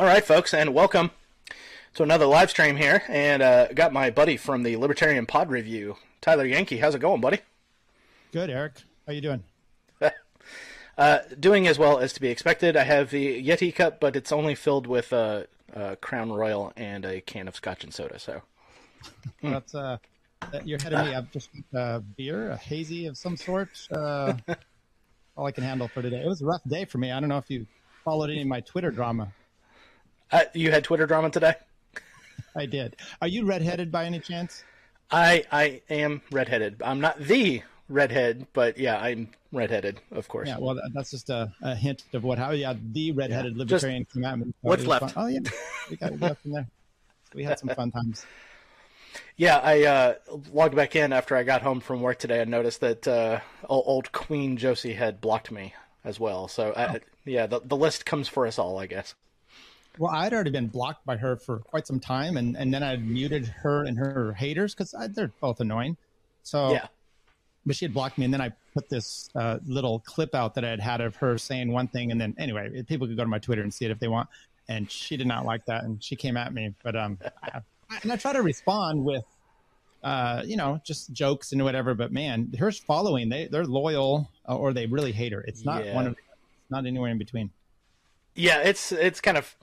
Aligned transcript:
All 0.00 0.06
right, 0.06 0.24
folks, 0.24 0.54
and 0.54 0.72
welcome 0.72 1.10
to 1.92 2.02
another 2.02 2.24
live 2.24 2.48
stream 2.48 2.76
here. 2.76 3.02
And 3.06 3.42
uh, 3.42 3.66
got 3.74 3.92
my 3.92 4.08
buddy 4.08 4.38
from 4.38 4.62
the 4.62 4.78
Libertarian 4.78 5.26
Pod 5.26 5.50
Review, 5.50 5.96
Tyler 6.22 6.46
Yankee. 6.46 6.78
How's 6.78 6.94
it 6.94 7.00
going, 7.00 7.20
buddy? 7.20 7.40
Good, 8.32 8.48
Eric. 8.48 8.76
How 9.06 9.12
you 9.12 9.20
doing? 9.20 9.44
uh, 10.96 11.18
doing 11.38 11.66
as 11.66 11.78
well 11.78 11.98
as 11.98 12.14
to 12.14 12.20
be 12.22 12.28
expected. 12.28 12.78
I 12.78 12.84
have 12.84 13.10
the 13.10 13.46
Yeti 13.46 13.74
cup, 13.74 14.00
but 14.00 14.16
it's 14.16 14.32
only 14.32 14.54
filled 14.54 14.86
with 14.86 15.12
uh, 15.12 15.42
uh, 15.76 15.96
Crown 15.96 16.32
Royal 16.32 16.72
and 16.78 17.04
a 17.04 17.20
can 17.20 17.46
of 17.46 17.54
Scotch 17.54 17.84
and 17.84 17.92
soda. 17.92 18.18
So 18.18 18.40
well, 19.42 19.52
that's 19.52 19.74
uh, 19.74 19.98
you're 20.64 20.78
ahead 20.78 20.94
of 20.94 21.04
me. 21.04 21.14
I've 21.14 21.30
just 21.30 21.50
uh, 21.76 21.98
beer, 22.16 22.52
a 22.52 22.56
hazy 22.56 23.04
of 23.04 23.18
some 23.18 23.36
sort. 23.36 23.68
Uh, 23.94 24.32
all 25.36 25.44
I 25.44 25.52
can 25.52 25.62
handle 25.62 25.88
for 25.88 26.00
today. 26.00 26.22
It 26.22 26.26
was 26.26 26.40
a 26.40 26.46
rough 26.46 26.62
day 26.66 26.86
for 26.86 26.96
me. 26.96 27.12
I 27.12 27.20
don't 27.20 27.28
know 27.28 27.36
if 27.36 27.50
you 27.50 27.66
followed 28.02 28.30
any 28.30 28.40
of 28.40 28.48
my 28.48 28.60
Twitter 28.60 28.90
drama. 28.90 29.34
Uh, 30.32 30.44
you 30.54 30.70
had 30.70 30.84
Twitter 30.84 31.06
drama 31.06 31.30
today. 31.30 31.54
I 32.54 32.66
did. 32.66 32.96
Are 33.20 33.28
you 33.28 33.44
redheaded 33.44 33.92
by 33.92 34.04
any 34.04 34.20
chance? 34.20 34.64
I 35.10 35.44
I 35.50 35.82
am 35.90 36.22
redheaded. 36.30 36.82
I'm 36.84 37.00
not 37.00 37.18
the 37.18 37.62
redhead, 37.88 38.46
but 38.52 38.78
yeah, 38.78 38.98
I'm 38.98 39.28
redheaded, 39.52 40.00
of 40.12 40.28
course. 40.28 40.48
Yeah, 40.48 40.58
well, 40.58 40.80
that's 40.94 41.10
just 41.10 41.30
a, 41.30 41.52
a 41.62 41.74
hint 41.74 42.04
of 42.12 42.24
what 42.24 42.38
how 42.38 42.52
yeah 42.52 42.74
the 42.92 43.12
redheaded 43.12 43.54
yeah, 43.54 43.58
libertarian 43.58 44.06
came 44.12 44.24
out. 44.24 44.38
What's 44.60 44.86
left? 44.86 45.12
Fun. 45.12 45.24
Oh 45.24 45.26
yeah, 45.26 45.40
we 45.90 45.96
got 45.96 46.18
left 46.20 46.44
in 46.46 46.52
there. 46.52 46.66
We 47.34 47.44
had 47.44 47.58
some 47.58 47.68
fun 47.70 47.90
times. 47.90 48.24
Yeah, 49.36 49.58
I 49.58 49.84
uh, 49.84 50.14
logged 50.52 50.76
back 50.76 50.94
in 50.94 51.12
after 51.12 51.34
I 51.34 51.42
got 51.42 51.62
home 51.62 51.80
from 51.80 52.00
work 52.00 52.18
today 52.18 52.42
and 52.42 52.50
noticed 52.50 52.80
that 52.82 53.08
uh, 53.08 53.40
old 53.68 54.12
Queen 54.12 54.56
Josie 54.56 54.92
had 54.92 55.20
blocked 55.20 55.50
me 55.50 55.74
as 56.04 56.20
well. 56.20 56.46
So, 56.46 56.72
oh. 56.76 56.80
I, 56.80 57.00
yeah, 57.24 57.46
the, 57.46 57.60
the 57.64 57.76
list 57.76 58.04
comes 58.06 58.28
for 58.28 58.46
us 58.46 58.58
all, 58.58 58.78
I 58.78 58.86
guess. 58.86 59.14
Well, 60.00 60.12
I'd 60.12 60.32
already 60.32 60.50
been 60.50 60.68
blocked 60.68 61.04
by 61.04 61.18
her 61.18 61.36
for 61.36 61.58
quite 61.58 61.86
some 61.86 62.00
time, 62.00 62.38
and, 62.38 62.56
and 62.56 62.72
then 62.72 62.82
I 62.82 62.96
muted 62.96 63.46
her 63.48 63.84
and 63.84 63.98
her 63.98 64.32
haters 64.32 64.74
because 64.74 64.94
they're 65.10 65.30
both 65.42 65.60
annoying. 65.60 65.98
So, 66.42 66.72
yeah. 66.72 66.86
But 67.66 67.76
she 67.76 67.84
had 67.84 67.92
blocked 67.92 68.16
me, 68.16 68.24
and 68.24 68.32
then 68.32 68.40
I 68.40 68.50
put 68.72 68.88
this 68.88 69.28
uh, 69.34 69.58
little 69.66 69.98
clip 69.98 70.34
out 70.34 70.54
that 70.54 70.64
I 70.64 70.70
had 70.70 70.80
had 70.80 71.02
of 71.02 71.16
her 71.16 71.36
saying 71.36 71.70
one 71.70 71.86
thing, 71.86 72.12
and 72.12 72.18
then 72.18 72.34
anyway, 72.38 72.82
people 72.84 73.08
could 73.08 73.16
go 73.18 73.24
to 73.24 73.28
my 73.28 73.38
Twitter 73.38 73.60
and 73.60 73.74
see 73.74 73.84
it 73.84 73.90
if 73.90 73.98
they 73.98 74.08
want. 74.08 74.30
And 74.70 74.90
she 74.90 75.18
did 75.18 75.26
not 75.26 75.44
like 75.44 75.66
that, 75.66 75.84
and 75.84 76.02
she 76.02 76.16
came 76.16 76.38
at 76.38 76.54
me. 76.54 76.72
But 76.82 76.96
um, 76.96 77.18
I, 77.42 77.60
and 78.02 78.10
I 78.10 78.16
try 78.16 78.32
to 78.32 78.40
respond 78.40 79.04
with, 79.04 79.24
uh, 80.02 80.44
you 80.46 80.56
know, 80.56 80.80
just 80.82 81.12
jokes 81.12 81.52
and 81.52 81.62
whatever. 81.62 81.92
But 81.92 82.10
man, 82.10 82.54
her 82.58 82.72
following, 82.72 83.28
they 83.28 83.48
they're 83.48 83.66
loyal 83.66 84.30
uh, 84.48 84.56
or 84.56 84.72
they 84.72 84.86
really 84.86 85.12
hate 85.12 85.32
her. 85.32 85.42
It's 85.42 85.62
not 85.62 85.84
yeah. 85.84 85.94
one 85.94 86.06
of, 86.06 86.16
not 86.70 86.86
anywhere 86.86 87.10
in 87.10 87.18
between. 87.18 87.50
Yeah, 88.34 88.62
it's 88.62 88.92
it's 88.92 89.20
kind 89.20 89.36
of 89.36 89.54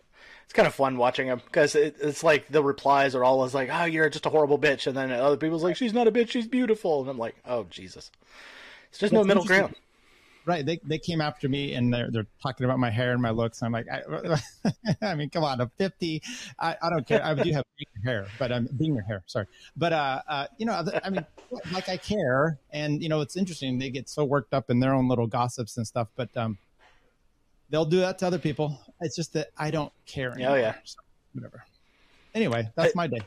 it's 0.47 0.53
kind 0.53 0.65
of 0.65 0.73
fun 0.73 0.95
watching 0.95 1.27
him 1.27 1.41
because 1.43 1.75
it, 1.75 1.97
it's 2.01 2.23
like 2.23 2.47
the 2.47 2.63
replies 2.63 3.15
are 3.15 3.23
always 3.23 3.53
like, 3.53 3.69
"Oh, 3.69 3.83
you're 3.83 4.09
just 4.09 4.25
a 4.25 4.29
horrible 4.29 4.57
bitch," 4.57 4.87
and 4.87 4.95
then 4.95 5.11
other 5.11 5.35
people's 5.35 5.61
like, 5.61 5.75
"She's 5.75 5.93
not 5.93 6.07
a 6.07 6.11
bitch, 6.11 6.29
she's 6.29 6.47
beautiful," 6.47 7.01
and 7.01 7.09
I'm 7.09 7.17
like, 7.17 7.35
"Oh 7.45 7.65
Jesus." 7.69 8.11
It's 8.89 8.99
just 8.99 9.13
That's 9.13 9.13
no 9.13 9.27
middle 9.27 9.43
ground. 9.43 9.75
Right. 10.45 10.65
They, 10.65 10.79
they 10.85 10.97
came 10.97 11.19
after 11.19 11.49
me 11.49 11.73
and 11.73 11.93
they're, 11.93 12.09
they're 12.09 12.27
talking 12.41 12.63
about 12.63 12.79
my 12.79 12.89
hair 12.89 13.11
and 13.11 13.21
my 13.21 13.31
looks. 13.31 13.61
I'm 13.61 13.73
like, 13.73 13.85
I, 13.91 14.37
I 15.01 15.13
mean, 15.15 15.29
come 15.29 15.43
on, 15.43 15.59
I'm 15.59 15.69
50. 15.77 16.23
I, 16.57 16.73
I 16.81 16.89
don't 16.89 17.05
care. 17.05 17.21
I 17.21 17.33
do 17.33 17.51
have 17.51 17.65
hair, 18.05 18.27
but 18.39 18.53
I'm 18.53 18.69
being 18.77 18.93
your 18.93 19.03
hair. 19.03 19.23
Sorry. 19.25 19.45
But, 19.75 19.91
uh, 19.91 20.21
uh, 20.25 20.47
you 20.57 20.65
know, 20.65 20.85
I 21.03 21.09
mean, 21.09 21.25
like 21.73 21.89
I 21.89 21.97
care. 21.97 22.59
And, 22.71 23.03
you 23.03 23.09
know, 23.09 23.19
it's 23.19 23.35
interesting. 23.35 23.77
They 23.77 23.89
get 23.89 24.07
so 24.07 24.23
worked 24.23 24.53
up 24.53 24.69
in 24.69 24.79
their 24.79 24.93
own 24.93 25.09
little 25.09 25.27
gossips 25.27 25.75
and 25.75 25.85
stuff, 25.85 26.07
but, 26.15 26.29
um, 26.37 26.57
they'll 27.69 27.85
do 27.85 27.99
that 27.99 28.19
to 28.19 28.27
other 28.27 28.39
people. 28.39 28.79
It's 29.01 29.15
just 29.15 29.33
that 29.33 29.49
I 29.57 29.71
don't 29.71 29.93
care. 30.05 30.31
Anymore, 30.31 30.53
oh 30.53 30.55
yeah. 30.55 30.75
So 30.83 30.99
whatever. 31.33 31.63
Anyway, 32.33 32.69
that's 32.75 32.95
I, 32.95 32.97
my 32.97 33.07
day. 33.07 33.21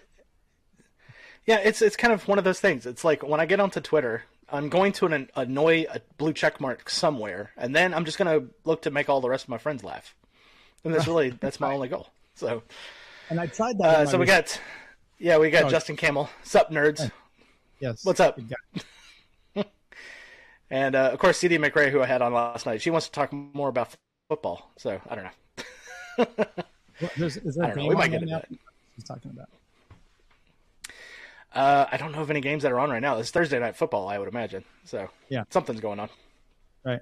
Yeah, 1.46 1.58
it's 1.58 1.82
it's 1.82 1.96
kind 1.96 2.12
of 2.12 2.26
one 2.28 2.38
of 2.38 2.44
those 2.44 2.60
things. 2.60 2.86
It's 2.86 3.04
like 3.04 3.22
when 3.22 3.40
I 3.40 3.46
get 3.46 3.60
onto 3.60 3.80
Twitter, 3.80 4.24
I'm 4.48 4.68
going 4.68 4.92
to 4.94 5.06
an, 5.06 5.30
annoy 5.34 5.86
a 5.92 6.00
blue 6.18 6.32
check 6.32 6.60
mark 6.60 6.90
somewhere, 6.90 7.50
and 7.56 7.74
then 7.74 7.94
I'm 7.94 8.04
just 8.04 8.18
going 8.18 8.40
to 8.40 8.48
look 8.64 8.82
to 8.82 8.90
make 8.90 9.08
all 9.08 9.20
the 9.20 9.30
rest 9.30 9.44
of 9.44 9.48
my 9.48 9.58
friends 9.58 9.82
laugh. 9.84 10.14
And 10.84 10.94
that's 10.94 11.06
really 11.06 11.30
that's 11.30 11.60
my 11.60 11.72
only 11.72 11.88
goal. 11.88 12.08
So. 12.34 12.62
And 13.28 13.38
I 13.38 13.46
tried 13.46 13.78
that. 13.78 13.96
Uh, 13.96 14.06
so 14.06 14.18
we 14.18 14.26
got, 14.26 14.60
yeah, 15.18 15.38
we 15.38 15.50
got 15.50 15.64
oh, 15.64 15.68
Justin 15.68 15.96
Campbell. 15.96 16.28
Sup, 16.42 16.70
nerds? 16.70 17.10
Yes. 17.78 18.04
What's 18.04 18.18
up? 18.18 18.40
and 20.70 20.94
uh, 20.96 21.10
of 21.12 21.18
course, 21.18 21.38
CD 21.38 21.56
McRae, 21.56 21.90
who 21.90 22.02
I 22.02 22.06
had 22.06 22.22
on 22.22 22.32
last 22.34 22.66
night, 22.66 22.82
she 22.82 22.90
wants 22.90 23.06
to 23.06 23.12
talk 23.12 23.32
more 23.32 23.68
about 23.68 23.94
football. 24.30 24.70
So 24.76 25.00
I 25.10 25.14
don't 25.16 25.24
know. 25.24 26.26
well, 26.38 27.08
is 27.18 27.56
there 27.56 27.64
a 27.72 27.74
game 27.74 27.88
We 27.88 27.96
might 27.96 28.12
get 28.12 28.22
into 28.22 28.34
that. 28.34 28.46
She's 28.94 29.04
talking 29.04 29.32
about. 29.32 29.48
Uh, 31.52 31.86
I 31.90 31.96
don't 31.96 32.12
know 32.12 32.20
of 32.20 32.30
any 32.30 32.40
games 32.40 32.62
that 32.62 32.70
are 32.70 32.78
on 32.78 32.90
right 32.90 33.02
now. 33.02 33.18
It's 33.18 33.32
Thursday 33.32 33.58
night 33.58 33.74
football, 33.74 34.06
I 34.08 34.20
would 34.20 34.28
imagine. 34.28 34.62
So 34.84 35.08
yeah, 35.28 35.42
something's 35.50 35.80
going 35.80 35.98
on. 35.98 36.10
Right. 36.84 37.00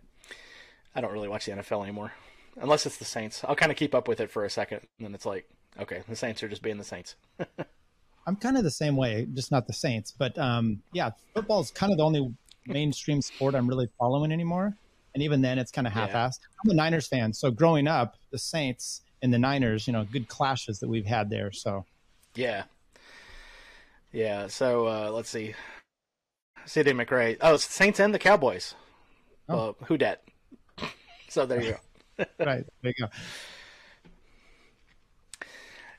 I 0.95 1.03
don't 1.03 1.13
really 1.13 1.29
watch 1.29 1.45
the 1.45 1.53
NFL 1.53 1.83
anymore, 1.83 2.13
unless 2.59 2.87
it's 2.87 2.97
the 2.97 3.05
Saints. 3.05 3.45
I'll 3.45 3.55
kind 3.55 3.71
of 3.71 3.77
keep 3.77 3.95
up 3.95 4.09
with 4.09 4.21
it 4.21 4.31
for 4.31 4.47
a 4.47 4.51
second, 4.51 4.81
and 4.99 5.07
then 5.07 5.15
it's 5.15 5.27
like, 5.27 5.47
okay, 5.79 6.03
the 6.09 6.17
Saints 6.17 6.43
are 6.43 6.49
just 6.49 6.63
being 6.63 6.79
the 6.79 6.85
Saints. 6.85 7.15
I'm 8.27 8.37
kind 8.37 8.57
of 8.57 8.65
the 8.65 8.71
same 8.71 8.97
way, 8.97 9.29
just 9.35 9.53
not 9.53 9.67
the 9.67 9.75
Saints, 9.75 10.15
but 10.17 10.37
um, 10.39 10.81
yeah, 10.95 11.11
football 11.35 11.61
is 11.61 11.71
kind 11.71 11.93
of 11.93 11.99
the 11.99 12.05
only 12.05 12.35
mainstream 12.67 13.21
sport 13.21 13.55
I'm 13.55 13.69
really 13.69 13.89
following 13.99 14.33
anymore, 14.33 14.75
and 15.19 15.25
even 15.25 15.43
then, 15.43 15.59
it's 15.59 15.73
kind 15.73 15.85
of 15.85 15.93
half-assed. 15.93 16.39
Yeah. 16.41 16.61
I'm 16.65 16.71
a 16.71 16.75
Niners 16.75 17.09
fan, 17.09 17.33
so 17.33 17.51
growing 17.51 17.89
up, 17.89 18.15
the 18.31 18.39
Saints 18.39 19.01
and 19.21 19.35
the 19.35 19.39
Niners, 19.39 19.89
you 19.89 19.93
know, 19.93 20.05
good 20.05 20.29
clashes 20.29 20.79
that 20.79 20.89
we've 20.89 21.07
had 21.07 21.29
there. 21.29 21.51
So 21.51 21.85
yeah, 22.37 22.63
yeah, 24.13 24.47
so 24.47 24.87
uh, 24.87 25.11
let's 25.13 25.29
see. 25.29 25.57
CD 26.67 26.93
McRae. 26.93 27.37
Oh, 27.41 27.55
it's 27.55 27.65
Saints 27.65 27.99
and 27.99 28.15
the 28.15 28.21
Cowboys. 28.21 28.77
Oh. 29.49 29.71
Uh, 29.71 29.85
who 29.87 29.99
dat? 29.99 30.23
so 31.29 31.47
there 31.47 31.61
you 31.61 31.77
go. 32.17 32.25
right, 32.39 32.65
there 32.83 32.93
you 32.97 33.07
go. 33.07 33.09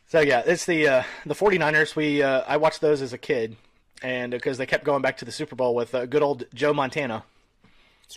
So 0.07 0.21
yeah, 0.21 0.43
it's 0.45 0.63
the 0.63 0.87
uh, 0.87 1.03
the 1.25 1.35
49ers. 1.35 1.97
We 1.97 2.23
uh, 2.23 2.43
I 2.47 2.55
watched 2.55 2.79
those 2.79 3.01
as 3.01 3.11
a 3.11 3.17
kid, 3.17 3.57
and 4.01 4.31
because 4.31 4.57
they 4.57 4.65
kept 4.65 4.85
going 4.85 5.01
back 5.01 5.17
to 5.17 5.25
the 5.25 5.33
Super 5.33 5.57
Bowl 5.57 5.75
with 5.75 5.93
uh, 5.93 6.05
good 6.05 6.23
old 6.23 6.45
Joe 6.53 6.73
Montana, 6.73 7.25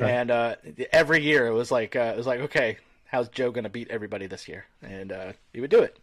right. 0.00 0.10
and 0.10 0.30
uh, 0.30 0.56
every 0.92 1.22
year 1.22 1.46
it 1.46 1.52
was 1.52 1.70
like 1.70 1.96
uh, 1.96 2.12
it 2.14 2.16
was 2.16 2.26
like 2.26 2.40
okay, 2.40 2.78
how's 3.06 3.28
Joe 3.28 3.50
going 3.50 3.64
to 3.64 3.70
beat 3.70 3.88
everybody 3.90 4.26
this 4.26 4.48
year? 4.48 4.66
And 4.82 5.12
uh, 5.12 5.32
he 5.52 5.60
would 5.60 5.70
do 5.70 5.80
it. 5.80 5.98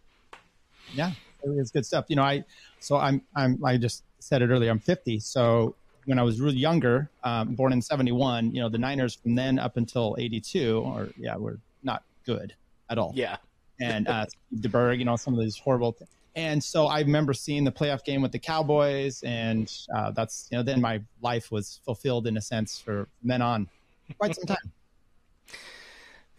Yeah, 0.94 1.12
it's 1.42 1.70
good 1.70 1.86
stuff. 1.86 2.06
You 2.08 2.16
know, 2.16 2.22
I 2.22 2.44
so 2.78 2.96
I'm 2.96 3.22
I'm 3.34 3.64
I 3.64 3.76
just 3.76 4.04
said 4.18 4.42
it 4.42 4.48
earlier. 4.48 4.70
I'm 4.70 4.78
50. 4.78 5.18
So 5.20 5.74
when 6.04 6.18
I 6.18 6.22
was 6.22 6.40
really 6.40 6.56
younger, 6.56 7.10
um, 7.24 7.54
born 7.54 7.72
in 7.72 7.82
71, 7.82 8.52
you 8.52 8.60
know, 8.60 8.68
the 8.68 8.78
Niners 8.78 9.14
from 9.14 9.34
then 9.34 9.58
up 9.58 9.76
until 9.76 10.16
82, 10.18 10.78
or 10.78 11.08
yeah, 11.16 11.36
were 11.36 11.58
not 11.82 12.04
good 12.24 12.54
at 12.88 12.98
all. 12.98 13.12
Yeah. 13.14 13.36
And 13.80 14.08
uh, 14.08 14.26
DeBerg, 14.56 14.98
you 14.98 15.04
know, 15.04 15.16
some 15.16 15.34
of 15.34 15.40
these 15.40 15.58
horrible. 15.58 15.92
Things. 15.92 16.10
And 16.36 16.62
so 16.62 16.86
I 16.86 17.00
remember 17.00 17.32
seeing 17.32 17.64
the 17.64 17.72
playoff 17.72 18.04
game 18.04 18.22
with 18.22 18.32
the 18.32 18.38
Cowboys, 18.38 19.22
and 19.22 19.72
uh, 19.94 20.12
that's 20.12 20.48
you 20.50 20.58
know 20.58 20.62
then 20.62 20.80
my 20.80 21.00
life 21.22 21.50
was 21.50 21.80
fulfilled 21.84 22.26
in 22.26 22.36
a 22.36 22.40
sense 22.40 22.78
for 22.78 23.08
then 23.22 23.42
on 23.42 23.68
quite 24.18 24.34
some 24.34 24.44
time. 24.44 24.72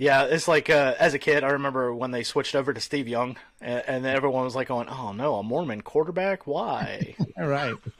Yeah, 0.01 0.23
it's 0.23 0.47
like 0.47 0.67
uh, 0.67 0.95
as 0.97 1.13
a 1.13 1.19
kid, 1.19 1.43
I 1.43 1.49
remember 1.49 1.93
when 1.93 2.09
they 2.09 2.23
switched 2.23 2.55
over 2.55 2.73
to 2.73 2.81
Steve 2.81 3.07
Young, 3.07 3.37
and, 3.61 3.83
and 3.85 4.05
everyone 4.07 4.45
was 4.45 4.55
like 4.55 4.67
going, 4.67 4.89
"Oh 4.89 5.11
no, 5.11 5.35
a 5.35 5.43
Mormon 5.43 5.81
quarterback? 5.81 6.47
Why?" 6.47 7.15
All 7.37 7.47
right. 7.47 7.75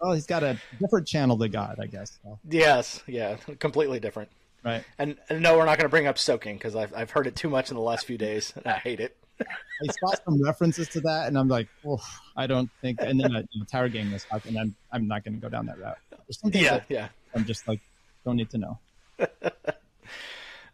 well, 0.00 0.14
he's 0.14 0.24
got 0.24 0.42
a 0.42 0.58
different 0.80 1.06
channel 1.06 1.36
to 1.36 1.48
God, 1.50 1.76
I 1.78 1.88
guess. 1.88 2.18
So. 2.22 2.38
Yes, 2.48 3.02
yeah, 3.06 3.36
completely 3.58 4.00
different. 4.00 4.30
Right. 4.64 4.82
And, 4.98 5.18
and 5.28 5.42
no, 5.42 5.58
we're 5.58 5.66
not 5.66 5.76
going 5.76 5.84
to 5.84 5.90
bring 5.90 6.06
up 6.06 6.16
soaking 6.18 6.56
because 6.56 6.74
I've 6.74 6.94
I've 6.94 7.10
heard 7.10 7.26
it 7.26 7.36
too 7.36 7.50
much 7.50 7.68
in 7.68 7.76
the 7.76 7.82
last 7.82 8.06
few 8.06 8.16
days, 8.16 8.54
and 8.56 8.66
I 8.66 8.78
hate 8.78 9.00
it. 9.00 9.14
I 9.40 9.92
saw 10.00 10.14
some 10.24 10.42
references 10.42 10.88
to 10.90 11.02
that, 11.02 11.28
and 11.28 11.36
I'm 11.36 11.48
like, 11.48 11.68
oh, 11.86 12.00
I 12.34 12.46
don't 12.46 12.70
think. 12.80 13.02
And 13.02 13.20
then 13.20 13.36
uh, 13.36 13.42
you 13.50 13.60
know, 13.60 13.66
Tower 13.70 13.90
Gang 13.90 14.10
was 14.10 14.24
talking, 14.24 14.56
and 14.56 14.58
I'm 14.58 14.76
I'm 14.90 15.06
not 15.06 15.22
going 15.22 15.34
to 15.34 15.40
go 15.40 15.50
down 15.50 15.66
that 15.66 15.78
route. 15.78 15.98
yeah, 16.44 16.80
yeah. 16.88 17.08
I'm 17.34 17.44
just 17.44 17.68
like, 17.68 17.80
don't 18.24 18.36
need 18.36 18.50
to 18.50 18.58
know. 18.58 18.78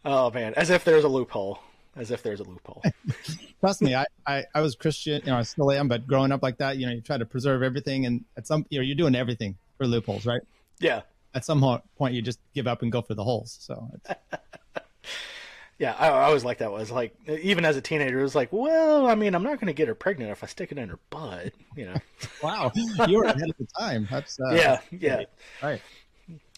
Oh 0.03 0.31
man, 0.31 0.53
as 0.55 0.69
if 0.69 0.83
there's 0.83 1.03
a 1.03 1.07
loophole. 1.07 1.59
As 1.95 2.09
if 2.09 2.23
there's 2.23 2.39
a 2.39 2.43
loophole. 2.43 2.81
Trust 3.59 3.81
me, 3.81 3.93
I, 3.95 4.05
I, 4.25 4.45
I 4.55 4.61
was 4.61 4.75
Christian, 4.75 5.21
you 5.25 5.31
know, 5.31 5.37
I 5.37 5.43
still 5.43 5.71
am, 5.71 5.89
but 5.89 6.07
growing 6.07 6.31
up 6.31 6.41
like 6.41 6.57
that, 6.59 6.77
you 6.77 6.85
know, 6.85 6.93
you 6.93 7.01
try 7.01 7.17
to 7.17 7.25
preserve 7.25 7.63
everything, 7.63 8.05
and 8.05 8.23
at 8.37 8.47
some, 8.47 8.65
you 8.69 8.79
know, 8.79 8.83
you're 8.83 8.95
doing 8.95 9.13
everything 9.13 9.57
for 9.77 9.85
loopholes, 9.85 10.25
right? 10.25 10.41
Yeah. 10.79 11.01
At 11.35 11.43
some 11.43 11.61
point, 11.97 12.13
you 12.13 12.21
just 12.21 12.39
give 12.55 12.65
up 12.65 12.81
and 12.81 12.91
go 12.91 13.01
for 13.01 13.13
the 13.13 13.23
holes. 13.23 13.57
So. 13.59 13.89
yeah, 15.79 15.95
I, 15.99 16.07
I 16.07 16.23
always 16.23 16.45
like 16.45 16.59
that. 16.59 16.71
Was 16.71 16.91
like 16.91 17.13
even 17.27 17.65
as 17.65 17.75
a 17.75 17.81
teenager, 17.81 18.19
it 18.19 18.23
was 18.23 18.35
like, 18.35 18.53
well, 18.53 19.07
I 19.07 19.15
mean, 19.15 19.35
I'm 19.35 19.43
not 19.43 19.59
going 19.59 19.67
to 19.67 19.73
get 19.73 19.89
her 19.89 19.95
pregnant 19.95 20.31
if 20.31 20.43
I 20.43 20.47
stick 20.47 20.71
it 20.71 20.77
in 20.77 20.89
her 20.89 20.99
butt, 21.09 21.51
you 21.75 21.85
know. 21.85 21.95
wow, 22.41 22.71
you 23.07 23.17
were 23.17 23.25
ahead 23.25 23.49
of 23.49 23.57
the 23.57 23.67
time. 23.77 24.07
That's 24.09 24.39
uh, 24.39 24.53
yeah, 24.53 24.79
yeah, 24.91 25.23
right. 25.61 25.81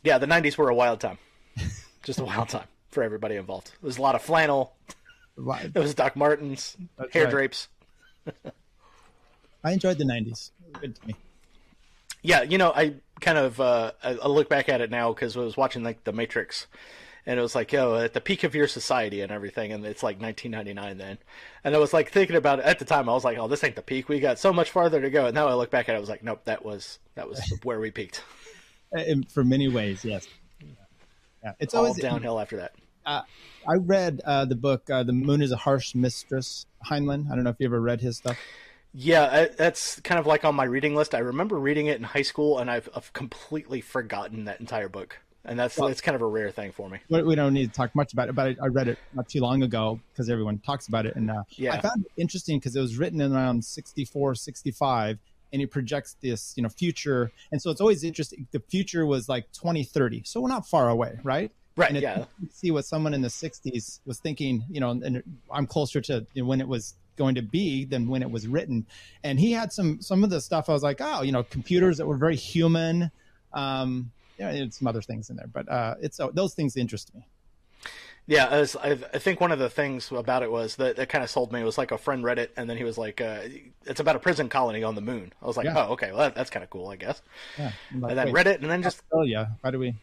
Yeah, 0.04 0.18
the 0.18 0.28
'90s 0.28 0.58
were 0.58 0.70
a 0.70 0.76
wild 0.76 1.00
time, 1.00 1.18
just 2.04 2.20
a 2.20 2.26
wild 2.26 2.50
time 2.50 2.68
for 2.92 3.04
everybody 3.04 3.36
involved. 3.36 3.72
There's 3.82 3.98
a 3.98 4.02
lot 4.02 4.16
of 4.16 4.22
flannel. 4.22 4.76
It 5.38 5.76
was 5.76 5.96
Doc 5.96 6.16
Martens, 6.16 6.78
That's 6.98 7.14
hair 7.14 7.24
right. 7.26 7.32
drapes. 7.32 7.68
I 9.64 9.72
enjoyed 9.72 9.98
the 9.98 10.06
'90s. 10.06 10.52
Good 10.80 10.96
to 10.96 11.08
me. 11.08 11.16
Yeah, 12.22 12.44
you 12.44 12.58
know, 12.58 12.72
I 12.74 12.96
kind 13.20 13.38
of 13.38 13.60
uh, 13.60 13.92
I 14.04 14.28
look 14.28 14.50
back 14.50 14.70
at 14.70 14.82
it 14.82 14.92
now 14.92 15.14
because 15.14 15.36
I 15.36 15.42
was 15.42 15.58
watching 15.58 15.84
like 15.84 16.04
The 16.04 16.14
Matrix, 16.14 16.68
and 17.26 17.40
it 17.40 17.42
was 17.42 17.56
like, 17.56 17.72
yo, 17.72 17.96
at 17.96 18.14
the 18.14 18.22
peak 18.22 18.44
of 18.44 18.56
your 18.56 18.68
society 18.68 19.22
and 19.22 19.32
everything, 19.32 19.72
and 19.72 19.86
it's 19.86 20.04
like 20.04 20.22
1999 20.22 20.98
then, 20.98 21.18
and 21.64 21.76
I 21.76 21.80
was 21.80 21.94
like 21.94 22.12
thinking 22.12 22.36
about 22.36 22.60
it 22.60 22.66
at 22.66 22.80
the 22.80 22.86
time. 22.86 23.10
I 23.10 23.14
was 23.14 23.24
like, 23.24 23.38
oh, 23.38 23.48
this 23.48 23.64
ain't 23.64 23.76
the 23.76 23.82
peak. 23.82 24.10
We 24.10 24.20
got 24.20 24.40
so 24.40 24.54
much 24.54 24.72
farther 24.72 25.02
to 25.02 25.10
go. 25.10 25.26
And 25.26 25.36
now 25.36 25.48
I 25.48 25.54
look 25.54 25.72
back 25.72 25.90
at 25.90 25.96
it, 25.96 25.98
I 25.98 26.02
was 26.02 26.10
like, 26.10 26.24
nope, 26.24 26.42
that 26.46 26.64
was 26.64 27.00
that 27.16 27.28
was 27.28 27.42
where 27.64 27.80
we 27.80 27.92
peaked. 27.92 28.22
In, 28.96 29.24
for 29.24 29.44
many 29.44 29.68
ways, 29.68 30.06
yes. 30.06 30.28
Yeah, 31.44 31.54
it's 31.60 31.74
All 31.74 31.86
always 31.86 32.02
downhill 32.02 32.40
after 32.40 32.58
that. 32.58 32.74
Uh, 33.06 33.22
I 33.68 33.76
read 33.76 34.22
uh, 34.24 34.46
the 34.46 34.56
book 34.56 34.90
uh, 34.90 35.04
"The 35.04 35.14
Moon 35.14 35.42
Is 35.42 35.52
a 35.52 35.58
Harsh 35.58 35.94
Mistress." 35.94 36.66
Heinlein. 36.90 37.32
I 37.32 37.36
don't 37.36 37.44
know 37.44 37.50
if 37.50 37.58
you 37.60 37.66
ever 37.66 37.82
read 37.82 38.02
his 38.02 38.18
stuff. 38.18 38.38
Yeah, 38.94 39.24
I, 39.24 39.46
that's 39.46 40.00
kind 40.02 40.20
of 40.20 40.28
like 40.28 40.46
on 40.46 40.54
my 40.54 40.66
reading 40.66 40.96
list. 40.96 41.16
I 41.16 41.20
remember 41.20 41.58
reading 41.58 41.88
it 41.88 41.98
in 41.98 42.04
high 42.04 42.22
school, 42.22 42.60
and 42.60 42.70
I've, 42.70 42.88
I've 42.96 43.12
completely 43.14 43.82
forgotten 43.82 44.46
that 44.46 44.60
entire 44.60 44.90
book. 44.90 45.18
And 45.46 45.60
that's 45.60 45.78
well, 45.78 45.90
it's 45.90 46.00
kind 46.00 46.16
of 46.16 46.22
a 46.22 46.28
rare 46.28 46.52
thing 46.52 46.72
for 46.72 46.90
me. 46.90 47.00
We 47.10 47.36
don't 47.36 47.54
need 47.54 47.68
to 47.68 47.74
talk 47.74 47.94
much 47.96 48.14
about 48.14 48.30
it, 48.30 48.36
but 48.36 48.48
I, 48.48 48.56
I 48.64 48.68
read 48.68 48.88
it 48.88 48.98
not 49.14 49.28
too 49.28 49.42
long 49.42 49.64
ago 49.64 50.00
because 50.12 50.30
everyone 50.30 50.60
talks 50.60 50.88
about 50.88 51.06
it. 51.06 51.18
And 51.18 51.30
uh, 51.30 51.44
yeah. 51.50 51.74
I 51.74 51.82
found 51.82 52.06
it 52.06 52.12
interesting 52.22 52.60
because 52.60 52.76
it 52.76 52.80
was 52.80 52.98
written 52.98 53.20
in 53.20 53.34
around 53.34 53.66
64, 53.66 54.36
65, 54.36 55.20
and 55.54 55.62
it 55.62 55.72
projects 55.72 56.18
this, 56.22 56.54
you 56.58 56.64
know, 56.64 56.70
future. 56.70 57.32
And 57.52 57.62
so 57.62 57.70
it's 57.70 57.80
always 57.80 58.04
interesting. 58.04 58.48
The 58.52 58.60
future 58.60 59.06
was 59.06 59.30
like 59.30 59.52
2030, 59.54 60.24
so 60.26 60.42
we're 60.42 60.50
not 60.50 60.68
far 60.68 60.90
away, 60.90 61.20
right? 61.24 61.52
Right. 61.76 61.90
And 61.90 62.02
yeah. 62.02 62.26
See 62.52 62.72
what 62.72 62.86
someone 62.86 63.14
in 63.14 63.22
the 63.22 63.30
60s 63.30 64.00
was 64.06 64.20
thinking, 64.20 64.64
you 64.70 64.80
know, 64.80 64.92
and 64.92 65.24
I'm 65.52 65.68
closer 65.68 66.02
to 66.02 66.26
you 66.34 66.44
know, 66.44 66.48
when 66.48 66.60
it 66.60 66.68
was 66.68 66.96
going 67.16 67.36
to 67.36 67.42
be 67.42 67.86
than 67.86 68.08
when 68.10 68.22
it 68.22 68.30
was 68.30 68.48
written. 68.48 68.86
And 69.24 69.40
he 69.40 69.52
had 69.52 69.72
some 69.72 70.02
some 70.02 70.24
of 70.24 70.30
the 70.30 70.42
stuff. 70.42 70.70
I 70.70 70.74
was 70.74 70.84
like, 70.84 71.00
oh, 71.00 71.22
you 71.22 71.32
know, 71.32 71.44
computers 71.44 71.98
that 71.98 72.06
were 72.06 72.18
very 72.18 72.36
human. 72.36 73.12
Um, 73.54 74.12
yeah, 74.38 74.50
and 74.50 74.74
some 74.74 74.88
other 74.88 75.02
things 75.02 75.30
in 75.30 75.36
there, 75.36 75.48
but 75.48 75.70
uh, 75.70 75.96
it's 76.02 76.20
uh, 76.20 76.30
those 76.34 76.56
things 76.56 76.76
interest 76.76 77.14
me. 77.14 77.28
Yeah, 78.26 78.66
I, 78.82 78.92
I, 78.92 78.96
think 78.96 79.42
one 79.42 79.52
of 79.52 79.60
the 79.60 79.70
things 79.70 80.10
about 80.10 80.44
it 80.44 80.52
was 80.52 80.78
that 80.78 80.96
that 80.96 81.10
kind 81.10 81.26
of 81.26 81.30
sold 81.30 81.52
me. 81.52 81.60
It 81.60 81.66
was 81.66 81.78
like 81.78 81.92
a 81.92 81.98
friend 81.98 82.24
read 82.24 82.40
it, 82.40 82.54
and 82.56 82.70
then 82.70 82.78
he 82.78 82.86
was 82.86 82.98
like, 82.98 83.20
uh, 83.20 83.42
"It's 83.86 84.00
about 84.00 84.16
a 84.16 84.20
prison 84.20 84.48
colony 84.48 84.82
on 84.82 84.96
the 84.96 85.02
moon." 85.02 85.34
I 85.42 85.46
was 85.46 85.58
like, 85.58 85.66
yeah. 85.66 85.74
"Oh, 85.76 85.92
okay, 85.94 86.12
well 86.12 86.20
that, 86.20 86.36
that's 86.36 86.50
kind 86.50 86.64
of 86.64 86.70
cool, 86.70 86.88
I 86.88 86.96
guess." 86.96 87.22
Yeah, 87.58 87.72
like, 88.00 88.12
and 88.12 88.20
then 88.20 88.32
read 88.32 88.48
it, 88.48 88.62
and 88.62 88.72
then 88.72 88.82
just 88.82 89.02
oh 89.12 89.24
yeah, 89.24 89.48
why 89.60 89.72
do 89.72 89.80
we? 89.80 89.94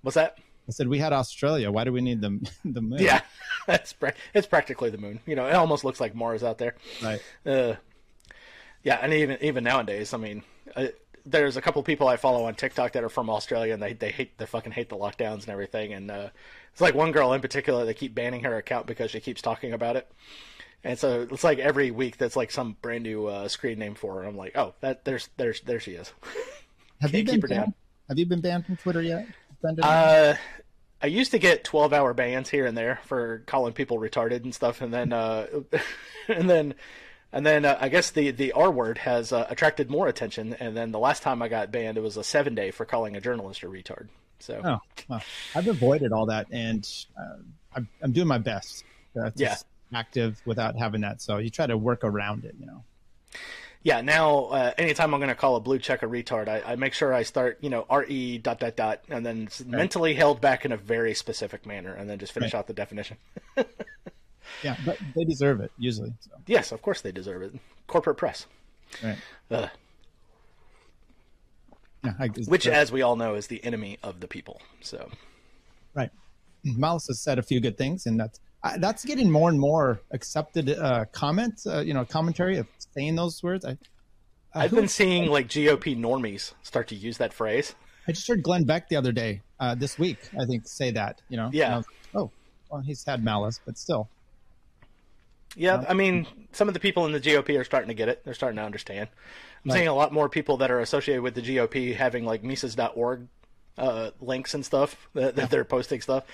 What's 0.00 0.14
that? 0.14 0.38
I 0.66 0.72
said 0.72 0.88
we 0.88 0.98
had 0.98 1.12
Australia. 1.12 1.70
Why 1.70 1.84
do 1.84 1.92
we 1.92 2.00
need 2.00 2.22
the 2.22 2.50
the 2.64 2.80
moon? 2.80 3.00
Yeah, 3.00 3.20
that's 3.66 3.94
it's 4.32 4.46
practically 4.46 4.88
the 4.88 4.98
moon. 4.98 5.20
You 5.26 5.36
know, 5.36 5.46
it 5.46 5.54
almost 5.54 5.84
looks 5.84 6.00
like 6.00 6.14
Mars 6.14 6.42
out 6.42 6.56
there. 6.56 6.74
Right. 7.02 7.20
Uh, 7.44 7.74
yeah, 8.82 8.98
and 9.02 9.12
even 9.12 9.36
even 9.42 9.62
nowadays, 9.62 10.14
I 10.14 10.16
mean, 10.16 10.42
uh, 10.74 10.86
there's 11.26 11.56
a 11.56 11.60
couple 11.60 11.82
people 11.82 12.08
I 12.08 12.16
follow 12.16 12.44
on 12.44 12.54
TikTok 12.54 12.92
that 12.92 13.04
are 13.04 13.08
from 13.08 13.28
Australia, 13.28 13.74
and 13.74 13.82
they 13.82 13.92
they 13.92 14.10
hate 14.10 14.38
they 14.38 14.46
fucking 14.46 14.72
hate 14.72 14.88
the 14.88 14.96
lockdowns 14.96 15.42
and 15.42 15.50
everything. 15.50 15.92
And 15.92 16.10
uh, 16.10 16.28
it's 16.76 16.82
like 16.82 16.94
one 16.94 17.10
girl 17.10 17.32
in 17.32 17.40
particular, 17.40 17.86
they 17.86 17.94
keep 17.94 18.14
banning 18.14 18.44
her 18.44 18.54
account 18.58 18.86
because 18.86 19.10
she 19.10 19.18
keeps 19.18 19.40
talking 19.40 19.72
about 19.72 19.96
it. 19.96 20.12
And 20.84 20.98
so 20.98 21.26
it's 21.30 21.42
like 21.42 21.58
every 21.58 21.90
week 21.90 22.18
that's 22.18 22.36
like 22.36 22.50
some 22.50 22.76
brand 22.82 23.02
new 23.02 23.24
uh, 23.24 23.48
screen 23.48 23.78
name 23.78 23.94
for 23.94 24.16
her. 24.16 24.24
I'm 24.24 24.36
like, 24.36 24.58
oh, 24.58 24.74
that 24.80 25.02
there's 25.06 25.30
there's 25.38 25.62
there 25.62 25.80
she 25.80 25.92
is. 25.92 26.12
Have 27.00 27.14
you 27.14 27.24
been 27.24 27.40
banned? 27.40 27.72
Have 28.08 28.18
you 28.18 28.26
been 28.26 28.42
banned 28.42 28.66
from 28.66 28.76
Twitter 28.76 29.00
yet? 29.00 29.26
Uh, 29.82 30.34
I 31.00 31.06
used 31.06 31.30
to 31.30 31.38
get 31.38 31.64
12 31.64 31.94
hour 31.94 32.12
bans 32.12 32.50
here 32.50 32.66
and 32.66 32.76
there 32.76 33.00
for 33.04 33.42
calling 33.46 33.72
people 33.72 33.98
retarded 33.98 34.44
and 34.44 34.54
stuff, 34.54 34.82
and 34.82 34.92
then 34.92 35.14
uh, 35.14 35.46
and 36.28 36.50
then 36.50 36.74
and 37.32 37.46
then 37.46 37.64
uh, 37.64 37.78
I 37.80 37.88
guess 37.88 38.10
the 38.10 38.32
the 38.32 38.52
R 38.52 38.70
word 38.70 38.98
has 38.98 39.32
uh, 39.32 39.46
attracted 39.48 39.88
more 39.88 40.08
attention. 40.08 40.52
And 40.60 40.76
then 40.76 40.92
the 40.92 40.98
last 40.98 41.22
time 41.22 41.40
I 41.40 41.48
got 41.48 41.72
banned, 41.72 41.96
it 41.96 42.02
was 42.02 42.18
a 42.18 42.22
seven 42.22 42.54
day 42.54 42.70
for 42.70 42.84
calling 42.84 43.16
a 43.16 43.20
journalist 43.22 43.62
a 43.62 43.66
retard. 43.66 44.08
So 44.38 44.60
oh, 44.64 44.78
well, 45.08 45.22
I've 45.54 45.68
avoided 45.68 46.12
all 46.12 46.26
that, 46.26 46.46
and 46.50 46.88
uh, 47.18 47.36
I'm, 47.74 47.88
I'm 48.02 48.12
doing 48.12 48.28
my 48.28 48.38
best. 48.38 48.84
to 49.14 49.32
yeah, 49.36 49.56
active 49.94 50.40
without 50.44 50.76
having 50.76 51.00
that. 51.02 51.22
So 51.22 51.38
you 51.38 51.50
try 51.50 51.66
to 51.66 51.76
work 51.76 52.04
around 52.04 52.44
it, 52.44 52.54
you 52.58 52.66
know 52.66 52.84
yeah, 53.86 54.00
now 54.00 54.46
uh, 54.46 54.72
anytime 54.78 55.14
I'm 55.14 55.20
going 55.20 55.28
to 55.28 55.36
call 55.36 55.54
a 55.54 55.60
blue 55.60 55.78
check 55.78 56.02
a 56.02 56.06
retard, 56.06 56.48
I, 56.48 56.72
I, 56.72 56.74
make 56.74 56.92
sure 56.92 57.14
I 57.14 57.22
start, 57.22 57.58
you 57.60 57.70
know, 57.70 57.86
re 57.88 58.36
dot 58.36 58.58
dot 58.58 58.74
dot, 58.74 59.04
and 59.08 59.24
then 59.24 59.44
it's 59.44 59.60
right. 59.60 59.70
mentally 59.70 60.12
held 60.12 60.40
back 60.40 60.64
in 60.64 60.72
a 60.72 60.76
very 60.76 61.14
specific 61.14 61.64
manner, 61.64 61.94
and 61.94 62.10
then 62.10 62.18
just 62.18 62.32
finish 62.32 62.52
right. 62.52 62.58
out 62.58 62.66
the 62.66 62.72
definition. 62.72 63.16
yeah, 64.64 64.76
but 64.84 64.98
they 65.14 65.22
deserve 65.22 65.60
it 65.60 65.70
usually. 65.78 66.12
So. 66.18 66.32
Yes, 66.48 66.72
of 66.72 66.82
course 66.82 67.00
they 67.00 67.12
deserve 67.12 67.42
it. 67.42 67.54
Corporate 67.86 68.16
press. 68.16 68.46
Right. 69.04 69.18
Uh, 69.52 69.68
yeah, 72.06 72.14
I, 72.18 72.28
which, 72.28 72.66
as 72.66 72.90
we 72.92 73.02
all 73.02 73.16
know, 73.16 73.34
is 73.34 73.46
the 73.46 73.62
enemy 73.64 73.98
of 74.02 74.20
the 74.20 74.28
people. 74.28 74.60
So. 74.80 75.10
Right. 75.94 76.10
Malice 76.64 77.06
has 77.08 77.20
said 77.20 77.38
a 77.38 77.42
few 77.42 77.60
good 77.60 77.78
things, 77.78 78.06
and 78.06 78.18
that's 78.18 78.40
that's 78.78 79.04
getting 79.04 79.30
more 79.30 79.48
and 79.48 79.60
more 79.60 80.00
accepted 80.10 80.70
uh, 80.70 81.04
comments, 81.12 81.66
uh, 81.66 81.80
you 81.80 81.94
know, 81.94 82.04
commentary 82.04 82.56
of 82.58 82.66
saying 82.94 83.14
those 83.14 83.42
words. 83.42 83.64
I, 83.64 83.70
uh, 83.70 83.74
I've 84.54 84.70
been 84.70 84.88
seeing 84.88 85.30
like 85.30 85.48
GOP 85.48 85.96
normies 85.96 86.54
start 86.62 86.88
to 86.88 86.94
use 86.94 87.18
that 87.18 87.32
phrase. 87.32 87.74
I 88.08 88.12
just 88.12 88.26
heard 88.26 88.42
Glenn 88.42 88.64
Beck 88.64 88.88
the 88.88 88.96
other 88.96 89.12
day, 89.12 89.42
uh, 89.60 89.74
this 89.74 89.98
week, 89.98 90.18
I 90.38 90.44
think, 90.44 90.66
say 90.66 90.90
that. 90.92 91.20
You 91.28 91.36
know, 91.36 91.50
yeah. 91.52 91.82
oh, 92.14 92.30
well, 92.70 92.80
he's 92.80 93.04
had 93.04 93.22
malice, 93.22 93.60
but 93.64 93.78
still. 93.78 94.08
Yeah, 95.56 95.84
I 95.88 95.94
mean, 95.94 96.26
some 96.52 96.68
of 96.68 96.74
the 96.74 96.80
people 96.80 97.06
in 97.06 97.12
the 97.12 97.20
GOP 97.20 97.58
are 97.58 97.64
starting 97.64 97.88
to 97.88 97.94
get 97.94 98.08
it. 98.08 98.22
They're 98.24 98.34
starting 98.34 98.58
to 98.58 98.62
understand. 98.62 99.08
I'm 99.64 99.70
right. 99.70 99.76
seeing 99.76 99.88
a 99.88 99.94
lot 99.94 100.12
more 100.12 100.28
people 100.28 100.58
that 100.58 100.70
are 100.70 100.80
associated 100.80 101.22
with 101.22 101.34
the 101.34 101.42
GOP 101.42 101.96
having 101.96 102.26
like 102.26 102.44
Mises.org 102.44 103.26
uh, 103.78 104.10
links 104.20 104.54
and 104.54 104.64
stuff 104.64 105.08
that, 105.14 105.36
that 105.36 105.50
they're 105.50 105.64
posting 105.64 106.02
stuff, 106.02 106.24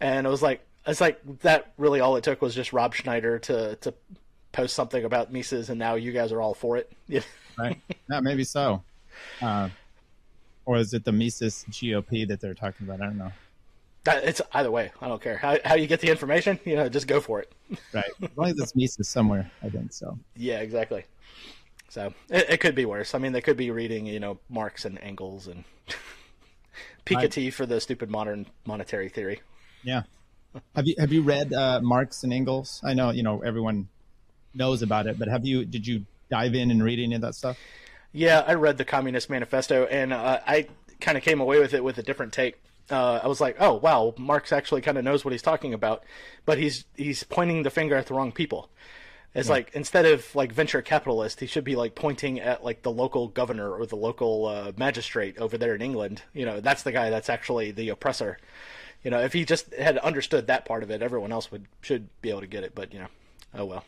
and 0.00 0.26
it 0.26 0.30
was 0.30 0.42
like, 0.42 0.66
it's 0.86 1.00
like 1.00 1.20
that. 1.40 1.72
Really, 1.76 2.00
all 2.00 2.16
it 2.16 2.24
took 2.24 2.42
was 2.42 2.54
just 2.54 2.72
Rob 2.72 2.94
Schneider 2.94 3.38
to 3.40 3.76
to 3.76 3.94
post 4.52 4.74
something 4.74 5.04
about 5.04 5.32
Mises, 5.32 5.68
and 5.70 5.78
now 5.78 5.94
you 5.94 6.12
guys 6.12 6.32
are 6.32 6.40
all 6.40 6.54
for 6.54 6.76
it. 6.78 6.90
Yeah, 7.06 7.20
right. 7.58 7.78
Yeah, 8.10 8.20
maybe 8.20 8.44
so. 8.44 8.82
Uh, 9.40 9.68
or 10.64 10.78
is 10.78 10.94
it 10.94 11.04
the 11.04 11.12
Mises 11.12 11.64
GOP 11.70 12.26
that 12.28 12.40
they're 12.40 12.54
talking 12.54 12.86
about? 12.86 13.02
I 13.02 13.06
don't 13.06 13.18
know. 13.18 13.32
It's 14.06 14.40
either 14.52 14.70
way. 14.70 14.90
I 15.00 15.08
don't 15.08 15.22
care 15.22 15.36
how 15.36 15.58
how 15.64 15.74
you 15.74 15.86
get 15.86 16.00
the 16.00 16.10
information. 16.10 16.58
You 16.64 16.76
know, 16.76 16.88
just 16.88 17.06
go 17.06 17.20
for 17.20 17.40
it. 17.40 17.52
right. 17.92 18.04
As 18.22 18.30
long 18.36 18.48
as 18.48 18.58
it's 18.58 18.74
Mises 18.74 19.08
somewhere, 19.08 19.50
I 19.62 19.68
think 19.68 19.92
so. 19.92 20.18
Yeah, 20.36 20.60
exactly. 20.60 21.04
So 21.88 22.12
it, 22.30 22.50
it 22.50 22.60
could 22.60 22.74
be 22.74 22.84
worse. 22.84 23.14
I 23.14 23.18
mean, 23.18 23.32
they 23.32 23.40
could 23.40 23.56
be 23.56 23.70
reading, 23.70 24.06
you 24.06 24.18
know, 24.18 24.38
Marx 24.48 24.84
and 24.84 24.98
Engels 25.00 25.46
and 25.46 25.64
Piketty 27.06 27.48
I... 27.48 27.50
for 27.50 27.66
the 27.66 27.80
stupid 27.80 28.10
modern 28.10 28.46
monetary 28.64 29.08
theory. 29.08 29.40
Yeah. 29.82 30.02
Have 30.74 30.86
you 30.86 30.94
have 30.98 31.12
you 31.12 31.22
read 31.22 31.52
uh, 31.52 31.80
Marx 31.82 32.24
and 32.24 32.32
Engels? 32.32 32.80
I 32.84 32.94
know 32.94 33.10
you 33.10 33.22
know 33.22 33.42
everyone 33.42 33.88
knows 34.54 34.82
about 34.82 35.06
it, 35.06 35.18
but 35.18 35.28
have 35.28 35.46
you 35.46 35.64
did 35.64 35.86
you 35.86 36.04
dive 36.30 36.54
in 36.54 36.70
and 36.70 36.82
read 36.82 36.98
any 36.98 37.14
of 37.14 37.20
that 37.22 37.34
stuff? 37.34 37.58
Yeah, 38.12 38.44
I 38.46 38.54
read 38.54 38.76
the 38.76 38.84
Communist 38.84 39.30
Manifesto, 39.30 39.86
and 39.86 40.12
uh, 40.12 40.40
I 40.46 40.68
kind 41.00 41.16
of 41.16 41.24
came 41.24 41.40
away 41.40 41.58
with 41.58 41.72
it 41.72 41.82
with 41.82 41.96
a 41.98 42.02
different 42.02 42.32
take. 42.32 42.60
Uh, 42.90 43.20
I 43.22 43.26
was 43.26 43.40
like, 43.40 43.56
oh 43.58 43.74
wow, 43.74 44.14
Marx 44.18 44.52
actually 44.52 44.82
kind 44.82 44.98
of 44.98 45.04
knows 45.04 45.24
what 45.24 45.32
he's 45.32 45.42
talking 45.42 45.74
about, 45.74 46.04
but 46.44 46.58
he's 46.58 46.84
he's 46.96 47.24
pointing 47.24 47.62
the 47.62 47.70
finger 47.70 47.96
at 47.96 48.06
the 48.06 48.14
wrong 48.14 48.32
people. 48.32 48.70
It's 49.34 49.48
yeah. 49.48 49.54
like 49.54 49.70
instead 49.74 50.04
of 50.04 50.34
like 50.34 50.52
venture 50.52 50.82
capitalist, 50.82 51.40
he 51.40 51.46
should 51.46 51.64
be 51.64 51.76
like 51.76 51.94
pointing 51.94 52.40
at 52.40 52.62
like 52.62 52.82
the 52.82 52.90
local 52.90 53.28
governor 53.28 53.70
or 53.70 53.86
the 53.86 53.96
local 53.96 54.46
uh, 54.46 54.72
magistrate 54.76 55.38
over 55.38 55.56
there 55.56 55.74
in 55.74 55.80
England. 55.80 56.22
You 56.34 56.44
know, 56.44 56.60
that's 56.60 56.82
the 56.82 56.92
guy 56.92 57.08
that's 57.10 57.30
actually 57.30 57.70
the 57.70 57.88
oppressor. 57.88 58.38
You 59.02 59.10
know, 59.10 59.20
if 59.20 59.32
he 59.32 59.44
just 59.44 59.72
had 59.74 59.98
understood 59.98 60.48
that 60.48 60.64
part 60.64 60.82
of 60.82 60.90
it, 60.90 61.02
everyone 61.02 61.32
else 61.32 61.50
would 61.50 61.66
should 61.80 62.08
be 62.20 62.30
able 62.30 62.42
to 62.42 62.46
get 62.46 62.62
it. 62.62 62.74
But 62.74 62.92
you 62.92 63.00
know, 63.00 63.08
oh 63.54 63.64
well. 63.64 63.84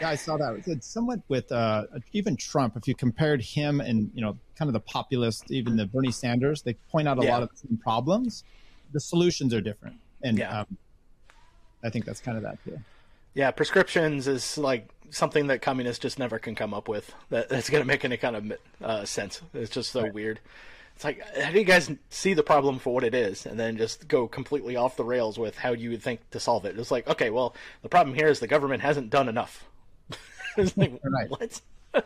Yeah, 0.00 0.08
I 0.08 0.16
saw 0.16 0.36
that. 0.36 0.62
It's 0.66 0.86
somewhat 0.86 1.20
with 1.28 1.52
uh, 1.52 1.84
even 2.12 2.36
Trump. 2.36 2.76
If 2.76 2.88
you 2.88 2.94
compared 2.94 3.40
him 3.40 3.80
and 3.80 4.10
you 4.14 4.22
know, 4.22 4.36
kind 4.56 4.68
of 4.68 4.72
the 4.72 4.80
populist, 4.80 5.50
even 5.50 5.76
the 5.76 5.86
Bernie 5.86 6.10
Sanders, 6.10 6.62
they 6.62 6.74
point 6.90 7.06
out 7.06 7.18
a 7.18 7.24
yeah. 7.24 7.32
lot 7.32 7.42
of 7.44 7.50
the 7.50 7.56
same 7.56 7.78
problems. 7.78 8.42
The 8.92 9.00
solutions 9.00 9.54
are 9.54 9.60
different, 9.60 9.96
and 10.22 10.38
yeah. 10.38 10.60
um, 10.60 10.76
I 11.82 11.90
think 11.90 12.04
that's 12.04 12.20
kind 12.20 12.36
of 12.36 12.42
that 12.42 12.58
too. 12.64 12.78
Yeah, 13.34 13.50
prescriptions 13.50 14.26
is 14.28 14.58
like 14.58 14.88
something 15.10 15.46
that 15.48 15.62
communists 15.62 16.02
just 16.02 16.18
never 16.18 16.38
can 16.38 16.54
come 16.54 16.74
up 16.74 16.88
with. 16.88 17.12
That, 17.30 17.48
that's 17.48 17.70
going 17.70 17.82
to 17.82 17.86
make 17.86 18.04
any 18.04 18.16
kind 18.16 18.36
of 18.36 18.52
uh, 18.82 19.04
sense. 19.04 19.42
It's 19.52 19.70
just 19.70 19.92
so 19.92 20.02
right. 20.02 20.14
weird. 20.14 20.40
It's 20.94 21.04
like, 21.04 21.20
how 21.36 21.50
do 21.50 21.58
you 21.58 21.64
guys 21.64 21.90
see 22.10 22.34
the 22.34 22.44
problem 22.44 22.78
for 22.78 22.94
what 22.94 23.02
it 23.02 23.14
is, 23.14 23.46
and 23.46 23.58
then 23.58 23.76
just 23.76 24.06
go 24.06 24.28
completely 24.28 24.76
off 24.76 24.96
the 24.96 25.04
rails 25.04 25.38
with 25.38 25.58
how 25.58 25.72
you 25.72 25.90
would 25.90 26.02
think 26.02 26.28
to 26.30 26.38
solve 26.38 26.64
it? 26.64 26.78
It's 26.78 26.90
like, 26.90 27.08
okay, 27.08 27.30
well, 27.30 27.54
the 27.82 27.88
problem 27.88 28.14
here 28.14 28.28
is 28.28 28.38
the 28.40 28.46
government 28.46 28.82
hasn't 28.82 29.10
done 29.10 29.28
enough. 29.28 29.64
like, 30.76 30.92
right. 31.04 31.30
What? 31.30 31.60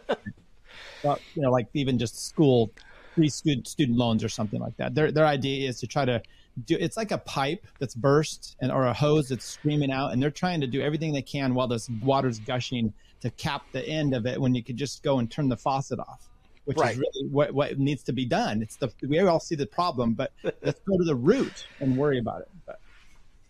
well, 1.05 1.19
you 1.35 1.43
know, 1.43 1.51
like 1.51 1.69
even 1.75 1.99
just 1.99 2.27
school, 2.27 2.71
free 3.15 3.29
student 3.29 3.67
student 3.67 3.99
loans 3.99 4.23
or 4.23 4.29
something 4.29 4.61
like 4.61 4.77
that. 4.77 4.95
Their 4.95 5.11
their 5.11 5.27
idea 5.27 5.69
is 5.69 5.81
to 5.81 5.87
try 5.87 6.05
to 6.05 6.23
do 6.67 6.77
it's 6.79 6.97
like 6.97 7.11
a 7.11 7.19
pipe 7.19 7.67
that's 7.79 7.95
burst 7.95 8.57
and 8.61 8.73
or 8.73 8.87
a 8.87 8.93
hose 8.93 9.29
that's 9.29 9.45
streaming 9.45 9.91
out 9.91 10.13
and 10.13 10.23
they're 10.23 10.31
trying 10.31 10.61
to 10.61 10.67
do 10.67 10.81
everything 10.81 11.13
they 11.13 11.23
can 11.23 11.55
while 11.55 11.69
this 11.69 11.89
water's 12.03 12.39
gushing 12.39 12.93
to 13.21 13.31
cap 13.33 13.63
the 13.73 13.87
end 13.87 14.15
of 14.15 14.27
it 14.27 14.41
when 14.41 14.55
you 14.55 14.63
could 14.63 14.77
just 14.77 15.03
go 15.03 15.19
and 15.19 15.31
turn 15.31 15.49
the 15.49 15.57
faucet 15.57 15.99
off 15.99 16.29
which 16.65 16.77
right. 16.79 16.93
is 16.93 16.99
really 16.99 17.29
what, 17.31 17.53
what 17.53 17.79
needs 17.79 18.03
to 18.03 18.13
be 18.13 18.25
done 18.25 18.63
it's 18.63 18.77
the 18.77 18.91
we 19.09 19.19
all 19.21 19.41
see 19.41 19.55
the 19.55 19.67
problem 19.67 20.15
but 20.15 20.33
let's 20.63 20.81
go 20.81 20.97
to 20.97 21.05
the 21.05 21.15
root 21.15 21.67
and 21.81 21.97
worry 21.97 22.19
about 22.19 22.41
it 22.41 22.49
but. 22.67 22.81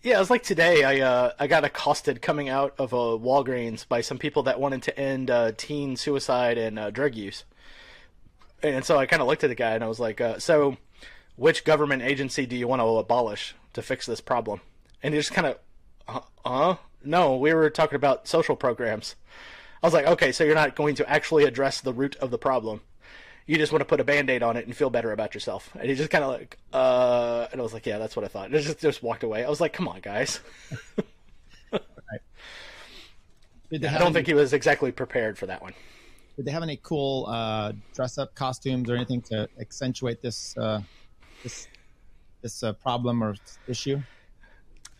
Yeah, 0.02 0.17
it 0.17 0.21
was 0.21 0.31
like 0.31 0.43
today. 0.43 0.85
I 0.85 1.00
uh, 1.00 1.33
I 1.38 1.47
got 1.47 1.64
accosted 1.64 2.23
coming 2.23 2.49
out 2.49 2.75
of 2.78 2.93
a 2.93 3.19
Walgreens 3.19 3.87
by 3.87 4.00
some 4.00 4.19
people 4.19 4.45
that 4.45 4.61
wanted 4.61 4.83
to 4.85 4.99
end 4.99 5.31
uh, 5.31 5.52
teen 5.57 5.97
suicide 5.97 6.59
and 6.59 6.78
uh, 6.78 6.90
drug 6.90 7.14
use, 7.14 7.45
and 8.62 8.85
so 8.85 8.97
I 8.99 9.07
kind 9.07 9.23
of 9.23 9.28
looked 9.28 9.45
at 9.45 9.49
the 9.49 9.55
guy 9.55 9.73
and 9.73 9.85
I 9.85 9.88
was 9.88 10.00
like, 10.00 10.21
uh, 10.21 10.38
"So, 10.38 10.76
which 11.37 11.64
government 11.64 12.02
agency 12.02 12.47
do 12.47 12.57
you 12.57 12.69
want 12.69 12.81
to 12.81 12.87
abolish 12.87 13.55
to 13.75 13.83
fix 13.83 14.07
this 14.07 14.21
problem? 14.21 14.61
And 15.02 15.14
he 15.14 15.21
just 15.21 15.33
kind 15.33 15.47
of, 15.47 15.59
huh? 16.09 16.21
uh, 16.45 16.76
no, 17.05 17.37
we 17.37 17.55
were 17.55 17.71
talking 17.71 17.97
about 17.97 18.26
social 18.26 18.57
programs. 18.57 19.14
I 19.83 19.87
was 19.87 19.95
like, 19.95 20.07
okay, 20.07 20.33
so 20.33 20.43
you're 20.43 20.57
not 20.57 20.75
going 20.75 20.97
to 20.97 21.09
actually 21.09 21.45
address 21.45 21.81
the 21.81 21.93
root 21.93 22.17
of 22.17 22.31
the 22.31 22.38
problem. 22.38 22.81
You 23.49 23.57
just 23.57 23.73
want 23.73 23.81
to 23.81 23.87
put 23.87 23.99
a 23.99 24.05
band-aid 24.05 24.43
on 24.43 24.59
it 24.59 24.67
and 24.67 24.76
feel 24.76 24.90
better 24.90 25.11
about 25.11 25.33
yourself. 25.33 25.71
And 25.75 25.88
he 25.88 25.97
just 25.97 26.11
kind 26.11 26.23
of 26.23 26.31
like, 26.31 26.59
uh, 26.73 27.49
and 27.50 27.61
I 27.61 27.64
was 27.64 27.73
like, 27.73 27.87
yeah, 27.87 27.97
that's 27.97 28.14
what 28.14 28.25
I 28.25 28.28
thought. 28.28 28.50
And 28.50 28.62
just 28.62 28.78
just 28.78 29.02
walked 29.02 29.23
away. 29.23 29.43
I 29.43 29.49
was 29.49 29.61
like, 29.61 29.73
come 29.73 29.88
on, 29.88 30.00
guys. 30.00 30.40
right. 31.73 32.21
I 33.73 33.99
don't 33.99 34.12
think 34.12 34.26
he 34.26 34.35
was 34.35 34.52
exactly 34.52 34.93
prepared 34.93 35.38
for 35.38 35.47
that 35.47 35.62
one. 35.62 35.73
Did 36.37 36.45
they 36.45 36.50
have 36.52 36.62
any 36.62 36.78
cool 36.83 37.26
uh, 37.26 37.73
dress-up 37.95 38.35
costumes 38.35 38.90
or 38.90 38.97
anything 38.97 39.23
to 39.23 39.49
accentuate 39.59 40.23
this 40.23 40.57
uh, 40.59 40.83
this 41.43 41.69
this 42.43 42.62
uh, 42.62 42.75
problem 42.75 43.25
or 43.25 43.35
issue? 43.67 44.00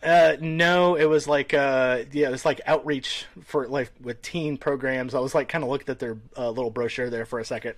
Uh, 0.01 0.37
no, 0.39 0.95
it 0.95 1.05
was 1.05 1.27
like 1.27 1.53
uh, 1.53 2.03
yeah, 2.13 2.29
it 2.29 2.31
was 2.31 2.45
like 2.45 2.61
outreach 2.65 3.25
for 3.43 3.67
like 3.67 3.91
with 4.01 4.21
teen 4.21 4.57
programs. 4.57 5.13
I 5.13 5.19
was 5.19 5.35
like 5.35 5.49
kind 5.49 5.63
of 5.63 5.69
looked 5.69 5.89
at 5.89 5.99
their 5.99 6.17
uh, 6.37 6.49
little 6.49 6.71
brochure 6.71 7.09
there 7.09 7.25
for 7.25 7.39
a 7.39 7.45
second, 7.45 7.75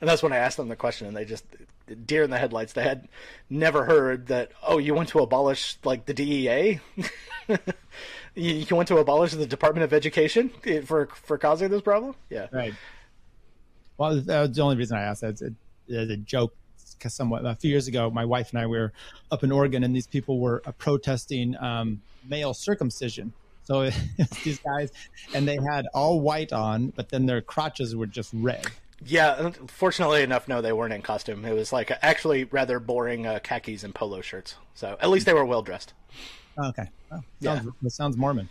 and 0.00 0.08
that's 0.08 0.22
when 0.22 0.34
I 0.34 0.36
asked 0.36 0.58
them 0.58 0.68
the 0.68 0.76
question, 0.76 1.06
and 1.06 1.16
they 1.16 1.24
just 1.24 1.44
deer 2.06 2.24
in 2.24 2.30
the 2.30 2.38
headlights. 2.38 2.74
They 2.74 2.82
had 2.82 3.08
never 3.48 3.86
heard 3.86 4.26
that. 4.26 4.52
Oh, 4.62 4.76
you 4.76 4.94
want 4.94 5.08
to 5.10 5.20
abolish 5.20 5.78
like 5.82 6.04
the 6.04 6.12
DEA? 6.12 6.80
you, 7.48 7.58
you 8.34 8.76
want 8.76 8.88
to 8.88 8.98
abolish 8.98 9.32
the 9.32 9.46
Department 9.46 9.84
of 9.84 9.94
Education 9.94 10.50
for 10.84 11.06
for 11.06 11.38
causing 11.38 11.70
this 11.70 11.80
problem? 11.80 12.14
Yeah, 12.28 12.48
right. 12.52 12.74
Well, 13.96 14.20
that's 14.20 14.56
the 14.56 14.62
only 14.62 14.76
reason 14.76 14.98
I 14.98 15.04
asked 15.04 15.22
that. 15.22 15.40
It's 15.40 16.10
a 16.10 16.16
joke 16.18 16.54
somewhat 17.08 17.44
a 17.44 17.54
few 17.54 17.70
years 17.70 17.88
ago, 17.88 18.10
my 18.10 18.24
wife 18.24 18.50
and 18.50 18.58
I 18.58 18.66
were 18.66 18.92
up 19.30 19.44
in 19.44 19.52
Oregon, 19.52 19.84
and 19.84 19.94
these 19.94 20.06
people 20.06 20.38
were 20.38 20.62
uh, 20.66 20.72
protesting 20.72 21.56
um, 21.58 22.00
male 22.28 22.54
circumcision. 22.54 23.32
So 23.64 23.90
these 24.44 24.58
guys, 24.58 24.92
and 25.34 25.46
they 25.46 25.58
had 25.70 25.86
all 25.94 26.20
white 26.20 26.52
on, 26.52 26.88
but 26.96 27.08
then 27.08 27.26
their 27.26 27.40
crotches 27.40 27.94
were 27.94 28.06
just 28.06 28.30
red. 28.34 28.66
Yeah, 29.04 29.50
fortunately 29.66 30.22
enough, 30.22 30.46
no, 30.48 30.62
they 30.62 30.72
weren't 30.72 30.92
in 30.92 31.02
costume. 31.02 31.44
It 31.44 31.54
was 31.54 31.72
like 31.72 31.90
actually 32.02 32.44
rather 32.44 32.78
boring 32.78 33.26
uh, 33.26 33.40
khakis 33.42 33.84
and 33.84 33.94
polo 33.94 34.20
shirts. 34.20 34.56
So 34.74 34.96
at 35.00 35.10
least 35.10 35.26
they 35.26 35.34
were 35.34 35.44
well 35.44 35.62
dressed. 35.62 35.92
Okay, 36.58 36.88
oh, 37.10 37.20
sounds, 37.40 37.68
yeah. 37.82 37.88
sounds 37.88 38.16
Mormon. 38.16 38.48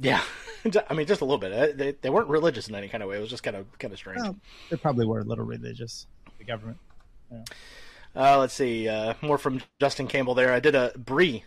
Yeah, 0.00 0.22
I 0.90 0.94
mean 0.94 1.06
just 1.06 1.20
a 1.20 1.24
little 1.24 1.38
bit. 1.38 1.52
Uh, 1.52 1.76
they, 1.76 1.92
they 2.00 2.10
weren't 2.10 2.28
religious 2.28 2.68
in 2.68 2.74
any 2.74 2.88
kind 2.88 3.02
of 3.02 3.08
way. 3.08 3.18
It 3.18 3.20
was 3.20 3.30
just 3.30 3.42
kind 3.42 3.56
of 3.56 3.66
kind 3.78 3.92
of 3.92 3.98
strange. 3.98 4.22
Well, 4.22 4.36
they 4.70 4.76
probably 4.76 5.06
were 5.06 5.20
a 5.20 5.24
little 5.24 5.44
religious. 5.44 6.06
The 6.38 6.44
government. 6.44 6.78
Yeah. 7.34 7.42
Uh, 8.16 8.38
let's 8.38 8.54
see. 8.54 8.88
Uh, 8.88 9.14
more 9.22 9.38
from 9.38 9.60
Justin 9.80 10.06
Campbell 10.06 10.34
there. 10.34 10.52
I 10.52 10.60
did 10.60 10.74
a 10.74 10.92
Brie. 10.96 11.44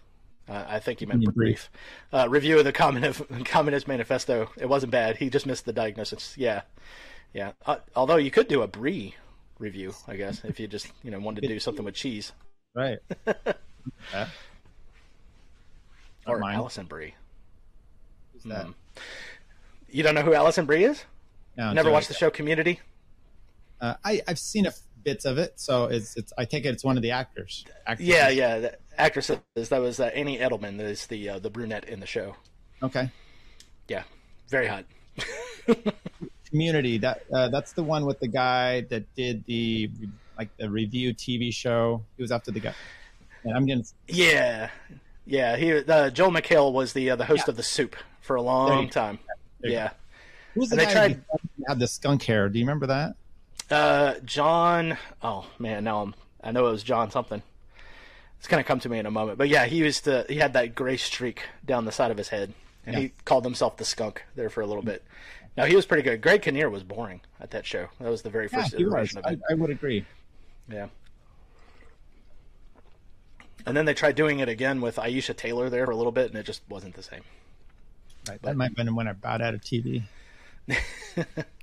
Uh, 0.49 0.65
I 0.67 0.79
think 0.79 1.01
you 1.01 1.07
meant 1.07 1.23
brief. 1.23 1.35
brief. 1.35 1.69
Uh, 2.13 2.27
review 2.29 2.57
of 2.57 2.65
the 2.65 2.71
Communist, 2.71 3.21
Communist 3.45 3.87
Manifesto. 3.87 4.49
It 4.57 4.67
wasn't 4.67 4.91
bad. 4.91 5.17
He 5.17 5.29
just 5.29 5.45
missed 5.45 5.65
the 5.65 5.73
diagnosis. 5.73 6.35
Yeah, 6.37 6.61
yeah. 7.33 7.51
Uh, 7.65 7.77
although 7.95 8.15
you 8.15 8.31
could 8.31 8.47
do 8.47 8.61
a 8.61 8.67
Brie 8.67 9.15
review, 9.59 9.93
I 10.07 10.15
guess, 10.15 10.43
if 10.43 10.59
you 10.59 10.67
just 10.67 10.87
you 11.03 11.11
know 11.11 11.19
wanted 11.19 11.41
to 11.41 11.47
do 11.47 11.59
something 11.59 11.83
with 11.83 11.95
cheese. 11.95 12.31
Right. 12.73 12.99
yeah. 14.13 14.27
Or 16.25 16.43
Alison 16.43 16.85
Brie. 16.85 17.15
Who's 18.33 18.43
that? 18.43 18.67
Mm. 18.67 18.73
You 19.89 20.03
don't 20.03 20.15
know 20.15 20.21
who 20.21 20.33
Alison 20.33 20.65
Brie 20.65 20.83
is? 20.83 21.03
No, 21.57 21.73
Never 21.73 21.89
watched 21.89 22.09
the 22.09 22.13
show 22.13 22.29
Community? 22.29 22.81
Uh, 23.79 23.95
I 24.03 24.21
I've 24.27 24.39
seen 24.39 24.65
a 24.65 24.73
bits 25.07 25.23
of 25.23 25.37
it. 25.37 25.53
So 25.55 25.85
it's 25.85 26.17
it's 26.17 26.33
I 26.37 26.43
take 26.43 26.65
it 26.65 26.73
it's 26.73 26.83
one 26.83 26.97
of 26.97 27.03
the 27.03 27.11
actors. 27.11 27.63
Actresses. 27.87 28.13
Yeah, 28.13 28.27
yeah, 28.27 28.59
the 28.59 28.77
actresses. 28.97 29.39
That 29.55 29.79
was 29.79 30.01
uh, 30.01 30.11
Annie 30.13 30.37
Edelman. 30.37 30.77
That 30.77 30.87
is 30.87 31.07
the 31.07 31.29
uh, 31.29 31.39
the 31.39 31.49
brunette 31.49 31.85
in 31.85 32.01
the 32.01 32.05
show. 32.05 32.35
Okay. 32.83 33.09
Yeah, 33.87 34.03
very 34.49 34.67
hot. 34.67 34.83
Community. 36.49 36.97
That 36.97 37.23
uh, 37.33 37.47
that's 37.47 37.71
the 37.71 37.83
one 37.83 38.05
with 38.05 38.19
the 38.19 38.27
guy 38.27 38.81
that 38.89 39.15
did 39.15 39.45
the 39.45 39.89
like 40.37 40.49
the 40.57 40.69
review 40.69 41.13
TV 41.13 41.53
show. 41.53 42.03
He 42.17 42.21
was 42.21 42.33
after 42.33 42.51
the 42.51 42.59
guy. 42.59 42.75
And 43.45 43.55
I'm 43.55 43.65
getting. 43.65 43.85
Yeah, 44.07 44.69
yeah. 45.25 45.55
He 45.55 45.71
uh, 45.71 46.09
Joel 46.09 46.31
McHale 46.31 46.73
was 46.73 46.91
the 46.91 47.11
uh, 47.11 47.15
the 47.15 47.25
host 47.25 47.47
yeah. 47.47 47.51
of 47.51 47.55
the 47.55 47.63
Soup 47.63 47.95
for 48.19 48.35
a 48.35 48.41
long 48.41 48.89
time. 48.89 49.19
Yeah. 49.63 49.91
Who 50.53 50.59
was 50.61 50.69
the 50.69 50.81
and 50.81 50.81
guy 50.81 51.07
they 51.07 51.13
tried... 51.13 51.23
had 51.65 51.79
the 51.79 51.87
skunk 51.87 52.23
hair? 52.23 52.49
Do 52.49 52.59
you 52.59 52.65
remember 52.65 52.87
that? 52.87 53.15
Uh, 53.69 54.15
John. 54.23 54.97
Oh 55.21 55.45
man, 55.59 55.83
now 55.83 56.01
I'm. 56.01 56.15
I 56.43 56.51
know 56.51 56.67
it 56.67 56.71
was 56.71 56.83
John 56.83 57.11
something. 57.11 57.41
It's 58.39 58.47
gonna 58.47 58.63
come 58.63 58.79
to 58.81 58.89
me 58.89 58.99
in 58.99 59.05
a 59.05 59.11
moment. 59.11 59.37
But 59.37 59.49
yeah, 59.49 59.65
he 59.65 59.77
used 59.77 60.05
to. 60.05 60.25
He 60.29 60.37
had 60.37 60.53
that 60.53 60.75
gray 60.75 60.97
streak 60.97 61.43
down 61.65 61.85
the 61.85 61.91
side 61.91 62.11
of 62.11 62.17
his 62.17 62.29
head, 62.29 62.53
and 62.85 62.95
yeah. 62.95 63.01
he 63.01 63.11
called 63.25 63.43
himself 63.43 63.77
the 63.77 63.85
Skunk 63.85 64.23
there 64.35 64.49
for 64.49 64.61
a 64.61 64.65
little 64.65 64.83
bit. 64.83 65.03
Now 65.57 65.65
he 65.65 65.75
was 65.75 65.85
pretty 65.85 66.03
good. 66.03 66.21
Greg 66.21 66.43
Kinnear 66.43 66.69
was 66.69 66.83
boring 66.83 67.21
at 67.41 67.51
that 67.51 67.65
show. 67.65 67.87
That 67.99 68.09
was 68.09 68.21
the 68.21 68.29
very 68.29 68.47
first 68.47 68.73
yeah, 68.73 68.81
iteration 68.81 69.17
of 69.17 69.25
it. 69.25 69.39
I, 69.49 69.53
I 69.53 69.55
would 69.55 69.71
agree. 69.71 70.05
Yeah. 70.71 70.87
And 73.65 73.75
then 73.75 73.85
they 73.85 73.95
tried 73.95 74.15
doing 74.15 74.39
it 74.39 74.47
again 74.47 74.79
with 74.79 74.95
Aisha 74.95 75.35
Tyler 75.35 75.69
there 75.69 75.85
for 75.85 75.91
a 75.91 75.95
little 75.95 76.11
bit, 76.11 76.27
and 76.27 76.37
it 76.37 76.45
just 76.45 76.61
wasn't 76.69 76.95
the 76.95 77.03
same. 77.03 77.21
Right. 78.29 78.41
That 78.41 78.41
but, 78.41 78.55
might 78.55 78.65
have 78.65 78.75
been 78.75 78.95
when 78.95 79.07
I 79.07 79.13
bought 79.13 79.41
out 79.41 79.55
of 79.55 79.61
TV. 79.61 80.03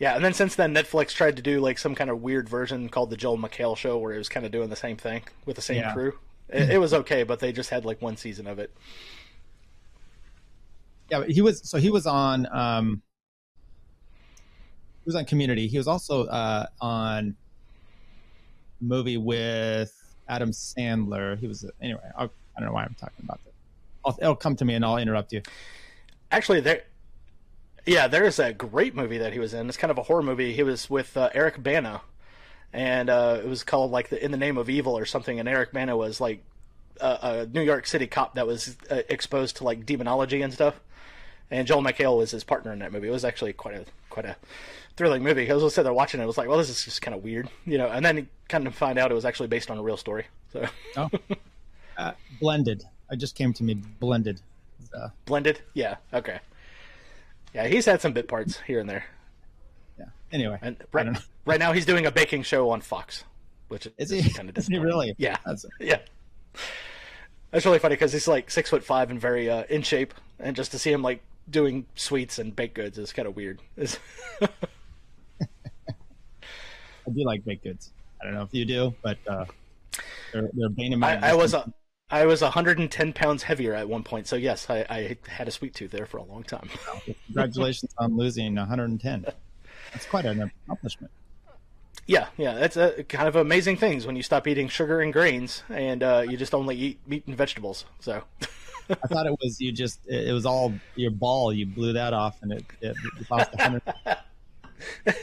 Yeah, 0.00 0.16
and 0.16 0.24
then 0.24 0.32
since 0.32 0.56
then, 0.56 0.74
Netflix 0.74 1.12
tried 1.12 1.36
to 1.36 1.42
do 1.42 1.60
like 1.60 1.76
some 1.76 1.94
kind 1.94 2.08
of 2.08 2.22
weird 2.22 2.48
version 2.48 2.88
called 2.88 3.10
the 3.10 3.18
Joel 3.18 3.36
McHale 3.36 3.76
Show, 3.76 3.98
where 3.98 4.14
it 4.14 4.18
was 4.18 4.30
kind 4.30 4.46
of 4.46 4.50
doing 4.50 4.70
the 4.70 4.76
same 4.76 4.96
thing 4.96 5.22
with 5.44 5.56
the 5.56 5.62
same 5.62 5.76
yeah. 5.76 5.92
crew. 5.92 6.18
It, 6.48 6.70
it, 6.70 6.78
was 6.78 6.94
okay, 6.94 7.22
but 7.22 7.38
they 7.38 7.52
just 7.52 7.68
had 7.68 7.84
like 7.84 8.00
one 8.00 8.16
season 8.16 8.46
of 8.46 8.58
it. 8.58 8.74
Yeah, 11.10 11.24
he 11.28 11.42
was 11.42 11.68
so 11.68 11.76
he 11.76 11.90
was 11.90 12.06
on 12.06 12.48
um, 12.50 13.02
he 15.04 15.08
was 15.08 15.16
on 15.16 15.26
Community. 15.26 15.68
He 15.68 15.76
was 15.76 15.86
also 15.86 16.24
uh, 16.24 16.64
on 16.80 17.36
movie 18.80 19.18
with 19.18 19.92
Adam 20.28 20.50
Sandler. 20.50 21.38
He 21.38 21.46
was 21.46 21.70
anyway. 21.82 22.00
I'll, 22.16 22.32
I 22.56 22.60
do 22.60 22.64
not 22.64 22.66
know 22.66 22.72
why 22.72 22.84
I'm 22.84 22.96
talking 22.98 23.22
about 23.22 23.38
that. 23.44 23.52
I'll, 24.06 24.18
it'll 24.18 24.34
come 24.34 24.56
to 24.56 24.64
me 24.64 24.74
and 24.74 24.84
I'll 24.84 24.96
interrupt 24.96 25.30
you. 25.34 25.42
Actually, 26.32 26.60
there 26.60 26.84
yeah, 27.86 28.08
there's 28.08 28.38
a 28.38 28.52
great 28.52 28.94
movie 28.94 29.18
that 29.18 29.32
he 29.32 29.38
was 29.38 29.54
in. 29.54 29.68
It's 29.68 29.76
kind 29.76 29.90
of 29.90 29.98
a 29.98 30.02
horror 30.02 30.22
movie. 30.22 30.52
He 30.52 30.62
was 30.62 30.88
with 30.90 31.16
uh, 31.16 31.30
Eric 31.34 31.62
Bana, 31.62 32.02
and 32.72 33.10
uh, 33.10 33.40
it 33.42 33.48
was 33.48 33.64
called 33.64 33.90
like 33.90 34.08
the, 34.08 34.22
"In 34.22 34.30
the 34.30 34.36
Name 34.36 34.58
of 34.58 34.68
Evil" 34.68 34.96
or 34.96 35.06
something. 35.06 35.38
And 35.38 35.48
Eric 35.48 35.72
Bana 35.72 35.96
was 35.96 36.20
like 36.20 36.42
a, 37.00 37.18
a 37.22 37.46
New 37.46 37.62
York 37.62 37.86
City 37.86 38.06
cop 38.06 38.34
that 38.34 38.46
was 38.46 38.76
uh, 38.90 39.02
exposed 39.08 39.56
to 39.56 39.64
like 39.64 39.86
demonology 39.86 40.42
and 40.42 40.52
stuff. 40.52 40.80
And 41.50 41.66
Joel 41.66 41.82
McHale 41.82 42.16
was 42.16 42.30
his 42.30 42.44
partner 42.44 42.72
in 42.72 42.78
that 42.78 42.92
movie. 42.92 43.08
It 43.08 43.12
was 43.12 43.24
actually 43.24 43.52
quite 43.52 43.74
a 43.74 43.84
quite 44.08 44.26
a 44.26 44.36
thrilling 44.96 45.22
movie. 45.22 45.50
I 45.50 45.54
was 45.54 45.74
sitting 45.74 45.84
there 45.84 45.92
watching 45.92 46.20
it. 46.20 46.24
I 46.24 46.26
was 46.26 46.38
like, 46.38 46.48
well, 46.48 46.58
this 46.58 46.68
is 46.68 46.84
just 46.84 47.02
kind 47.02 47.14
of 47.14 47.24
weird, 47.24 47.48
you 47.64 47.78
know. 47.78 47.88
And 47.88 48.04
then 48.04 48.28
kind 48.48 48.66
of 48.66 48.74
find 48.74 48.98
out 48.98 49.10
it 49.10 49.14
was 49.14 49.24
actually 49.24 49.48
based 49.48 49.70
on 49.70 49.78
a 49.78 49.82
real 49.82 49.96
story. 49.96 50.26
So, 50.52 50.66
oh. 50.96 51.10
uh, 51.98 52.12
blended. 52.40 52.84
I 53.10 53.16
just 53.16 53.34
came 53.34 53.52
to 53.54 53.64
me 53.64 53.74
blended. 53.74 54.40
Uh, 54.94 55.08
blended, 55.24 55.60
yeah, 55.74 55.96
okay. 56.12 56.40
Yeah, 57.54 57.66
he's 57.66 57.84
had 57.84 58.00
some 58.00 58.12
bit 58.12 58.28
parts 58.28 58.60
here 58.60 58.78
and 58.80 58.88
there. 58.88 59.04
Yeah. 59.98 60.06
Anyway, 60.32 60.58
and 60.62 60.76
right, 60.92 61.08
right 61.44 61.58
now 61.58 61.72
he's 61.72 61.86
doing 61.86 62.06
a 62.06 62.10
baking 62.10 62.42
show 62.44 62.70
on 62.70 62.80
Fox, 62.80 63.24
which 63.68 63.88
is, 63.98 64.12
is 64.12 64.32
kind 64.34 64.48
of 64.48 64.56
is 64.58 64.66
he 64.68 64.78
really? 64.78 65.14
Yeah, 65.18 65.36
That's... 65.44 65.66
yeah. 65.80 65.98
That's 67.50 67.66
really 67.66 67.80
funny 67.80 67.96
because 67.96 68.12
he's 68.12 68.28
like 68.28 68.50
six 68.50 68.70
foot 68.70 68.84
five 68.84 69.10
and 69.10 69.20
very 69.20 69.50
uh, 69.50 69.64
in 69.68 69.82
shape, 69.82 70.14
and 70.38 70.54
just 70.54 70.70
to 70.70 70.78
see 70.78 70.92
him 70.92 71.02
like 71.02 71.20
doing 71.50 71.86
sweets 71.96 72.38
and 72.38 72.54
baked 72.54 72.74
goods 72.74 72.96
is 72.96 73.12
kind 73.12 73.26
of 73.26 73.34
weird. 73.34 73.60
I 73.80 74.48
do 77.12 77.24
like 77.24 77.44
baked 77.44 77.64
goods. 77.64 77.90
I 78.20 78.24
don't 78.24 78.34
know 78.34 78.42
if 78.42 78.54
you 78.54 78.64
do, 78.64 78.94
but 79.02 79.18
uh, 79.26 79.46
they're, 80.32 80.48
they're 80.52 80.68
bane 80.68 80.92
of 80.92 81.00
my. 81.00 81.16
I, 81.16 81.30
I 81.30 81.34
was 81.34 81.54
a 81.54 81.72
I 82.10 82.26
was 82.26 82.42
110 82.42 83.12
pounds 83.12 83.44
heavier 83.44 83.74
at 83.74 83.88
one 83.88 84.02
point, 84.02 84.26
so 84.26 84.36
yes, 84.36 84.68
I, 84.68 84.84
I 84.90 85.16
had 85.28 85.46
a 85.46 85.50
sweet 85.50 85.74
tooth 85.74 85.92
there 85.92 86.06
for 86.06 86.16
a 86.16 86.24
long 86.24 86.42
time. 86.42 86.68
Congratulations 87.26 87.94
on 87.98 88.16
losing 88.16 88.56
110. 88.56 89.26
That's 89.92 90.06
quite 90.06 90.24
an 90.24 90.50
accomplishment. 90.66 91.12
Yeah, 92.06 92.26
yeah, 92.36 92.54
that's 92.54 92.76
a, 92.76 93.04
kind 93.04 93.28
of 93.28 93.36
amazing 93.36 93.76
things 93.76 94.06
when 94.06 94.16
you 94.16 94.22
stop 94.22 94.48
eating 94.48 94.68
sugar 94.68 95.00
and 95.00 95.12
grains 95.12 95.62
and 95.68 96.02
uh, 96.02 96.24
you 96.28 96.36
just 96.36 96.54
only 96.54 96.76
eat 96.76 96.98
meat 97.06 97.24
and 97.26 97.36
vegetables. 97.36 97.84
So. 98.00 98.24
I 98.90 99.06
thought 99.06 99.26
it 99.26 99.36
was 99.40 99.60
you 99.60 99.70
just 99.70 100.00
it 100.08 100.32
was 100.32 100.44
all 100.44 100.72
your 100.96 101.12
ball. 101.12 101.52
You 101.52 101.64
blew 101.64 101.92
that 101.92 102.12
off 102.12 102.42
and 102.42 102.52
it, 102.52 102.64
it, 102.80 102.96
lost 103.30 103.52
100. 103.54 103.82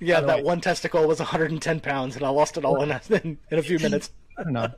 yeah, 0.00 0.22
that 0.22 0.38
way, 0.38 0.42
one 0.42 0.62
testicle 0.62 1.06
was 1.06 1.18
110 1.18 1.80
pounds 1.80 2.16
and 2.16 2.24
I 2.24 2.30
lost 2.30 2.56
it 2.56 2.64
all 2.64 2.82
in 2.82 2.90
a, 2.90 3.00
in, 3.10 3.36
in 3.50 3.58
a 3.58 3.62
few 3.62 3.78
minutes. 3.78 4.10
I 4.38 4.44
don't 4.44 4.54
know. 4.54 4.72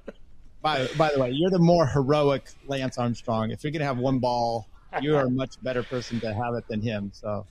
By, 0.66 0.88
by 0.98 1.12
the 1.12 1.20
way, 1.20 1.30
you're 1.30 1.50
the 1.50 1.60
more 1.60 1.86
heroic 1.86 2.50
Lance 2.66 2.98
Armstrong. 2.98 3.52
If 3.52 3.62
you're 3.62 3.70
going 3.70 3.82
to 3.82 3.86
have 3.86 3.98
one 3.98 4.18
ball, 4.18 4.66
you 5.00 5.16
are 5.16 5.26
a 5.26 5.30
much 5.30 5.62
better 5.62 5.84
person 5.84 6.18
to 6.18 6.34
have 6.34 6.54
it 6.54 6.66
than 6.66 6.82
him. 6.82 7.12
So 7.14 7.46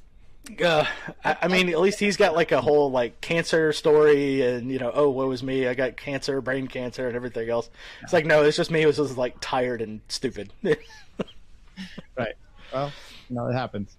uh, 0.61 0.85
I, 1.23 1.37
I, 1.43 1.47
mean, 1.47 1.69
at 1.69 1.79
least 1.79 1.97
he's 1.97 2.17
got 2.17 2.35
like 2.35 2.51
a 2.51 2.59
whole 2.59 2.91
like 2.91 3.21
cancer 3.21 3.71
story, 3.71 4.41
and 4.41 4.69
you 4.69 4.79
know, 4.79 4.91
oh, 4.93 5.09
what 5.11 5.29
was 5.29 5.43
me? 5.43 5.65
I 5.65 5.75
got 5.75 5.95
cancer, 5.95 6.41
brain 6.41 6.67
cancer, 6.67 7.07
and 7.07 7.15
everything 7.15 7.49
else. 7.49 7.69
It's 8.01 8.11
like 8.11 8.25
no, 8.25 8.43
it's 8.43 8.57
just 8.57 8.69
me. 8.69 8.81
It 8.81 8.85
was 8.85 8.97
just 8.97 9.17
like 9.17 9.37
tired 9.39 9.81
and 9.81 10.01
stupid. 10.09 10.51
right. 12.17 12.35
Well, 12.73 12.91
no, 13.29 13.47
it 13.47 13.53
happens. 13.53 13.95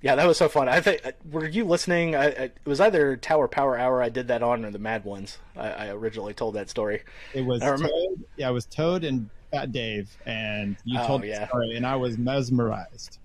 Yeah, 0.00 0.14
that 0.14 0.26
was 0.26 0.36
so 0.36 0.48
fun. 0.48 0.68
I 0.68 0.80
think 0.80 1.02
were 1.30 1.48
you 1.48 1.64
listening? 1.64 2.14
I, 2.14 2.26
I, 2.26 2.28
it 2.28 2.58
was 2.64 2.80
either 2.80 3.16
Tower 3.16 3.48
Power 3.48 3.76
Hour 3.76 4.00
I 4.02 4.08
did 4.08 4.28
that 4.28 4.42
on, 4.42 4.64
or 4.64 4.70
the 4.70 4.78
Mad 4.78 5.04
Ones. 5.04 5.38
I, 5.56 5.70
I 5.70 5.88
originally 5.88 6.34
told 6.34 6.54
that 6.54 6.70
story. 6.70 7.02
It 7.34 7.42
was 7.42 7.60
Toad, 7.60 8.24
yeah, 8.36 8.48
it 8.48 8.52
was 8.52 8.66
Toad 8.66 9.02
and 9.02 9.28
Fat 9.50 9.72
Dave, 9.72 10.08
and 10.24 10.76
you 10.84 11.00
oh, 11.00 11.06
told 11.06 11.24
yeah. 11.24 11.40
the 11.40 11.46
story, 11.48 11.76
and 11.76 11.84
I 11.84 11.96
was 11.96 12.16
mesmerized. 12.16 13.18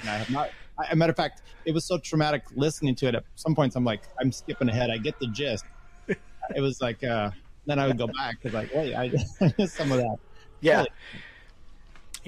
And 0.00 0.10
I 0.10 0.16
have 0.16 0.30
not. 0.30 0.50
I, 0.78 0.86
a 0.90 0.96
matter 0.96 1.10
of 1.10 1.16
fact, 1.16 1.42
it 1.64 1.72
was 1.72 1.84
so 1.84 1.98
traumatic 1.98 2.42
listening 2.56 2.96
to 2.96 3.06
it. 3.06 3.14
At 3.14 3.24
some 3.36 3.54
points, 3.54 3.76
I'm 3.76 3.84
like, 3.84 4.02
I'm 4.20 4.32
skipping 4.32 4.68
ahead. 4.68 4.90
I 4.90 4.98
get 4.98 5.18
the 5.18 5.28
gist. 5.28 5.64
It 6.56 6.62
was 6.62 6.80
like, 6.80 7.04
uh, 7.04 7.30
then 7.66 7.78
I 7.78 7.86
would 7.86 7.98
go 7.98 8.06
back 8.06 8.36
because, 8.40 8.54
like, 8.54 8.72
wait, 8.72 8.94
I, 8.94 9.12
missed 9.58 9.76
some 9.76 9.92
of 9.92 9.98
that. 9.98 10.16
Yeah. 10.62 10.78
Really? 10.78 10.88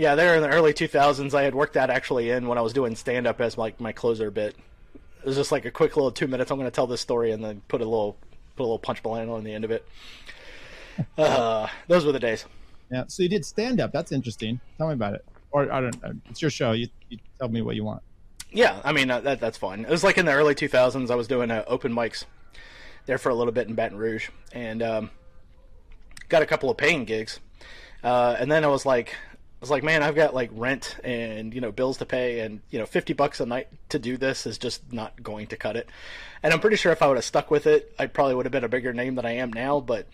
Yeah, 0.00 0.14
there 0.14 0.34
in 0.34 0.40
the 0.40 0.48
early 0.48 0.72
2000s, 0.72 1.34
I 1.34 1.42
had 1.42 1.54
worked 1.54 1.74
that 1.74 1.90
actually 1.90 2.30
in 2.30 2.46
when 2.46 2.56
I 2.56 2.62
was 2.62 2.72
doing 2.72 2.96
stand 2.96 3.26
up 3.26 3.38
as 3.38 3.58
like 3.58 3.78
my 3.78 3.92
closer 3.92 4.30
bit. 4.30 4.56
It 4.94 5.26
was 5.26 5.36
just 5.36 5.52
like 5.52 5.66
a 5.66 5.70
quick 5.70 5.94
little 5.94 6.10
two 6.10 6.26
minutes. 6.26 6.50
I'm 6.50 6.56
going 6.56 6.70
to 6.70 6.74
tell 6.74 6.86
this 6.86 7.02
story 7.02 7.32
and 7.32 7.44
then 7.44 7.60
put 7.68 7.82
a 7.82 7.84
little 7.84 8.16
put 8.56 8.62
a 8.62 8.64
little 8.64 8.78
punch 8.78 9.04
line 9.04 9.28
on 9.28 9.44
the 9.44 9.52
end 9.52 9.64
of 9.64 9.70
it. 9.70 9.86
Uh, 11.18 11.66
those 11.88 12.06
were 12.06 12.12
the 12.12 12.18
days. 12.18 12.46
Yeah. 12.90 13.04
So 13.08 13.22
you 13.22 13.28
did 13.28 13.44
stand 13.44 13.78
up. 13.78 13.92
That's 13.92 14.10
interesting. 14.10 14.58
Tell 14.78 14.88
me 14.88 14.94
about 14.94 15.16
it. 15.16 15.24
Or 15.50 15.70
I 15.70 15.82
don't. 15.82 16.02
know. 16.02 16.12
It's 16.30 16.40
your 16.40 16.50
show. 16.50 16.72
You, 16.72 16.88
you 17.10 17.18
tell 17.38 17.50
me 17.50 17.60
what 17.60 17.76
you 17.76 17.84
want. 17.84 18.02
Yeah, 18.50 18.80
I 18.82 18.92
mean 18.92 19.10
uh, 19.10 19.20
that 19.20 19.38
that's 19.38 19.58
fine. 19.58 19.80
It 19.80 19.90
was 19.90 20.02
like 20.02 20.16
in 20.16 20.24
the 20.24 20.32
early 20.32 20.54
2000s. 20.54 21.10
I 21.10 21.14
was 21.14 21.28
doing 21.28 21.50
uh, 21.50 21.64
open 21.66 21.92
mics 21.92 22.24
there 23.04 23.18
for 23.18 23.28
a 23.28 23.34
little 23.34 23.52
bit 23.52 23.68
in 23.68 23.74
Baton 23.74 23.98
Rouge, 23.98 24.30
and 24.52 24.82
um, 24.82 25.10
got 26.30 26.40
a 26.40 26.46
couple 26.46 26.70
of 26.70 26.78
paying 26.78 27.04
gigs. 27.04 27.38
Uh, 28.02 28.34
and 28.38 28.50
then 28.50 28.64
I 28.64 28.68
was 28.68 28.86
like, 28.86 29.14
was 29.60 29.70
like, 29.70 29.82
man, 29.82 30.02
I've 30.02 30.14
got 30.14 30.34
like 30.34 30.50
rent 30.52 30.96
and 31.04 31.52
you 31.54 31.60
know 31.60 31.70
bills 31.70 31.98
to 31.98 32.06
pay, 32.06 32.40
and 32.40 32.60
you 32.70 32.78
know, 32.78 32.86
fifty 32.86 33.12
bucks 33.12 33.40
a 33.40 33.46
night 33.46 33.68
to 33.90 33.98
do 33.98 34.16
this 34.16 34.46
is 34.46 34.58
just 34.58 34.92
not 34.92 35.22
going 35.22 35.48
to 35.48 35.56
cut 35.56 35.76
it. 35.76 35.88
And 36.42 36.52
I'm 36.52 36.60
pretty 36.60 36.76
sure 36.76 36.92
if 36.92 37.02
I 37.02 37.08
would 37.08 37.16
have 37.16 37.24
stuck 37.24 37.50
with 37.50 37.66
it, 37.66 37.94
I 37.98 38.06
probably 38.06 38.34
would 38.34 38.46
have 38.46 38.52
been 38.52 38.64
a 38.64 38.68
bigger 38.68 38.92
name 38.92 39.16
than 39.16 39.26
I 39.26 39.36
am 39.36 39.52
now. 39.52 39.80
But 39.80 40.06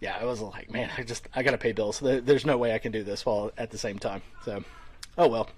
yeah, 0.00 0.16
I 0.18 0.24
was 0.24 0.40
like, 0.40 0.70
man, 0.70 0.90
I 0.96 1.02
just 1.02 1.28
I 1.34 1.42
gotta 1.42 1.58
pay 1.58 1.72
bills. 1.72 2.00
There's 2.00 2.46
no 2.46 2.56
way 2.56 2.74
I 2.74 2.78
can 2.78 2.92
do 2.92 3.02
this 3.02 3.26
while 3.26 3.52
at 3.58 3.70
the 3.70 3.78
same 3.78 3.98
time. 3.98 4.22
So, 4.44 4.64
oh 5.18 5.28
well, 5.28 5.48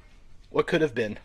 what 0.51 0.66
could 0.66 0.81
have 0.81 0.95
been. 0.95 1.19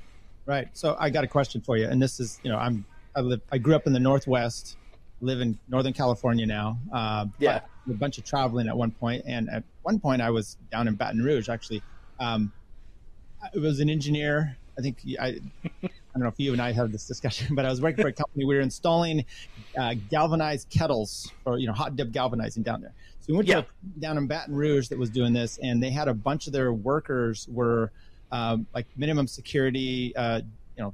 Right. 0.45 0.67
So 0.73 0.95
I 0.99 1.09
got 1.09 1.23
a 1.23 1.27
question 1.27 1.61
for 1.61 1.75
you, 1.75 1.87
and 1.87 2.01
this 2.01 2.19
is, 2.19 2.39
you 2.43 2.51
know, 2.51 2.57
I'm 2.57 2.85
I 3.15 3.21
live 3.21 3.41
I 3.51 3.57
grew 3.57 3.75
up 3.75 3.87
in 3.87 3.93
the 3.93 3.99
Northwest, 3.99 4.77
live 5.21 5.41
in 5.41 5.57
Northern 5.67 5.93
California 5.93 6.45
now. 6.45 6.77
Uh, 6.93 7.25
yeah. 7.39 7.61
A 7.89 7.93
bunch 7.93 8.17
of 8.17 8.25
traveling 8.25 8.67
at 8.67 8.75
one 8.75 8.91
point, 8.91 9.23
and 9.27 9.49
at 9.49 9.63
one 9.83 9.99
point 9.99 10.21
I 10.21 10.29
was 10.31 10.57
down 10.71 10.87
in 10.87 10.95
Baton 10.95 11.21
Rouge. 11.21 11.49
Actually, 11.49 11.83
um, 12.19 12.51
I 13.41 13.57
was 13.57 13.79
an 13.79 13.89
engineer. 13.89 14.57
I 14.77 14.81
think 14.81 14.99
I, 15.19 15.27
I 15.27 15.89
don't 16.13 16.23
know 16.23 16.27
if 16.27 16.39
you 16.39 16.51
and 16.51 16.61
I 16.61 16.71
have 16.71 16.91
this 16.91 17.07
discussion, 17.07 17.47
but 17.55 17.65
I 17.65 17.69
was 17.69 17.81
working 17.81 18.03
for 18.03 18.09
a 18.09 18.13
company. 18.13 18.45
We 18.45 18.55
were 18.55 18.61
installing 18.61 19.25
uh, 19.77 19.95
galvanized 20.09 20.69
kettles 20.69 21.31
or 21.45 21.57
you 21.57 21.67
know 21.67 21.73
hot 21.73 21.95
dip 21.95 22.11
galvanizing 22.11 22.63
down 22.63 22.81
there. 22.81 22.93
So 23.21 23.33
we 23.33 23.37
went 23.37 23.47
yeah. 23.47 23.61
to 23.61 23.67
down 23.99 24.17
in 24.17 24.27
Baton 24.27 24.53
Rouge 24.53 24.89
that 24.89 24.99
was 24.99 25.09
doing 25.09 25.33
this, 25.33 25.57
and 25.61 25.81
they 25.81 25.91
had 25.91 26.07
a 26.07 26.13
bunch 26.13 26.47
of 26.47 26.53
their 26.53 26.73
workers 26.73 27.47
were 27.49 27.91
um, 28.31 28.67
like 28.73 28.85
minimum 28.97 29.27
security, 29.27 30.15
uh, 30.15 30.41
you 30.77 30.83
know, 30.83 30.93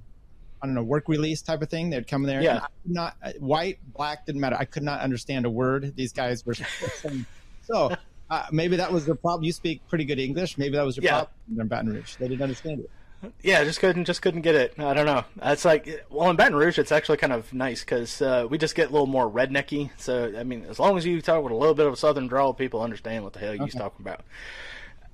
I 0.62 0.66
don't 0.66 0.76
know, 0.76 0.84
work 0.84 1.10
release 1.10 1.42
type 1.42 1.62
of 1.62 1.70
thing. 1.70 1.90
They'd 1.90 2.08
come 2.08 2.24
there. 2.24 2.42
Yeah. 2.42 2.68
Not 2.86 3.16
uh, 3.24 3.32
white, 3.40 3.80
black 3.94 4.26
didn't 4.26 4.42
matter. 4.42 4.58
I 4.60 4.66
could 4.66 4.84
not 4.84 5.02
understand 5.02 5.46
a 5.46 5.50
word 5.50 5.96
these 5.96 6.14
guys 6.14 6.46
were 6.46 6.54
saying. 6.54 7.26
So 7.64 7.96
uh, 8.32 8.46
maybe 8.52 8.78
that 8.78 8.92
was 8.92 9.06
the 9.06 9.16
problem. 9.16 9.44
You 9.44 9.52
speak 9.52 9.88
pretty 9.88 10.06
good 10.06 10.20
English. 10.20 10.58
Maybe 10.58 10.76
that 10.76 10.86
was 10.86 10.98
your 10.98 11.04
yeah. 11.04 11.12
problem 11.12 11.62
in 11.62 11.68
Baton 11.68 11.94
Rouge. 11.94 12.16
They 12.16 12.28
didn't 12.28 12.42
understand 12.42 12.80
it. 12.80 12.90
Yeah, 13.44 13.64
just 13.64 13.80
couldn't 13.80 14.06
just 14.06 14.24
couldn't 14.24 14.42
get 14.42 14.56
it. 14.56 14.74
I 14.80 14.96
don't 14.96 15.06
know. 15.06 15.24
It's 15.44 15.64
like 15.64 16.06
well 16.10 16.32
in 16.32 16.36
Baton 16.36 16.56
Rouge, 16.56 16.80
it's 16.80 16.92
actually 16.92 17.18
kind 17.18 17.34
of 17.34 17.54
nice 17.54 17.82
because 17.82 18.20
uh, 18.20 18.48
we 18.50 18.58
just 18.58 18.74
get 18.74 18.90
a 18.90 18.92
little 18.92 19.06
more 19.06 19.30
rednecky. 19.30 19.92
So 19.98 20.34
I 20.36 20.44
mean, 20.44 20.66
as 20.68 20.80
long 20.80 20.98
as 20.98 21.06
you 21.06 21.22
talk 21.22 21.44
with 21.44 21.52
a 21.52 21.56
little 21.56 21.76
bit 21.76 21.86
of 21.86 21.94
a 21.94 21.98
southern 21.98 22.26
drawl, 22.26 22.56
people 22.56 22.82
understand 22.82 23.24
what 23.24 23.34
the 23.34 23.40
hell 23.40 23.54
you're 23.54 23.66
okay. 23.66 23.78
talking 23.78 24.04
about 24.04 24.22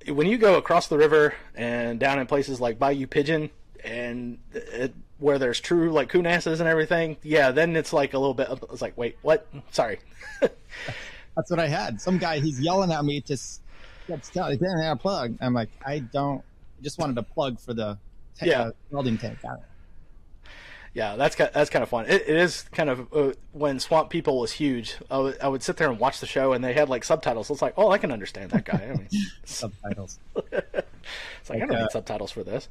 when 0.08 0.28
you 0.28 0.38
go 0.38 0.56
across 0.56 0.88
the 0.88 0.98
river 0.98 1.34
and 1.56 2.00
down 2.00 2.20
in 2.20 2.28
places 2.28 2.62
like 2.62 2.80
Bayou 2.80 3.08
Pigeon 3.08 3.50
and 3.84 4.40
it, 4.54 4.94
where 5.20 5.40
there's 5.40 5.60
true 5.60 5.92
like 5.92 6.10
coon 6.10 6.26
asses 6.26 6.60
and 6.60 6.70
everything, 6.70 7.18
yeah, 7.24 7.52
then 7.52 7.76
it's 7.76 7.94
like 7.94 8.14
a 8.14 8.20
little 8.20 8.34
bit. 8.34 8.48
It's 8.72 8.82
like, 8.82 8.98
wait, 8.98 9.18
what? 9.22 9.48
Sorry. 9.72 10.00
That's 11.38 11.52
what 11.52 11.60
I 11.60 11.68
had. 11.68 12.02
Some 12.02 12.18
guy 12.18 12.40
he's 12.40 12.60
yelling 12.60 12.92
at 12.92 13.06
me 13.06 13.22
to 13.22 13.38
tell 14.34 14.50
he 14.50 14.58
didn't 14.58 14.82
have 14.82 14.98
a 14.98 15.00
plug. 15.00 15.38
I'm 15.40 15.54
like, 15.54 15.70
I 15.86 16.00
don't. 16.00 16.40
I 16.78 16.82
just 16.82 16.98
wanted 16.98 17.18
a 17.18 17.24
plug 17.24 17.60
for 17.60 17.76
the 17.76 17.98
yeah. 18.42 18.62
uh, 18.62 18.72
welding 18.90 19.20
tank 19.20 19.38
yeah, 20.98 21.16
that's 21.16 21.36
that's 21.36 21.70
kind 21.70 21.84
of 21.84 21.90
fun. 21.90 22.08
it, 22.08 22.24
it 22.28 22.36
is 22.36 22.64
kind 22.72 22.90
of 22.90 23.14
uh, 23.14 23.34
when 23.54 23.80
Swamp 23.80 24.10
People 24.10 24.40
was 24.40 24.52
huge. 24.52 24.96
I, 25.12 25.18
w- 25.18 25.36
I 25.40 25.48
would 25.48 25.62
sit 25.62 25.78
there 25.78 25.92
and 25.92 26.00
watch 26.00 26.22
the 26.22 26.26
show, 26.26 26.54
and 26.54 26.64
they 26.64 26.74
had 26.74 26.90
like 26.90 27.04
subtitles. 27.04 27.52
It's 27.52 27.62
like, 27.62 27.76
oh, 27.78 27.92
I 27.92 28.00
can 28.00 28.12
understand 28.12 28.50
that 28.50 28.66
guy. 28.66 28.90
I 28.92 28.98
mean, 28.98 29.08
subtitles. 29.46 30.18
it's 30.36 30.56
like, 30.64 31.60
like 31.60 31.62
I 31.62 31.66
don't 31.68 31.76
uh, 31.76 31.82
need 31.82 31.92
subtitles 31.92 32.32
for 32.32 32.44
this. 32.44 32.68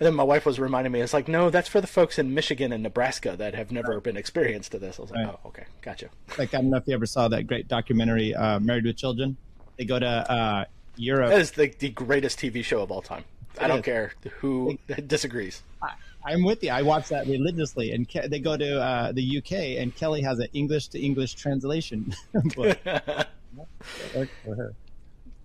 And 0.00 0.06
then 0.06 0.14
my 0.14 0.24
wife 0.24 0.44
was 0.44 0.58
reminding 0.58 0.92
me, 0.92 1.00
it's 1.00 1.12
like, 1.12 1.28
no, 1.28 1.50
that's 1.50 1.68
for 1.68 1.80
the 1.80 1.86
folks 1.86 2.18
in 2.18 2.34
Michigan 2.34 2.72
and 2.72 2.82
Nebraska 2.82 3.36
that 3.36 3.54
have 3.54 3.70
never 3.70 3.94
right. 3.94 4.02
been 4.02 4.16
experienced 4.16 4.72
to 4.72 4.80
this. 4.80 4.98
I 4.98 5.02
was 5.02 5.12
like, 5.12 5.26
right. 5.26 5.38
oh, 5.44 5.48
okay, 5.50 5.64
gotcha. 5.80 6.08
Like 6.36 6.54
I 6.54 6.56
don't 6.56 6.70
know 6.70 6.78
if 6.78 6.88
you 6.88 6.94
ever 6.94 7.06
saw 7.06 7.28
that 7.28 7.46
great 7.46 7.68
documentary, 7.68 8.34
uh, 8.34 8.58
Married 8.58 8.86
with 8.86 8.96
Children. 8.96 9.36
They 9.76 9.84
go 9.84 10.00
to 10.00 10.06
uh, 10.06 10.64
Europe. 10.96 11.30
That 11.30 11.40
is 11.40 11.52
the, 11.52 11.72
the 11.78 11.90
greatest 11.90 12.40
TV 12.40 12.64
show 12.64 12.82
of 12.82 12.90
all 12.90 13.02
time. 13.02 13.22
It 13.54 13.62
I 13.62 13.68
don't 13.68 13.78
is. 13.78 13.84
care 13.84 14.12
who 14.40 14.80
disagrees. 15.06 15.62
I, 15.80 15.92
I'm 16.24 16.44
with 16.44 16.62
you. 16.62 16.70
I 16.70 16.82
watch 16.82 17.08
that 17.08 17.26
religiously, 17.26 17.92
and 17.92 18.08
Ke- 18.08 18.28
they 18.28 18.40
go 18.40 18.56
to 18.56 18.80
uh, 18.80 19.12
the 19.12 19.38
UK, 19.38 19.80
and 19.80 19.94
Kelly 19.94 20.22
has 20.22 20.38
an 20.38 20.48
English 20.52 20.88
to 20.88 21.00
English 21.00 21.34
translation. 21.34 22.14
book. 22.54 22.78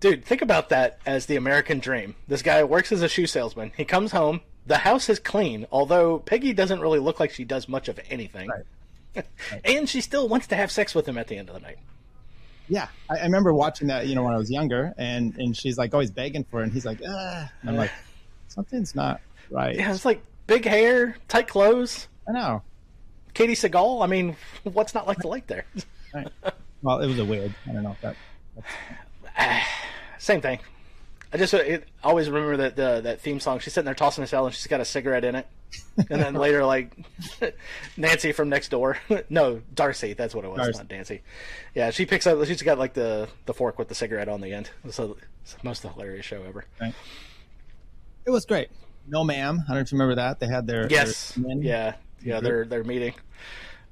Dude, 0.00 0.24
think 0.24 0.42
about 0.42 0.68
that 0.68 0.98
as 1.06 1.26
the 1.26 1.36
American 1.36 1.78
dream. 1.78 2.14
This 2.28 2.42
guy 2.42 2.62
works 2.64 2.92
as 2.92 3.02
a 3.02 3.08
shoe 3.08 3.26
salesman. 3.26 3.72
He 3.76 3.84
comes 3.84 4.12
home. 4.12 4.42
The 4.66 4.78
house 4.78 5.08
is 5.08 5.18
clean, 5.18 5.66
although 5.70 6.18
Peggy 6.18 6.52
doesn't 6.52 6.80
really 6.80 6.98
look 6.98 7.20
like 7.20 7.30
she 7.30 7.44
does 7.44 7.68
much 7.68 7.88
of 7.88 7.98
anything. 8.10 8.48
Right. 8.48 8.64
Right. 9.52 9.60
and 9.64 9.88
she 9.88 10.00
still 10.00 10.26
wants 10.26 10.48
to 10.48 10.56
have 10.56 10.72
sex 10.72 10.92
with 10.92 11.06
him 11.06 11.16
at 11.18 11.28
the 11.28 11.36
end 11.36 11.48
of 11.48 11.54
the 11.54 11.60
night. 11.60 11.78
Yeah, 12.68 12.88
I, 13.08 13.18
I, 13.18 13.22
remember 13.22 13.54
watching 13.54 13.86
that. 13.86 14.08
You 14.08 14.16
know, 14.16 14.24
when 14.24 14.34
I 14.34 14.38
was 14.38 14.50
younger, 14.50 14.92
and 14.98 15.36
and 15.36 15.56
she's 15.56 15.78
like 15.78 15.94
always 15.94 16.10
begging 16.10 16.42
for 16.42 16.60
it, 16.60 16.64
and 16.64 16.72
he's 16.72 16.84
like, 16.84 17.00
ah. 17.06 17.48
I'm 17.64 17.76
like, 17.76 17.92
something's 18.48 18.96
not 18.96 19.20
right. 19.50 19.76
Yeah, 19.76 19.94
it's 19.94 20.04
like 20.04 20.20
big 20.46 20.64
hair, 20.64 21.16
tight 21.28 21.48
clothes. 21.48 22.08
I 22.28 22.32
know. 22.32 22.62
Katey 23.34 23.52
Sagal. 23.52 24.02
I 24.02 24.06
mean, 24.06 24.36
what's 24.64 24.94
not 24.94 25.06
like 25.06 25.18
to 25.18 25.28
like 25.28 25.46
there? 25.46 25.64
right. 26.14 26.28
Well, 26.82 27.00
it 27.00 27.06
was 27.06 27.18
a 27.18 27.24
wig. 27.24 27.52
I 27.68 27.72
don't 27.72 27.82
know 27.82 27.96
if 28.02 28.16
that. 29.36 29.64
Same 30.18 30.40
thing. 30.40 30.58
I 31.32 31.36
just 31.36 31.52
it, 31.52 31.88
always 32.04 32.30
remember 32.30 32.56
that 32.58 32.78
uh, 32.78 33.00
that 33.00 33.20
theme 33.20 33.40
song. 33.40 33.58
She's 33.58 33.72
sitting 33.72 33.86
there 33.86 33.94
tossing 33.94 34.22
a 34.22 34.26
cell 34.26 34.46
and 34.46 34.54
she's 34.54 34.68
got 34.68 34.80
a 34.80 34.84
cigarette 34.84 35.24
in 35.24 35.34
it. 35.34 35.48
And 35.96 36.22
then 36.22 36.34
later, 36.34 36.64
like 36.64 36.96
Nancy 37.96 38.30
from 38.30 38.48
next 38.48 38.68
door, 38.68 38.98
no 39.28 39.60
Darcy, 39.74 40.12
that's 40.12 40.32
what 40.32 40.44
it 40.44 40.48
was, 40.48 40.58
Darcy. 40.58 40.78
not 40.78 40.90
Nancy. 40.90 41.22
Yeah, 41.74 41.90
she 41.90 42.06
picks 42.06 42.28
up. 42.28 42.44
She's 42.46 42.62
got 42.62 42.78
like 42.78 42.94
the 42.94 43.28
the 43.46 43.54
fork 43.54 43.80
with 43.80 43.88
the 43.88 43.96
cigarette 43.96 44.28
on 44.28 44.40
the 44.40 44.52
end. 44.52 44.70
So 44.90 45.16
it's 45.42 45.54
the 45.54 45.58
most 45.64 45.82
hilarious 45.82 46.24
show 46.24 46.42
ever. 46.46 46.64
Right. 46.80 46.94
It 48.24 48.30
was 48.30 48.44
great. 48.44 48.68
No, 49.06 49.24
ma'am. 49.24 49.62
I 49.64 49.68
don't 49.68 49.76
know 49.76 49.80
if 49.80 49.92
you 49.92 49.98
remember 49.98 50.16
that. 50.16 50.40
They 50.40 50.46
had 50.46 50.66
their 50.66 50.86
yes, 50.88 51.32
their 51.32 51.56
yeah, 51.58 51.94
yeah, 52.22 52.40
their 52.40 52.64
their 52.64 52.84
meeting. 52.84 53.14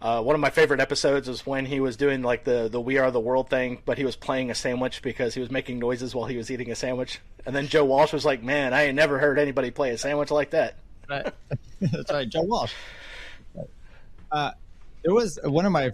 Uh, 0.01 0.21
one 0.21 0.35
of 0.35 0.41
my 0.41 0.51
favorite 0.51 0.81
episodes 0.81 1.29
was 1.29 1.47
when 1.47 1.65
he 1.65 1.79
was 1.79 1.97
doing 1.97 2.23
like 2.23 2.43
the 2.45 2.69
the 2.69 2.81
We 2.81 2.99
Are 2.99 3.11
the 3.11 3.21
World 3.21 3.49
thing, 3.49 3.81
but 3.85 3.99
he 3.99 4.05
was 4.05 4.17
playing 4.17 4.51
a 4.51 4.55
sandwich 4.55 5.01
because 5.01 5.35
he 5.35 5.41
was 5.41 5.51
making 5.51 5.79
noises 5.79 6.15
while 6.15 6.27
he 6.27 6.37
was 6.37 6.51
eating 6.51 6.71
a 6.73 6.75
sandwich. 6.75 7.21
And 7.47 7.55
then 7.55 7.69
Joe 7.69 7.85
Walsh 7.85 8.13
was 8.13 8.25
like, 8.25 8.43
"Man, 8.43 8.75
I 8.75 8.85
ain't 8.85 8.97
never 8.97 9.19
heard 9.19 9.39
anybody 9.39 9.71
play 9.71 9.91
a 9.91 9.99
sandwich 9.99 10.31
like 10.31 10.51
that." 10.51 10.77
Right. 11.09 11.33
That's 11.81 12.11
right, 12.11 12.29
Joe 12.29 12.43
Walsh. 12.43 12.73
Uh, 14.31 14.53
there 15.05 15.15
was 15.15 15.39
one 15.45 15.67
of 15.67 15.73
my. 15.73 15.93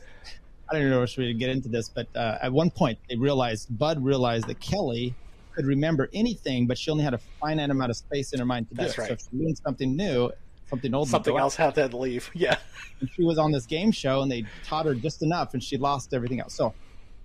I 0.71 0.79
don't 0.79 0.91
know 0.91 1.03
if 1.03 1.17
we 1.17 1.33
get 1.35 1.51
into 1.51 1.69
this, 1.69 1.89
but 1.89 2.07
uh, 2.15 2.39
at 2.41 2.53
one 2.53 2.71
point 2.71 2.99
they 3.09 3.17
realized 3.17 3.77
Bud 3.77 4.03
realized 4.03 4.47
that 4.47 4.61
Kelly 4.61 5.15
could 5.59 5.67
remember 5.67 6.09
anything, 6.13 6.69
but 6.69 6.79
she 6.79 6.89
only 6.89 7.03
had 7.03 7.15
a 7.15 7.19
finite 7.19 7.69
amount 7.69 7.91
of 7.91 7.97
space 7.97 8.33
in 8.33 8.39
her 8.39 8.47
mind 8.47 8.69
to 8.69 8.77
do 8.77 8.83
That's 8.83 8.95
it. 8.95 8.99
Right. 9.01 9.09
So 9.09 9.13
if 9.15 9.21
she 9.23 9.29
learned 9.33 9.59
something 9.59 9.97
new, 9.97 10.31
something 10.71 10.95
old, 10.95 11.09
something 11.09 11.37
else 11.37 11.57
had 11.57 11.75
to 11.75 11.97
leave. 11.97 12.31
Yeah. 12.35 12.57
And 13.01 13.11
she 13.11 13.25
was 13.25 13.39
on 13.39 13.51
this 13.51 13.67
game 13.67 13.91
show, 13.91 14.23
and 14.23 14.31
they 14.31 14.45
taught 14.65 14.87
her 14.87 14.95
just 14.95 15.23
enough, 15.23 15.55
and 15.55 15.63
she 15.63 15.77
lost 15.77 16.15
everything 16.15 16.39
else. 16.39 16.55
So 16.55 16.75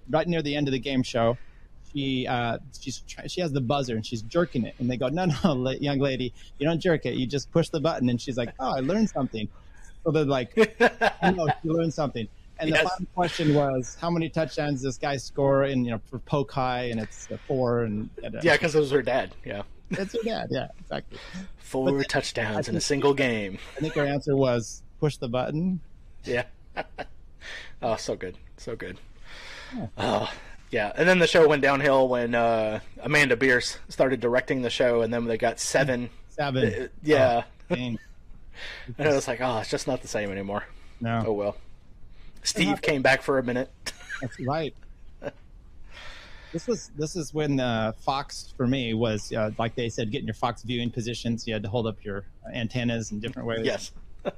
right 0.09 0.27
near 0.27 0.41
the 0.41 0.55
end 0.55 0.67
of 0.67 0.71
the 0.71 0.79
game 0.79 1.03
show, 1.03 1.37
she 1.93 2.25
uh, 2.25 2.57
she's 2.79 3.03
she 3.27 3.39
has 3.41 3.51
the 3.51 3.61
buzzer 3.61 3.95
and 3.95 4.03
she's 4.03 4.23
jerking 4.23 4.65
it, 4.65 4.73
and 4.79 4.89
they 4.89 4.97
go, 4.97 5.09
"No, 5.09 5.25
no, 5.25 5.69
young 5.79 5.99
lady, 5.99 6.33
you 6.57 6.67
don't 6.67 6.79
jerk 6.79 7.05
it. 7.05 7.13
You 7.13 7.27
just 7.27 7.51
push 7.51 7.69
the 7.69 7.79
button." 7.79 8.09
And 8.09 8.19
she's 8.19 8.37
like, 8.37 8.53
"Oh, 8.59 8.77
I 8.77 8.79
learned 8.79 9.11
something." 9.11 9.47
So 10.03 10.11
they're 10.11 10.25
like, 10.25 10.51
"I 11.21 11.29
know 11.31 11.47
she 11.61 11.69
learned 11.69 11.93
something." 11.93 12.27
And 12.59 12.69
yes. 12.69 12.83
the 12.83 12.89
final 12.89 13.05
question 13.15 13.53
was, 13.53 13.97
"How 13.99 14.09
many 14.09 14.29
touchdowns 14.29 14.81
does 14.81 14.83
this 14.83 14.97
guy 14.97 15.17
score?" 15.17 15.63
And 15.63 15.85
you 15.85 15.91
know, 15.91 16.01
for 16.09 16.19
Polk 16.19 16.51
High, 16.51 16.85
and 16.85 16.99
it's 16.99 17.27
four. 17.47 17.83
And, 17.83 18.09
and 18.23 18.35
uh, 18.35 18.39
yeah, 18.43 18.53
because 18.53 18.75
it 18.75 18.79
was 18.79 18.91
her 18.91 19.01
dad. 19.01 19.33
Yeah, 19.43 19.63
it's 19.91 20.13
her 20.13 20.23
dad. 20.23 20.47
Yeah, 20.51 20.67
exactly. 20.79 21.17
Four 21.57 21.91
then, 21.91 22.03
touchdowns 22.03 22.69
in 22.69 22.75
a 22.75 22.81
single 22.81 23.13
game. 23.13 23.57
I 23.75 23.79
think 23.79 23.95
her 23.95 24.05
answer 24.05 24.35
was 24.35 24.83
push 24.99 25.17
the 25.17 25.27
button. 25.27 25.81
Yeah. 26.23 26.45
oh, 27.81 27.95
so 27.95 28.15
good, 28.15 28.37
so 28.57 28.75
good. 28.75 28.99
Yeah. 29.75 29.87
Oh, 29.97 30.33
yeah. 30.71 30.93
And 30.95 31.07
then 31.07 31.19
the 31.19 31.27
show 31.27 31.47
went 31.47 31.61
downhill 31.61 32.07
when 32.07 32.35
uh, 32.35 32.79
Amanda 33.01 33.35
Bearse 33.35 33.77
started 33.89 34.19
directing 34.19 34.61
the 34.61 34.69
show, 34.69 35.01
and 35.01 35.13
then 35.13 35.25
they 35.25 35.37
got 35.37 35.59
seven. 35.59 36.09
Seven. 36.29 36.83
Uh, 36.83 36.87
yeah. 37.03 37.43
Oh, 37.69 37.75
and 37.75 37.99
it 38.97 39.13
was 39.13 39.27
like, 39.27 39.41
oh, 39.41 39.59
it's 39.59 39.69
just 39.69 39.87
not 39.87 40.01
the 40.01 40.07
same 40.07 40.31
anymore. 40.31 40.63
No. 41.01 41.23
Oh 41.27 41.33
well. 41.33 41.57
Steve 42.43 42.82
came 42.82 43.01
back 43.01 43.21
for 43.21 43.39
a 43.39 43.43
minute. 43.43 43.71
That's 44.21 44.39
right. 44.39 44.75
this 46.51 46.67
was 46.67 46.91
this 46.97 47.15
is 47.15 47.34
when 47.34 47.60
uh, 47.60 47.93
Fox 47.93 48.53
for 48.56 48.67
me 48.67 48.93
was 48.93 49.32
uh, 49.34 49.51
like 49.58 49.75
they 49.75 49.89
said, 49.89 50.12
getting 50.12 50.27
your 50.27 50.34
Fox 50.36 50.63
viewing 50.63 50.89
positions. 50.89 51.47
You 51.47 51.53
had 51.53 51.63
to 51.63 51.69
hold 51.69 51.88
up 51.88 52.03
your 52.03 52.25
antennas 52.53 53.12
in 53.12 53.19
different 53.19 53.47
ways. 53.47 53.65
Yes. 53.65 53.91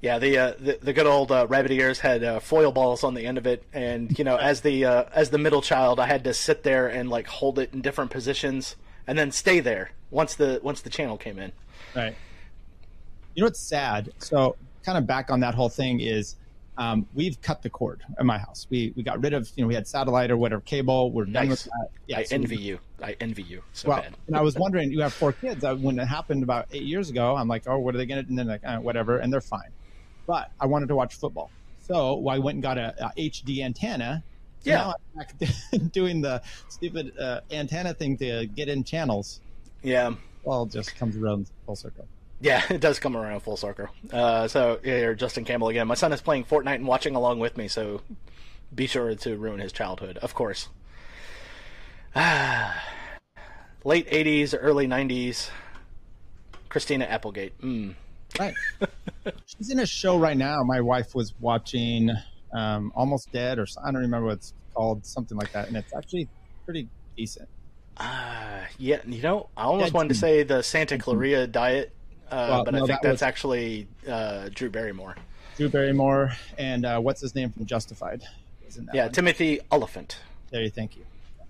yeah, 0.00 0.18
the, 0.18 0.38
uh, 0.38 0.52
the, 0.58 0.78
the 0.80 0.92
good 0.92 1.06
old 1.06 1.32
uh, 1.32 1.46
rabbit 1.48 1.72
ears 1.72 1.98
had 1.98 2.22
uh, 2.22 2.40
foil 2.40 2.72
balls 2.72 3.04
on 3.04 3.14
the 3.14 3.26
end 3.26 3.38
of 3.38 3.46
it, 3.46 3.64
and 3.72 4.16
you 4.18 4.24
know, 4.24 4.36
as 4.36 4.60
the 4.60 4.84
uh, 4.84 5.04
as 5.12 5.30
the 5.30 5.38
middle 5.38 5.62
child, 5.62 6.00
I 6.00 6.06
had 6.06 6.24
to 6.24 6.34
sit 6.34 6.62
there 6.62 6.88
and 6.88 7.10
like 7.10 7.26
hold 7.26 7.58
it 7.58 7.72
in 7.72 7.80
different 7.80 8.10
positions, 8.10 8.76
and 9.06 9.18
then 9.18 9.32
stay 9.32 9.60
there 9.60 9.90
once 10.10 10.34
the 10.36 10.60
once 10.62 10.80
the 10.80 10.90
channel 10.90 11.16
came 11.16 11.38
in. 11.38 11.52
Right. 11.94 12.14
You 13.34 13.42
know 13.42 13.46
what's 13.46 13.68
sad? 13.68 14.12
So, 14.18 14.56
kind 14.84 14.98
of 14.98 15.06
back 15.06 15.30
on 15.30 15.40
that 15.40 15.54
whole 15.54 15.68
thing 15.68 16.00
is 16.00 16.36
um, 16.78 17.06
we've 17.12 17.40
cut 17.42 17.60
the 17.60 17.68
cord 17.68 18.02
at 18.18 18.24
my 18.24 18.38
house. 18.38 18.66
We 18.70 18.92
we 18.96 19.02
got 19.02 19.20
rid 19.20 19.34
of 19.34 19.50
you 19.56 19.64
know 19.64 19.68
we 19.68 19.74
had 19.74 19.86
satellite 19.86 20.30
or 20.30 20.36
whatever 20.36 20.62
cable. 20.62 21.10
We're 21.10 21.24
done 21.24 21.32
nice. 21.32 21.50
with 21.50 21.64
that. 21.64 21.88
Yeah, 22.06 22.18
I 22.18 22.22
so 22.22 22.36
envy 22.36 22.56
we, 22.56 22.62
you. 22.62 22.78
I 23.02 23.16
envy 23.20 23.42
you 23.42 23.62
so 23.72 23.88
well, 23.88 24.00
bad. 24.00 24.16
and 24.28 24.36
I 24.36 24.40
was 24.40 24.56
wondering, 24.56 24.92
you 24.92 25.02
have 25.02 25.12
four 25.12 25.32
kids. 25.32 25.64
I, 25.64 25.72
when 25.72 25.98
it 25.98 26.06
happened 26.06 26.44
about 26.44 26.66
eight 26.72 26.84
years 26.84 27.10
ago, 27.10 27.36
I'm 27.36 27.48
like, 27.48 27.64
oh, 27.66 27.78
what 27.78 27.94
are 27.94 27.98
they 27.98 28.06
going 28.06 28.22
to? 28.22 28.28
And 28.28 28.38
then 28.38 28.46
like, 28.46 28.64
uh, 28.64 28.78
whatever, 28.78 29.18
and 29.18 29.32
they're 29.32 29.40
fine. 29.40 29.70
But 30.26 30.52
I 30.60 30.66
wanted 30.66 30.88
to 30.88 30.94
watch 30.94 31.16
football, 31.16 31.50
so 31.80 32.26
I 32.28 32.38
went 32.38 32.54
and 32.54 32.62
got 32.62 32.78
a, 32.78 32.94
a 33.04 33.12
HD 33.18 33.64
antenna. 33.64 34.22
So 34.60 34.70
yeah. 34.70 34.76
Now 34.76 34.94
I'm 35.14 35.18
back 35.18 35.92
doing 35.92 36.20
the 36.20 36.42
stupid 36.68 37.12
uh, 37.18 37.40
antenna 37.50 37.92
thing 37.92 38.16
to 38.18 38.46
get 38.46 38.68
in 38.68 38.84
channels. 38.84 39.40
Yeah. 39.82 40.14
Well, 40.44 40.66
just 40.66 40.94
comes 40.94 41.16
around 41.16 41.50
full 41.66 41.76
circle. 41.76 42.06
Yeah, 42.40 42.62
it 42.70 42.80
does 42.80 42.98
come 42.98 43.16
around 43.16 43.40
full 43.40 43.56
circle. 43.56 43.88
Uh, 44.12 44.48
so 44.48 44.80
yeah, 44.84 45.12
Justin 45.14 45.44
Campbell 45.44 45.68
again. 45.68 45.86
My 45.86 45.94
son 45.94 46.12
is 46.12 46.20
playing 46.20 46.44
Fortnite 46.44 46.76
and 46.76 46.86
watching 46.86 47.14
along 47.14 47.40
with 47.40 47.56
me, 47.56 47.68
so 47.68 48.00
be 48.74 48.86
sure 48.86 49.14
to 49.14 49.36
ruin 49.36 49.60
his 49.60 49.72
childhood, 49.72 50.18
of 50.18 50.34
course. 50.34 50.68
Ah, 52.14 52.82
late 53.84 54.08
'80s, 54.10 54.54
early 54.58 54.86
'90s. 54.86 55.50
Christina 56.68 57.06
Applegate. 57.06 57.58
Mm. 57.62 57.94
Right. 58.38 58.54
She's 59.46 59.70
in 59.70 59.80
a 59.80 59.86
show 59.86 60.18
right 60.18 60.36
now. 60.36 60.62
My 60.62 60.82
wife 60.82 61.14
was 61.14 61.32
watching 61.40 62.10
um, 62.52 62.92
Almost 62.94 63.32
Dead, 63.32 63.58
or 63.58 63.66
I 63.82 63.90
don't 63.90 64.02
remember 64.02 64.26
what 64.26 64.34
it's 64.34 64.54
called, 64.74 65.04
something 65.06 65.36
like 65.36 65.52
that, 65.52 65.68
and 65.68 65.76
it's 65.76 65.94
actually 65.94 66.28
pretty 66.64 66.88
decent. 67.16 67.48
Uh, 67.96 68.60
yeah, 68.78 69.00
you 69.06 69.22
know, 69.22 69.48
I 69.56 69.64
almost 69.64 69.92
wanted 69.92 70.10
to 70.10 70.14
say 70.14 70.42
the 70.44 70.62
Santa 70.62 70.98
Clarita 70.98 71.48
Diet 71.48 71.92
well, 72.30 72.64
but 72.64 72.74
no, 72.74 72.78
I 72.78 72.86
think 72.86 72.88
that 72.88 73.02
that's 73.02 73.12
was... 73.14 73.22
actually 73.22 73.88
uh, 74.08 74.48
Drew 74.54 74.70
Barrymore. 74.70 75.16
Drew 75.56 75.68
Barrymore 75.68 76.32
and 76.56 76.84
uh, 76.84 77.00
what's 77.00 77.20
his 77.20 77.34
name 77.34 77.50
from 77.50 77.66
Justified? 77.66 78.22
yeah, 78.92 79.04
one. 79.04 79.12
Timothy 79.12 79.60
Olyphant. 79.72 80.18
There 80.50 80.62
you 80.62 80.70
thank 80.70 80.96
you. 80.96 81.04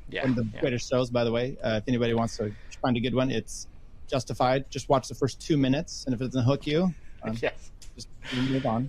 Yeah, 0.09 0.23
one 0.23 0.31
of 0.31 0.37
the 0.37 0.49
yeah. 0.55 0.61
greatest 0.61 0.89
shows, 0.89 1.11
by 1.11 1.25
the 1.25 1.33
way. 1.33 1.57
Uh, 1.63 1.81
if 1.83 1.85
anybody 1.89 2.15
wants 2.15 2.37
to 2.39 2.53
find 2.81 2.97
a 2.97 3.01
good 3.01 3.15
one, 3.15 3.31
it's 3.31 3.67
Justified. 4.07 4.71
Just 4.71 4.89
watch 4.89 5.09
the 5.09 5.15
first 5.15 5.41
two 5.41 5.59
minutes, 5.59 6.05
and 6.07 6.15
if 6.15 6.21
it 6.23 6.25
doesn't 6.25 6.45
hook 6.45 6.67
you, 6.67 6.95
um, 7.23 7.37
yes. 7.43 7.71
just 7.95 8.09
move 8.35 8.65
on. 8.65 8.89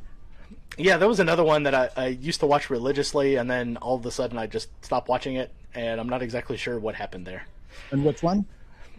Yeah, 0.77 0.95
there 0.95 1.09
was 1.09 1.19
another 1.19 1.43
one 1.43 1.63
that 1.63 1.75
I, 1.75 1.89
I 1.97 2.07
used 2.07 2.39
to 2.39 2.45
watch 2.45 2.69
religiously, 2.69 3.35
and 3.35 3.51
then 3.51 3.75
all 3.77 3.95
of 3.95 4.05
a 4.05 4.11
sudden 4.11 4.37
I 4.37 4.47
just 4.47 4.69
stopped 4.85 5.09
watching 5.09 5.35
it, 5.35 5.51
and 5.73 5.99
I'm 5.99 6.07
not 6.07 6.21
exactly 6.21 6.55
sure 6.55 6.79
what 6.79 6.95
happened 6.95 7.27
there. 7.27 7.45
And 7.91 8.05
which 8.05 8.23
one? 8.23 8.45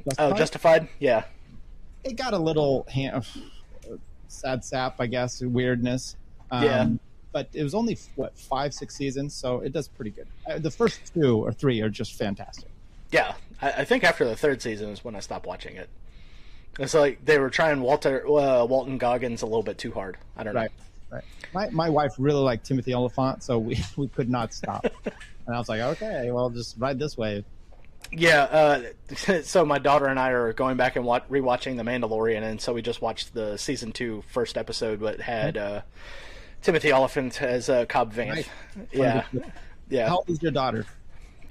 Justified? 0.04 0.32
Oh, 0.32 0.36
Justified. 0.36 0.88
Yeah 0.98 1.24
it 2.04 2.16
got 2.16 2.34
a 2.34 2.38
little 2.38 2.86
hand, 2.92 3.26
sad 4.28 4.64
sap, 4.64 4.96
I 5.00 5.06
guess, 5.06 5.40
weirdness. 5.42 6.16
Um, 6.50 6.64
yeah. 6.64 6.88
But 7.32 7.48
it 7.52 7.62
was 7.62 7.74
only 7.74 7.96
what 8.16 8.36
five, 8.36 8.74
six 8.74 8.96
seasons, 8.96 9.34
so 9.34 9.60
it 9.60 9.72
does 9.72 9.86
pretty 9.86 10.10
good. 10.10 10.26
Uh, 10.48 10.58
the 10.58 10.70
first 10.70 11.12
two 11.14 11.44
or 11.44 11.52
three 11.52 11.80
are 11.80 11.88
just 11.88 12.14
fantastic. 12.14 12.70
Yeah, 13.12 13.34
I, 13.62 13.70
I, 13.72 13.84
think 13.84 14.02
after 14.02 14.24
the 14.24 14.34
third 14.34 14.60
season 14.60 14.90
is 14.90 15.04
when 15.04 15.14
I 15.14 15.20
stopped 15.20 15.46
watching 15.46 15.76
it. 15.76 15.88
It's 16.78 16.94
like 16.94 17.24
they 17.24 17.38
were 17.38 17.50
trying 17.50 17.80
Walter 17.82 18.26
uh, 18.26 18.64
Walton 18.64 18.98
Goggins 18.98 19.42
a 19.42 19.46
little 19.46 19.62
bit 19.62 19.78
too 19.78 19.92
hard. 19.92 20.16
I 20.36 20.42
don't 20.42 20.54
know. 20.54 20.60
Right, 20.60 20.70
right. 21.10 21.24
My 21.52 21.70
my 21.70 21.90
wife 21.90 22.12
really 22.18 22.40
liked 22.40 22.66
Timothy 22.66 22.94
Olyphant, 22.94 23.42
so 23.44 23.58
we 23.58 23.78
we 23.96 24.08
could 24.08 24.30
not 24.30 24.52
stop. 24.52 24.84
and 25.04 25.54
I 25.54 25.58
was 25.58 25.68
like, 25.68 25.80
okay, 25.80 26.30
well, 26.32 26.50
just 26.50 26.76
ride 26.78 26.98
this 26.98 27.16
wave. 27.16 27.44
Yeah, 28.12 28.42
uh, 28.42 29.42
so 29.42 29.64
my 29.64 29.78
daughter 29.78 30.06
and 30.06 30.18
I 30.18 30.30
are 30.30 30.52
going 30.52 30.76
back 30.76 30.96
and 30.96 31.04
watch, 31.04 31.24
rewatching 31.30 31.76
The 31.76 31.82
Mandalorian, 31.82 32.42
and 32.42 32.60
so 32.60 32.72
we 32.72 32.82
just 32.82 33.00
watched 33.00 33.34
the 33.34 33.56
season 33.56 33.92
two 33.92 34.22
first 34.28 34.58
episode, 34.58 35.00
but 35.00 35.20
had 35.20 35.56
uh, 35.56 35.82
Timothy 36.62 36.92
Olyphant 36.92 37.40
as 37.40 37.68
uh, 37.68 37.86
Cobb 37.86 38.12
Vanth. 38.12 38.28
Nice. 38.28 38.48
Yeah, 38.92 39.24
yeah. 39.88 40.08
How 40.08 40.16
old 40.18 40.30
is 40.30 40.42
your 40.42 40.52
daughter? 40.52 40.86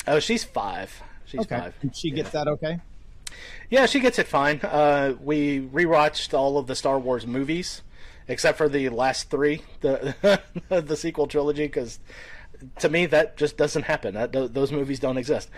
Oh, 0.07 0.19
she's 0.19 0.43
five. 0.43 1.01
She's 1.25 1.41
okay. 1.41 1.59
five. 1.59 1.75
And 1.81 1.95
she 1.95 2.11
gets 2.11 2.33
yeah. 2.33 2.43
that 2.43 2.47
okay? 2.51 2.79
Yeah, 3.69 3.85
she 3.85 3.99
gets 3.99 4.17
it 4.19 4.27
fine. 4.27 4.59
Uh, 4.61 5.13
we 5.21 5.61
rewatched 5.61 6.33
all 6.33 6.57
of 6.57 6.67
the 6.67 6.75
Star 6.75 6.97
Wars 6.99 7.27
movies, 7.27 7.83
except 8.27 8.57
for 8.57 8.67
the 8.67 8.89
last 8.89 9.29
three, 9.29 9.61
the 9.81 10.41
the 10.69 10.95
sequel 10.95 11.27
trilogy, 11.27 11.67
because 11.67 11.99
to 12.79 12.89
me 12.89 13.05
that 13.07 13.37
just 13.37 13.57
doesn't 13.57 13.83
happen. 13.83 14.15
That, 14.15 14.53
those 14.53 14.71
movies 14.71 14.99
don't 14.99 15.17
exist. 15.17 15.49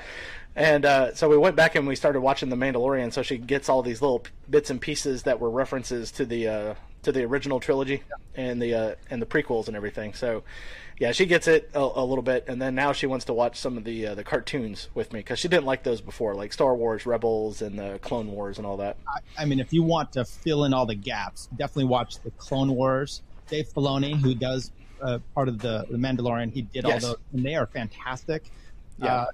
And 0.56 0.86
uh, 0.86 1.14
so 1.16 1.30
we 1.30 1.38
went 1.38 1.56
back 1.56 1.76
and 1.76 1.88
we 1.88 1.96
started 1.96 2.22
watching 2.22 2.50
The 2.50 2.58
Mandalorian. 2.58 3.14
So 3.14 3.24
she 3.24 3.38
gets 3.38 3.70
all 3.70 3.82
these 3.82 4.02
little 4.02 4.24
bits 4.50 4.70
and 4.70 4.82
pieces 4.82 5.24
that 5.24 5.40
were 5.40 5.50
references 5.50 6.12
to 6.14 6.26
the 6.26 6.48
uh, 6.48 6.74
to 7.04 7.12
the 7.12 7.24
original 7.24 7.60
trilogy 7.60 8.04
and 8.36 8.62
the 8.62 8.74
uh, 8.74 8.96
and 9.10 9.22
the 9.22 9.26
prequels 9.26 9.68
and 9.68 9.78
everything. 9.78 10.14
So 10.14 10.44
yeah, 11.00 11.14
she 11.14 11.26
gets 11.26 11.48
it 11.48 11.70
a, 11.74 11.80
a, 11.80 12.06
little 12.06 12.22
bit, 12.22 12.46
and 12.48 12.62
then 12.62 12.76
now 12.76 12.92
she 12.92 13.08
wants 13.08 13.26
to 13.26 13.34
watch 13.34 13.58
some 13.58 13.78
of 13.78 13.86
the 13.86 14.08
uh, 14.08 14.16
the 14.16 14.24
cartoons 14.24 14.90
with 14.94 15.12
me 15.14 15.20
because 15.20 15.40
she 15.40 15.48
didn't 15.48 15.66
like 15.66 15.84
those 15.84 16.02
before, 16.02 16.36
like 16.36 16.54
Star 16.54 16.76
Wars 16.76 17.06
Rebels 17.06 17.62
and 17.62 17.80
the 17.80 17.98
Clone 18.04 18.32
Wars 18.32 18.58
and 18.58 18.68
all 18.68 18.78
that. 18.78 18.98
I, 19.08 19.44
I 19.44 19.46
mean, 19.46 19.60
if 19.60 19.74
you 19.74 19.84
want 19.84 20.12
to 20.14 20.26
fill 20.26 20.66
in 20.66 20.74
all 20.74 20.86
the 20.86 20.96
gaps, 20.96 21.48
definitely 21.56 21.86
watch 21.86 22.20
the 22.20 22.32
Clone 22.32 22.76
Wars. 22.76 23.22
Dave 23.48 23.68
Filoni, 23.68 24.16
who 24.16 24.34
does 24.34 24.72
uh, 25.02 25.20
part 25.34 25.48
of 25.48 25.60
the, 25.60 25.86
the 25.90 25.98
Mandalorian, 25.98 26.52
he 26.52 26.64
did 26.64 26.86
yes. 26.86 27.04
all 27.04 27.12
those, 27.12 27.20
and 27.34 27.46
they 27.46 27.56
are 27.56 27.68
fantastic. 27.68 28.52
Yeah. 28.98 29.16
Uh, 29.16 29.26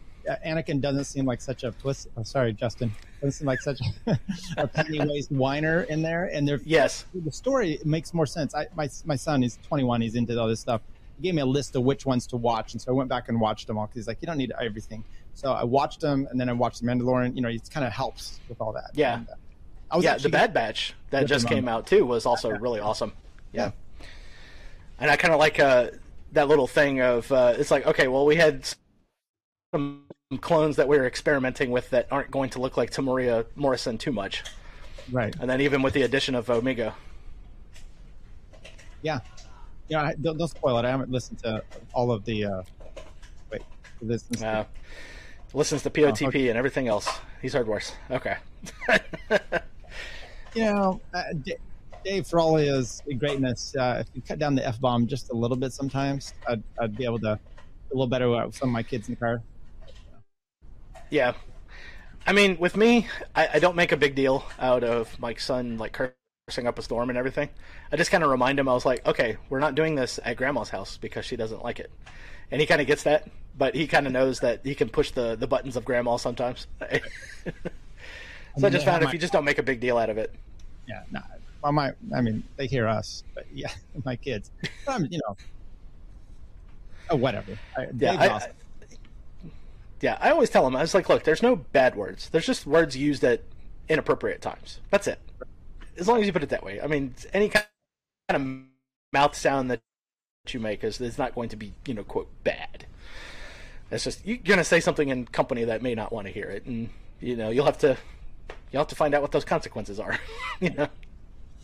Anakin 0.46 0.82
doesn't 0.82 1.06
seem 1.06 1.26
like 1.26 1.42
such 1.42 1.64
a 1.64 1.72
puss. 1.72 2.08
Oh, 2.18 2.24
sorry, 2.24 2.54
Justin. 2.54 2.92
Doesn't 3.22 3.32
seem 3.32 3.48
like 3.48 3.62
such 3.62 3.80
a, 4.08 4.20
a 4.58 4.68
penny-waist 4.68 5.32
whiner 5.32 5.84
in 5.84 6.02
there. 6.02 6.26
And 6.26 6.48
there, 6.48 6.60
yes, 6.66 7.06
the 7.14 7.32
story 7.32 7.80
makes 7.86 8.14
more 8.14 8.26
sense. 8.26 8.54
I, 8.54 8.68
my 8.76 8.90
my 9.06 9.16
son, 9.16 9.42
he's 9.42 9.58
21. 9.68 10.02
He's 10.02 10.16
into 10.16 10.40
all 10.40 10.48
this 10.48 10.60
stuff. 10.60 10.82
He 11.18 11.24
gave 11.24 11.36
me 11.36 11.42
a 11.42 11.46
list 11.46 11.76
of 11.76 11.84
which 11.84 12.06
ones 12.06 12.28
to 12.28 12.38
watch, 12.38 12.74
and 12.74 12.82
so 12.82 12.92
I 12.92 12.96
went 12.96 13.10
back 13.10 13.30
and 13.30 13.40
watched 13.40 13.68
them 13.68 13.78
all 13.78 13.88
because 13.88 14.02
he's 14.02 14.08
like, 14.08 14.18
you 14.22 14.26
don't 14.28 14.38
need 14.38 14.54
everything. 14.60 15.04
So 15.34 15.54
I 15.54 15.64
watched 15.64 16.02
them, 16.02 16.28
and 16.30 16.40
then 16.40 16.50
I 16.50 16.54
watched 16.54 16.82
The 16.82 16.88
Mandalorian. 16.88 17.36
You 17.36 17.42
know, 17.42 17.50
it 17.50 17.70
kind 17.72 17.86
of 17.86 17.94
helps 17.94 18.40
with 18.50 18.60
all 18.60 18.74
that. 18.74 18.92
Yeah. 18.94 19.16
And, 19.16 19.30
uh, 19.90 20.00
yeah, 20.02 20.18
the 20.18 20.30
Bad 20.30 20.54
Batch 20.54 20.94
that 21.12 21.26
just 21.26 21.48
came 21.48 21.68
out 21.68 21.88
too 21.88 22.06
was 22.06 22.26
also 22.26 22.50
really 22.52 22.80
awesome. 22.80 23.14
Yeah. 23.54 23.66
yeah. 23.66 23.72
And 25.00 25.12
I 25.12 25.16
kind 25.16 25.34
of 25.34 25.40
like 25.40 25.60
uh, 25.60 25.92
that 26.32 26.48
little 26.48 26.68
thing 26.68 27.02
of 27.02 27.32
uh, 27.32 27.56
it's 27.58 27.72
like 27.72 27.86
okay, 27.86 28.08
well 28.08 28.26
we 28.26 28.36
had 28.36 28.68
some 29.74 30.04
clones 30.42 30.76
that 30.76 30.88
we 30.88 30.98
were 30.98 31.06
experimenting 31.06 31.72
with 31.72 31.90
that 31.92 32.08
aren't 32.12 32.32
going 32.32 32.50
to 32.52 32.60
look 32.60 32.78
like 32.78 32.92
Temuera 32.92 33.46
Morrison 33.56 33.98
too 33.98 34.12
much. 34.12 34.44
Right. 35.12 35.34
And 35.40 35.50
then 35.50 35.62
even 35.62 35.82
with 35.82 35.94
the 35.94 36.02
addition 36.04 36.36
of 36.36 36.50
Omega. 36.50 36.94
Yeah. 39.02 39.20
Yeah, 39.88 40.12
don't, 40.20 40.38
don't, 40.38 40.50
spoil 40.50 40.78
it. 40.80 40.86
I 40.86 40.90
haven't 40.90 41.12
listened 41.12 41.40
to 41.40 41.64
all 41.94 42.12
of 42.12 42.26
the. 42.26 42.44
Uh, 42.44 42.64
wait, 43.50 43.62
this. 44.02 44.26
Uh, 44.42 44.66
listens 45.54 45.84
to 45.84 45.90
POTP 45.90 46.26
oh, 46.26 46.28
okay. 46.28 46.50
and 46.50 46.58
everything 46.58 46.90
else. 46.90 47.08
He's 47.42 47.54
hard 47.54 47.68
worse. 47.68 47.94
Okay. 48.12 48.36
you 50.54 50.66
know, 50.66 51.00
uh, 51.14 51.24
Dave, 52.08 52.26
for 52.26 52.40
all 52.40 52.56
his 52.56 53.02
greatness, 53.18 53.76
uh, 53.76 53.98
if 54.00 54.08
you 54.14 54.22
cut 54.22 54.40
down 54.40 54.56
the 54.56 54.66
f 54.66 54.80
bomb 54.80 55.08
just 55.08 55.30
a 55.30 55.34
little 55.34 55.58
bit, 55.58 55.74
sometimes 55.74 56.34
I'd, 56.48 56.64
I'd 56.80 56.96
be 56.96 57.04
able 57.04 57.20
to 57.20 57.32
a 57.32 57.40
little 57.92 58.08
better 58.08 58.30
with 58.30 58.56
some 58.56 58.70
of 58.70 58.74
my 58.74 58.84
kids 58.84 59.10
in 59.10 59.16
the 59.16 59.20
car. 59.20 59.42
Yeah, 61.10 61.34
I 62.26 62.32
mean, 62.32 62.58
with 62.60 62.78
me, 62.78 63.08
I, 63.36 63.50
I, 63.56 63.60
don't 63.60 63.76
make 63.76 63.92
a 63.92 63.98
big 63.98 64.16
deal 64.16 64.46
out 64.60 64.84
of 64.84 65.20
my 65.20 65.34
son 65.36 65.78
like 65.78 65.94
cursing 66.48 66.68
up 66.68 66.80
a 66.80 66.82
storm 66.82 67.10
and 67.10 67.18
everything. 67.18 67.50
I 67.92 67.98
just 67.98 68.10
kind 68.10 68.24
of 68.24 68.30
remind 68.30 68.58
him. 68.58 68.70
I 68.70 68.74
was 68.74 68.86
like, 68.86 69.06
okay, 69.06 69.38
we're 69.50 69.60
not 69.60 69.76
doing 69.76 69.96
this 69.96 70.18
at 70.24 70.38
Grandma's 70.38 70.70
house 70.70 70.98
because 70.98 71.26
she 71.26 71.36
doesn't 71.36 71.62
like 71.62 71.80
it, 71.80 71.92
and 72.52 72.62
he 72.62 72.68
kind 72.68 72.80
of 72.80 72.88
gets 72.88 73.04
that. 73.04 73.30
But 73.58 73.76
he 73.76 73.86
kind 73.86 74.08
of 74.08 74.14
knows 74.14 74.40
that 74.42 74.62
he 74.64 74.76
can 74.76 74.88
push 74.88 75.12
the 75.12 75.36
the 75.36 75.48
buttons 75.48 75.76
of 75.76 75.84
Grandma 75.84 76.16
sometimes. 76.16 76.68
so 76.80 78.68
I 78.68 78.70
just 78.70 78.86
found 78.86 79.04
if 79.04 79.12
you 79.12 79.20
just 79.20 79.34
don't 79.34 79.46
make 79.46 79.58
a 79.58 79.64
big 79.64 79.82
deal 79.82 79.98
out 79.98 80.10
of 80.10 80.18
it. 80.18 80.34
Yeah, 80.88 81.04
no. 81.12 81.22
Well, 81.62 81.72
my, 81.72 81.94
I 82.16 82.22
mean, 82.22 82.44
they 82.56 82.68
hear 82.68 82.88
us, 82.88 83.24
but 83.34 83.46
yeah, 83.54 83.72
my 84.06 84.16
kids. 84.16 84.52
I'm, 84.88 85.06
you 85.06 85.20
know, 85.28 85.38
oh, 87.10 87.16
whatever. 87.16 87.58
I, 87.78 87.88
yeah, 87.98 88.14
I, 88.14 88.48
yeah, 90.02 90.18
I 90.22 90.32
always 90.32 90.50
tell 90.50 90.64
them, 90.64 90.76
I 90.76 90.82
was 90.82 90.94
like, 90.94 91.10
look, 91.10 91.24
there's 91.24 91.42
no 91.42 91.56
bad 91.56 91.96
words. 91.96 92.30
There's 92.30 92.46
just 92.46 92.66
words 92.66 92.96
used 92.96 93.24
at 93.24 93.42
inappropriate 93.90 94.42
times. 94.42 94.80
That's 94.92 95.08
it. 95.08 95.20
As 95.98 96.08
long 96.08 96.20
as 96.20 96.28
you 96.28 96.34
put 96.34 96.44
it 96.44 96.50
that 96.50 96.64
way. 96.64 96.80
I 96.80 96.88
mean, 96.88 97.16
any 97.34 97.50
kind 97.50 97.66
of 98.30 98.42
mouth 99.12 99.36
sound 99.36 99.72
that 99.72 99.82
you 100.48 100.60
make 100.60 100.84
is, 100.84 101.02
is 101.02 101.18
not 101.18 101.34
going 101.34 101.50
to 101.50 101.56
be, 101.56 101.74
you 101.88 101.94
know, 101.94 102.04
quote, 102.04 102.30
bad. 102.44 102.86
It's 103.90 104.04
just 104.04 104.26
you're 104.26 104.38
going 104.38 104.58
to 104.58 104.64
say 104.64 104.80
something 104.80 105.10
in 105.10 105.26
company 105.26 105.64
that 105.64 105.82
may 105.82 105.96
not 105.96 106.12
want 106.12 106.28
to 106.28 106.34
hear 106.34 106.46
it, 106.46 106.66
and 106.66 106.90
you 107.22 107.38
know 107.38 107.50
you'll 107.50 107.66
have 107.66 107.78
to 107.80 107.98
you'll 108.72 108.82
have 108.82 108.88
to 108.90 108.96
find 108.96 109.16
out 109.16 109.22
what 109.22 109.32
those 109.32 109.46
consequences 109.46 110.00
are. 110.00 110.20
you 110.60 110.72
know. 110.72 110.90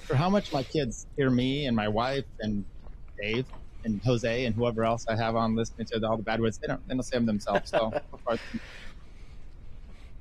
For 0.03 0.15
how 0.15 0.29
much 0.29 0.51
my 0.51 0.63
kids 0.63 1.07
hear 1.15 1.29
me 1.29 1.65
and 1.65 1.75
my 1.75 1.87
wife 1.87 2.25
and 2.39 2.65
Dave 3.19 3.45
and 3.83 4.01
Jose 4.03 4.45
and 4.45 4.55
whoever 4.55 4.83
else 4.83 5.05
I 5.07 5.15
have 5.15 5.35
on 5.35 5.55
listening 5.55 5.87
to 5.87 6.07
all 6.07 6.17
the 6.17 6.23
bad 6.23 6.41
words, 6.41 6.57
they 6.57 6.67
don't 6.67 6.85
they 6.87 6.93
don't 6.93 7.03
say 7.03 7.17
them 7.17 7.25
themselves. 7.25 7.69
So 7.69 7.91
you 8.31 8.59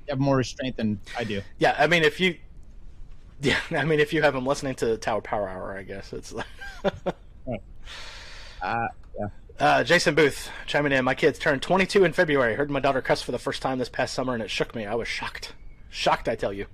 have 0.09 0.19
more 0.19 0.37
restraint 0.37 0.77
than 0.77 0.99
I 1.17 1.23
do. 1.23 1.41
Yeah, 1.59 1.75
I 1.77 1.87
mean 1.87 2.03
if 2.03 2.19
you 2.19 2.37
yeah, 3.41 3.59
I 3.71 3.83
mean 3.85 3.99
if 3.99 4.13
you 4.13 4.21
have 4.21 4.33
them 4.33 4.45
listening 4.45 4.75
to 4.75 4.97
Tower 4.97 5.21
Power 5.21 5.49
Hour, 5.49 5.77
I 5.77 5.83
guess 5.83 6.13
it's 6.13 6.31
like 6.31 6.47
right. 7.45 7.61
uh, 8.61 8.87
yeah. 9.19 9.27
Uh, 9.59 9.83
Jason 9.83 10.15
Booth 10.15 10.49
chiming 10.65 10.91
in. 10.91 11.05
My 11.05 11.13
kids 11.13 11.37
turned 11.37 11.61
22 11.61 12.03
in 12.03 12.13
February. 12.13 12.55
Heard 12.55 12.71
my 12.71 12.79
daughter 12.79 13.01
cuss 13.01 13.21
for 13.21 13.31
the 13.31 13.39
first 13.39 13.61
time 13.61 13.77
this 13.77 13.89
past 13.89 14.13
summer, 14.13 14.33
and 14.33 14.41
it 14.41 14.49
shook 14.49 14.73
me. 14.73 14.85
I 14.85 14.95
was 14.95 15.07
shocked. 15.07 15.53
Shocked, 15.91 16.27
I 16.27 16.35
tell 16.35 16.51
you. 16.51 16.65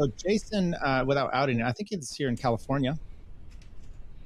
So 0.00 0.10
Jason, 0.16 0.74
uh, 0.74 1.04
without 1.06 1.28
outing, 1.34 1.60
I 1.60 1.72
think 1.72 1.90
he's 1.90 2.14
here 2.14 2.30
in 2.30 2.36
California 2.36 2.98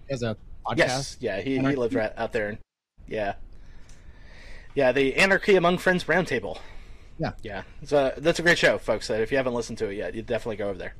as 0.08 0.22
a 0.22 0.36
podcast. 0.64 0.76
Yes, 0.76 1.16
yeah, 1.18 1.40
he, 1.40 1.58
he 1.58 1.74
lives 1.74 1.96
right 1.96 2.12
out 2.16 2.32
there. 2.32 2.58
Yeah, 3.08 3.34
yeah, 4.76 4.92
the 4.92 5.16
Anarchy 5.16 5.56
Among 5.56 5.78
Friends 5.78 6.04
Roundtable. 6.04 6.60
Yeah, 7.18 7.32
yeah, 7.42 7.62
so 7.82 8.12
that's 8.16 8.38
a 8.38 8.42
great 8.42 8.56
show, 8.56 8.78
folks. 8.78 9.10
If 9.10 9.32
you 9.32 9.36
haven't 9.36 9.54
listened 9.54 9.78
to 9.78 9.88
it 9.88 9.96
yet, 9.96 10.14
you 10.14 10.22
definitely 10.22 10.56
go 10.56 10.68
over 10.68 10.78
there. 10.78 10.94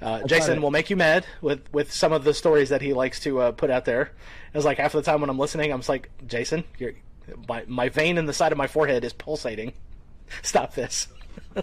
Uh, 0.00 0.22
Jason 0.22 0.62
will 0.62 0.70
make 0.70 0.88
you 0.88 0.96
mad 0.96 1.26
with, 1.42 1.70
with 1.74 1.92
some 1.92 2.14
of 2.14 2.24
the 2.24 2.32
stories 2.32 2.70
that 2.70 2.80
he 2.80 2.94
likes 2.94 3.20
to 3.20 3.40
uh, 3.40 3.52
put 3.52 3.68
out 3.68 3.84
there. 3.84 4.12
It's 4.54 4.64
like 4.64 4.78
half 4.78 4.92
the 4.92 5.02
time 5.02 5.20
when 5.20 5.28
I'm 5.28 5.38
listening, 5.38 5.70
I'm 5.70 5.80
just 5.80 5.88
like, 5.90 6.08
Jason, 6.26 6.64
my 7.46 7.62
my 7.66 7.90
vein 7.90 8.16
in 8.16 8.24
the 8.24 8.32
side 8.32 8.52
of 8.52 8.58
my 8.58 8.68
forehead 8.68 9.04
is 9.04 9.12
pulsating. 9.12 9.74
Stop 10.42 10.74
this. 10.74 11.08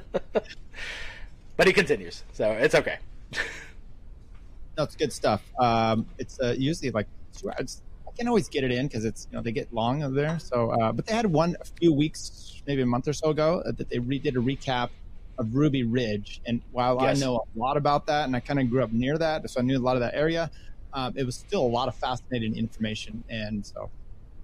but 1.58 1.68
he 1.68 1.74
continues, 1.74 2.24
so 2.34 2.52
it's 2.52 2.76
okay. 2.76 2.98
That's 4.76 4.96
good 4.96 5.14
stuff. 5.14 5.42
Um, 5.60 6.06
it's 6.18 6.40
uh, 6.40 6.56
usually 6.58 6.92
like 6.92 7.08
two 7.38 7.50
hours. 7.50 7.82
I 8.08 8.12
can 8.12 8.28
always 8.28 8.50
get 8.50 8.64
it 8.64 8.72
in 8.72 8.88
because 8.88 9.06
it's 9.06 9.28
you 9.32 9.38
know 9.38 9.44
they 9.44 9.52
get 9.52 9.74
long 9.74 10.04
over 10.04 10.16
there. 10.16 10.40
So, 10.40 10.72
uh, 10.72 10.92
but 10.92 11.06
they 11.06 11.14
had 11.14 11.26
one 11.26 11.56
a 11.60 11.66
few 11.80 11.94
weeks, 11.94 12.62
maybe 12.68 12.82
a 12.82 12.86
month 12.86 13.08
or 13.08 13.14
so 13.14 13.30
ago, 13.30 13.64
uh, 13.66 13.72
that 13.72 13.90
they 13.90 13.98
redid 13.98 14.36
a 14.36 14.42
recap 14.42 14.90
of 15.38 15.56
Ruby 15.56 15.84
Ridge. 15.84 16.42
And 16.46 16.62
while 16.72 16.98
yes. 17.02 17.18
I 17.18 17.26
know 17.26 17.38
a 17.38 17.60
lot 17.60 17.78
about 17.78 18.08
that, 18.08 18.26
and 18.26 18.36
I 18.36 18.40
kind 18.40 18.60
of 18.60 18.70
grew 18.70 18.84
up 18.84 18.92
near 18.92 19.18
that, 19.18 19.50
so 19.50 19.60
I 19.60 19.64
knew 19.64 19.78
a 19.78 19.80
lot 19.80 19.96
of 19.96 20.02
that 20.02 20.16
area, 20.16 20.52
um, 20.94 21.14
it 21.16 21.26
was 21.26 21.36
still 21.36 21.62
a 21.62 21.68
lot 21.68 21.88
of 21.88 21.96
fascinating 21.96 22.56
information. 22.56 23.24
And 23.30 23.66
so, 23.66 23.90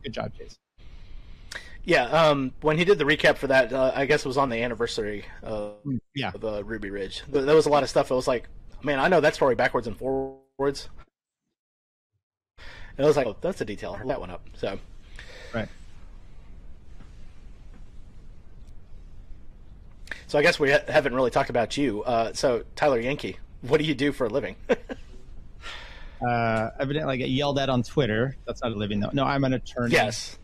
good 0.04 0.13
job, 0.13 0.32
Jason. 0.38 0.58
Yeah, 1.83 2.03
um, 2.05 2.53
when 2.61 2.77
he 2.77 2.85
did 2.85 2.99
the 2.99 3.05
recap 3.05 3.37
for 3.37 3.47
that, 3.47 3.73
uh, 3.73 3.91
I 3.95 4.05
guess 4.05 4.23
it 4.23 4.27
was 4.27 4.37
on 4.37 4.49
the 4.49 4.61
anniversary 4.61 5.25
of, 5.41 5.83
mm, 5.83 5.99
yeah. 6.15 6.31
of 6.33 6.45
uh, 6.45 6.63
Ruby 6.63 6.91
Ridge. 6.91 7.23
There 7.27 7.55
was 7.55 7.65
a 7.65 7.69
lot 7.69 7.81
of 7.81 7.89
stuff. 7.89 8.11
It 8.11 8.13
was 8.13 8.27
like, 8.27 8.47
man, 8.83 8.99
I 8.99 9.07
know 9.07 9.19
that 9.19 9.33
story 9.33 9.55
backwards 9.55 9.87
and 9.87 9.97
forwards. 9.97 10.89
And 12.97 13.05
I 13.05 13.07
was 13.07 13.17
like, 13.17 13.25
oh, 13.25 13.35
that's 13.41 13.61
a 13.61 13.65
detail. 13.65 13.99
That 14.05 14.19
one 14.19 14.29
up. 14.29 14.47
So, 14.53 14.77
right. 15.53 15.67
So 20.27 20.37
I 20.37 20.43
guess 20.43 20.59
we 20.59 20.71
ha- 20.71 20.83
haven't 20.87 21.15
really 21.15 21.31
talked 21.31 21.49
about 21.49 21.77
you. 21.77 22.03
Uh, 22.03 22.31
so 22.33 22.63
Tyler 22.75 22.99
Yankee, 22.99 23.37
what 23.61 23.79
do 23.79 23.85
you 23.85 23.95
do 23.95 24.11
for 24.11 24.27
a 24.27 24.29
living? 24.29 24.55
uh, 24.69 26.69
evidently, 26.79 27.13
I 27.13 27.17
get 27.17 27.29
yelled 27.29 27.57
at 27.57 27.69
on 27.69 27.81
Twitter. 27.81 28.37
That's 28.45 28.61
not 28.61 28.71
a 28.71 28.75
living 28.75 28.99
though. 28.99 29.09
No, 29.13 29.25
I'm 29.25 29.43
an 29.45 29.53
attorney. 29.53 29.93
Yes. 29.93 30.37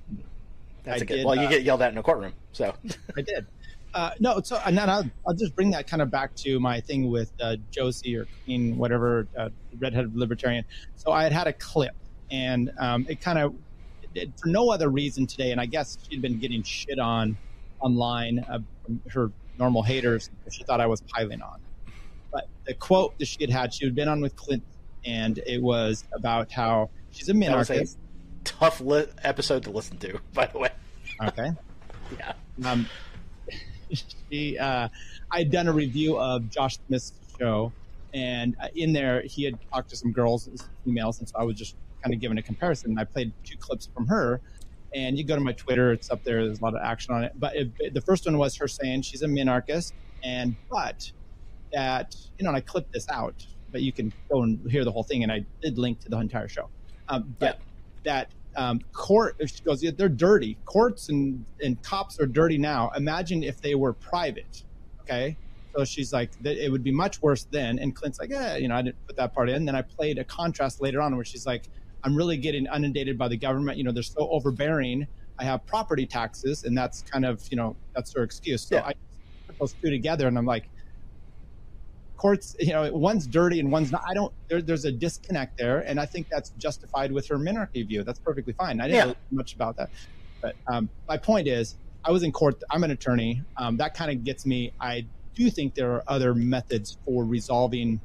That's 0.88 1.02
I 1.02 1.04
a 1.04 1.06
good. 1.06 1.15
Did, 1.17 1.26
well, 1.26 1.36
you 1.36 1.47
uh, 1.47 1.50
get 1.50 1.63
yelled 1.63 1.82
at 1.82 1.91
in 1.91 1.97
a 1.97 2.04
courtroom, 2.04 2.34
so. 2.54 2.73
I 3.17 3.21
did. 3.21 3.45
Uh, 3.93 4.12
no, 4.19 4.39
so 4.41 4.60
and 4.65 4.78
then 4.78 4.89
I'll, 4.89 5.10
I'll 5.28 5.34
just 5.34 5.56
bring 5.56 5.71
that 5.71 5.88
kind 5.88 6.02
of 6.02 6.12
back 6.12 6.36
to 6.38 6.60
my 6.60 6.80
thing 6.80 7.10
with 7.10 7.32
uh, 7.41 7.56
Josie 7.71 8.15
or 8.15 8.28
Queen, 8.45 8.78
whatever, 8.78 9.28
uh, 9.38 9.50
redheaded 9.80 10.15
libertarian. 10.15 10.65
So 10.95 11.12
I 11.12 11.23
had 11.23 11.32
had 11.32 11.47
a 11.47 11.54
clip, 11.54 11.95
and 12.32 12.71
um, 12.80 13.06
it 13.10 13.21
kind 13.21 13.39
of, 13.39 13.56
for 14.39 14.47
no 14.47 14.69
other 14.69 14.89
reason 14.89 15.28
today, 15.28 15.52
and 15.52 15.60
I 15.60 15.65
guess 15.65 15.97
she'd 16.08 16.21
been 16.21 16.39
getting 16.39 16.63
shit 16.63 17.00
on 17.00 17.38
online 17.80 18.45
uh, 18.47 18.60
from 18.86 19.02
her 19.10 19.32
normal 19.58 19.84
haters. 19.84 20.30
She 20.52 20.63
thought 20.63 20.80
I 20.80 20.88
was 20.88 21.02
piling 21.02 21.41
on. 21.41 21.60
But 22.32 22.47
the 22.65 22.76
quote 22.76 23.17
that 23.19 23.26
she 23.26 23.38
had 23.41 23.50
had, 23.50 23.73
she 23.73 23.86
had 23.86 23.95
been 23.95 24.08
on 24.08 24.21
with 24.21 24.36
Clinton, 24.36 24.67
and 25.06 25.39
it 25.39 25.62
was 25.62 26.06
about 26.13 26.52
how 26.52 26.89
she's 27.12 27.30
a 27.30 27.34
minarchist. 27.34 27.95
A 27.95 28.43
tough 28.43 28.80
li- 28.80 29.08
episode 29.23 29.63
to 29.63 29.71
listen 29.71 29.97
to, 29.97 30.19
by 30.34 30.45
the 30.45 30.60
way. 30.60 30.69
Okay. 31.24 31.52
yeah. 32.20 32.34
Um, 32.66 32.88
she, 34.30 34.58
uh, 34.58 34.90
I'd 35.32 35.52
done 35.52 35.68
a 35.68 35.74
review 35.74 36.18
of 36.18 36.50
Josh 36.50 36.78
Smith's 36.88 37.14
show, 37.40 37.72
and 38.14 38.56
uh, 38.62 38.68
in 38.76 38.94
there 38.94 39.22
he 39.22 39.44
had 39.44 39.58
talked 39.72 39.90
to 39.90 39.96
some 39.96 40.12
girls, 40.12 40.50
females, 40.84 41.20
and 41.20 41.30
so 41.30 41.36
I 41.38 41.44
was 41.44 41.56
just 41.56 41.76
kind 42.04 42.14
of 42.14 42.20
giving 42.20 42.38
a 42.38 42.42
comparison. 42.42 42.98
I 42.98 43.04
played 43.04 43.34
two 43.44 43.58
clips 43.58 43.90
from 43.94 44.08
her, 44.08 44.42
and 44.94 45.18
you 45.18 45.24
go 45.24 45.36
to 45.36 45.42
my 45.42 45.54
Twitter, 45.54 45.92
it's 45.92 46.10
up 46.10 46.24
there. 46.24 46.46
There's 46.46 46.60
a 46.60 46.64
lot 46.64 46.76
of 46.76 46.82
action 46.84 47.14
on 47.14 47.24
it. 47.24 47.34
But 47.36 47.56
it, 47.56 47.94
the 47.94 48.02
first 48.02 48.26
one 48.26 48.38
was 48.38 48.56
her 48.58 48.68
saying 48.68 49.04
she's 49.04 49.22
a 49.22 49.28
minarchist, 49.28 49.94
and 50.24 50.56
but 50.70 51.12
that 51.74 52.16
you 52.38 52.44
know, 52.44 52.50
and 52.50 52.58
I 52.58 52.62
clipped 52.62 52.94
this 52.94 53.08
out, 53.10 53.46
but 53.72 53.82
you 53.82 53.92
can 53.92 54.14
go 54.32 54.44
and 54.44 54.60
hear 54.70 54.84
the 54.84 54.92
whole 54.92 55.04
thing, 55.04 55.24
and 55.24 55.32
I 55.32 55.46
did 55.62 55.78
link 55.78 56.00
to 56.02 56.10
the 56.10 56.18
entire 56.18 56.48
show. 56.48 56.70
Um, 57.10 57.36
but 57.40 57.60
yeah. 57.60 58.04
that 58.04 58.32
um, 58.58 58.82
court 58.91 59.36
she 59.46 59.63
goes 59.63 59.84
yeah, 59.84 59.91
they're 59.96 60.10
dirty. 60.10 60.58
Courts 60.65 61.10
and, 61.10 61.46
and 61.63 61.82
cops 61.84 62.20
are 62.20 62.26
dirty 62.26 62.58
now. 62.58 62.91
Imagine 62.98 63.43
if 63.43 63.62
they 63.62 63.76
were 63.76 63.93
private. 63.93 64.63
Okay? 65.02 65.38
So 65.76 65.86
she's 65.86 66.12
like 66.12 66.32
it 66.43 66.72
would 66.72 66.84
be 66.84 66.91
much 66.91 67.22
worse 67.22 67.46
then. 67.52 67.78
And 67.78 67.96
clint's 67.96 68.20
like 68.20 68.32
yeah 68.32 68.58
you 68.58 68.67
know 68.67 68.76
i 68.76 68.82
didn't 68.82 69.06
put 69.06 69.15
that 69.15 69.34
part 69.34 69.50
in. 69.50 69.63
Then 69.63 69.76
i 69.76 69.84
played 69.84 70.17
a 70.17 70.24
contrast 70.24 70.82
later 70.82 71.02
on 71.02 71.15
where 71.15 71.24
she's 71.24 71.46
like 71.46 71.70
i'm 72.04 72.15
really 72.15 72.38
getting 72.38 72.65
inundated 72.65 73.17
by 73.17 73.28
the 73.28 73.38
government. 73.38 73.78
You 73.78 73.84
know 73.84 73.91
they're 73.91 74.04
so 74.04 74.28
overbearing. 74.32 75.08
I 75.39 75.43
have 75.43 75.63
property 75.67 76.08
taxes. 76.08 76.63
And 76.63 76.76
that's 76.76 77.04
kind 77.04 77.26
of 77.26 77.48
you 77.52 77.58
know 77.58 77.76
that's 77.93 78.12
her 78.13 78.24
excuse. 78.24 78.63
So 78.63 78.78
yeah. 78.78 78.88
i 78.88 78.93
put 79.46 79.60
those 79.60 79.74
two 79.74 79.91
together 79.91 80.28
and 80.28 80.38
i'm 80.38 80.48
like 80.48 80.67
courts, 82.18 82.56
you 82.60 82.74
know, 82.74 82.92
one's 82.94 83.28
dirty 83.28 83.60
and 83.60 83.72
one's 83.72 83.92
not. 83.92 84.04
I 84.08 84.14
don't. 84.14 84.34
There, 84.48 84.62
there's 84.62 84.86
a 84.86 84.92
disconnect 84.92 85.58
there, 85.58 85.80
and 85.80 86.00
I 86.00 86.06
think 86.06 86.28
that's 86.30 86.50
justified 86.52 87.12
with 87.12 87.28
her 87.28 87.38
minarchy 87.38 87.88
view. 87.88 88.04
That's 88.04 88.20
perfectly 88.20 88.54
fine. 88.54 88.82
I 88.82 88.88
didn't 88.88 88.96
yeah. 88.98 89.06
know 89.06 89.16
much 89.32 89.54
about 89.54 89.78
that, 89.78 89.90
but 90.42 90.56
um, 90.68 90.90
my 91.08 91.18
point 91.18 91.48
is, 91.48 91.76
I 92.04 92.12
was 92.12 92.24
in 92.24 92.32
court. 92.32 92.62
I'm 92.70 92.84
an 92.84 92.92
attorney. 92.92 93.42
Um, 93.58 93.78
that 93.78 93.94
kind 93.94 94.12
of 94.12 94.24
gets 94.24 94.46
me. 94.46 94.74
I 94.82 95.06
do 95.36 95.50
think 95.50 95.76
there 95.76 95.94
are 95.94 96.04
other 96.08 96.34
methods 96.34 96.98
for 97.06 97.24
resolving 97.24 98.02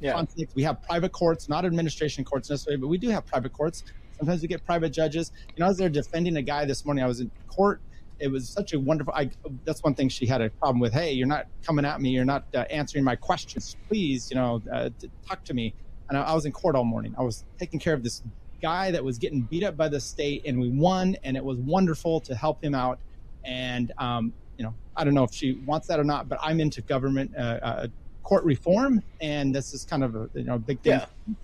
yeah. 0.00 0.12
conflicts. 0.12 0.54
We 0.54 0.62
have 0.62 0.82
private 0.82 1.12
courts, 1.12 1.48
not 1.48 1.64
administration 1.64 2.24
courts 2.24 2.48
necessarily, 2.48 2.80
but 2.80 2.88
we 2.88 2.98
do 2.98 3.08
have 3.10 3.26
private 3.26 3.52
courts. 3.52 3.84
Sometimes 4.16 4.42
we 4.42 4.48
get 4.48 4.64
private 4.64 4.90
judges. 4.90 5.32
You 5.48 5.60
know, 5.60 5.66
I 5.66 5.68
was 5.68 5.78
there 5.78 5.88
defending 5.88 6.36
a 6.36 6.42
guy 6.42 6.64
this 6.64 6.84
morning. 6.84 7.02
I 7.02 7.06
was 7.06 7.20
in 7.20 7.30
court 7.48 7.80
it 8.20 8.28
was 8.28 8.48
such 8.48 8.72
a 8.72 8.78
wonderful. 8.78 9.12
I, 9.14 9.30
that's 9.64 9.82
one 9.82 9.94
thing 9.94 10.08
she 10.08 10.26
had 10.26 10.40
a 10.40 10.50
problem 10.50 10.78
with. 10.78 10.92
Hey, 10.92 11.12
you're 11.12 11.26
not 11.26 11.46
coming 11.64 11.84
at 11.84 12.00
me. 12.00 12.10
You're 12.10 12.24
not 12.24 12.44
uh, 12.54 12.58
answering 12.70 13.02
my 13.02 13.16
questions. 13.16 13.76
Please, 13.88 14.30
you 14.30 14.36
know, 14.36 14.62
uh, 14.72 14.90
talk 15.26 15.42
to 15.44 15.54
me. 15.54 15.74
and 16.08 16.18
I, 16.18 16.22
I 16.22 16.34
was 16.34 16.44
in 16.44 16.52
court 16.52 16.76
all 16.76 16.84
morning. 16.84 17.14
I 17.18 17.22
was 17.22 17.44
taking 17.58 17.80
care 17.80 17.94
of 17.94 18.02
this 18.02 18.22
guy 18.60 18.90
that 18.90 19.02
was 19.02 19.18
getting 19.18 19.42
beat 19.42 19.64
up 19.64 19.76
by 19.76 19.88
the 19.88 20.00
state, 20.00 20.42
and 20.44 20.60
we 20.60 20.68
won, 20.68 21.16
and 21.24 21.36
it 21.36 21.44
was 21.44 21.58
wonderful 21.58 22.20
to 22.20 22.34
help 22.34 22.62
him 22.62 22.74
out. 22.74 22.98
And 23.44 23.92
um, 23.98 24.32
you 24.58 24.64
know, 24.64 24.74
I 24.96 25.04
don't 25.04 25.14
know 25.14 25.24
if 25.24 25.32
she 25.32 25.54
wants 25.64 25.86
that 25.88 25.98
or 25.98 26.04
not, 26.04 26.28
but 26.28 26.38
I'm 26.42 26.60
into 26.60 26.82
government 26.82 27.32
uh, 27.36 27.40
uh, 27.40 27.86
court 28.22 28.44
reform, 28.44 29.02
and 29.20 29.54
this 29.54 29.72
is 29.72 29.84
kind 29.84 30.04
of 30.04 30.14
a 30.14 30.28
you 30.34 30.44
know 30.44 30.58
big 30.58 30.80
thing. 30.82 31.00
Yeah. 31.00 31.34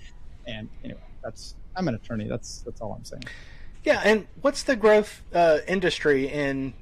And 0.46 0.68
anyway, 0.84 1.00
that's 1.24 1.56
I'm 1.74 1.88
an 1.88 1.94
attorney. 1.94 2.28
That's 2.28 2.60
that's 2.60 2.80
all 2.80 2.92
I'm 2.92 3.04
saying. 3.04 3.24
Yeah, 3.86 4.02
and 4.04 4.26
what's 4.40 4.64
the 4.64 4.74
growth 4.74 5.22
uh, 5.32 5.58
industry 5.68 6.26
in 6.28 6.74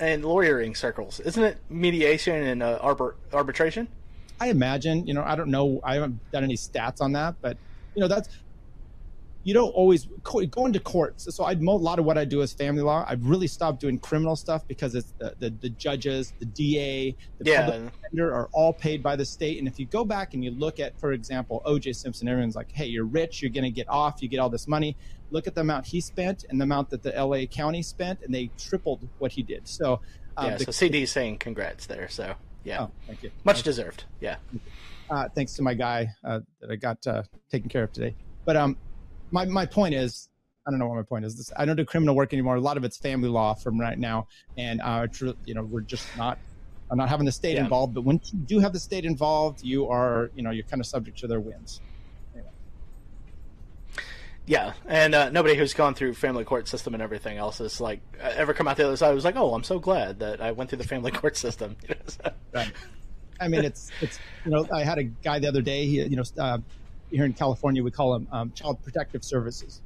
in 0.00 0.22
lawyering 0.22 0.74
circles? 0.74 1.20
Isn't 1.20 1.44
it 1.44 1.58
mediation 1.68 2.42
and 2.42 2.62
uh, 2.62 2.78
arbor- 2.80 3.16
arbitration? 3.34 3.86
I 4.40 4.48
imagine. 4.48 5.06
You 5.06 5.12
know, 5.12 5.22
I 5.22 5.36
don't 5.36 5.50
know. 5.50 5.82
I 5.84 5.94
haven't 5.94 6.18
done 6.32 6.42
any 6.42 6.56
stats 6.56 7.02
on 7.02 7.12
that, 7.12 7.34
but 7.42 7.58
you 7.94 8.00
know, 8.00 8.08
that's 8.08 8.30
you 9.44 9.54
don't 9.54 9.70
always 9.70 10.06
going 10.50 10.72
to 10.72 10.80
courts. 10.80 11.26
So 11.34 11.44
I 11.44 11.52
a 11.52 11.56
lot 11.56 11.98
of 11.98 12.04
what 12.04 12.16
I 12.16 12.24
do 12.24 12.42
is 12.42 12.52
family 12.52 12.82
law. 12.82 13.04
I've 13.08 13.24
really 13.26 13.46
stopped 13.46 13.80
doing 13.80 13.98
criminal 13.98 14.36
stuff 14.36 14.66
because 14.68 14.94
it's 14.94 15.12
the, 15.18 15.34
the, 15.38 15.50
the 15.50 15.68
judges, 15.70 16.32
the 16.38 16.44
DA, 16.44 17.16
the 17.38 17.50
yeah. 17.50 17.64
public 17.64 17.92
defender 17.92 18.34
are 18.34 18.48
all 18.52 18.72
paid 18.72 19.02
by 19.02 19.16
the 19.16 19.24
state. 19.24 19.58
And 19.58 19.66
if 19.66 19.80
you 19.80 19.86
go 19.86 20.04
back 20.04 20.34
and 20.34 20.44
you 20.44 20.52
look 20.52 20.78
at, 20.78 20.98
for 20.98 21.12
example, 21.12 21.60
O.J. 21.64 21.92
Simpson, 21.94 22.28
everyone's 22.28 22.56
like, 22.56 22.70
"Hey, 22.70 22.86
you're 22.86 23.04
rich, 23.04 23.42
you're 23.42 23.50
going 23.50 23.64
to 23.64 23.70
get 23.70 23.88
off, 23.88 24.22
you 24.22 24.28
get 24.28 24.38
all 24.38 24.50
this 24.50 24.68
money." 24.68 24.96
Look 25.30 25.46
at 25.46 25.54
the 25.54 25.62
amount 25.62 25.86
he 25.86 26.00
spent 26.00 26.44
and 26.48 26.60
the 26.60 26.64
amount 26.64 26.90
that 26.90 27.02
the 27.02 27.14
L.A. 27.16 27.46
County 27.46 27.82
spent, 27.82 28.20
and 28.22 28.34
they 28.34 28.50
tripled 28.58 29.08
what 29.18 29.32
he 29.32 29.42
did. 29.42 29.66
So 29.66 30.00
um, 30.36 30.50
yeah, 30.50 30.56
the, 30.58 30.64
so 30.66 30.70
CD 30.72 31.06
saying 31.06 31.38
congrats 31.38 31.86
there. 31.86 32.08
So 32.08 32.34
yeah, 32.64 32.82
oh, 32.82 32.90
thank 33.06 33.22
you, 33.22 33.30
much 33.44 33.56
thank 33.56 33.64
deserved. 33.64 34.04
You. 34.20 34.28
Yeah, 34.28 34.36
uh, 35.10 35.28
thanks 35.34 35.54
to 35.54 35.62
my 35.62 35.74
guy 35.74 36.10
uh, 36.22 36.40
that 36.60 36.70
I 36.70 36.76
got 36.76 37.04
uh, 37.06 37.22
taken 37.50 37.68
care 37.68 37.84
of 37.84 37.92
today. 37.92 38.14
But 38.44 38.56
um, 38.56 38.76
my, 39.32 39.44
my 39.46 39.66
point 39.66 39.94
is 39.94 40.28
I 40.66 40.70
don't 40.70 40.78
know 40.78 40.86
what 40.86 40.96
my 40.96 41.02
point 41.02 41.24
is. 41.24 41.36
This, 41.36 41.52
I 41.56 41.64
don't 41.64 41.76
do 41.76 41.84
criminal 41.84 42.14
work 42.14 42.32
anymore. 42.32 42.56
A 42.56 42.60
lot 42.60 42.76
of 42.76 42.84
it's 42.84 42.96
family 42.96 43.28
law 43.28 43.54
from 43.54 43.80
right 43.80 43.98
now, 43.98 44.28
and 44.56 44.80
uh, 44.80 45.06
you 45.44 45.54
know, 45.54 45.64
we're 45.64 45.80
just 45.80 46.06
not, 46.16 46.38
I'm 46.90 46.98
not 46.98 47.08
having 47.08 47.26
the 47.26 47.32
state 47.32 47.54
yeah. 47.54 47.64
involved. 47.64 47.94
But 47.94 48.02
when 48.02 48.20
you 48.32 48.38
do 48.38 48.58
have 48.60 48.72
the 48.72 48.78
state 48.78 49.04
involved, 49.04 49.64
you 49.64 49.88
are, 49.88 50.30
you 50.36 50.42
know, 50.42 50.50
you're 50.50 50.64
kind 50.64 50.80
of 50.80 50.86
subject 50.86 51.18
to 51.18 51.26
their 51.26 51.40
whims. 51.40 51.80
Anyway. 52.34 52.50
Yeah, 54.46 54.74
and 54.86 55.14
uh, 55.14 55.30
nobody 55.30 55.56
who's 55.56 55.74
gone 55.74 55.94
through 55.94 56.14
family 56.14 56.44
court 56.44 56.68
system 56.68 56.94
and 56.94 57.02
everything 57.02 57.38
else 57.38 57.60
is 57.60 57.80
like 57.80 58.00
uh, 58.22 58.32
ever 58.36 58.54
come 58.54 58.68
out 58.68 58.76
the 58.76 58.86
other 58.86 58.96
side. 58.96 59.10
It 59.10 59.16
was 59.16 59.24
like, 59.24 59.36
oh, 59.36 59.54
I'm 59.54 59.64
so 59.64 59.80
glad 59.80 60.20
that 60.20 60.40
I 60.40 60.52
went 60.52 60.70
through 60.70 60.78
the 60.78 60.88
family 60.88 61.10
court 61.10 61.36
system. 61.36 61.76
right. 62.54 62.72
I 63.40 63.48
mean, 63.48 63.64
it's 63.64 63.90
it's 64.00 64.20
you 64.44 64.52
know, 64.52 64.68
I 64.72 64.84
had 64.84 64.98
a 64.98 65.04
guy 65.04 65.40
the 65.40 65.48
other 65.48 65.62
day. 65.62 65.86
He, 65.86 66.02
you 66.02 66.16
know, 66.16 66.22
uh, 66.38 66.58
here 67.12 67.24
in 67.24 67.32
California, 67.32 67.82
we 67.82 67.90
call 67.90 68.12
them 68.12 68.26
um, 68.32 68.52
child 68.52 68.82
protective 68.82 69.24
services. 69.24 69.80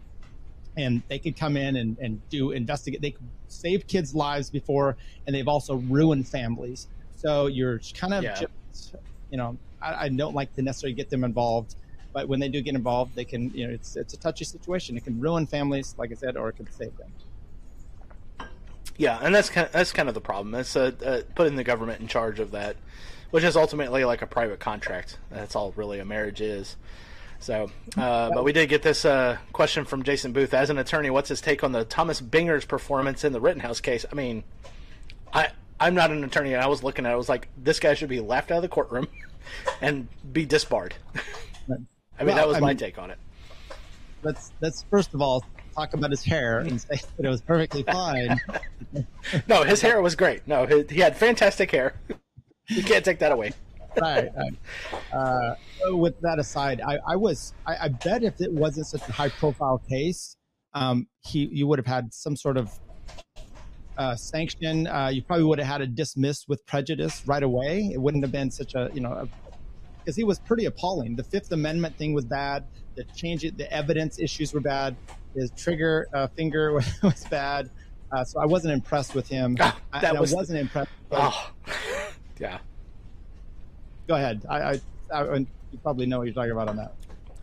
And 0.76 1.02
they 1.08 1.18
could 1.18 1.36
come 1.36 1.56
in 1.56 1.76
and, 1.76 1.98
and 1.98 2.20
do 2.28 2.50
investigate. 2.52 3.00
They 3.00 3.12
could 3.12 3.26
save 3.48 3.86
kids' 3.86 4.14
lives 4.14 4.50
before, 4.50 4.96
and 5.26 5.34
they've 5.34 5.48
also 5.48 5.76
ruined 5.76 6.28
families. 6.28 6.88
So 7.16 7.46
you're 7.46 7.80
kind 7.94 8.14
of, 8.14 8.24
yeah. 8.24 8.42
just, 8.72 8.94
you 9.30 9.38
know, 9.38 9.56
I, 9.80 10.04
I, 10.04 10.08
don't 10.10 10.34
like 10.34 10.54
to 10.56 10.62
necessarily 10.62 10.94
get 10.94 11.08
them 11.08 11.24
involved, 11.24 11.76
but 12.12 12.28
when 12.28 12.40
they 12.40 12.48
do 12.48 12.60
get 12.60 12.74
involved, 12.74 13.14
they 13.14 13.24
can, 13.24 13.50
you 13.50 13.66
know, 13.66 13.72
it's 13.72 13.96
it's 13.96 14.12
a 14.12 14.18
touchy 14.18 14.44
situation. 14.44 14.96
It 14.96 15.04
can 15.04 15.18
ruin 15.18 15.46
families, 15.46 15.94
like 15.96 16.12
I 16.12 16.14
said, 16.14 16.36
or 16.36 16.50
it 16.50 16.56
can 16.56 16.70
save 16.70 16.96
them. 16.98 17.10
Yeah, 18.98 19.18
and 19.20 19.34
that's 19.34 19.50
kind 19.50 19.66
of, 19.66 19.72
that's 19.72 19.92
kind 19.92 20.08
of 20.08 20.14
the 20.14 20.20
problem. 20.20 20.54
It's 20.54 20.76
uh, 20.76 20.92
uh, 21.04 21.20
putting 21.34 21.56
the 21.56 21.64
government 21.64 22.00
in 22.00 22.06
charge 22.06 22.40
of 22.40 22.52
that, 22.52 22.76
which 23.30 23.44
is 23.44 23.56
ultimately 23.56 24.04
like 24.04 24.22
a 24.22 24.26
private 24.26 24.58
contract. 24.58 25.18
That's 25.30 25.54
all 25.54 25.72
really 25.76 25.98
a 25.98 26.04
marriage 26.04 26.40
is. 26.40 26.76
So, 27.38 27.70
uh, 27.96 28.30
but 28.30 28.44
we 28.44 28.52
did 28.52 28.68
get 28.68 28.82
this 28.82 29.04
uh, 29.04 29.36
question 29.52 29.84
from 29.84 30.02
Jason 30.02 30.32
Booth. 30.32 30.54
As 30.54 30.70
an 30.70 30.78
attorney, 30.78 31.10
what's 31.10 31.28
his 31.28 31.40
take 31.40 31.62
on 31.62 31.72
the 31.72 31.84
Thomas 31.84 32.20
Binger's 32.20 32.64
performance 32.64 33.24
in 33.24 33.32
the 33.32 33.40
Rittenhouse 33.40 33.80
case? 33.80 34.04
I 34.10 34.14
mean, 34.14 34.42
I 35.32 35.50
I'm 35.78 35.94
not 35.94 36.10
an 36.10 36.24
attorney, 36.24 36.54
and 36.54 36.62
I 36.62 36.66
was 36.66 36.82
looking 36.82 37.06
at 37.06 37.10
it. 37.10 37.12
I 37.12 37.16
was 37.16 37.28
like, 37.28 37.48
this 37.56 37.78
guy 37.78 37.94
should 37.94 38.08
be 38.08 38.20
laughed 38.20 38.50
out 38.50 38.56
of 38.56 38.62
the 38.62 38.68
courtroom 38.68 39.08
and 39.80 40.08
be 40.32 40.44
disbarred. 40.46 40.94
I 42.18 42.24
mean, 42.24 42.28
well, 42.28 42.36
that 42.36 42.48
was 42.48 42.56
I 42.56 42.60
my 42.60 42.68
mean, 42.68 42.76
take 42.78 42.98
on 42.98 43.10
it. 43.10 43.18
Let's 44.22 44.52
let's 44.60 44.84
first 44.90 45.12
of 45.14 45.20
all 45.20 45.44
talk 45.74 45.92
about 45.92 46.10
his 46.10 46.24
hair 46.24 46.60
and 46.60 46.80
say 46.80 47.00
that 47.16 47.26
it 47.26 47.28
was 47.28 47.42
perfectly 47.42 47.82
fine. 47.82 48.40
no, 49.48 49.62
his 49.62 49.82
hair 49.82 50.00
was 50.00 50.16
great. 50.16 50.48
No, 50.48 50.66
he, 50.66 50.84
he 50.88 51.00
had 51.00 51.16
fantastic 51.16 51.70
hair. 51.70 51.94
You 52.68 52.82
can't 52.82 53.04
take 53.04 53.18
that 53.18 53.30
away 53.32 53.52
right. 54.00 54.28
Uh, 55.12 55.54
with 55.96 56.20
that 56.20 56.38
aside, 56.38 56.80
I, 56.80 56.98
I 57.06 57.16
was 57.16 57.54
I, 57.66 57.76
I, 57.82 57.88
bet 57.88 58.22
if 58.22 58.40
it 58.40 58.52
wasn't 58.52 58.86
such 58.86 59.08
a 59.08 59.12
high 59.12 59.28
profile 59.28 59.80
case, 59.88 60.36
um, 60.74 61.06
he 61.20 61.48
you 61.52 61.66
would 61.66 61.78
have 61.78 61.86
had 61.86 62.12
some 62.12 62.36
sort 62.36 62.56
of 62.56 62.70
uh, 63.98 64.14
sanction. 64.16 64.86
Uh, 64.86 65.08
you 65.08 65.22
probably 65.22 65.44
would 65.44 65.58
have 65.58 65.68
had 65.68 65.80
it 65.80 65.94
dismissed 65.94 66.48
with 66.48 66.64
prejudice 66.66 67.22
right 67.26 67.42
away. 67.42 67.90
It 67.92 68.00
wouldn't 68.00 68.24
have 68.24 68.32
been 68.32 68.50
such 68.50 68.74
a 68.74 68.90
you 68.92 69.00
know 69.00 69.28
because 69.98 70.16
he 70.16 70.24
was 70.24 70.38
pretty 70.38 70.66
appalling. 70.66 71.16
The 71.16 71.24
Fifth 71.24 71.52
Amendment 71.52 71.96
thing 71.96 72.14
was 72.14 72.24
bad. 72.24 72.64
The 72.94 73.04
change, 73.14 73.42
the 73.42 73.72
evidence 73.72 74.18
issues 74.18 74.52
were 74.52 74.60
bad. 74.60 74.96
His 75.34 75.50
trigger 75.56 76.06
uh, 76.14 76.28
finger 76.28 76.72
was 77.02 77.24
bad. 77.30 77.70
Uh, 78.12 78.24
so 78.24 78.40
I 78.40 78.46
wasn't 78.46 78.72
impressed 78.72 79.14
with 79.14 79.28
him. 79.28 79.56
Oh, 79.60 79.76
that 80.00 80.16
I, 80.16 80.20
was, 80.20 80.32
I 80.32 80.36
wasn't 80.36 80.60
impressed. 80.60 80.90
Oh, 81.10 81.50
yeah 82.38 82.58
go 84.06 84.14
ahead. 84.14 84.44
I, 84.48 84.58
I, 84.60 84.80
I, 85.12 85.36
you 85.36 85.48
probably 85.82 86.06
know 86.06 86.18
what 86.18 86.24
you're 86.24 86.34
talking 86.34 86.52
about 86.52 86.68
on 86.68 86.76
that. 86.76 86.94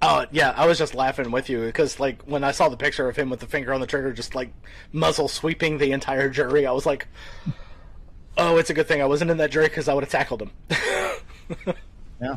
Oh 0.05 0.25
yeah, 0.31 0.53
I 0.57 0.67
was 0.67 0.77
just 0.77 0.95
laughing 0.95 1.31
with 1.31 1.49
you 1.49 1.61
because 1.61 1.97
like 1.97 2.21
when 2.23 2.43
I 2.43 2.51
saw 2.51 2.67
the 2.67 2.75
picture 2.75 3.07
of 3.07 3.15
him 3.15 3.29
with 3.29 3.39
the 3.39 3.45
finger 3.45 3.73
on 3.73 3.79
the 3.79 3.87
trigger, 3.87 4.11
just 4.11 4.35
like 4.35 4.53
muzzle 4.91 5.29
sweeping 5.29 5.77
the 5.77 5.93
entire 5.93 6.29
jury, 6.29 6.67
I 6.67 6.73
was 6.73 6.85
like, 6.85 7.07
"Oh, 8.37 8.57
it's 8.57 8.69
a 8.69 8.73
good 8.73 8.85
thing 8.85 9.01
I 9.01 9.05
wasn't 9.05 9.31
in 9.31 9.37
that 9.37 9.49
jury 9.49 9.67
because 9.67 9.87
I 9.87 9.93
would 9.93 10.03
have 10.03 10.11
tackled 10.11 10.41
him." 10.41 10.51
yeah, 12.21 12.35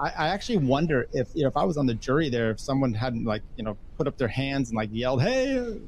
I, 0.00 0.08
I, 0.16 0.28
actually 0.28 0.58
wonder 0.58 1.06
if 1.12 1.28
you 1.34 1.42
know, 1.42 1.48
if 1.48 1.58
I 1.58 1.64
was 1.64 1.76
on 1.76 1.84
the 1.84 1.92
jury 1.92 2.30
there, 2.30 2.50
if 2.52 2.58
someone 2.58 2.94
hadn't 2.94 3.24
like 3.24 3.42
you 3.56 3.64
know 3.64 3.76
put 3.98 4.08
up 4.08 4.16
their 4.16 4.28
hands 4.28 4.70
and 4.70 4.76
like 4.76 4.88
yelled, 4.90 5.20
"Hey," 5.20 5.78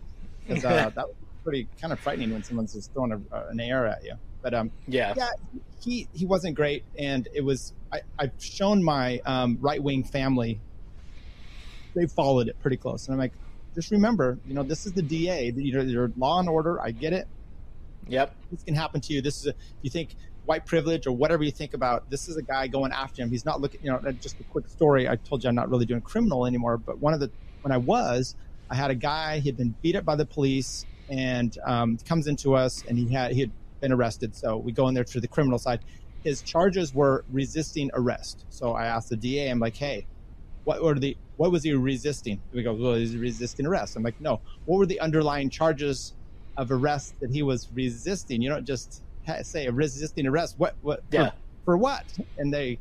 because 0.46 0.66
uh, 0.66 0.90
that 0.96 1.06
was 1.08 1.16
pretty 1.42 1.66
kind 1.80 1.94
of 1.94 2.00
frightening 2.00 2.30
when 2.30 2.42
someone's 2.42 2.74
just 2.74 2.92
throwing 2.92 3.12
a, 3.12 3.34
uh, 3.34 3.46
an 3.48 3.58
AR 3.58 3.86
at 3.86 4.04
you. 4.04 4.16
But 4.46 4.54
um, 4.54 4.70
yeah, 4.86 5.12
yeah, 5.16 5.30
he 5.82 6.06
he 6.12 6.24
wasn't 6.24 6.54
great, 6.54 6.84
and 6.96 7.26
it 7.34 7.40
was 7.40 7.72
I, 7.92 8.02
I've 8.16 8.30
shown 8.38 8.80
my 8.80 9.20
um, 9.26 9.58
right 9.60 9.82
wing 9.82 10.04
family. 10.04 10.60
They 11.96 12.06
followed 12.06 12.46
it 12.46 12.56
pretty 12.60 12.76
close, 12.76 13.08
and 13.08 13.14
I'm 13.14 13.18
like, 13.18 13.32
just 13.74 13.90
remember, 13.90 14.38
you 14.46 14.54
know, 14.54 14.62
this 14.62 14.86
is 14.86 14.92
the 14.92 15.02
DA. 15.02 15.50
You 15.50 15.72
know, 15.72 15.82
your 15.82 16.12
law 16.16 16.38
and 16.38 16.48
order. 16.48 16.80
I 16.80 16.92
get 16.92 17.12
it. 17.12 17.26
Yep. 18.06 18.36
This 18.52 18.62
can 18.62 18.76
happen 18.76 19.00
to 19.00 19.12
you. 19.12 19.20
This 19.20 19.40
is 19.40 19.48
a, 19.48 19.54
you 19.82 19.90
think 19.90 20.14
white 20.44 20.64
privilege 20.64 21.08
or 21.08 21.10
whatever 21.10 21.42
you 21.42 21.50
think 21.50 21.74
about. 21.74 22.08
This 22.08 22.28
is 22.28 22.36
a 22.36 22.42
guy 22.42 22.68
going 22.68 22.92
after 22.92 23.22
him. 23.22 23.30
He's 23.30 23.44
not 23.44 23.60
looking. 23.60 23.80
You 23.82 23.90
know, 23.90 24.12
just 24.12 24.38
a 24.38 24.44
quick 24.44 24.68
story. 24.68 25.08
I 25.08 25.16
told 25.16 25.42
you 25.42 25.48
I'm 25.48 25.56
not 25.56 25.70
really 25.70 25.86
doing 25.86 26.02
criminal 26.02 26.46
anymore, 26.46 26.76
but 26.76 27.00
one 27.00 27.14
of 27.14 27.18
the 27.18 27.32
when 27.62 27.72
I 27.72 27.78
was, 27.78 28.36
I 28.70 28.76
had 28.76 28.92
a 28.92 28.94
guy. 28.94 29.40
He 29.40 29.48
had 29.48 29.56
been 29.56 29.74
beat 29.82 29.96
up 29.96 30.04
by 30.04 30.14
the 30.14 30.24
police 30.24 30.86
and 31.08 31.58
um, 31.64 31.98
comes 32.06 32.28
into 32.28 32.54
us, 32.54 32.84
and 32.88 32.96
he 32.96 33.12
had 33.12 33.32
he 33.32 33.40
had 33.40 33.50
been 33.80 33.92
arrested. 33.92 34.34
So 34.34 34.56
we 34.56 34.72
go 34.72 34.88
in 34.88 34.94
there 34.94 35.04
to 35.04 35.20
the 35.20 35.28
criminal 35.28 35.58
side. 35.58 35.80
His 36.24 36.42
charges 36.42 36.94
were 36.94 37.24
resisting 37.30 37.90
arrest. 37.94 38.44
So 38.48 38.72
I 38.72 38.86
asked 38.86 39.10
the 39.10 39.16
DA, 39.16 39.48
I'm 39.48 39.60
like, 39.60 39.76
hey, 39.76 40.06
what 40.64 40.82
were 40.82 40.98
the 40.98 41.16
what 41.36 41.52
was 41.52 41.62
he 41.62 41.72
resisting? 41.74 42.40
We 42.52 42.62
go, 42.62 42.74
well, 42.74 42.94
he's 42.94 43.16
resisting 43.16 43.66
arrest. 43.66 43.96
I'm 43.96 44.02
like, 44.02 44.20
no. 44.20 44.40
What 44.64 44.78
were 44.78 44.86
the 44.86 44.98
underlying 45.00 45.50
charges 45.50 46.14
of 46.56 46.72
arrest 46.72 47.14
that 47.20 47.30
he 47.30 47.42
was 47.42 47.68
resisting? 47.74 48.40
You 48.42 48.48
don't 48.48 48.64
just 48.64 49.02
say 49.42 49.66
a 49.66 49.72
resisting 49.72 50.26
arrest. 50.26 50.54
What? 50.58 50.74
What? 50.82 51.02
Yeah. 51.10 51.30
For, 51.30 51.36
for 51.64 51.76
what? 51.76 52.04
And 52.38 52.52
they, 52.52 52.78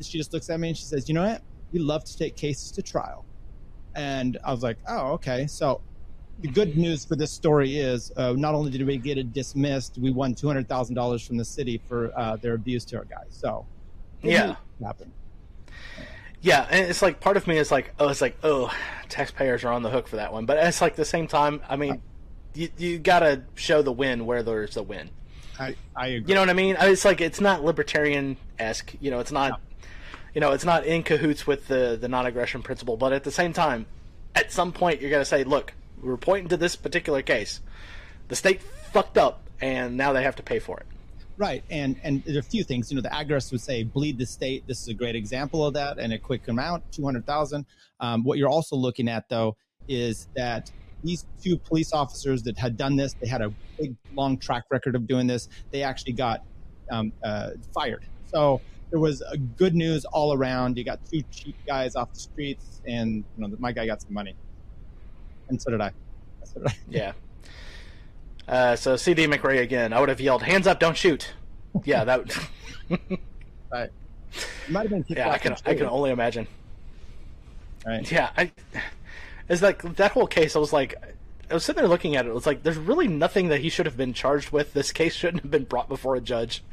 she 0.00 0.18
just 0.18 0.32
looks 0.32 0.48
at 0.48 0.58
me 0.58 0.68
and 0.68 0.76
she 0.76 0.84
says, 0.84 1.08
you 1.08 1.14
know 1.14 1.24
what? 1.24 1.42
We 1.72 1.80
love 1.80 2.04
to 2.04 2.16
take 2.16 2.34
cases 2.34 2.70
to 2.72 2.82
trial. 2.82 3.24
And 3.94 4.38
I 4.42 4.50
was 4.50 4.62
like, 4.62 4.78
oh, 4.88 5.12
okay. 5.12 5.46
So 5.46 5.82
the 6.42 6.48
good 6.48 6.76
news 6.76 7.04
for 7.04 7.14
this 7.14 7.30
story 7.30 7.78
is 7.78 8.12
uh, 8.16 8.32
not 8.32 8.54
only 8.54 8.70
did 8.70 8.84
we 8.84 8.96
get 8.98 9.16
it 9.16 9.32
dismissed, 9.32 9.96
we 9.98 10.10
won 10.10 10.34
two 10.34 10.48
hundred 10.48 10.68
thousand 10.68 10.96
dollars 10.96 11.26
from 11.26 11.36
the 11.36 11.44
city 11.44 11.80
for 11.86 12.12
uh, 12.18 12.36
their 12.36 12.54
abuse 12.54 12.84
to 12.86 12.98
our 12.98 13.04
guys. 13.04 13.28
So 13.30 13.64
yeah, 14.22 14.56
happened. 14.82 15.12
Yeah, 16.40 16.66
and 16.68 16.88
it's 16.88 17.00
like 17.00 17.20
part 17.20 17.36
of 17.36 17.46
me 17.46 17.56
is 17.56 17.70
like, 17.70 17.94
oh, 18.00 18.08
it's 18.08 18.20
like, 18.20 18.36
oh, 18.42 18.74
taxpayers 19.08 19.62
are 19.62 19.72
on 19.72 19.82
the 19.82 19.90
hook 19.90 20.08
for 20.08 20.16
that 20.16 20.32
one. 20.32 20.44
But 20.44 20.58
it's 20.58 20.80
like 20.80 20.96
the 20.96 21.04
same 21.04 21.28
time, 21.28 21.60
I 21.68 21.76
mean, 21.76 22.02
you 22.54 22.68
you 22.76 22.98
gotta 22.98 23.42
show 23.54 23.80
the 23.80 23.92
win 23.92 24.26
where 24.26 24.42
there's 24.42 24.76
a 24.76 24.82
win. 24.82 25.10
I 25.60 25.76
I 25.94 26.08
agree. 26.08 26.28
You 26.28 26.34
know 26.34 26.40
what 26.40 26.50
I 26.50 26.54
mean? 26.54 26.76
It's 26.80 27.04
like 27.04 27.20
it's 27.20 27.40
not 27.40 27.64
libertarian 27.64 28.36
esque. 28.58 28.94
You 29.00 29.10
know, 29.10 29.20
it's 29.20 29.32
not. 29.32 29.50
No. 29.50 29.56
You 30.34 30.40
know, 30.40 30.52
it's 30.52 30.64
not 30.64 30.86
in 30.86 31.02
cahoots 31.02 31.46
with 31.46 31.68
the 31.68 31.96
the 32.00 32.08
non 32.08 32.26
aggression 32.26 32.62
principle. 32.62 32.96
But 32.96 33.12
at 33.12 33.22
the 33.22 33.30
same 33.30 33.52
time, 33.52 33.86
at 34.34 34.50
some 34.50 34.72
point, 34.72 35.00
you're 35.00 35.10
gonna 35.10 35.26
say, 35.26 35.44
look, 35.44 35.74
we 36.02 36.08
were 36.08 36.18
pointing 36.18 36.48
to 36.48 36.56
this 36.56 36.76
particular 36.76 37.22
case. 37.22 37.60
The 38.28 38.36
state 38.36 38.60
fucked 38.92 39.18
up, 39.18 39.48
and 39.60 39.96
now 39.96 40.12
they 40.12 40.22
have 40.22 40.36
to 40.36 40.42
pay 40.42 40.58
for 40.58 40.78
it. 40.78 40.86
Right, 41.38 41.64
and 41.70 41.98
and 42.02 42.22
there 42.24 42.36
are 42.36 42.40
a 42.40 42.42
few 42.42 42.62
things. 42.62 42.90
You 42.90 42.96
know, 42.96 43.02
the 43.02 43.08
agorists 43.08 43.50
would 43.52 43.60
say 43.60 43.84
bleed 43.84 44.18
the 44.18 44.26
state. 44.26 44.66
This 44.66 44.82
is 44.82 44.88
a 44.88 44.94
great 44.94 45.16
example 45.16 45.66
of 45.66 45.74
that, 45.74 45.98
and 45.98 46.12
a 46.12 46.18
quick 46.18 46.46
amount, 46.48 46.92
two 46.92 47.04
hundred 47.04 47.26
thousand. 47.26 47.66
Um, 48.00 48.22
what 48.22 48.36
you're 48.38 48.50
also 48.50 48.76
looking 48.76 49.08
at, 49.08 49.28
though, 49.28 49.56
is 49.88 50.28
that 50.36 50.70
these 51.02 51.24
two 51.42 51.56
police 51.56 51.92
officers 51.92 52.42
that 52.44 52.58
had 52.58 52.76
done 52.76 52.96
this, 52.96 53.14
they 53.14 53.26
had 53.26 53.40
a 53.40 53.52
big, 53.78 53.96
long 54.14 54.38
track 54.38 54.64
record 54.70 54.94
of 54.94 55.06
doing 55.06 55.26
this. 55.26 55.48
They 55.70 55.82
actually 55.82 56.12
got 56.12 56.44
um, 56.90 57.12
uh, 57.24 57.50
fired. 57.74 58.04
So 58.26 58.60
there 58.90 59.00
was 59.00 59.22
good 59.56 59.74
news 59.74 60.04
all 60.04 60.32
around. 60.32 60.76
You 60.76 60.84
got 60.84 61.00
two 61.10 61.22
cheap 61.30 61.56
guys 61.66 61.96
off 61.96 62.12
the 62.12 62.20
streets, 62.20 62.82
and 62.86 63.24
you 63.36 63.48
know 63.48 63.56
my 63.58 63.72
guy 63.72 63.86
got 63.86 64.02
some 64.02 64.12
money, 64.12 64.36
and 65.52 65.62
so 65.62 65.70
did 65.70 65.80
I. 65.80 65.92
So 66.44 66.60
did 66.60 66.68
I. 66.68 66.76
Yeah. 66.88 67.12
Uh, 68.48 68.76
so 68.76 68.96
CD 68.96 69.26
McRae 69.26 69.60
again. 69.60 69.92
I 69.92 70.00
would 70.00 70.08
have 70.08 70.20
yelled, 70.20 70.42
"Hands 70.42 70.66
up! 70.66 70.80
Don't 70.80 70.96
shoot!" 70.96 71.32
Yeah, 71.84 72.04
that. 72.04 72.18
Would... 72.90 73.00
right. 73.72 73.90
Might 74.68 74.82
have 74.82 74.90
been. 74.90 75.04
Yeah, 75.08 75.30
I 75.30 75.38
can. 75.38 75.56
I 75.64 75.74
can 75.74 75.86
only 75.86 76.10
imagine. 76.10 76.48
Right. 77.86 78.10
Yeah, 78.10 78.30
I. 78.36 78.50
It's 79.48 79.62
like 79.62 79.82
that 79.96 80.12
whole 80.12 80.26
case. 80.26 80.56
I 80.56 80.58
was 80.58 80.72
like, 80.72 80.94
I 81.50 81.54
was 81.54 81.64
sitting 81.64 81.82
there 81.82 81.88
looking 81.88 82.16
at 82.16 82.24
it. 82.24 82.30
It 82.30 82.34
was 82.34 82.46
like, 82.46 82.62
there's 82.62 82.78
really 82.78 83.08
nothing 83.08 83.48
that 83.48 83.60
he 83.60 83.68
should 83.68 83.86
have 83.86 83.96
been 83.96 84.14
charged 84.14 84.50
with. 84.50 84.72
This 84.72 84.92
case 84.92 85.14
shouldn't 85.14 85.42
have 85.42 85.50
been 85.50 85.64
brought 85.64 85.88
before 85.88 86.16
a 86.16 86.20
judge. 86.20 86.64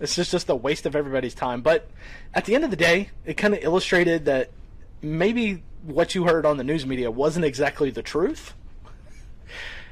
It's 0.00 0.16
just 0.16 0.32
just 0.32 0.48
a 0.48 0.56
waste 0.56 0.86
of 0.86 0.96
everybody's 0.96 1.34
time. 1.34 1.62
But 1.62 1.88
at 2.34 2.44
the 2.44 2.54
end 2.54 2.64
of 2.64 2.70
the 2.70 2.76
day, 2.76 3.10
it 3.24 3.36
kind 3.36 3.54
of 3.54 3.62
illustrated 3.62 4.24
that 4.24 4.50
maybe 5.00 5.62
what 5.86 6.14
you 6.14 6.24
heard 6.24 6.46
on 6.46 6.56
the 6.56 6.64
news 6.64 6.86
media 6.86 7.10
wasn't 7.10 7.44
exactly 7.44 7.90
the 7.90 8.02
truth. 8.02 8.54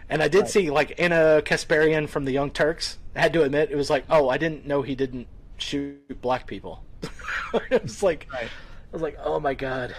And 0.08 0.22
I 0.22 0.28
did 0.28 0.40
right. 0.42 0.50
see 0.50 0.70
like 0.70 1.00
Ana 1.00 1.42
Kasparian 1.44 2.08
from 2.08 2.24
the 2.24 2.32
Young 2.32 2.50
Turks 2.50 2.98
I 3.14 3.20
had 3.20 3.32
to 3.34 3.42
admit 3.42 3.70
it 3.70 3.76
was 3.76 3.90
like, 3.90 4.04
oh, 4.08 4.28
I 4.28 4.38
didn't 4.38 4.66
know 4.66 4.82
he 4.82 4.94
didn't 4.94 5.26
shoot 5.58 6.20
black 6.22 6.46
people. 6.46 6.82
it 7.70 7.82
was 7.82 8.02
like, 8.02 8.26
right. 8.32 8.44
I 8.46 8.92
was 8.92 9.02
like, 9.02 9.18
oh 9.22 9.38
my 9.38 9.54
god. 9.54 9.94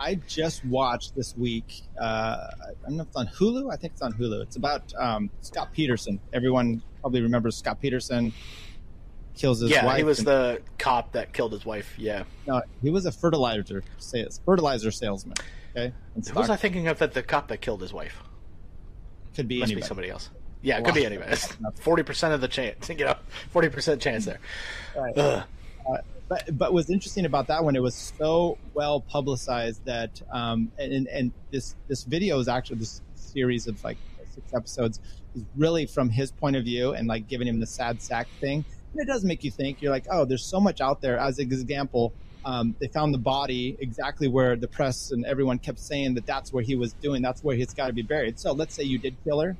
I 0.00 0.14
just 0.26 0.64
watched 0.64 1.14
this 1.16 1.36
week. 1.36 1.82
Uh, 2.00 2.04
I 2.04 2.72
don't 2.84 2.96
know 2.96 3.02
if 3.02 3.08
it's 3.08 3.16
on 3.16 3.26
Hulu. 3.26 3.72
I 3.72 3.76
think 3.76 3.94
it's 3.94 4.02
on 4.02 4.12
Hulu. 4.12 4.42
It's 4.42 4.56
about 4.56 4.92
um, 4.96 5.28
Scott 5.40 5.72
Peterson. 5.72 6.20
Everyone 6.32 6.80
probably 7.00 7.20
remembers 7.20 7.56
Scott 7.56 7.80
Peterson 7.80 8.32
kills 9.38 9.60
his 9.60 9.70
yeah, 9.70 9.86
wife. 9.86 9.96
he 9.96 10.04
was 10.04 10.18
and, 10.18 10.28
the 10.28 10.62
cop 10.78 11.12
that 11.12 11.32
killed 11.32 11.52
his 11.52 11.64
wife. 11.64 11.94
Yeah. 11.96 12.24
No, 12.46 12.60
he 12.82 12.90
was 12.90 13.06
a 13.06 13.12
fertilizer 13.12 13.82
sales, 13.98 14.40
fertilizer 14.44 14.90
salesman. 14.90 15.36
Okay. 15.76 15.92
Who 16.14 16.34
was 16.34 16.50
I 16.50 16.56
thinking 16.56 16.88
of 16.88 16.98
that 16.98 17.14
the 17.14 17.22
cop 17.22 17.48
that 17.48 17.60
killed 17.60 17.80
his 17.80 17.92
wife? 17.92 18.22
Could 19.34 19.48
be 19.48 19.60
Must 19.60 19.70
anybody. 19.70 19.82
be 19.82 19.86
somebody 19.86 20.10
else. 20.10 20.30
Yeah, 20.62 20.78
it 20.78 20.84
could 20.84 20.94
be 20.94 21.06
anybody. 21.06 21.36
Forty 21.76 22.02
percent 22.02 22.34
of 22.34 22.40
the 22.40 22.48
chance. 22.48 22.88
You 22.98 23.04
know, 23.04 23.16
forty 23.50 23.68
percent 23.68 24.02
chance 24.02 24.24
there. 24.24 24.40
Right. 24.96 25.16
Uh, 25.16 25.44
but 26.28 26.58
but 26.58 26.72
what's 26.72 26.90
interesting 26.90 27.24
about 27.24 27.46
that 27.46 27.64
one, 27.64 27.76
it 27.76 27.82
was 27.82 27.94
so 27.94 28.58
well 28.74 29.00
publicized 29.00 29.84
that 29.84 30.20
um, 30.32 30.70
and 30.78 31.06
and 31.06 31.32
this 31.50 31.76
this 31.86 32.04
video 32.04 32.38
is 32.38 32.48
actually 32.48 32.78
this 32.78 33.00
series 33.14 33.66
of 33.66 33.82
like 33.84 33.96
six 34.34 34.52
episodes 34.54 35.00
is 35.34 35.44
really 35.56 35.86
from 35.86 36.10
his 36.10 36.30
point 36.30 36.56
of 36.56 36.64
view 36.64 36.92
and 36.92 37.06
like 37.08 37.28
giving 37.28 37.46
him 37.46 37.60
the 37.60 37.66
sad 37.66 38.02
sack 38.02 38.28
thing. 38.40 38.64
And 38.92 39.00
it 39.00 39.06
does 39.06 39.24
make 39.24 39.44
you 39.44 39.50
think. 39.50 39.82
You're 39.82 39.92
like, 39.92 40.06
oh, 40.10 40.24
there's 40.24 40.44
so 40.44 40.60
much 40.60 40.80
out 40.80 41.00
there. 41.00 41.18
As 41.18 41.38
an 41.38 41.44
example, 41.52 42.12
um, 42.44 42.74
they 42.80 42.88
found 42.88 43.12
the 43.12 43.18
body 43.18 43.76
exactly 43.80 44.28
where 44.28 44.56
the 44.56 44.68
press 44.68 45.10
and 45.10 45.24
everyone 45.26 45.58
kept 45.58 45.78
saying 45.78 46.14
that 46.14 46.26
that's 46.26 46.52
where 46.52 46.62
he 46.62 46.76
was 46.76 46.92
doing. 46.94 47.22
That's 47.22 47.42
where 47.44 47.56
he's 47.56 47.74
got 47.74 47.88
to 47.88 47.92
be 47.92 48.02
buried. 48.02 48.38
So 48.38 48.52
let's 48.52 48.74
say 48.74 48.84
you 48.84 48.98
did 48.98 49.16
kill 49.24 49.40
her, 49.40 49.56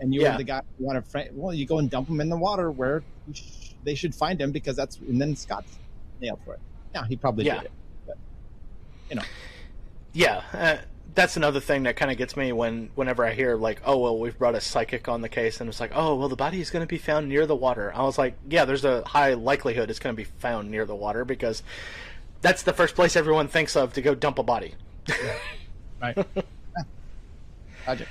and 0.00 0.14
you 0.14 0.22
yeah. 0.22 0.32
were 0.32 0.38
the 0.38 0.44
guy 0.44 0.62
who 0.78 0.84
wanted. 0.84 1.06
Fra- 1.06 1.28
well, 1.32 1.54
you 1.54 1.66
go 1.66 1.78
and 1.78 1.90
dump 1.90 2.08
him 2.08 2.20
in 2.20 2.28
the 2.28 2.36
water 2.36 2.70
where 2.70 3.02
sh- 3.32 3.70
they 3.84 3.94
should 3.94 4.14
find 4.14 4.40
him 4.40 4.50
because 4.50 4.76
that's. 4.76 4.96
And 4.96 5.20
then 5.20 5.36
Scott's 5.36 5.78
nailed 6.20 6.40
for 6.44 6.54
it. 6.54 6.60
Yeah, 6.94 7.06
he 7.06 7.16
probably 7.16 7.46
yeah. 7.46 7.58
did 7.58 7.64
it. 7.64 7.72
But, 8.06 8.16
you 9.10 9.16
know. 9.16 9.22
Yeah, 10.12 10.42
uh, 10.54 10.78
that's 11.16 11.36
another 11.36 11.60
thing 11.60 11.82
that 11.84 11.96
kind 11.96 12.10
of 12.10 12.18
gets 12.18 12.36
me 12.36 12.52
when 12.52 12.90
whenever 12.94 13.24
I 13.24 13.32
hear 13.32 13.56
like, 13.56 13.80
oh 13.84 13.98
well, 13.98 14.18
we've 14.18 14.38
brought 14.38 14.54
a 14.54 14.60
psychic 14.60 15.08
on 15.08 15.22
the 15.22 15.28
case, 15.28 15.60
and 15.60 15.68
it's 15.68 15.80
like, 15.80 15.92
oh 15.94 16.14
well, 16.14 16.28
the 16.28 16.36
body 16.36 16.60
is 16.60 16.70
going 16.70 16.82
to 16.82 16.86
be 16.86 16.98
found 16.98 17.28
near 17.28 17.46
the 17.46 17.56
water. 17.56 17.92
I 17.94 18.02
was 18.02 18.18
like, 18.18 18.36
yeah, 18.48 18.64
there's 18.64 18.84
a 18.84 19.02
high 19.04 19.34
likelihood 19.34 19.90
it's 19.90 19.98
going 19.98 20.14
to 20.14 20.16
be 20.16 20.28
found 20.38 20.70
near 20.70 20.84
the 20.84 20.94
water 20.94 21.24
because 21.24 21.62
that's 22.42 22.62
the 22.62 22.72
first 22.72 22.94
place 22.94 23.16
everyone 23.16 23.48
thinks 23.48 23.74
of 23.74 23.94
to 23.94 24.02
go 24.02 24.14
dump 24.14 24.38
a 24.38 24.42
body. 24.42 24.74
right. 26.00 26.16
Logic. 27.86 28.08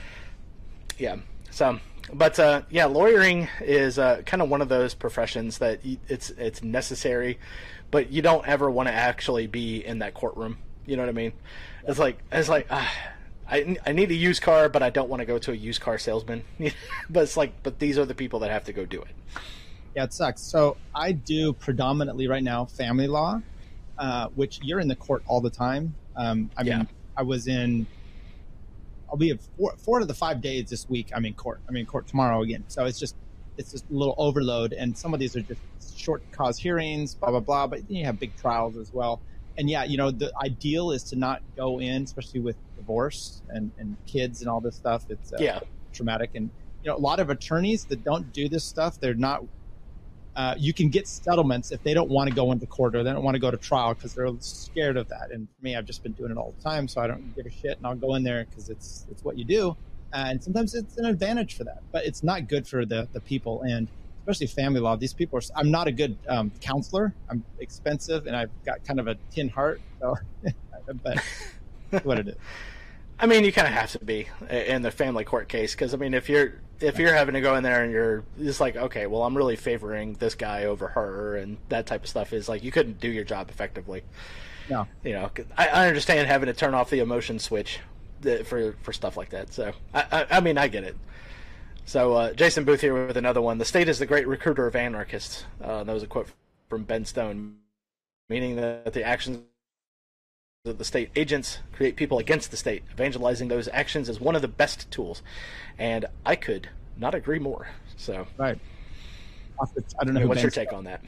Yeah. 0.97 1.17
So 1.51 1.79
but 2.13 2.39
uh, 2.39 2.61
yeah, 2.69 2.85
lawyering 2.85 3.47
is 3.61 3.97
uh, 3.97 4.21
kind 4.25 4.41
of 4.41 4.49
one 4.49 4.61
of 4.61 4.69
those 4.69 4.93
professions 4.93 5.57
that 5.59 5.79
it's 6.07 6.29
it's 6.31 6.63
necessary, 6.63 7.39
but 7.91 8.11
you 8.11 8.21
don't 8.21 8.47
ever 8.47 8.69
want 8.69 8.87
to 8.87 8.93
actually 8.93 9.47
be 9.47 9.85
in 9.85 9.99
that 9.99 10.13
courtroom. 10.13 10.57
You 10.85 10.97
know 10.97 11.03
what 11.03 11.09
I 11.09 11.13
mean? 11.13 11.33
It's 11.87 11.99
like 11.99 12.17
it's 12.31 12.49
like 12.49 12.67
uh, 12.69 12.85
I 13.49 13.77
I 13.85 13.91
need 13.91 14.11
a 14.11 14.15
used 14.15 14.41
car, 14.41 14.69
but 14.69 14.83
I 14.83 14.89
don't 14.89 15.09
want 15.09 15.19
to 15.21 15.25
go 15.25 15.37
to 15.37 15.51
a 15.51 15.55
used 15.55 15.81
car 15.81 15.97
salesman. 15.97 16.43
but 17.09 17.23
it's 17.23 17.37
like, 17.37 17.63
but 17.63 17.79
these 17.79 17.97
are 17.97 18.05
the 18.05 18.15
people 18.15 18.39
that 18.39 18.51
have 18.51 18.63
to 18.65 18.73
go 18.73 18.85
do 18.85 19.01
it. 19.01 19.15
Yeah, 19.95 20.03
it 20.05 20.13
sucks. 20.13 20.41
So 20.41 20.77
I 20.93 21.11
do 21.11 21.53
predominantly 21.53 22.27
right 22.27 22.43
now 22.43 22.65
family 22.65 23.07
law, 23.07 23.41
uh, 23.97 24.27
which 24.35 24.59
you're 24.61 24.79
in 24.79 24.87
the 24.87 24.95
court 24.95 25.23
all 25.27 25.41
the 25.41 25.49
time. 25.49 25.95
Um, 26.15 26.49
I 26.57 26.63
mean, 26.63 26.71
yeah. 26.71 26.83
I 27.15 27.23
was 27.23 27.47
in 27.47 27.87
I'll 29.09 29.17
be 29.17 29.37
four, 29.57 29.73
four 29.77 29.99
of 30.01 30.07
the 30.07 30.13
five 30.13 30.41
days 30.41 30.69
this 30.69 30.89
week. 30.89 31.11
I'm 31.15 31.25
in 31.25 31.33
court. 31.33 31.61
I'm 31.69 31.77
in 31.77 31.85
court 31.85 32.07
tomorrow 32.07 32.41
again. 32.41 32.63
So 32.67 32.85
it's 32.85 32.99
just 32.99 33.15
it's 33.57 33.71
just 33.71 33.85
a 33.89 33.93
little 33.93 34.15
overload, 34.17 34.73
and 34.73 34.97
some 34.97 35.13
of 35.13 35.19
these 35.19 35.35
are 35.35 35.41
just 35.41 35.61
short 35.97 36.21
cause 36.31 36.57
hearings, 36.57 37.15
blah 37.15 37.31
blah 37.31 37.39
blah. 37.39 37.67
But 37.67 37.89
you 37.89 38.05
have 38.05 38.19
big 38.19 38.35
trials 38.35 38.75
as 38.75 38.93
well. 38.93 39.21
And 39.57 39.69
yeah, 39.69 39.83
you 39.83 39.97
know, 39.97 40.11
the 40.11 40.31
ideal 40.43 40.91
is 40.91 41.03
to 41.03 41.15
not 41.15 41.41
go 41.55 41.79
in, 41.79 42.03
especially 42.03 42.41
with 42.41 42.57
divorce 42.75 43.41
and, 43.49 43.71
and 43.77 43.95
kids 44.05 44.41
and 44.41 44.49
all 44.49 44.59
this 44.59 44.75
stuff. 44.75 45.05
It's 45.09 45.31
uh, 45.33 45.37
yeah. 45.39 45.59
traumatic. 45.93 46.31
And 46.35 46.49
you 46.83 46.91
know, 46.91 46.97
a 46.97 46.99
lot 46.99 47.19
of 47.19 47.29
attorneys 47.29 47.85
that 47.85 48.03
don't 48.03 48.31
do 48.33 48.49
this 48.49 48.63
stuff, 48.63 48.99
they're 48.99 49.13
not 49.13 49.43
uh, 50.35 50.53
you 50.57 50.73
can 50.73 50.89
get 50.89 51.07
settlements 51.07 51.71
if 51.71 51.81
they 51.83 51.93
don't 51.93 52.09
want 52.09 52.29
to 52.29 52.35
go 52.35 52.51
into 52.51 52.65
court 52.65 52.93
or 52.95 53.03
they 53.03 53.11
don't 53.11 53.23
want 53.23 53.35
to 53.35 53.39
go 53.39 53.49
to 53.49 53.57
trial 53.57 53.93
because 53.93 54.13
they're 54.13 54.29
scared 54.39 54.97
of 54.97 55.07
that. 55.07 55.31
And 55.31 55.47
for 55.47 55.63
me, 55.63 55.75
I've 55.75 55.85
just 55.85 56.03
been 56.03 56.11
doing 56.11 56.31
it 56.31 56.37
all 56.37 56.53
the 56.57 56.63
time, 56.63 56.87
so 56.87 56.99
I 56.99 57.07
don't 57.07 57.33
give 57.35 57.45
a 57.45 57.49
shit, 57.49 57.77
and 57.77 57.87
I'll 57.87 57.95
go 57.95 58.15
in 58.15 58.23
there 58.23 58.45
because 58.49 58.69
it's 58.69 59.05
it's 59.09 59.23
what 59.23 59.37
you 59.37 59.45
do. 59.45 59.77
And 60.11 60.43
sometimes 60.43 60.75
it's 60.75 60.97
an 60.97 61.05
advantage 61.05 61.55
for 61.55 61.63
that, 61.63 61.83
but 61.91 62.05
it's 62.05 62.21
not 62.21 62.49
good 62.49 62.67
for 62.67 62.85
the 62.85 63.07
the 63.13 63.21
people 63.21 63.61
and 63.61 63.87
especially 64.27 64.47
family 64.47 64.79
law. 64.79 64.95
These 64.95 65.13
people 65.13 65.37
are. 65.37 65.41
I'm 65.55 65.69
not 65.69 65.87
a 65.87 65.91
good 65.91 66.17
um, 66.27 66.51
counselor. 66.59 67.13
I'm 67.29 67.43
expensive, 67.59 68.25
and 68.25 68.35
I've 68.35 68.49
got 68.65 68.83
kind 68.83 68.99
of 68.99 69.07
a 69.07 69.15
tin 69.31 69.49
heart. 69.49 69.81
So, 69.99 70.15
but 71.03 71.23
what 72.03 72.19
it 72.19 72.29
is. 72.29 72.35
I 73.19 73.27
mean, 73.27 73.45
you 73.45 73.53
kind 73.53 73.67
of 73.67 73.73
have 73.73 73.91
to 73.93 73.99
be 74.03 74.27
in 74.49 74.81
the 74.81 74.91
family 74.91 75.23
court 75.23 75.47
case 75.47 75.73
because 75.73 75.93
I 75.93 75.97
mean, 75.97 76.13
if 76.13 76.27
you're 76.27 76.55
if 76.81 76.99
you're 76.99 77.13
having 77.13 77.35
to 77.35 77.41
go 77.41 77.55
in 77.55 77.63
there 77.63 77.83
and 77.83 77.91
you're 77.91 78.23
just 78.37 78.59
like, 78.59 78.75
okay, 78.75 79.07
well, 79.07 79.23
I'm 79.23 79.37
really 79.37 79.55
favoring 79.55 80.13
this 80.13 80.35
guy 80.35 80.65
over 80.65 80.89
her, 80.89 81.37
and 81.37 81.57
that 81.69 81.85
type 81.85 82.03
of 82.03 82.09
stuff 82.09 82.33
is 82.33 82.49
like 82.49 82.63
you 82.63 82.71
couldn't 82.71 82.99
do 82.99 83.07
your 83.07 83.23
job 83.23 83.49
effectively. 83.49 84.03
No, 84.69 84.87
you 85.03 85.13
know, 85.13 85.29
I, 85.57 85.67
I 85.67 85.87
understand 85.87 86.27
having 86.27 86.47
to 86.47 86.53
turn 86.53 86.73
off 86.73 86.89
the 86.89 86.99
emotion 86.99 87.39
switch 87.39 87.79
for 88.45 88.73
for 88.81 88.91
stuff 88.91 89.15
like 89.15 89.29
that. 89.29 89.53
So 89.53 89.71
I, 89.93 90.05
I, 90.11 90.25
I 90.31 90.39
mean, 90.39 90.57
I 90.57 90.67
get 90.67 90.83
it. 90.83 90.97
So 91.85 92.13
uh, 92.13 92.33
Jason 92.33 92.65
Booth 92.65 92.81
here 92.81 93.05
with 93.05 93.15
another 93.15 93.41
one. 93.41 93.59
The 93.59 93.65
state 93.65 93.87
is 93.87 93.99
the 93.99 94.07
great 94.07 94.27
recruiter 94.27 94.65
of 94.65 94.75
anarchists. 94.75 95.45
Uh, 95.63 95.83
that 95.83 95.93
was 95.93 96.01
a 96.01 96.07
quote 96.07 96.27
from 96.67 96.83
Ben 96.83 97.05
Stone, 97.05 97.57
meaning 98.27 98.55
that 98.55 98.91
the 98.91 99.03
actions 99.03 99.39
of 100.65 100.79
the 100.79 100.83
state 100.83 101.11
agents 101.15 101.59
create 101.73 101.95
people 101.95 102.17
against 102.17 102.49
the 102.49 102.57
state. 102.57 102.81
Evangelizing 102.91 103.49
those 103.49 103.67
actions 103.67 104.09
is 104.09 104.19
one 104.19 104.35
of 104.35 104.41
the 104.41 104.47
best 104.47 104.89
tools, 104.89 105.21
and 105.77 106.05
I 106.25 106.35
could 106.35 106.69
not 106.97 107.13
agree 107.13 107.37
more. 107.37 107.67
So, 107.97 108.25
right. 108.37 108.57
I 109.61 110.03
don't 110.03 110.15
know. 110.15 110.27
what's 110.27 110.39
ben 110.39 110.43
your 110.43 110.51
take 110.51 110.69
Stone. 110.69 110.79
on 110.79 110.83
that? 110.85 111.01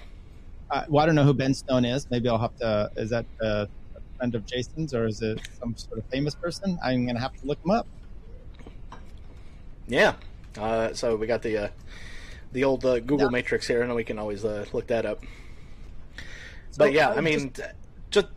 Uh, 0.70 0.84
well, 0.90 1.04
I 1.04 1.08
don't 1.08 1.16
know 1.16 1.24
who 1.24 1.34
Ben 1.34 1.56
Stone 1.56 1.86
is. 1.86 2.08
Maybe 2.12 2.30
I'll 2.30 2.38
have 2.38 2.56
to. 2.58 2.92
Is 2.96 3.10
that 3.10 3.26
a 3.42 3.68
friend 4.18 4.36
of 4.36 4.46
Jason's, 4.46 4.94
or 4.94 5.08
is 5.08 5.24
it 5.24 5.40
some 5.60 5.76
sort 5.76 5.98
of 5.98 6.06
famous 6.06 6.36
person? 6.36 6.78
I'm 6.84 7.06
going 7.06 7.16
to 7.16 7.22
have 7.22 7.34
to 7.42 7.48
look 7.48 7.58
him 7.66 7.72
up. 7.72 7.88
Yeah. 9.88 10.14
Uh, 10.58 10.94
so 10.94 11.16
we 11.16 11.28
got 11.28 11.42
the 11.42 11.58
uh, 11.58 11.68
the 12.52 12.64
old 12.64 12.86
uh, 12.86 13.00
Google 13.00 13.28
yeah. 13.28 13.32
Matrix 13.32 13.68
here, 13.68 13.82
and 13.82 13.94
we 13.96 14.04
can 14.04 14.20
always 14.20 14.44
uh, 14.44 14.66
look 14.74 14.88
that 14.88 15.06
up. 15.06 15.24
So, 16.72 16.80
but 16.80 16.94
yeah, 16.94 17.10
I 17.10 17.22
mean, 17.22 17.54
just, 17.54 17.74
just 18.10 18.28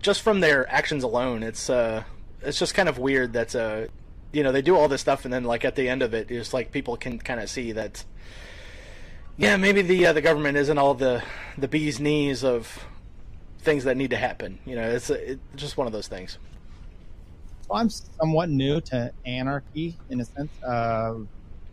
just 0.00 0.22
from 0.22 0.40
their 0.40 0.70
actions 0.70 1.02
alone, 1.02 1.42
it's 1.42 1.68
uh, 1.68 2.04
it's 2.42 2.58
just 2.58 2.74
kind 2.74 2.88
of 2.88 2.98
weird 2.98 3.32
that 3.32 3.54
uh, 3.54 3.86
you 4.34 4.42
know, 4.42 4.52
they 4.52 4.62
do 4.62 4.76
all 4.76 4.88
this 4.88 5.00
stuff, 5.00 5.24
and 5.24 5.32
then 5.32 5.44
like 5.44 5.64
at 5.64 5.76
the 5.76 5.88
end 5.88 6.02
of 6.02 6.12
it, 6.12 6.30
it's 6.30 6.52
like 6.52 6.72
people 6.72 6.96
can 6.96 7.18
kind 7.18 7.40
of 7.40 7.48
see 7.48 7.72
that, 7.72 8.04
yeah, 9.36 9.56
maybe 9.56 9.80
the 9.80 10.06
uh, 10.06 10.12
the 10.12 10.20
government 10.20 10.58
isn't 10.58 10.76
all 10.76 10.94
the 10.94 11.22
the 11.56 11.68
bee's 11.68 12.00
knees 12.00 12.42
of 12.42 12.84
things 13.60 13.84
that 13.84 13.96
need 13.96 14.10
to 14.10 14.16
happen. 14.16 14.58
You 14.66 14.74
know, 14.76 14.90
it's, 14.90 15.08
it's 15.08 15.40
just 15.54 15.76
one 15.76 15.86
of 15.86 15.92
those 15.92 16.08
things. 16.08 16.38
I'm 17.74 17.90
somewhat 17.90 18.50
new 18.50 18.80
to 18.82 19.12
anarchy 19.26 19.96
in 20.10 20.20
a 20.20 20.24
sense. 20.24 20.50
Uh, 20.62 21.14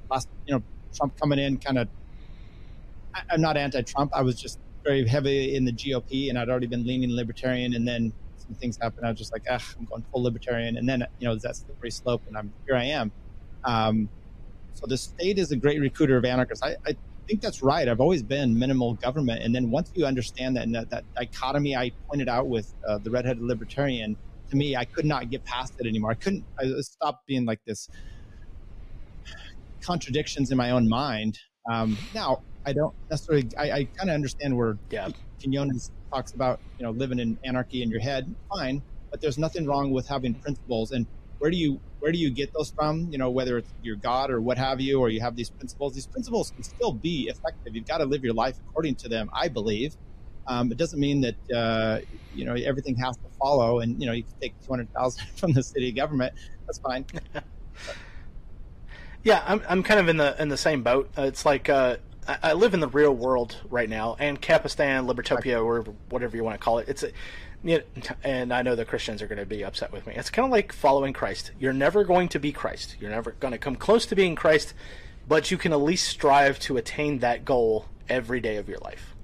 last, 0.10 0.28
you 0.45 0.56
know, 0.56 0.64
Trump 0.95 1.20
coming 1.20 1.39
in, 1.39 1.58
kind 1.58 1.80
of. 1.80 1.88
I'm 3.30 3.41
not 3.41 3.58
anti-Trump. 3.58 4.12
I 4.14 4.22
was 4.22 4.39
just 4.39 4.60
very 4.84 5.06
heavy 5.08 5.56
in 5.56 5.66
the 5.66 5.72
GOP, 5.72 6.30
and 6.30 6.39
I'd 6.39 6.49
already 6.49 6.68
been 6.68 6.86
leaning 6.86 7.12
libertarian, 7.12 7.74
and 7.74 7.88
then 7.88 8.14
some 8.38 8.56
things 8.56 8.78
happened. 8.82 9.06
I 9.06 9.10
was 9.10 9.18
just 9.18 9.34
like, 9.34 9.43
ah, 9.49 9.62
I'm 9.78 9.86
going 9.86 10.04
full 10.12 10.24
libertarian, 10.24 10.78
and 10.78 10.88
then 10.88 11.06
you 11.20 11.28
know 11.28 11.36
that's 11.36 11.60
the 11.60 11.66
slippery 11.66 11.91
slope, 11.91 12.22
and 12.28 12.38
I'm 12.38 12.54
here. 12.66 12.76
I 12.76 12.86
am. 12.86 13.12
Um, 13.64 14.10
so 14.74 14.86
the 14.88 14.97
state 14.97 15.38
is 15.38 15.52
a 15.52 15.56
great 15.56 15.80
recruiter 15.80 16.18
of 16.18 16.26
anarchists. 16.26 16.64
I, 16.64 16.76
I 16.86 16.95
think 17.28 17.41
that's 17.41 17.62
right. 17.62 17.88
I've 17.88 17.99
always 17.99 18.24
been 18.24 18.58
minimal 18.58 18.95
government, 18.95 19.43
and 19.43 19.54
then 19.54 19.70
once 19.70 19.91
you 19.93 20.06
understand 20.06 20.56
that 20.58 20.64
and 20.64 20.76
that, 20.76 20.89
that 20.89 21.04
dichotomy 21.16 21.76
I 21.76 21.91
pointed 22.10 22.30
out 22.30 22.47
with 22.47 22.74
uh, 22.88 22.97
the 22.97 23.12
redheaded 23.12 23.43
libertarian, 23.43 24.18
to 24.52 24.58
me, 24.58 24.76
I 24.76 24.86
could 24.86 25.06
not 25.06 25.30
get 25.30 25.43
past 25.45 25.74
it 25.80 25.88
anymore. 25.88 26.12
I 26.12 26.16
couldn't. 26.16 26.45
I 26.60 26.66
stopped 26.82 27.26
being 27.26 27.45
like 27.45 27.62
this 27.66 27.89
contradictions 29.82 30.52
in 30.52 30.58
my 30.58 30.72
own 30.72 30.88
mind. 30.88 31.39
Um, 31.72 31.97
now, 32.14 32.43
I 32.66 32.74
don't 32.74 32.93
necessarily. 33.10 33.49
I, 33.58 33.72
I 33.72 33.86
kind 33.97 34.10
of 34.10 34.14
understand 34.14 34.56
where 34.56 34.78
yeah. 34.91 35.10
Quinones 35.41 35.91
talks 36.14 36.34
about 36.34 36.60
you 36.78 36.86
know 36.86 36.91
living 36.91 37.20
in 37.20 37.39
anarchy 37.43 37.82
in 37.82 37.89
your 37.89 38.02
head. 38.02 38.36
Fine, 38.54 38.84
but 39.10 39.22
there's 39.22 39.38
nothing 39.38 39.66
wrong 39.66 39.91
with 39.91 40.08
having 40.08 40.36
principles. 40.36 40.91
And 40.91 41.08
where 41.39 41.49
do 41.49 41.58
you 41.58 41.82
where 41.99 42.12
do 42.12 42.20
you 42.20 42.32
get 42.32 42.52
those 42.56 42.72
from? 42.78 43.08
You 43.10 43.18
know, 43.18 43.32
whether 43.32 43.58
it's 43.58 43.74
your 43.82 43.95
God 43.95 44.30
or 44.30 44.41
what 44.41 44.58
have 44.58 44.82
you, 44.82 44.99
or 44.99 45.10
you 45.10 45.22
have 45.22 45.36
these 45.36 45.49
principles. 45.49 45.95
These 45.95 46.08
principles 46.08 46.52
can 46.52 46.64
still 46.64 46.93
be 46.93 47.30
effective. 47.30 47.74
You've 47.74 47.88
got 47.88 47.99
to 47.99 48.06
live 48.06 48.24
your 48.24 48.34
life 48.34 48.58
according 48.60 48.97
to 48.97 49.10
them. 49.10 49.30
I 49.34 49.47
believe. 49.47 49.95
Um, 50.47 50.71
it 50.71 50.77
doesn't 50.77 50.99
mean 50.99 51.21
that 51.21 51.51
uh, 51.55 51.99
you 52.33 52.45
know 52.45 52.53
everything 52.53 52.95
has 52.97 53.15
to 53.17 53.23
follow, 53.39 53.79
and 53.79 53.99
you 53.99 54.07
know 54.07 54.13
you 54.13 54.23
can 54.23 54.33
take 54.41 54.53
two 54.65 54.71
hundred 54.71 54.91
thousand 54.93 55.25
from 55.35 55.53
the 55.53 55.63
city 55.63 55.91
government. 55.91 56.33
That's 56.65 56.79
fine. 56.79 57.05
yeah, 59.23 59.43
I'm 59.45 59.61
I'm 59.67 59.83
kind 59.83 59.99
of 59.99 60.07
in 60.07 60.17
the 60.17 60.39
in 60.41 60.49
the 60.49 60.57
same 60.57 60.83
boat. 60.83 61.09
Uh, 61.17 61.23
it's 61.23 61.45
like 61.45 61.69
uh, 61.69 61.97
I, 62.27 62.37
I, 62.43 62.53
live 62.53 62.73
in 62.73 62.79
the 62.79 62.87
real 62.87 63.13
world 63.13 63.57
right 63.69 63.89
now, 63.89 64.15
and 64.19 64.41
Capistan, 64.41 65.07
Libertopia, 65.07 65.63
or 65.63 65.81
whatever 66.09 66.35
you 66.35 66.43
want 66.43 66.59
to 66.59 66.63
call 66.63 66.79
it. 66.79 66.89
It's 66.89 67.03
a, 67.03 67.11
you 67.63 67.77
know, 67.77 68.15
and 68.23 68.53
I 68.53 68.61
know 68.61 68.75
the 68.75 68.85
Christians 68.85 69.21
are 69.21 69.27
going 69.27 69.39
to 69.39 69.45
be 69.45 69.63
upset 69.63 69.91
with 69.91 70.07
me. 70.07 70.13
It's 70.15 70.29
kind 70.29 70.45
of 70.45 70.51
like 70.51 70.73
following 70.73 71.13
Christ. 71.13 71.51
You're 71.59 71.73
never 71.73 72.03
going 72.03 72.29
to 72.29 72.39
be 72.39 72.51
Christ. 72.51 72.95
You're 72.99 73.11
never 73.11 73.31
going 73.31 73.51
to 73.51 73.57
come 73.57 73.75
close 73.75 74.05
to 74.07 74.15
being 74.15 74.35
Christ, 74.35 74.73
but 75.27 75.51
you 75.51 75.57
can 75.57 75.71
at 75.71 75.81
least 75.81 76.07
strive 76.07 76.59
to 76.59 76.77
attain 76.77 77.19
that 77.19 77.45
goal 77.45 77.85
every 78.09 78.39
day 78.39 78.57
of 78.57 78.67
your 78.67 78.79
life. 78.79 79.15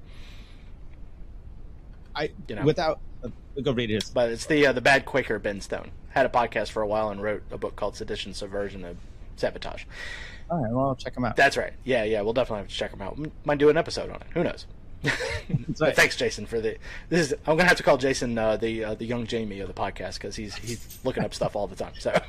I 2.17 2.31
you 2.47 2.55
know 2.55 2.63
without 2.63 2.99
uh, 3.23 3.29
go 3.61 3.71
read 3.71 3.91
it. 3.91 4.09
But 4.13 4.31
it's 4.31 4.45
the 4.45 4.67
uh, 4.67 4.73
the 4.73 4.81
bad 4.81 5.05
Quaker 5.05 5.39
Ben 5.39 5.61
Stone 5.61 5.91
had 6.09 6.25
a 6.25 6.29
podcast 6.29 6.71
for 6.71 6.81
a 6.81 6.87
while 6.87 7.09
and 7.09 7.21
wrote 7.21 7.43
a 7.51 7.57
book 7.57 7.75
called 7.75 7.95
Sedition, 7.95 8.33
Subversion, 8.33 8.83
of 8.83 8.97
Sabotage. 9.35 9.85
All 10.49 10.63
right, 10.63 10.71
well, 10.71 10.89
I'll 10.89 10.95
check 10.95 11.13
them 11.13 11.25
out. 11.25 11.35
That's 11.35 11.57
right. 11.57 11.73
Yeah, 11.83 12.03
yeah, 12.03 12.21
we'll 12.21 12.33
definitely 12.33 12.63
have 12.63 12.69
to 12.69 12.75
check 12.75 12.91
them 12.91 13.01
out. 13.01 13.19
Might 13.45 13.57
do 13.57 13.69
an 13.69 13.77
episode 13.77 14.09
on 14.09 14.15
it. 14.15 14.27
Who 14.33 14.43
knows? 14.43 14.65
right. 15.79 15.95
Thanks, 15.95 16.15
Jason, 16.15 16.45
for 16.45 16.59
the. 16.59 16.77
This 17.09 17.27
is. 17.27 17.33
I'm 17.45 17.55
gonna 17.57 17.67
have 17.67 17.77
to 17.77 17.83
call 17.83 17.97
Jason 17.97 18.37
uh, 18.37 18.57
the 18.57 18.83
uh, 18.83 18.95
the 18.95 19.05
young 19.05 19.27
Jamie 19.27 19.59
of 19.59 19.67
the 19.67 19.73
podcast 19.73 20.15
because 20.15 20.35
he's 20.35 20.55
he's 20.55 20.99
looking 21.03 21.23
up 21.23 21.33
stuff 21.33 21.55
all 21.55 21.67
the 21.67 21.75
time. 21.75 21.93
So. 21.99 22.19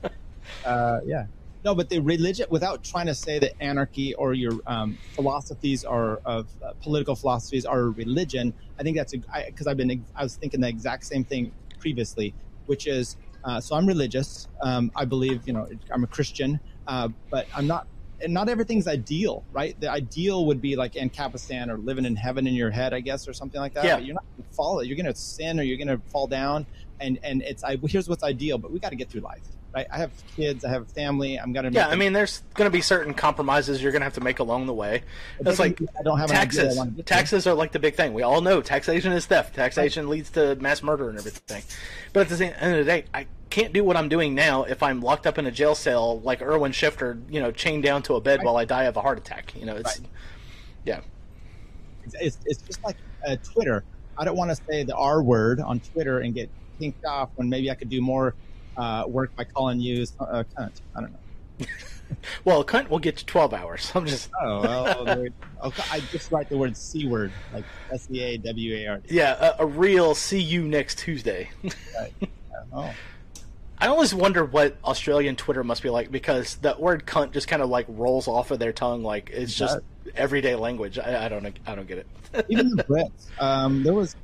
uh, 0.64 1.00
yeah. 1.06 1.26
No, 1.64 1.74
but 1.74 1.88
the 1.88 1.98
religion, 1.98 2.46
without 2.50 2.84
trying 2.84 3.06
to 3.06 3.14
say 3.14 3.38
that 3.40 3.52
anarchy 3.60 4.14
or 4.14 4.32
your 4.32 4.52
um, 4.66 4.96
philosophies 5.14 5.84
are 5.84 6.20
of 6.24 6.46
uh, 6.62 6.72
political 6.80 7.16
philosophies 7.16 7.64
are 7.64 7.90
religion, 7.90 8.54
I 8.78 8.82
think 8.82 8.96
that's 8.96 9.14
a, 9.14 9.18
because 9.46 9.66
I've 9.66 9.76
been 9.76 10.04
I 10.14 10.22
was 10.22 10.36
thinking 10.36 10.60
the 10.60 10.68
exact 10.68 11.04
same 11.04 11.24
thing 11.24 11.52
previously, 11.80 12.34
which 12.66 12.86
is 12.86 13.16
uh, 13.44 13.60
so 13.60 13.74
I'm 13.74 13.86
religious. 13.86 14.48
Um, 14.60 14.92
I 14.94 15.04
believe 15.04 15.46
you 15.46 15.52
know 15.52 15.68
I'm 15.90 16.04
a 16.04 16.06
Christian, 16.06 16.60
uh, 16.86 17.08
but 17.30 17.46
I'm 17.54 17.66
not 17.66 17.86
and 18.20 18.34
not 18.34 18.48
everything's 18.48 18.88
ideal, 18.88 19.44
right? 19.52 19.78
The 19.80 19.90
ideal 19.90 20.46
would 20.46 20.60
be 20.60 20.76
like 20.76 20.94
Ancapistan 20.94 21.68
or 21.68 21.78
living 21.78 22.04
in 22.04 22.16
heaven 22.16 22.46
in 22.46 22.54
your 22.54 22.70
head, 22.70 22.92
I 22.92 23.00
guess, 23.00 23.28
or 23.28 23.32
something 23.32 23.60
like 23.60 23.74
that. 23.74 23.84
Yeah. 23.84 23.96
But 23.96 24.04
you're 24.06 24.14
not 24.14 24.24
going 24.36 24.48
to 24.48 24.54
fall. 24.54 24.82
You're 24.82 24.96
going 24.96 25.06
to 25.06 25.14
sin 25.14 25.60
or 25.60 25.62
you're 25.62 25.76
going 25.76 25.88
to 25.88 25.98
fall 26.08 26.26
down. 26.26 26.66
And, 27.00 27.18
and 27.22 27.42
it's, 27.42 27.62
I, 27.62 27.76
here's 27.76 28.08
what's 28.08 28.24
ideal, 28.24 28.58
but 28.58 28.72
we 28.72 28.80
got 28.80 28.90
to 28.90 28.96
get 28.96 29.08
through 29.08 29.20
life. 29.20 29.44
Right? 29.74 29.86
I 29.92 29.98
have 29.98 30.10
kids. 30.34 30.64
I 30.64 30.70
have 30.70 30.88
family. 30.88 31.36
I'm 31.36 31.52
gonna. 31.52 31.70
Yeah, 31.70 31.88
I 31.88 31.94
mean, 31.94 32.12
there's 32.12 32.42
going 32.54 32.70
to 32.70 32.72
be 32.76 32.80
certain 32.80 33.12
compromises 33.12 33.82
you're 33.82 33.92
going 33.92 34.00
to 34.00 34.06
have 34.06 34.14
to 34.14 34.20
make 34.22 34.38
along 34.38 34.66
the 34.66 34.72
way. 34.72 35.02
That's 35.40 35.58
like 35.58 35.80
I 35.98 36.02
don't 36.02 36.18
have 36.18 36.30
taxes. 36.30 36.80
Taxes 37.04 37.46
are 37.46 37.54
like 37.54 37.72
the 37.72 37.78
big 37.78 37.94
thing. 37.94 38.14
We 38.14 38.22
all 38.22 38.40
know 38.40 38.62
taxation 38.62 39.12
is 39.12 39.26
theft. 39.26 39.54
Taxation 39.54 40.06
right. 40.06 40.12
leads 40.12 40.30
to 40.30 40.56
mass 40.56 40.82
murder 40.82 41.10
and 41.10 41.18
everything. 41.18 41.62
But 42.12 42.30
at 42.30 42.38
the 42.38 42.62
end 42.62 42.72
of 42.72 42.78
the 42.78 42.90
day, 42.90 43.04
I 43.12 43.26
can't 43.50 43.72
do 43.72 43.84
what 43.84 43.96
I'm 43.96 44.08
doing 44.08 44.34
now 44.34 44.64
if 44.64 44.82
I'm 44.82 45.00
locked 45.00 45.26
up 45.26 45.38
in 45.38 45.46
a 45.46 45.50
jail 45.50 45.74
cell 45.74 46.20
like 46.20 46.42
Irwin 46.42 46.72
Shifter, 46.72 47.18
you 47.28 47.40
know, 47.40 47.50
chained 47.50 47.82
down 47.82 48.02
to 48.04 48.14
a 48.14 48.20
bed 48.20 48.38
right. 48.38 48.46
while 48.46 48.56
I 48.56 48.64
die 48.64 48.84
of 48.84 48.96
a 48.96 49.00
heart 49.00 49.18
attack. 49.18 49.54
You 49.54 49.66
know, 49.66 49.76
it's 49.76 49.98
right. 49.98 50.08
yeah. 50.84 51.00
It's, 52.14 52.38
it's 52.46 52.62
just 52.62 52.82
like 52.82 52.96
uh, 53.26 53.36
Twitter. 53.44 53.84
I 54.16 54.24
don't 54.24 54.36
want 54.36 54.50
to 54.50 54.56
say 54.68 54.82
the 54.82 54.96
R 54.96 55.22
word 55.22 55.60
on 55.60 55.80
Twitter 55.80 56.20
and 56.20 56.34
get 56.34 56.48
kinked 56.78 57.04
off 57.04 57.30
when 57.36 57.48
maybe 57.48 57.70
I 57.70 57.74
could 57.74 57.90
do 57.90 58.00
more 58.00 58.34
uh, 58.78 59.04
work 59.06 59.34
by 59.36 59.44
calling 59.44 59.80
you 59.80 60.06
uh, 60.20 60.44
cunt. 60.56 60.80
I 60.94 61.00
don't 61.00 61.12
know. 61.12 61.66
well, 62.44 62.64
cunt 62.64 62.88
will 62.88 63.00
get 63.00 63.20
you 63.20 63.26
12 63.26 63.52
hours. 63.52 63.92
I'm 63.94 64.06
just. 64.06 64.30
oh, 64.40 64.62
well, 65.04 65.26
okay, 65.64 65.82
I 65.90 66.00
just 66.00 66.30
write 66.30 66.48
the 66.48 66.56
word 66.56 66.76
C 66.76 67.06
word, 67.06 67.32
like 67.52 67.64
S 67.92 68.08
E 68.10 68.20
A 68.22 68.38
W 68.38 68.76
A 68.76 68.86
R. 68.86 69.00
Yeah, 69.08 69.54
a, 69.58 69.62
a, 69.62 69.66
real 69.66 70.14
see 70.14 70.40
you 70.40 70.66
next 70.66 70.98
Tuesday. 70.98 71.50
right. 71.98 72.12
Oh. 72.72 72.94
I 73.80 73.86
always 73.86 74.12
wonder 74.12 74.44
what 74.44 74.76
Australian 74.84 75.36
Twitter 75.36 75.62
must 75.62 75.82
be 75.82 75.90
like 75.90 76.10
because 76.10 76.56
that 76.56 76.80
word 76.80 77.06
"cunt" 77.06 77.30
just 77.30 77.46
kind 77.46 77.62
of 77.62 77.68
like 77.68 77.86
rolls 77.88 78.26
off 78.26 78.50
of 78.50 78.58
their 78.58 78.72
tongue 78.72 79.04
like 79.04 79.30
it's 79.30 79.54
just 79.54 79.78
everyday 80.16 80.56
language. 80.56 80.98
I, 80.98 81.26
I, 81.26 81.28
don't. 81.28 81.46
I 81.64 81.74
don't 81.76 81.86
get 81.86 81.98
it. 81.98 82.46
Even 82.48 82.74
the 82.74 82.82
Brits. 82.82 83.40
Um, 83.40 83.84
there 83.84 83.94
was 83.94 84.16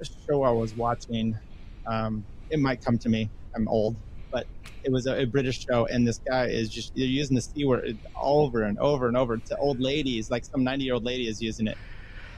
a 0.00 0.04
show 0.26 0.42
I 0.42 0.50
was 0.50 0.76
watching. 0.76 1.38
Um, 1.86 2.24
it 2.52 2.60
might 2.60 2.84
come 2.84 2.98
to 2.98 3.08
me. 3.08 3.30
I'm 3.54 3.66
old, 3.68 3.96
but 4.30 4.46
it 4.84 4.92
was 4.92 5.06
a, 5.06 5.22
a, 5.22 5.26
British 5.26 5.66
show, 5.66 5.86
and 5.86 6.06
this 6.06 6.18
guy 6.18 6.46
is 6.46 6.68
just 6.68 6.94
they're 6.94 7.04
using 7.04 7.34
the 7.34 7.42
c 7.42 7.64
word 7.64 7.98
over 8.16 8.62
and 8.62 8.78
over 8.78 9.08
and 9.08 9.16
over 9.16 9.36
to 9.36 9.56
old 9.56 9.80
ladies. 9.80 10.30
Like 10.30 10.44
some 10.44 10.62
90 10.62 10.84
year 10.84 10.94
old 10.94 11.04
lady 11.04 11.26
is 11.26 11.42
using 11.42 11.66
it. 11.66 11.78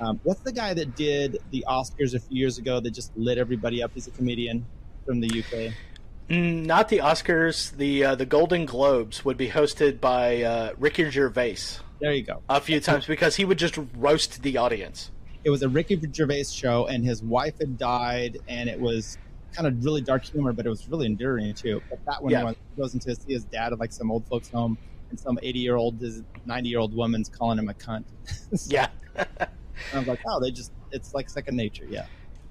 Um, 0.00 0.18
what's 0.24 0.40
the 0.40 0.52
guy 0.52 0.74
that 0.74 0.96
did 0.96 1.38
the 1.50 1.64
Oscars 1.68 2.14
a 2.14 2.20
few 2.20 2.38
years 2.38 2.58
ago 2.58 2.80
that 2.80 2.90
just 2.90 3.16
lit 3.16 3.38
everybody 3.38 3.82
up? 3.82 3.92
He's 3.94 4.08
a 4.08 4.10
comedian 4.10 4.66
from 5.04 5.20
the 5.20 5.28
UK? 5.28 5.72
Mm, 6.30 6.64
not 6.64 6.88
the 6.88 6.98
Oscars. 6.98 7.76
The 7.76 8.04
uh, 8.04 8.14
the 8.14 8.26
Golden 8.26 8.64
Globes 8.64 9.24
would 9.24 9.36
be 9.36 9.50
hosted 9.50 10.00
by 10.00 10.42
uh, 10.42 10.72
Ricky 10.78 11.10
Gervais. 11.10 11.58
There 12.00 12.12
you 12.12 12.22
go. 12.22 12.42
A 12.48 12.60
few 12.60 12.80
times 12.80 13.06
because 13.06 13.36
he 13.36 13.44
would 13.44 13.58
just 13.58 13.78
roast 13.96 14.42
the 14.42 14.56
audience. 14.56 15.10
It 15.44 15.50
was 15.50 15.62
a 15.62 15.68
Ricky 15.68 16.00
Gervais 16.12 16.44
show, 16.44 16.86
and 16.86 17.04
his 17.04 17.22
wife 17.22 17.58
had 17.58 17.76
died, 17.76 18.38
and 18.48 18.70
it 18.70 18.80
was 18.80 19.18
kind 19.54 19.66
of 19.66 19.84
really 19.84 20.00
dark 20.00 20.24
humor, 20.24 20.52
but 20.52 20.66
it 20.66 20.68
was 20.68 20.88
really 20.88 21.06
enduring 21.06 21.54
too. 21.54 21.80
But 21.88 22.04
that 22.06 22.22
one 22.22 22.32
yeah. 22.32 22.52
goes 22.76 22.94
into 22.94 23.14
see 23.14 23.32
his 23.32 23.44
dad 23.44 23.72
at 23.72 23.78
like 23.78 23.92
some 23.92 24.10
old 24.10 24.26
folks' 24.26 24.48
home, 24.48 24.76
and 25.10 25.18
some 25.18 25.38
eighty 25.42 25.60
year 25.60 25.76
old, 25.76 26.02
ninety 26.44 26.68
year 26.68 26.80
old 26.80 26.94
woman's 26.94 27.28
calling 27.28 27.58
him 27.58 27.68
a 27.68 27.74
cunt. 27.74 28.04
so, 28.54 28.66
yeah. 28.68 28.88
I 29.16 29.98
was 29.98 30.06
like, 30.08 30.20
oh, 30.26 30.40
they 30.40 30.50
just 30.50 30.72
it's 30.90 31.14
like 31.14 31.28
second 31.28 31.56
nature. 31.56 31.86
Yeah. 31.88 32.06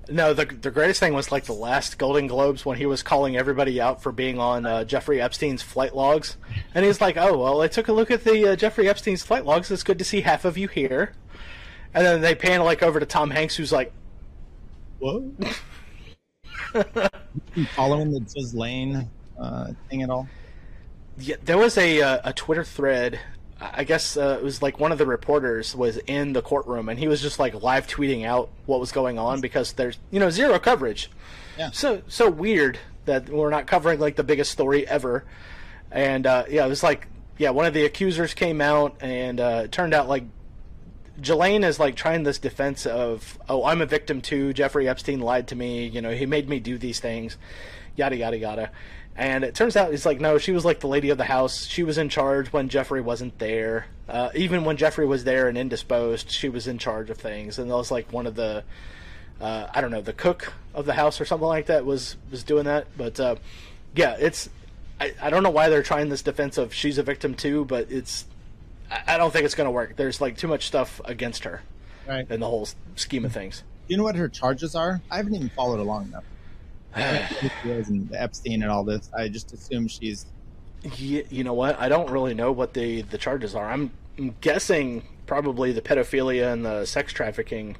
No, 0.09 0.33
the 0.33 0.45
the 0.45 0.71
greatest 0.71 0.99
thing 0.99 1.13
was 1.13 1.31
like 1.31 1.45
the 1.45 1.53
last 1.53 1.97
Golden 1.97 2.27
Globes 2.27 2.65
when 2.65 2.77
he 2.77 2.85
was 2.85 3.01
calling 3.03 3.37
everybody 3.37 3.79
out 3.79 4.03
for 4.03 4.11
being 4.11 4.37
on 4.37 4.65
uh, 4.65 4.83
Jeffrey 4.83 5.21
Epstein's 5.21 5.61
flight 5.61 5.95
logs, 5.95 6.35
and 6.75 6.83
he's 6.83 6.99
like, 6.99 7.15
"Oh 7.15 7.37
well, 7.37 7.61
I 7.61 7.69
took 7.69 7.87
a 7.87 7.93
look 7.93 8.11
at 8.11 8.25
the 8.25 8.49
uh, 8.49 8.55
Jeffrey 8.57 8.89
Epstein's 8.89 9.23
flight 9.23 9.45
logs. 9.45 9.71
It's 9.71 9.83
good 9.83 9.99
to 9.99 10.05
see 10.05 10.21
half 10.21 10.43
of 10.43 10.57
you 10.57 10.67
here." 10.67 11.13
And 11.93 12.05
then 12.05 12.21
they 12.21 12.35
pan 12.35 12.63
like 12.63 12.83
over 12.83 12.99
to 12.99 13.05
Tom 13.05 13.29
Hanks, 13.29 13.55
who's 13.55 13.71
like, 13.71 13.93
"What?" 14.99 15.23
following 17.75 18.11
the 18.11 18.19
Ghislaine 18.19 19.09
uh, 19.39 19.71
thing 19.89 20.03
at 20.03 20.09
all? 20.09 20.27
Yeah, 21.17 21.35
there 21.43 21.57
was 21.57 21.77
a 21.77 22.01
uh, 22.01 22.19
a 22.23 22.33
Twitter 22.33 22.63
thread 22.63 23.19
I 23.73 23.83
guess 23.83 24.17
uh, 24.17 24.37
it 24.39 24.43
was 24.43 24.61
like 24.61 24.79
one 24.79 24.91
of 24.91 24.97
the 24.97 25.05
reporters 25.05 25.75
was 25.75 25.97
in 25.97 26.33
the 26.33 26.41
courtroom 26.41 26.89
and 26.89 26.99
he 26.99 27.07
was 27.07 27.21
just 27.21 27.39
like 27.39 27.61
live 27.61 27.87
tweeting 27.87 28.25
out 28.25 28.49
what 28.65 28.79
was 28.79 28.91
going 28.91 29.17
on 29.17 29.41
because 29.41 29.73
there's 29.73 29.97
you 30.11 30.19
know 30.19 30.29
zero 30.29 30.59
coverage. 30.59 31.09
Yeah. 31.57 31.71
So 31.71 32.01
so 32.07 32.29
weird 32.29 32.79
that 33.05 33.29
we're 33.29 33.49
not 33.49 33.67
covering 33.67 33.99
like 33.99 34.15
the 34.15 34.23
biggest 34.23 34.51
story 34.51 34.87
ever. 34.87 35.23
And 35.91 36.25
uh, 36.25 36.45
yeah, 36.49 36.65
it 36.65 36.69
was 36.69 36.83
like 36.83 37.07
yeah, 37.37 37.51
one 37.51 37.65
of 37.65 37.73
the 37.73 37.85
accusers 37.85 38.33
came 38.33 38.59
out 38.59 38.97
and 39.01 39.39
uh, 39.39 39.61
it 39.65 39.71
turned 39.71 39.93
out 39.93 40.09
like 40.09 40.23
Ghislaine 41.21 41.63
is 41.63 41.79
like 41.79 41.95
trying 41.95 42.23
this 42.23 42.39
defense 42.39 42.85
of 42.85 43.37
oh 43.47 43.65
I'm 43.65 43.81
a 43.81 43.85
victim 43.85 44.21
too. 44.21 44.53
Jeffrey 44.53 44.87
Epstein 44.87 45.19
lied 45.19 45.47
to 45.49 45.55
me. 45.55 45.87
You 45.87 46.01
know 46.01 46.11
he 46.11 46.25
made 46.25 46.49
me 46.49 46.59
do 46.59 46.77
these 46.77 46.99
things. 46.99 47.37
Yada 47.95 48.15
yada 48.15 48.37
yada. 48.37 48.71
And 49.15 49.43
it 49.43 49.53
turns 49.53 49.75
out 49.75 49.93
it's 49.93 50.05
like 50.05 50.19
no, 50.19 50.37
she 50.39 50.51
was 50.51 50.65
like 50.65 50.79
the 50.79 50.87
lady 50.87 51.11
of 51.11 51.17
the 51.17 51.23
house. 51.23 51.65
She 51.67 51.83
was 51.83 51.97
in 51.97 52.09
charge 52.09 52.51
when 52.51 52.69
Jeffrey 52.69 53.01
wasn't 53.01 53.37
there. 53.37 53.85
Uh, 54.09 54.29
even 54.35 54.65
when 54.65 54.75
Jeffrey 54.75 55.05
was 55.05 55.23
there 55.23 55.47
and 55.47 55.57
indisposed, 55.57 56.31
she 56.31 56.49
was 56.49 56.67
in 56.67 56.77
charge 56.77 57.09
of 57.09 57.17
things. 57.17 57.59
And 57.59 57.69
that 57.69 57.75
was 57.75 57.91
like 57.91 58.11
one 58.11 58.27
of 58.27 58.35
the, 58.35 58.63
uh, 59.39 59.67
I 59.73 59.81
don't 59.81 59.91
know, 59.91 60.01
the 60.01 60.13
cook 60.13 60.53
of 60.73 60.85
the 60.85 60.93
house 60.93 61.21
or 61.21 61.25
something 61.25 61.47
like 61.47 61.67
that 61.67 61.85
was 61.85 62.17
was 62.31 62.43
doing 62.43 62.65
that. 62.65 62.87
But 62.97 63.19
uh, 63.19 63.35
yeah, 63.95 64.15
it's 64.19 64.49
I, 64.99 65.13
I 65.21 65.29
don't 65.29 65.43
know 65.43 65.51
why 65.51 65.69
they're 65.69 65.83
trying 65.83 66.09
this 66.09 66.21
defense 66.21 66.57
of 66.57 66.73
she's 66.73 66.97
a 66.97 67.03
victim 67.03 67.35
too, 67.35 67.65
but 67.65 67.91
it's 67.91 68.25
I, 69.07 69.17
don't 69.17 69.31
think 69.31 69.45
it's 69.45 69.55
going 69.55 69.67
to 69.67 69.71
work. 69.71 69.95
There's 69.95 70.21
like 70.21 70.37
too 70.37 70.47
much 70.47 70.67
stuff 70.67 71.01
against 71.05 71.43
her, 71.43 71.61
right? 72.07 72.29
In 72.29 72.39
the 72.39 72.47
whole 72.47 72.67
scheme 72.95 73.25
of 73.25 73.31
things. 73.31 73.63
Do 73.87 73.93
you 73.93 73.97
know 73.97 74.03
what 74.03 74.15
her 74.15 74.29
charges 74.29 74.75
are? 74.75 75.01
I 75.11 75.17
haven't 75.17 75.35
even 75.35 75.49
followed 75.49 75.79
along 75.79 76.07
enough. 76.07 76.23
and 77.63 78.13
Epstein 78.13 78.61
and 78.61 78.71
all 78.71 78.83
this. 78.83 79.09
I 79.17 79.27
just 79.27 79.51
assume 79.53 79.87
she's. 79.87 80.25
You, 80.97 81.25
you 81.29 81.43
know 81.43 81.53
what? 81.53 81.79
I 81.79 81.89
don't 81.89 82.09
really 82.09 82.33
know 82.33 82.51
what 82.51 82.73
the 82.73 83.01
the 83.03 83.17
charges 83.17 83.55
are. 83.55 83.69
I'm, 83.69 83.91
I'm 84.17 84.35
guessing 84.41 85.03
probably 85.25 85.71
the 85.71 85.81
pedophilia 85.81 86.51
and 86.51 86.65
the 86.65 86.85
sex 86.85 87.13
trafficking 87.13 87.77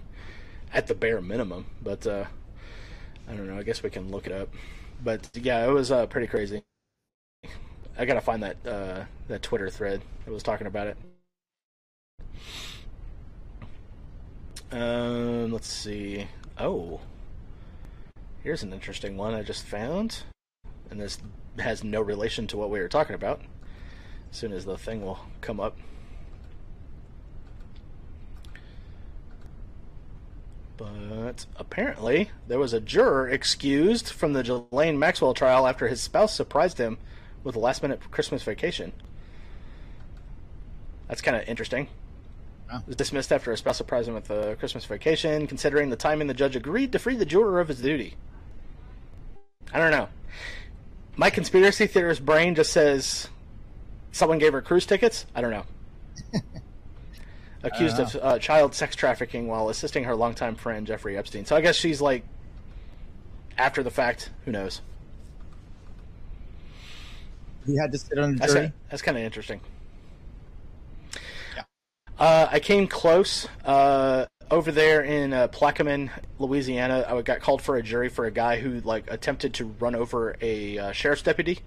at 0.73 0.87
the 0.87 0.95
bare 0.95 1.21
minimum, 1.21 1.67
but 1.81 2.07
uh, 2.07 2.25
I 3.29 3.33
don't 3.33 3.47
know. 3.47 3.57
I 3.57 3.63
guess 3.63 3.83
we 3.83 3.89
can 3.89 4.09
look 4.09 4.25
it 4.25 4.31
up. 4.31 4.49
But 5.03 5.29
yeah, 5.35 5.67
it 5.67 5.71
was 5.71 5.91
uh, 5.91 6.05
pretty 6.07 6.27
crazy. 6.27 6.63
I 7.97 8.05
gotta 8.05 8.21
find 8.21 8.41
that 8.43 8.57
uh, 8.65 9.05
that 9.27 9.43
Twitter 9.43 9.69
thread 9.69 10.01
that 10.25 10.31
was 10.31 10.43
talking 10.43 10.67
about 10.67 10.87
it. 10.87 10.97
Um, 14.71 15.51
let's 15.51 15.67
see. 15.67 16.27
Oh, 16.57 16.99
here's 18.41 18.63
an 18.63 18.73
interesting 18.73 19.15
one 19.15 19.35
I 19.35 19.43
just 19.43 19.65
found, 19.65 20.23
and 20.89 20.99
this 20.99 21.19
has 21.59 21.83
no 21.83 22.01
relation 22.01 22.47
to 22.47 22.57
what 22.57 22.71
we 22.71 22.79
were 22.79 22.87
talking 22.87 23.13
about. 23.13 23.41
As 24.31 24.37
soon 24.37 24.51
as 24.51 24.65
the 24.65 24.77
thing 24.77 25.05
will 25.05 25.19
come 25.41 25.59
up. 25.59 25.77
But 30.75 31.45
apparently, 31.55 32.31
there 32.47 32.57
was 32.57 32.73
a 32.73 32.79
juror 32.81 33.29
excused 33.29 34.09
from 34.09 34.33
the 34.33 34.41
Ghislaine 34.41 34.97
Maxwell 34.97 35.35
trial 35.35 35.67
after 35.67 35.87
his 35.87 36.01
spouse 36.01 36.35
surprised 36.35 36.79
him 36.79 36.97
with 37.43 37.55
a 37.55 37.59
last 37.59 37.81
minute 37.81 37.99
Christmas 38.11 38.43
vacation. 38.43 38.91
That's 41.07 41.21
kind 41.21 41.37
of 41.37 41.47
interesting. 41.47 41.87
Wow. 42.71 42.83
Was 42.87 42.95
dismissed 42.95 43.31
after 43.31 43.51
a 43.51 43.57
spouse 43.57 43.77
surprised 43.77 44.07
him 44.07 44.15
with 44.15 44.29
a 44.29 44.55
Christmas 44.55 44.85
vacation. 44.85 45.47
Considering 45.47 45.89
the 45.89 45.95
timing, 45.95 46.27
the 46.27 46.33
judge 46.33 46.55
agreed 46.55 46.91
to 46.93 46.99
free 46.99 47.15
the 47.15 47.25
juror 47.25 47.59
of 47.59 47.67
his 47.67 47.81
duty. 47.81 48.15
I 49.73 49.79
don't 49.79 49.91
know. 49.91 50.07
My 51.15 51.29
conspiracy 51.29 51.87
theorist 51.87 52.25
brain 52.25 52.55
just 52.55 52.71
says 52.71 53.27
someone 54.11 54.39
gave 54.39 54.53
her 54.53 54.61
cruise 54.61 54.85
tickets. 54.85 55.25
I 55.35 55.41
don't 55.41 55.51
know. 55.51 55.65
Accused 57.63 57.99
of 57.99 58.15
uh, 58.21 58.39
child 58.39 58.75
sex 58.75 58.95
trafficking 58.95 59.47
while 59.47 59.69
assisting 59.69 60.03
her 60.05 60.15
longtime 60.15 60.55
friend 60.55 60.85
Jeffrey 60.85 61.17
Epstein. 61.17 61.45
So 61.45 61.55
I 61.55 61.61
guess 61.61 61.75
she's 61.75 62.01
like 62.01 62.25
after 63.57 63.83
the 63.83 63.91
fact. 63.91 64.31
Who 64.45 64.51
knows? 64.51 64.81
He 67.65 67.77
had 67.77 67.91
to 67.91 67.97
sit 67.97 68.17
on 68.17 68.35
the 68.35 68.47
jury. 68.47 68.73
That's 68.89 69.01
kind 69.01 69.17
of 69.17 69.23
interesting. 69.23 69.61
Yeah. 71.55 71.63
Uh, 72.19 72.47
I 72.51 72.59
came 72.59 72.87
close 72.87 73.47
uh, 73.65 74.25
over 74.51 74.71
there 74.71 75.01
in 75.01 75.33
uh, 75.33 75.47
Plaquemine, 75.47 76.09
Louisiana. 76.39 77.05
I 77.07 77.21
got 77.21 77.41
called 77.41 77.61
for 77.61 77.77
a 77.77 77.83
jury 77.83 78.09
for 78.09 78.25
a 78.25 78.31
guy 78.31 78.59
who 78.59 78.81
like 78.81 79.09
attempted 79.09 79.53
to 79.55 79.65
run 79.79 79.95
over 79.95 80.35
a 80.41 80.77
uh, 80.77 80.91
sheriff's 80.91 81.21
deputy, 81.21 81.59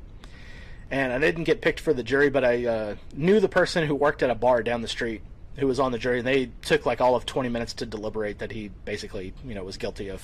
and 0.90 1.12
I 1.12 1.18
didn't 1.18 1.44
get 1.44 1.60
picked 1.60 1.80
for 1.80 1.92
the 1.92 2.02
jury, 2.02 2.30
but 2.30 2.44
I 2.44 2.66
uh, 2.66 2.96
knew 3.14 3.40
the 3.40 3.48
person 3.48 3.86
who 3.86 3.94
worked 3.94 4.22
at 4.22 4.30
a 4.30 4.34
bar 4.34 4.62
down 4.62 4.82
the 4.82 4.88
street 4.88 5.22
who 5.56 5.66
was 5.66 5.80
on 5.80 5.92
the 5.92 5.98
jury, 5.98 6.18
and 6.18 6.26
they 6.26 6.50
took 6.62 6.84
like 6.86 7.00
all 7.00 7.14
of 7.16 7.24
20 7.26 7.48
minutes 7.48 7.72
to 7.74 7.86
deliberate 7.86 8.38
that 8.38 8.52
he 8.52 8.70
basically, 8.84 9.32
you 9.44 9.54
know, 9.54 9.64
was 9.64 9.76
guilty 9.76 10.08
of 10.08 10.22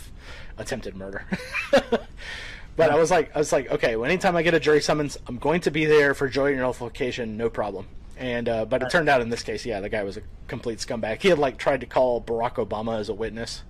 attempted 0.59 0.95
murder. 0.95 1.25
But 2.77 2.91
I 2.91 2.97
was 2.97 3.11
like, 3.11 3.35
I 3.35 3.39
was 3.39 3.53
like, 3.53 3.71
okay, 3.71 3.97
well, 3.97 4.07
anytime 4.07 4.35
I 4.35 4.43
get 4.43 4.55
a 4.55 4.61
jury 4.61 4.81
summons, 4.81 5.19
I'm 5.27 5.39
going 5.39 5.61
to 5.63 5.71
be 5.71 5.85
there 5.85 6.15
for 6.15 6.29
jury 6.29 6.57
nullification, 6.57 7.37
no 7.37 7.51
problem. 7.51 7.87
And 8.17 8.49
uh, 8.49 8.65
but 8.65 8.83
it 8.83 8.91
turned 8.91 9.09
out 9.09 9.21
in 9.21 9.31
this 9.31 9.43
case, 9.43 9.67
yeah, 9.67 9.81
the 9.81 9.89
guy 9.89 10.05
was 10.05 10.17
a 10.17 10.23
complete 10.47 10.79
scumbag. 10.79 11.21
He 11.21 11.29
had 11.29 11.39
like 11.39 11.59
tried 11.59 11.81
to 11.81 11.87
call 11.87 12.21
Barack 12.21 12.55
Obama 12.55 12.99
as 12.99 13.09
a 13.09 13.15
witness 13.15 13.63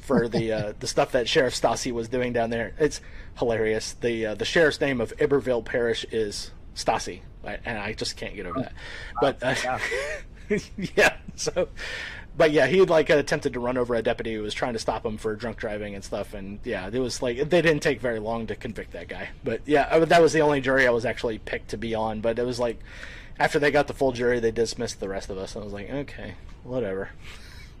for 0.00 0.28
the 0.28 0.52
uh, 0.52 0.72
the 0.80 0.86
stuff 0.86 1.12
that 1.12 1.28
Sheriff 1.28 1.54
Stassi 1.54 1.92
was 1.92 2.08
doing 2.08 2.32
down 2.32 2.50
there. 2.50 2.74
It's 2.78 3.00
hilarious. 3.38 3.92
The 3.94 4.26
uh, 4.26 4.34
the 4.34 4.44
sheriff's 4.44 4.80
name 4.80 5.00
of 5.00 5.12
Iberville 5.20 5.62
Parish 5.62 6.04
is 6.10 6.50
Stassi, 6.74 7.20
and 7.44 7.78
I 7.78 7.92
just 7.92 8.16
can't 8.16 8.34
get 8.34 8.46
over 8.46 8.60
that. 8.60 8.72
But 9.20 9.42
uh, 9.42 9.54
yeah. 9.62 9.78
yeah, 10.96 11.16
so 11.36 11.68
but 12.36 12.50
yeah, 12.50 12.66
he 12.66 12.78
had 12.78 12.90
like 12.90 13.10
attempted 13.10 13.52
to 13.52 13.60
run 13.60 13.78
over 13.78 13.94
a 13.94 14.02
deputy 14.02 14.34
who 14.34 14.42
was 14.42 14.54
trying 14.54 14.72
to 14.72 14.78
stop 14.78 15.06
him 15.06 15.16
for 15.16 15.36
drunk 15.36 15.56
driving 15.56 15.94
and 15.94 16.02
stuff. 16.02 16.34
And 16.34 16.58
yeah, 16.64 16.88
it 16.92 16.98
was 16.98 17.22
like 17.22 17.36
they 17.36 17.62
didn't 17.62 17.82
take 17.82 18.00
very 18.00 18.18
long 18.18 18.46
to 18.48 18.56
convict 18.56 18.92
that 18.92 19.08
guy. 19.08 19.28
But 19.44 19.60
yeah, 19.66 19.98
that 20.00 20.20
was 20.20 20.32
the 20.32 20.40
only 20.40 20.60
jury 20.60 20.86
I 20.86 20.90
was 20.90 21.04
actually 21.04 21.38
picked 21.38 21.70
to 21.70 21.76
be 21.76 21.94
on. 21.94 22.20
But 22.20 22.38
it 22.38 22.44
was 22.44 22.58
like 22.58 22.80
after 23.38 23.58
they 23.58 23.70
got 23.70 23.86
the 23.86 23.94
full 23.94 24.12
jury, 24.12 24.40
they 24.40 24.50
dismissed 24.50 25.00
the 25.00 25.08
rest 25.08 25.30
of 25.30 25.38
us. 25.38 25.54
And 25.54 25.62
I 25.62 25.64
was 25.64 25.72
like, 25.72 25.90
okay, 25.90 26.34
whatever. 26.64 27.10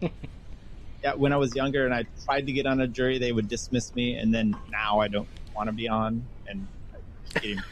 yeah, 1.02 1.14
when 1.14 1.32
I 1.32 1.36
was 1.36 1.54
younger 1.54 1.84
and 1.84 1.94
I 1.94 2.04
tried 2.24 2.46
to 2.46 2.52
get 2.52 2.66
on 2.66 2.80
a 2.80 2.86
jury, 2.86 3.18
they 3.18 3.32
would 3.32 3.48
dismiss 3.48 3.94
me, 3.94 4.14
and 4.14 4.32
then 4.32 4.56
now 4.70 5.00
I 5.00 5.08
don't 5.08 5.28
want 5.54 5.68
to 5.68 5.72
be 5.72 5.88
on. 5.88 6.24
And 6.46 6.66
the 7.34 7.62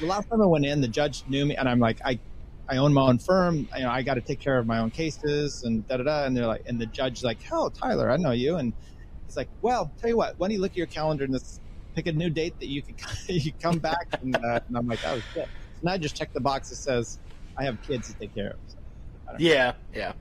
last 0.00 0.28
time 0.28 0.42
I 0.42 0.46
went 0.46 0.64
in, 0.64 0.80
the 0.80 0.88
judge 0.88 1.24
knew 1.28 1.44
me, 1.46 1.56
and 1.56 1.68
I'm 1.68 1.80
like, 1.80 1.98
I 2.04 2.18
I 2.68 2.76
own 2.76 2.92
my 2.92 3.02
own 3.02 3.18
firm. 3.18 3.68
You 3.76 3.84
know, 3.84 3.90
I 3.90 4.02
got 4.02 4.14
to 4.14 4.20
take 4.20 4.40
care 4.40 4.58
of 4.58 4.66
my 4.66 4.78
own 4.78 4.90
cases 4.90 5.64
and 5.64 5.86
da 5.88 5.96
da 5.96 6.02
da. 6.04 6.24
And 6.24 6.36
they're 6.36 6.46
like, 6.46 6.62
and 6.66 6.80
the 6.80 6.86
judge's 6.86 7.24
like, 7.24 7.38
"Oh, 7.50 7.70
Tyler, 7.70 8.10
I 8.10 8.16
know 8.16 8.32
you." 8.32 8.56
And 8.56 8.72
he's 9.26 9.36
like, 9.36 9.48
"Well, 9.62 9.90
tell 10.00 10.10
you 10.10 10.16
what, 10.16 10.38
why 10.38 10.48
don't 10.48 10.54
you 10.54 10.60
look 10.60 10.72
at 10.72 10.76
your 10.76 10.86
calendar 10.86 11.24
and 11.24 11.32
just 11.32 11.60
pick 11.94 12.06
a 12.06 12.12
new 12.12 12.30
date 12.30 12.58
that 12.60 12.68
you 12.68 12.82
can 12.82 12.96
you 13.28 13.52
come 13.60 13.78
back?" 13.78 14.08
And, 14.20 14.36
uh, 14.36 14.60
and 14.68 14.76
I'm 14.76 14.86
like, 14.86 15.00
"Oh 15.06 15.20
shit!" 15.32 15.48
And 15.80 15.90
I 15.90 15.96
just 15.98 16.16
check 16.16 16.32
the 16.32 16.40
box 16.40 16.68
that 16.70 16.76
says 16.76 17.18
I 17.56 17.64
have 17.64 17.80
kids 17.82 18.12
to 18.12 18.18
take 18.18 18.34
care 18.34 18.50
of. 18.50 18.56
So, 18.68 18.76
yeah, 19.38 19.72
yeah. 19.94 20.12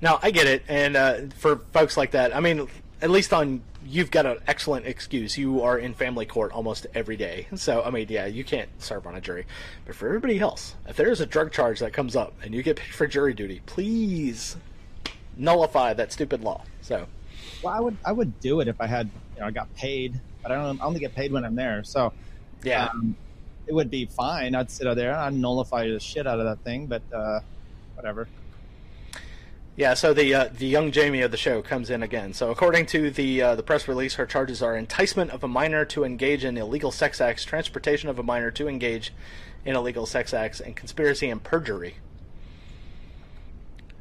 No, 0.00 0.18
I 0.22 0.30
get 0.30 0.46
it. 0.46 0.62
And 0.68 0.96
uh, 0.96 1.20
for 1.36 1.56
folks 1.72 1.96
like 1.96 2.12
that, 2.12 2.34
I 2.34 2.40
mean, 2.40 2.68
at 3.02 3.10
least 3.10 3.32
on 3.32 3.62
you've 3.88 4.10
got 4.10 4.26
an 4.26 4.38
excellent 4.46 4.86
excuse. 4.86 5.38
You 5.38 5.62
are 5.62 5.78
in 5.78 5.94
family 5.94 6.26
court 6.26 6.52
almost 6.52 6.86
every 6.94 7.16
day. 7.16 7.46
So, 7.56 7.82
I 7.82 7.90
mean, 7.90 8.06
yeah, 8.08 8.26
you 8.26 8.44
can't 8.44 8.68
serve 8.78 9.06
on 9.06 9.14
a 9.14 9.20
jury. 9.20 9.46
But 9.86 9.94
for 9.94 10.06
everybody 10.06 10.38
else, 10.38 10.74
if 10.86 10.96
there's 10.96 11.20
a 11.20 11.26
drug 11.26 11.50
charge 11.50 11.80
that 11.80 11.92
comes 11.92 12.14
up 12.14 12.34
and 12.42 12.54
you 12.54 12.62
get 12.62 12.76
picked 12.76 12.94
for 12.94 13.06
jury 13.06 13.34
duty, 13.34 13.62
please 13.66 14.56
nullify 15.36 15.94
that 15.94 16.12
stupid 16.12 16.42
law. 16.42 16.62
So, 16.82 17.06
well, 17.62 17.74
I 17.74 17.80
would 17.80 17.96
I 18.04 18.12
would 18.12 18.38
do 18.40 18.60
it 18.60 18.68
if 18.68 18.80
I 18.80 18.86
had 18.86 19.10
you 19.34 19.40
know 19.40 19.46
I 19.46 19.50
got 19.50 19.74
paid, 19.74 20.20
but 20.42 20.52
I 20.52 20.56
don't 20.56 20.80
I 20.80 20.84
only 20.84 21.00
get 21.00 21.14
paid 21.14 21.32
when 21.32 21.44
I'm 21.44 21.54
there. 21.56 21.82
So, 21.84 22.12
yeah, 22.62 22.86
um, 22.86 23.16
it 23.66 23.74
would 23.74 23.90
be 23.90 24.06
fine. 24.06 24.54
I'd 24.54 24.70
sit 24.70 24.86
out 24.86 24.96
there, 24.96 25.16
I'd 25.16 25.34
nullify 25.34 25.88
the 25.88 26.00
shit 26.00 26.26
out 26.26 26.38
of 26.38 26.46
that 26.46 26.64
thing, 26.64 26.86
but 26.86 27.02
uh, 27.12 27.40
whatever. 27.94 28.28
Yeah, 29.78 29.94
so 29.94 30.12
the 30.12 30.34
uh, 30.34 30.48
the 30.52 30.66
young 30.66 30.90
Jamie 30.90 31.20
of 31.20 31.30
the 31.30 31.36
show 31.36 31.62
comes 31.62 31.88
in 31.88 32.02
again. 32.02 32.32
So 32.34 32.50
according 32.50 32.86
to 32.86 33.12
the 33.12 33.40
uh, 33.40 33.54
the 33.54 33.62
press 33.62 33.86
release, 33.86 34.14
her 34.14 34.26
charges 34.26 34.60
are 34.60 34.76
enticement 34.76 35.30
of 35.30 35.44
a 35.44 35.48
minor 35.48 35.84
to 35.84 36.02
engage 36.02 36.44
in 36.44 36.56
illegal 36.56 36.90
sex 36.90 37.20
acts, 37.20 37.44
transportation 37.44 38.08
of 38.08 38.18
a 38.18 38.24
minor 38.24 38.50
to 38.50 38.66
engage 38.66 39.12
in 39.64 39.76
illegal 39.76 40.04
sex 40.04 40.34
acts, 40.34 40.58
and 40.58 40.74
conspiracy 40.74 41.30
and 41.30 41.44
perjury. 41.44 41.94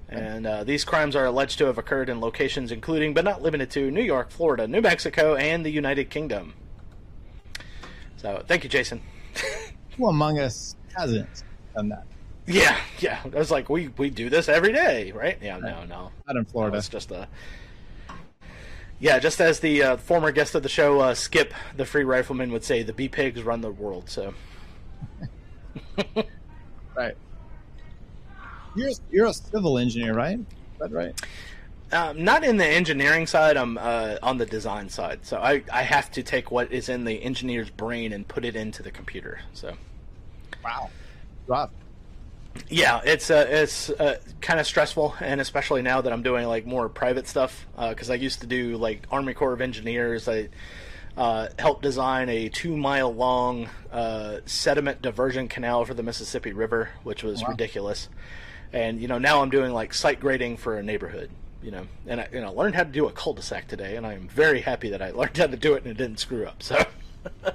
And 0.09 0.47
uh, 0.47 0.63
these 0.63 0.84
crimes 0.84 1.15
are 1.15 1.25
alleged 1.25 1.59
to 1.59 1.65
have 1.65 1.78
occurred 1.78 2.09
in 2.09 2.19
locations 2.19 2.71
including, 2.71 3.13
but 3.13 3.23
not 3.23 3.43
limited 3.43 3.69
to, 3.71 3.91
New 3.91 4.01
York, 4.01 4.32
Florida, 4.32 4.67
New 4.67 4.82
Mexico, 4.82 5.36
and 5.36 5.63
the 5.63 5.69
United 5.69 6.09
Kingdom. 6.09 6.55
So 8.15 8.43
thank 8.47 8.63
you, 8.63 8.69
Jason. 8.71 9.03
Who 9.97 10.07
among 10.07 10.39
us 10.39 10.75
hasn't 10.95 11.43
done 11.75 11.89
that? 11.89 12.07
Yeah, 12.47 12.77
yeah. 12.99 13.19
I 13.23 13.27
was 13.37 13.51
like, 13.51 13.69
we 13.69 13.89
we 13.97 14.09
do 14.09 14.29
this 14.29 14.47
every 14.47 14.71
day, 14.71 15.11
right? 15.11 15.37
Yeah, 15.41 15.57
no, 15.57 15.83
no, 15.83 16.11
not 16.25 16.35
in 16.37 16.45
Florida. 16.45 16.75
No, 16.75 16.79
it's 16.79 16.87
just 16.87 17.11
a. 17.11 17.27
Yeah, 18.99 19.19
just 19.19 19.41
as 19.41 19.59
the 19.59 19.83
uh, 19.83 19.97
former 19.97 20.31
guest 20.31 20.55
of 20.55 20.63
the 20.63 20.69
show, 20.69 21.01
uh, 21.01 21.13
Skip, 21.13 21.53
the 21.75 21.85
free 21.85 22.03
rifleman, 22.05 22.51
would 22.51 22.63
say, 22.63 22.81
the 22.81 22.93
bee 22.93 23.09
pigs 23.09 23.43
run 23.43 23.61
the 23.61 23.69
world. 23.69 24.09
So. 24.09 24.33
right. 26.95 27.15
You're 28.75 28.91
you're 29.11 29.27
a 29.27 29.33
civil 29.33 29.77
engineer, 29.77 30.13
right? 30.13 30.39
Is 30.39 30.79
that 30.79 30.91
right? 30.91 31.19
Um, 31.91 32.23
not 32.23 32.43
in 32.43 32.57
the 32.57 32.65
engineering 32.65 33.27
side. 33.27 33.57
I'm 33.57 33.77
uh, 33.77 34.17
on 34.23 34.37
the 34.37 34.45
design 34.45 34.87
side. 34.89 35.19
So 35.23 35.37
I, 35.37 35.63
I 35.71 35.83
have 35.83 36.11
to 36.11 36.23
take 36.23 36.49
what 36.49 36.71
is 36.71 36.89
in 36.89 37.03
the 37.03 37.21
engineer's 37.23 37.69
brain 37.69 38.13
and 38.13 38.27
put 38.27 38.45
it 38.45 38.55
into 38.55 38.83
the 38.83 38.91
computer. 38.91 39.39
So. 39.53 39.73
Wow. 40.63 40.89
Rough 41.47 41.71
yeah, 42.70 43.01
it's 43.03 43.30
uh, 43.30 43.45
it's 43.49 43.89
uh, 43.89 44.18
kind 44.41 44.60
of 44.60 44.68
stressful, 44.68 45.16
and 45.20 45.41
especially 45.41 45.82
now 45.82 46.01
that 46.01 46.12
I'm 46.12 46.24
doing 46.24 46.47
like 46.47 46.66
more 46.66 46.89
private 46.89 47.28
stuff. 47.28 47.66
Because 47.78 48.10
uh, 48.10 48.14
I 48.14 48.16
used 48.16 48.41
to 48.41 48.47
do 48.47 48.78
like 48.78 49.08
Army 49.12 49.34
Corps 49.34 49.53
of 49.53 49.62
Engineers. 49.62 50.28
I 50.28 50.49
uh, 51.18 51.47
helped 51.58 51.82
design 51.82 52.30
a 52.30 52.49
two 52.49 52.78
mile 52.78 53.14
long 53.14 53.70
uh, 53.91 54.38
sediment 54.45 55.01
diversion 55.01 55.47
canal 55.47 55.86
for 55.86 55.93
the 55.93 56.03
Mississippi 56.03 56.53
River, 56.53 56.89
which 57.03 57.24
was 57.24 57.41
wow. 57.41 57.49
ridiculous. 57.49 58.10
And 58.74 59.01
you 59.01 59.08
know 59.08 59.18
now 59.18 59.41
I'm 59.41 59.49
doing 59.49 59.74
like 59.74 59.93
site 59.93 60.20
grading 60.20 60.58
for 60.58 60.78
a 60.78 60.84
neighborhood. 60.84 61.30
You 61.64 61.72
know, 61.72 61.88
and 62.05 62.22
I 62.22 62.28
you 62.32 62.41
know 62.41 62.53
learned 62.53 62.76
how 62.76 62.84
to 62.84 62.89
do 62.91 63.08
a 63.08 63.12
cul-de-sac 63.12 63.68
today, 63.68 63.95
and 63.95 64.05
I 64.05 64.14
am 64.14 64.28
very 64.28 64.62
happy 64.62 64.89
that 64.89 65.01
I 65.01 65.12
learned 65.18 65.38
how 65.38 65.47
to 65.47 65.58
do 65.58 65.74
it 65.74 65.84
and 65.84 65.91
it 65.91 65.97
didn't 65.97 66.20
screw 66.20 66.45
up. 66.45 66.62
So. 66.62 66.86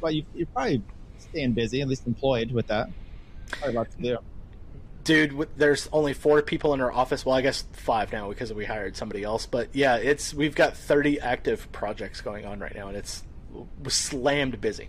well, 0.00 0.12
you, 0.12 0.24
you're 0.34 0.46
probably 0.46 0.82
staying 1.30 1.52
busy, 1.52 1.80
at 1.80 1.88
least 1.88 2.06
employed 2.06 2.52
with 2.52 2.66
that. 2.68 2.88
Probably 3.50 3.76
a 3.76 3.84
to 3.84 4.02
do. 4.02 4.18
Dude, 5.04 5.48
there's 5.56 5.88
only 5.92 6.14
four 6.14 6.42
people 6.42 6.74
in 6.74 6.80
our 6.80 6.90
office. 6.90 7.24
Well, 7.24 7.36
I 7.36 7.40
guess 7.40 7.64
five 7.72 8.12
now 8.12 8.28
because 8.28 8.52
we 8.52 8.64
hired 8.64 8.96
somebody 8.96 9.22
else. 9.22 9.46
But 9.46 9.68
yeah, 9.72 9.96
it's 9.96 10.34
we've 10.34 10.54
got 10.54 10.76
30 10.76 11.20
active 11.20 11.70
projects 11.70 12.20
going 12.20 12.44
on 12.44 12.58
right 12.58 12.74
now, 12.74 12.88
and 12.88 12.96
it's 12.96 13.22
slammed 13.88 14.60
busy. 14.60 14.88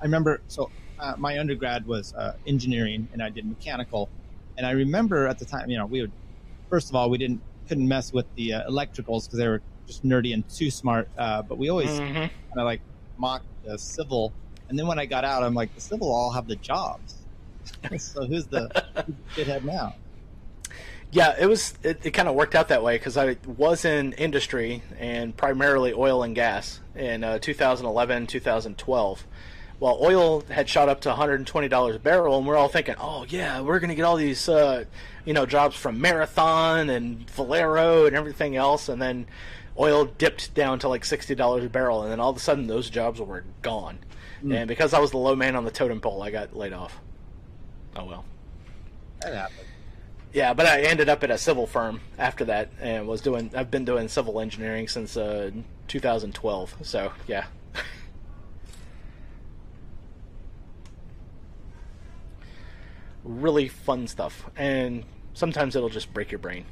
I 0.00 0.04
remember, 0.04 0.42
so 0.48 0.70
uh, 0.98 1.14
my 1.16 1.38
undergrad 1.38 1.86
was 1.86 2.14
uh, 2.14 2.34
engineering, 2.46 3.08
and 3.12 3.22
I 3.22 3.30
did 3.30 3.46
mechanical. 3.46 4.10
And 4.58 4.66
I 4.66 4.72
remember 4.72 5.26
at 5.26 5.38
the 5.38 5.46
time, 5.46 5.70
you 5.70 5.78
know, 5.78 5.86
we 5.86 6.02
would 6.02 6.12
first 6.68 6.90
of 6.90 6.94
all 6.94 7.08
we 7.08 7.18
didn't 7.18 7.40
couldn't 7.66 7.86
mess 7.86 8.12
with 8.12 8.26
the 8.34 8.54
uh, 8.54 8.70
electricals 8.70 9.24
because 9.24 9.38
they 9.38 9.48
were 9.48 9.62
just 9.86 10.04
nerdy 10.04 10.34
and 10.34 10.48
too 10.48 10.70
smart. 10.70 11.08
Uh, 11.16 11.40
but 11.42 11.56
we 11.56 11.70
always 11.70 11.90
mm-hmm. 11.90 12.14
kind 12.14 12.30
of 12.56 12.64
like 12.64 12.80
mocked 13.16 13.46
the 13.64 13.78
civil. 13.78 14.32
And 14.70 14.78
then 14.78 14.86
when 14.86 15.00
I 15.00 15.04
got 15.04 15.24
out, 15.24 15.42
I'm 15.42 15.52
like, 15.52 15.74
the 15.74 15.80
civil 15.80 16.12
all 16.12 16.30
have 16.30 16.46
the 16.46 16.54
jobs. 16.54 17.16
so 17.98 18.24
who's 18.24 18.46
the, 18.46 18.84
the 19.34 19.60
now? 19.64 19.96
Yeah, 21.10 21.34
it 21.38 21.46
was. 21.46 21.74
It, 21.82 22.06
it 22.06 22.10
kind 22.12 22.28
of 22.28 22.36
worked 22.36 22.54
out 22.54 22.68
that 22.68 22.84
way 22.84 22.96
because 22.96 23.16
I 23.16 23.36
was 23.44 23.84
in 23.84 24.12
industry 24.12 24.84
and 24.96 25.36
primarily 25.36 25.92
oil 25.92 26.22
and 26.22 26.36
gas 26.36 26.78
in 26.94 27.24
uh, 27.24 27.40
2011, 27.40 28.28
2012. 28.28 29.26
Well, 29.80 29.98
oil 30.00 30.42
had 30.48 30.68
shot 30.68 30.88
up 30.88 31.00
to 31.00 31.08
120 31.08 31.66
dollars 31.66 31.96
a 31.96 31.98
barrel, 31.98 32.38
and 32.38 32.46
we're 32.46 32.56
all 32.56 32.68
thinking, 32.68 32.94
"Oh 33.00 33.26
yeah, 33.28 33.60
we're 33.60 33.80
going 33.80 33.88
to 33.88 33.96
get 33.96 34.04
all 34.04 34.16
these, 34.16 34.48
uh, 34.48 34.84
you 35.24 35.32
know, 35.32 35.46
jobs 35.46 35.74
from 35.74 36.00
Marathon 36.00 36.88
and 36.88 37.28
Valero 37.30 38.06
and 38.06 38.14
everything 38.14 38.54
else." 38.54 38.88
And 38.88 39.02
then 39.02 39.26
oil 39.76 40.04
dipped 40.04 40.54
down 40.54 40.78
to 40.78 40.88
like 40.88 41.04
sixty 41.04 41.34
dollars 41.34 41.64
a 41.64 41.68
barrel, 41.68 42.02
and 42.02 42.12
then 42.12 42.20
all 42.20 42.30
of 42.30 42.36
a 42.36 42.40
sudden 42.40 42.68
those 42.68 42.88
jobs 42.88 43.20
were 43.20 43.42
gone. 43.62 43.98
Mm. 44.44 44.54
And 44.54 44.68
because 44.68 44.94
I 44.94 44.98
was 44.98 45.10
the 45.10 45.18
low 45.18 45.36
man 45.36 45.56
on 45.56 45.64
the 45.64 45.70
totem 45.70 46.00
pole, 46.00 46.22
I 46.22 46.30
got 46.30 46.56
laid 46.56 46.72
off. 46.72 46.98
Oh 47.96 48.04
well. 48.04 48.24
That 49.20 49.34
happened. 49.34 49.66
Yeah, 50.32 50.54
but 50.54 50.66
I 50.66 50.82
ended 50.82 51.08
up 51.08 51.24
at 51.24 51.30
a 51.30 51.38
civil 51.38 51.66
firm 51.66 52.00
after 52.16 52.44
that, 52.46 52.70
and 52.80 53.08
was 53.08 53.20
doing. 53.20 53.50
I've 53.54 53.70
been 53.70 53.84
doing 53.84 54.08
civil 54.08 54.40
engineering 54.40 54.86
since 54.88 55.16
uh, 55.16 55.50
2012. 55.88 56.76
So 56.82 57.12
yeah. 57.26 57.46
really 63.24 63.68
fun 63.68 64.06
stuff, 64.06 64.48
and 64.56 65.04
sometimes 65.34 65.76
it'll 65.76 65.88
just 65.88 66.12
break 66.12 66.30
your 66.30 66.38
brain. 66.38 66.64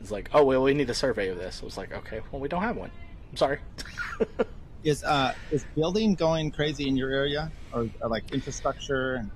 It's 0.00 0.10
like, 0.10 0.30
oh 0.34 0.44
well, 0.44 0.62
we 0.62 0.74
need 0.74 0.90
a 0.90 0.94
survey 0.94 1.28
of 1.28 1.38
this. 1.38 1.60
I 1.62 1.64
was 1.64 1.76
like, 1.76 1.92
okay, 1.92 2.20
well, 2.30 2.40
we 2.40 2.48
don't 2.48 2.62
have 2.62 2.76
one. 2.76 2.90
I'm 3.30 3.36
sorry. 3.36 3.58
is 4.84 5.02
uh 5.04 5.34
is 5.50 5.64
building 5.74 6.14
going 6.14 6.50
crazy 6.50 6.88
in 6.88 6.96
your 6.96 7.10
area, 7.10 7.50
or, 7.72 7.88
or 8.00 8.08
like 8.08 8.32
infrastructure? 8.32 9.26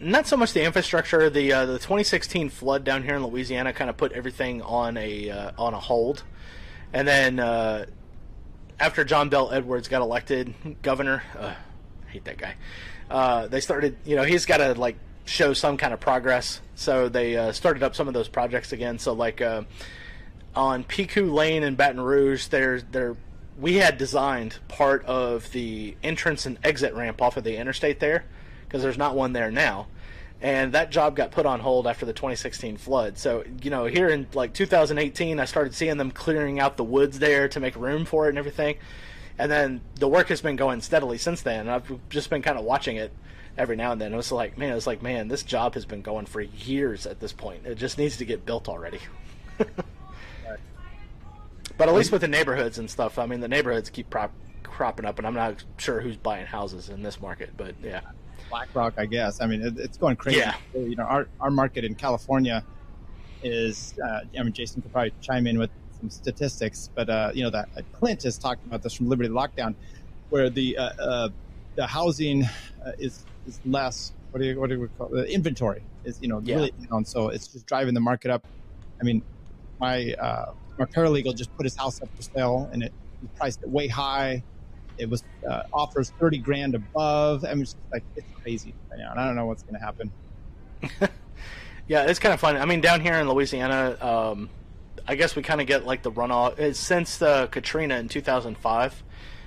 Not 0.00 0.26
so 0.26 0.36
much 0.36 0.52
the 0.52 0.64
infrastructure. 0.64 1.30
The 1.30 1.52
uh, 1.52 1.66
the 1.66 1.78
2016 1.78 2.48
flood 2.48 2.84
down 2.84 3.02
here 3.02 3.16
in 3.16 3.24
Louisiana 3.24 3.72
kind 3.72 3.90
of 3.90 3.96
put 3.96 4.12
everything 4.12 4.62
on 4.62 4.96
a 4.96 5.30
uh, 5.30 5.50
on 5.58 5.74
a 5.74 5.80
hold, 5.80 6.24
and 6.92 7.06
then 7.06 7.38
uh, 7.38 7.86
after 8.82 9.04
John 9.04 9.28
Bel 9.28 9.52
Edwards 9.52 9.88
got 9.88 10.02
elected 10.02 10.54
governor, 10.82 11.22
uh, 11.38 11.54
I 12.06 12.10
hate 12.10 12.24
that 12.24 12.38
guy. 12.38 12.56
Uh, 13.08 13.46
they 13.46 13.60
started, 13.60 13.96
you 14.04 14.16
know, 14.16 14.24
he's 14.24 14.46
got 14.46 14.56
to 14.56 14.74
like 14.74 14.96
show 15.24 15.52
some 15.52 15.76
kind 15.76 15.92
of 15.92 16.00
progress. 16.00 16.60
So 16.74 17.08
they 17.08 17.36
uh, 17.36 17.52
started 17.52 17.82
up 17.82 17.94
some 17.94 18.08
of 18.08 18.14
those 18.14 18.28
projects 18.28 18.72
again. 18.72 18.98
So 18.98 19.12
like 19.12 19.40
uh, 19.40 19.62
on 20.56 20.82
Pecue 20.82 21.32
Lane 21.32 21.62
in 21.62 21.76
Baton 21.76 22.00
Rouge, 22.00 22.48
there's 22.48 22.84
there 22.90 23.16
we 23.58 23.74
had 23.76 23.98
designed 23.98 24.58
part 24.68 25.04
of 25.04 25.50
the 25.52 25.96
entrance 26.02 26.46
and 26.46 26.58
exit 26.64 26.94
ramp 26.94 27.20
off 27.20 27.36
of 27.36 27.44
the 27.44 27.56
interstate 27.56 28.00
there 28.00 28.24
because 28.66 28.82
there's 28.82 28.98
not 28.98 29.14
one 29.14 29.32
there 29.32 29.50
now. 29.50 29.88
And 30.40 30.72
that 30.72 30.90
job 30.90 31.14
got 31.14 31.30
put 31.30 31.46
on 31.46 31.60
hold 31.60 31.86
after 31.86 32.04
the 32.04 32.12
2016 32.12 32.76
flood. 32.76 33.16
So, 33.16 33.44
you 33.62 33.70
know, 33.70 33.84
here 33.84 34.08
in 34.08 34.26
like 34.34 34.52
2018, 34.54 35.38
I 35.38 35.44
started 35.44 35.72
seeing 35.74 35.98
them 35.98 36.10
clearing 36.10 36.58
out 36.58 36.76
the 36.76 36.84
woods 36.84 37.20
there 37.20 37.46
to 37.48 37.60
make 37.60 37.76
room 37.76 38.04
for 38.04 38.26
it 38.26 38.30
and 38.30 38.38
everything. 38.38 38.76
And 39.38 39.50
then 39.50 39.80
the 39.94 40.08
work 40.08 40.28
has 40.28 40.40
been 40.40 40.56
going 40.56 40.80
steadily 40.80 41.18
since 41.18 41.42
then. 41.42 41.68
I've 41.68 41.90
just 42.08 42.28
been 42.28 42.42
kind 42.42 42.58
of 42.58 42.64
watching 42.64 42.96
it 42.96 43.12
every 43.56 43.76
now 43.76 43.92
and 43.92 44.00
then. 44.00 44.12
It 44.12 44.16
was 44.16 44.32
like, 44.32 44.58
man, 44.58 44.72
it 44.72 44.74
was 44.74 44.86
like, 44.86 45.00
man, 45.00 45.28
this 45.28 45.44
job 45.44 45.74
has 45.74 45.84
been 45.84 46.02
going 46.02 46.26
for 46.26 46.40
years 46.40 47.06
at 47.06 47.20
this 47.20 47.32
point. 47.32 47.64
It 47.64 47.76
just 47.76 47.96
needs 47.96 48.16
to 48.16 48.24
get 48.24 48.44
built 48.44 48.68
already. 48.68 48.98
but 51.82 51.88
at 51.88 51.96
least 51.96 52.12
with 52.12 52.20
the 52.20 52.28
neighborhoods 52.28 52.78
and 52.78 52.88
stuff, 52.88 53.18
I 53.18 53.26
mean, 53.26 53.40
the 53.40 53.48
neighborhoods 53.48 53.90
keep 53.90 54.08
prop- 54.08 54.30
cropping 54.62 55.04
up, 55.04 55.18
and 55.18 55.26
I'm 55.26 55.34
not 55.34 55.64
sure 55.78 56.00
who's 56.00 56.16
buying 56.16 56.46
houses 56.46 56.88
in 56.88 57.02
this 57.02 57.20
market, 57.20 57.50
but 57.56 57.74
yeah. 57.82 58.02
BlackRock, 58.50 58.94
I 58.98 59.06
guess. 59.06 59.40
I 59.40 59.46
mean, 59.46 59.62
it, 59.62 59.76
it's 59.76 59.98
going 59.98 60.14
crazy. 60.14 60.38
Yeah. 60.38 60.54
You 60.74 60.94
know, 60.94 61.02
our 61.02 61.26
our 61.40 61.50
market 61.50 61.84
in 61.84 61.96
California 61.96 62.64
is. 63.42 63.94
Uh, 63.98 64.20
I 64.38 64.44
mean, 64.44 64.52
Jason 64.52 64.80
could 64.80 64.92
probably 64.92 65.12
chime 65.20 65.48
in 65.48 65.58
with 65.58 65.70
some 65.98 66.08
statistics, 66.08 66.88
but 66.94 67.10
uh, 67.10 67.32
you 67.34 67.42
know 67.42 67.50
that 67.50 67.68
uh, 67.76 67.82
Clint 67.90 68.22
has 68.22 68.38
talked 68.38 68.64
about 68.64 68.84
this 68.84 68.94
from 68.94 69.08
Liberty 69.08 69.30
Lockdown, 69.30 69.74
where 70.28 70.50
the 70.50 70.78
uh, 70.78 70.90
uh, 71.00 71.28
the 71.74 71.88
housing 71.88 72.44
uh, 72.86 72.92
is 73.00 73.24
is 73.44 73.58
less. 73.64 74.12
What 74.30 74.38
do 74.38 74.46
you 74.46 74.60
what 74.60 74.70
do 74.70 74.78
we 74.78 74.86
call 74.96 75.08
it? 75.08 75.26
The 75.26 75.34
inventory 75.34 75.82
is 76.04 76.22
you 76.22 76.28
know 76.28 76.40
yeah. 76.44 76.54
really 76.54 76.72
down, 76.88 77.04
so 77.04 77.30
it's 77.30 77.48
just 77.48 77.66
driving 77.66 77.94
the 77.94 78.00
market 78.00 78.30
up. 78.30 78.46
I 79.00 79.04
mean, 79.04 79.20
my 79.80 80.14
my 80.78 80.84
paralegal 80.84 81.36
just 81.36 81.54
put 81.56 81.64
his 81.64 81.76
house 81.76 82.00
up 82.02 82.08
for 82.14 82.22
sale, 82.22 82.68
and 82.72 82.82
it 82.82 82.92
priced 83.36 83.62
it 83.62 83.68
way 83.68 83.88
high. 83.88 84.42
It 84.98 85.08
was 85.08 85.24
uh, 85.48 85.62
offers 85.72 86.12
thirty 86.18 86.38
grand 86.38 86.74
above. 86.74 87.44
I 87.44 87.54
mean, 87.54 87.62
it's 87.62 87.76
like 87.92 88.04
it's 88.16 88.26
crazy 88.42 88.74
right 88.90 88.98
now, 88.98 89.12
and 89.12 89.20
I 89.20 89.26
don't 89.26 89.36
know 89.36 89.46
what's 89.46 89.62
going 89.62 89.74
to 89.74 89.80
happen. 89.80 90.10
yeah, 91.88 92.04
it's 92.04 92.18
kind 92.18 92.34
of 92.34 92.40
fun. 92.40 92.56
I 92.56 92.64
mean, 92.64 92.80
down 92.80 93.00
here 93.00 93.14
in 93.14 93.28
Louisiana, 93.28 93.96
um, 94.00 94.50
I 95.06 95.14
guess 95.14 95.34
we 95.34 95.42
kind 95.42 95.60
of 95.60 95.66
get 95.66 95.86
like 95.86 96.02
the 96.02 96.12
runoff 96.12 96.74
since 96.74 97.20
uh, 97.22 97.46
Katrina 97.46 97.96
in 97.96 98.08
two 98.08 98.20
thousand 98.20 98.58
five 98.58 99.02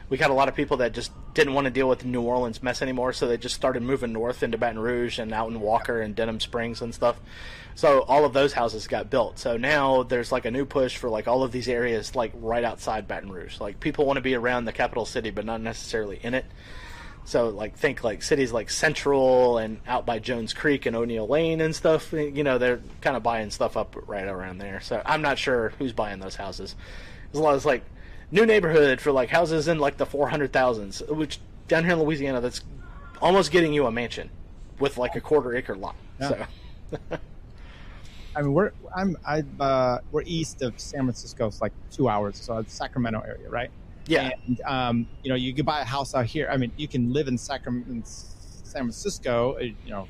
we 0.09 0.17
got 0.17 0.29
a 0.29 0.33
lot 0.33 0.47
of 0.47 0.55
people 0.55 0.77
that 0.77 0.93
just 0.93 1.11
didn't 1.33 1.53
want 1.53 1.65
to 1.65 1.71
deal 1.71 1.89
with 1.89 1.99
the 1.99 2.07
New 2.07 2.21
Orleans 2.21 2.61
mess 2.61 2.81
anymore, 2.81 3.11
so 3.13 3.27
they 3.27 3.37
just 3.37 3.55
started 3.55 3.83
moving 3.83 4.13
north 4.13 4.43
into 4.43 4.57
Baton 4.57 4.79
Rouge 4.79 5.19
and 5.19 5.33
out 5.33 5.49
in 5.49 5.59
Walker 5.59 6.01
and 6.01 6.15
Denham 6.15 6.39
Springs 6.39 6.81
and 6.81 6.93
stuff. 6.93 7.19
So 7.75 8.01
all 8.01 8.23
of 8.23 8.33
those 8.33 8.53
houses 8.53 8.87
got 8.87 9.09
built. 9.09 9.37
So 9.37 9.57
now 9.57 10.03
there's 10.03 10.31
like 10.31 10.45
a 10.45 10.51
new 10.51 10.65
push 10.65 10.95
for 10.95 11.09
like 11.09 11.27
all 11.27 11.43
of 11.43 11.51
these 11.51 11.67
areas 11.67 12.15
like 12.15 12.31
right 12.35 12.63
outside 12.63 13.07
Baton 13.07 13.31
Rouge. 13.31 13.59
Like 13.59 13.79
people 13.79 14.05
want 14.05 14.17
to 14.17 14.21
be 14.21 14.35
around 14.35 14.65
the 14.65 14.71
capital 14.71 15.05
city, 15.05 15.29
but 15.29 15.45
not 15.45 15.59
necessarily 15.59 16.19
in 16.23 16.33
it. 16.33 16.45
So 17.25 17.49
like 17.49 17.75
think 17.75 18.03
like 18.03 18.21
cities 18.21 18.53
like 18.53 18.69
Central 18.69 19.57
and 19.57 19.81
out 19.87 20.05
by 20.05 20.19
Jones 20.19 20.53
Creek 20.53 20.85
and 20.85 20.95
O'Neal 20.95 21.27
Lane 21.27 21.59
and 21.59 21.75
stuff. 21.75 22.13
Eh, 22.13 22.27
you 22.27 22.43
know 22.43 22.59
they're 22.59 22.81
kind 23.01 23.17
of 23.17 23.23
buying 23.23 23.49
stuff 23.49 23.75
up 23.75 23.95
right 24.07 24.27
around 24.27 24.59
there. 24.59 24.79
So 24.79 25.01
I'm 25.05 25.23
not 25.23 25.39
sure 25.39 25.73
who's 25.79 25.91
buying 25.91 26.19
those 26.19 26.35
houses. 26.35 26.75
As 27.33 27.39
long 27.39 27.55
as 27.55 27.65
like 27.65 27.83
new 28.35 28.45
neighborhood 28.45 29.01
for 29.01 29.11
like 29.11 29.29
houses 29.29 29.67
in 29.67 29.79
like 29.79 29.97
the 29.97 30.05
four 30.05 30.29
hundred 30.29 30.53
thousands, 30.53 31.01
which 31.09 31.39
down 31.67 31.83
here 31.83 31.93
in 31.93 31.99
Louisiana, 31.99 32.41
that's 32.41 32.61
almost 33.21 33.51
getting 33.51 33.73
you 33.73 33.87
a 33.87 33.91
mansion 33.91 34.29
with 34.79 34.97
like 34.97 35.15
a 35.15 35.21
quarter 35.21 35.55
acre 35.55 35.75
lot. 35.75 35.95
Yeah. 36.19 36.45
So. 36.91 36.97
I 38.35 38.41
mean, 38.41 38.53
we're 38.53 38.71
I'm 38.93 39.17
I 39.25 39.43
uh, 39.59 39.99
we're 40.11 40.23
east 40.25 40.61
of 40.61 40.77
San 40.79 41.01
Francisco. 41.01 41.47
It's 41.47 41.61
like 41.61 41.71
two 41.89 42.09
hours, 42.09 42.37
so 42.37 42.57
it's 42.57 42.73
Sacramento 42.73 43.21
area, 43.21 43.49
right? 43.49 43.71
Yeah. 44.07 44.31
And 44.45 44.61
um, 44.61 45.07
you 45.23 45.29
know, 45.29 45.35
you 45.35 45.53
could 45.53 45.65
buy 45.65 45.79
a 45.79 45.85
house 45.85 46.13
out 46.13 46.25
here. 46.25 46.49
I 46.51 46.57
mean, 46.57 46.71
you 46.75 46.87
can 46.87 47.13
live 47.13 47.29
in 47.29 47.37
Sacramento, 47.37 48.01
San 48.03 48.81
Francisco, 48.81 49.55
uh, 49.55 49.63
you 49.63 49.75
know, 49.87 50.07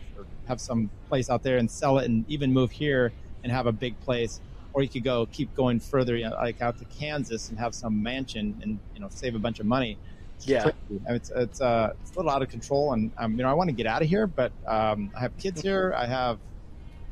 have 0.48 0.60
some 0.60 0.90
place 1.08 1.30
out 1.30 1.44
there 1.44 1.58
and 1.58 1.70
sell 1.70 2.00
it, 2.00 2.06
and 2.06 2.26
even 2.28 2.52
move 2.52 2.72
here 2.72 3.14
and 3.44 3.52
have 3.52 3.68
a 3.68 3.72
big 3.72 4.00
place 4.02 4.42
or 4.76 4.84
you 4.84 4.90
could 4.90 5.06
go 5.06 5.26
keep 5.28 5.56
going 5.56 5.80
further, 5.80 6.18
you 6.18 6.30
know, 6.30 6.36
like 6.36 6.62
out 6.62 6.78
to 6.78 6.86
Kansas 7.00 7.50
and 7.50 7.58
have 7.58 7.74
some 7.74 8.04
mansion 8.04 8.60
and 8.62 8.78
you 8.94 9.00
know 9.00 9.08
save 9.10 9.34
a 9.34 9.40
bunch 9.40 9.62
of 9.62 9.66
money. 9.66 9.98
It's 10.36 10.48
yeah, 10.48 10.70
it's 11.08 11.32
it's 11.34 11.62
uh, 11.62 11.94
it's 12.02 12.12
a 12.12 12.18
little 12.18 12.30
out 12.30 12.42
of 12.42 12.50
control, 12.50 12.92
and 12.92 13.10
um, 13.18 13.32
you 13.38 13.44
know 13.44 13.50
I 13.50 13.54
want 13.54 13.70
to 13.70 13.76
get 13.76 13.88
out 13.88 14.02
of 14.02 14.10
here, 14.10 14.28
but 14.28 14.52
um, 14.68 15.12
I 15.16 15.22
have 15.22 15.38
kids 15.38 15.62
here, 15.62 15.96
I 15.98 16.06
have 16.06 16.40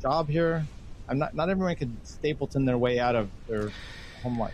job 0.01 0.27
here. 0.27 0.67
I'm 1.07 1.17
not 1.17 1.33
not 1.33 1.49
everyone 1.49 1.75
can 1.77 1.97
Stapleton 2.03 2.65
their 2.65 2.77
way 2.77 2.99
out 2.99 3.15
of 3.15 3.29
their 3.47 3.71
home 4.21 4.37
life. 4.37 4.53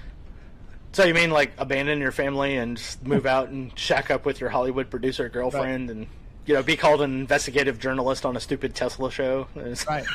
So 0.92 1.04
you 1.04 1.16
mean 1.16 1.32
like 1.32 1.52
abandon 1.58 2.00
your 2.00 2.12
family 2.12 2.58
and 2.58 2.80
move 3.04 3.26
out 3.26 3.50
and 3.50 3.78
shack 3.78 4.12
up 4.12 4.24
with 4.24 4.40
your 4.40 4.52
Hollywood 4.52 4.92
producer 4.92 5.30
girlfriend 5.30 5.90
right. 5.90 5.98
and 5.98 6.08
you 6.46 6.54
know 6.54 6.62
be 6.62 6.78
called 6.78 7.02
an 7.02 7.20
investigative 7.20 7.80
journalist 7.80 8.24
on 8.24 8.38
a 8.38 8.40
stupid 8.40 8.76
Tesla 8.76 9.10
show? 9.10 9.48
Right 9.56 10.06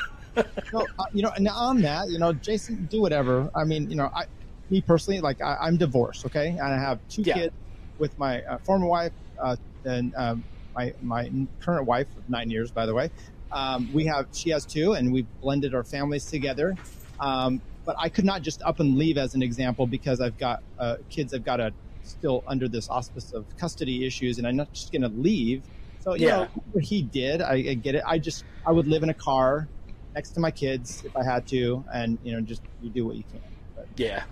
so, 0.70 0.87
uh, 0.99 1.05
you 1.12 1.22
know, 1.22 1.30
and 1.37 1.49
on 1.49 1.80
that, 1.82 2.11
you 2.11 2.18
know, 2.18 2.32
Jason, 2.32 2.87
do 2.87 3.01
whatever. 3.01 3.51
I 3.55 3.64
mean, 3.64 3.91
you 3.91 3.97
know, 3.97 4.11
I, 4.14 4.24
me 4.70 4.80
personally, 4.80 5.20
like 5.20 5.41
I, 5.43 5.68
am 5.68 5.76
divorced, 5.76 6.26
okay, 6.26 6.49
and 6.49 6.62
I 6.62 6.78
have 6.78 6.99
two 7.09 7.22
yeah. 7.22 7.35
kids 7.35 7.55
with 7.99 8.18
my 8.18 8.43
uh, 8.43 8.59
former 8.59 8.87
wife 8.87 9.12
uh, 9.41 9.57
and 9.85 10.14
um, 10.16 10.45
my 10.74 10.95
my 11.03 11.30
current 11.61 11.87
wife 11.87 12.09
of 12.16 12.28
nine 12.28 12.51
years, 12.51 12.70
by 12.70 12.87
the 12.87 12.95
way. 12.95 13.11
Um, 13.53 13.93
we 13.93 14.07
have 14.07 14.26
she 14.32 14.51
has 14.51 14.64
two, 14.64 14.95
and 14.95 15.12
we've 15.12 15.26
blended 15.41 15.74
our 15.74 15.85
families 15.85 16.26
together. 16.26 16.76
Um, 17.20 17.61
but 17.85 17.97
I 17.99 18.09
could 18.09 18.24
not 18.24 18.43
just 18.43 18.62
up 18.62 18.80
and 18.80 18.97
leave 18.97 19.18
as 19.18 19.35
an 19.35 19.43
example 19.43 19.87
because 19.87 20.20
I've 20.20 20.39
got 20.39 20.62
uh, 20.78 20.97
kids. 21.11 21.35
I've 21.35 21.45
got 21.45 21.61
a 21.61 21.72
still 22.03 22.45
under 22.47 22.68
this 22.68 22.89
auspice 22.89 23.32
of 23.32 23.45
custody 23.57 24.07
issues, 24.07 24.39
and 24.39 24.47
I'm 24.47 24.57
not 24.57 24.72
just 24.72 24.93
going 24.93 25.03
to 25.03 25.09
leave. 25.09 25.62
So 26.01 26.14
you 26.14 26.26
yeah. 26.26 26.49
know, 26.74 26.80
he 26.80 27.03
did. 27.03 27.41
I, 27.41 27.55
I, 27.55 27.74
get 27.74 27.95
it. 27.95 28.03
I 28.07 28.18
just 28.18 28.45
I 28.66 28.72
would 28.72 28.87
live 28.87 29.03
in 29.03 29.09
a 29.09 29.14
car 29.14 29.68
next 30.14 30.30
to 30.30 30.40
my 30.40 30.50
kids 30.50 31.02
if 31.04 31.16
I 31.16 31.24
had 31.24 31.46
to, 31.48 31.84
and 31.92 32.18
you 32.22 32.32
know, 32.32 32.40
just 32.40 32.62
you 32.82 32.90
do 32.90 33.06
what 33.06 33.16
you 33.16 33.24
can. 33.24 33.40
But 33.76 33.88
yeah. 33.96 34.24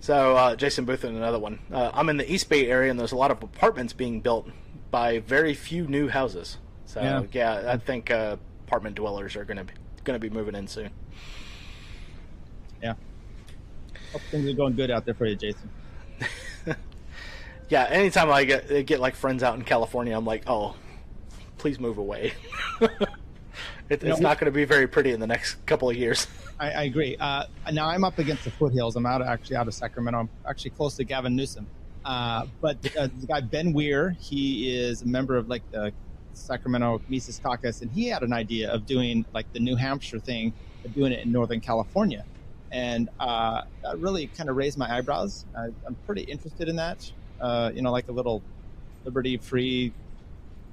So 0.00 0.36
uh, 0.36 0.56
Jason 0.56 0.84
Booth 0.84 1.04
and 1.04 1.16
another 1.16 1.38
one. 1.38 1.58
Uh, 1.72 1.90
I'm 1.94 2.08
in 2.08 2.16
the 2.16 2.30
East 2.30 2.48
Bay 2.48 2.68
area, 2.68 2.90
and 2.90 2.98
there's 2.98 3.12
a 3.12 3.16
lot 3.16 3.30
of 3.30 3.42
apartments 3.42 3.92
being 3.92 4.20
built 4.20 4.48
by 4.90 5.20
very 5.20 5.54
few 5.54 5.86
new 5.86 6.08
houses. 6.08 6.58
So 6.84 7.00
yeah, 7.02 7.22
yeah 7.32 7.72
I 7.72 7.76
think 7.76 8.10
uh, 8.10 8.36
apartment 8.66 8.96
dwellers 8.96 9.36
are 9.36 9.44
going 9.44 9.58
to 9.58 9.64
be 9.64 9.72
going 10.04 10.18
to 10.18 10.30
be 10.30 10.32
moving 10.32 10.54
in 10.54 10.68
soon. 10.68 10.90
Yeah. 12.82 12.94
Hope 14.12 14.22
things 14.30 14.48
are 14.48 14.52
going 14.52 14.76
good 14.76 14.90
out 14.90 15.04
there 15.04 15.14
for 15.14 15.26
you, 15.26 15.34
Jason. 15.34 15.68
yeah, 17.68 17.84
anytime 17.90 18.30
I 18.30 18.44
get 18.44 18.86
get 18.86 19.00
like 19.00 19.14
friends 19.16 19.42
out 19.42 19.56
in 19.56 19.62
California, 19.62 20.16
I'm 20.16 20.24
like, 20.24 20.44
oh, 20.46 20.76
please 21.58 21.80
move 21.80 21.98
away. 21.98 22.34
it, 23.88 24.02
it's 24.02 24.20
not 24.20 24.38
going 24.38 24.50
to 24.50 24.54
be 24.54 24.64
very 24.64 24.86
pretty 24.86 25.12
in 25.12 25.20
the 25.20 25.26
next 25.26 25.54
couple 25.66 25.90
of 25.90 25.96
years. 25.96 26.26
I, 26.60 26.70
I 26.70 26.82
agree. 26.84 27.16
Uh, 27.18 27.44
now 27.72 27.88
I'm 27.88 28.04
up 28.04 28.18
against 28.18 28.44
the 28.44 28.50
foothills. 28.50 28.96
I'm 28.96 29.06
out 29.06 29.22
actually 29.22 29.56
out 29.56 29.68
of 29.68 29.74
Sacramento. 29.74 30.20
I'm 30.20 30.30
actually 30.48 30.70
close 30.70 30.96
to 30.96 31.04
Gavin 31.04 31.36
Newsom. 31.36 31.66
Uh, 32.04 32.46
but 32.60 32.76
uh, 32.96 33.08
the 33.20 33.26
guy 33.26 33.40
Ben 33.40 33.72
Weir, 33.72 34.10
he 34.20 34.72
is 34.76 35.02
a 35.02 35.06
member 35.06 35.36
of 35.36 35.48
like 35.48 35.68
the 35.72 35.92
Sacramento 36.34 37.02
Mises 37.08 37.40
Caucus, 37.42 37.82
and 37.82 37.90
he 37.90 38.06
had 38.06 38.22
an 38.22 38.32
idea 38.32 38.70
of 38.70 38.86
doing 38.86 39.24
like 39.34 39.52
the 39.52 39.58
New 39.58 39.74
Hampshire 39.74 40.20
thing, 40.20 40.52
but 40.82 40.94
doing 40.94 41.12
it 41.12 41.24
in 41.24 41.32
Northern 41.32 41.60
California, 41.60 42.24
and 42.70 43.08
uh, 43.18 43.62
that 43.82 43.98
really 43.98 44.28
kind 44.28 44.48
of 44.48 44.56
raised 44.56 44.78
my 44.78 44.96
eyebrows. 44.96 45.46
I, 45.56 45.66
am 45.86 45.96
pretty 46.06 46.22
interested 46.22 46.68
in 46.68 46.76
that. 46.76 47.10
Uh, 47.40 47.72
you 47.74 47.82
know, 47.82 47.90
like 47.90 48.08
a 48.08 48.12
little 48.12 48.40
liberty-free, 49.04 49.92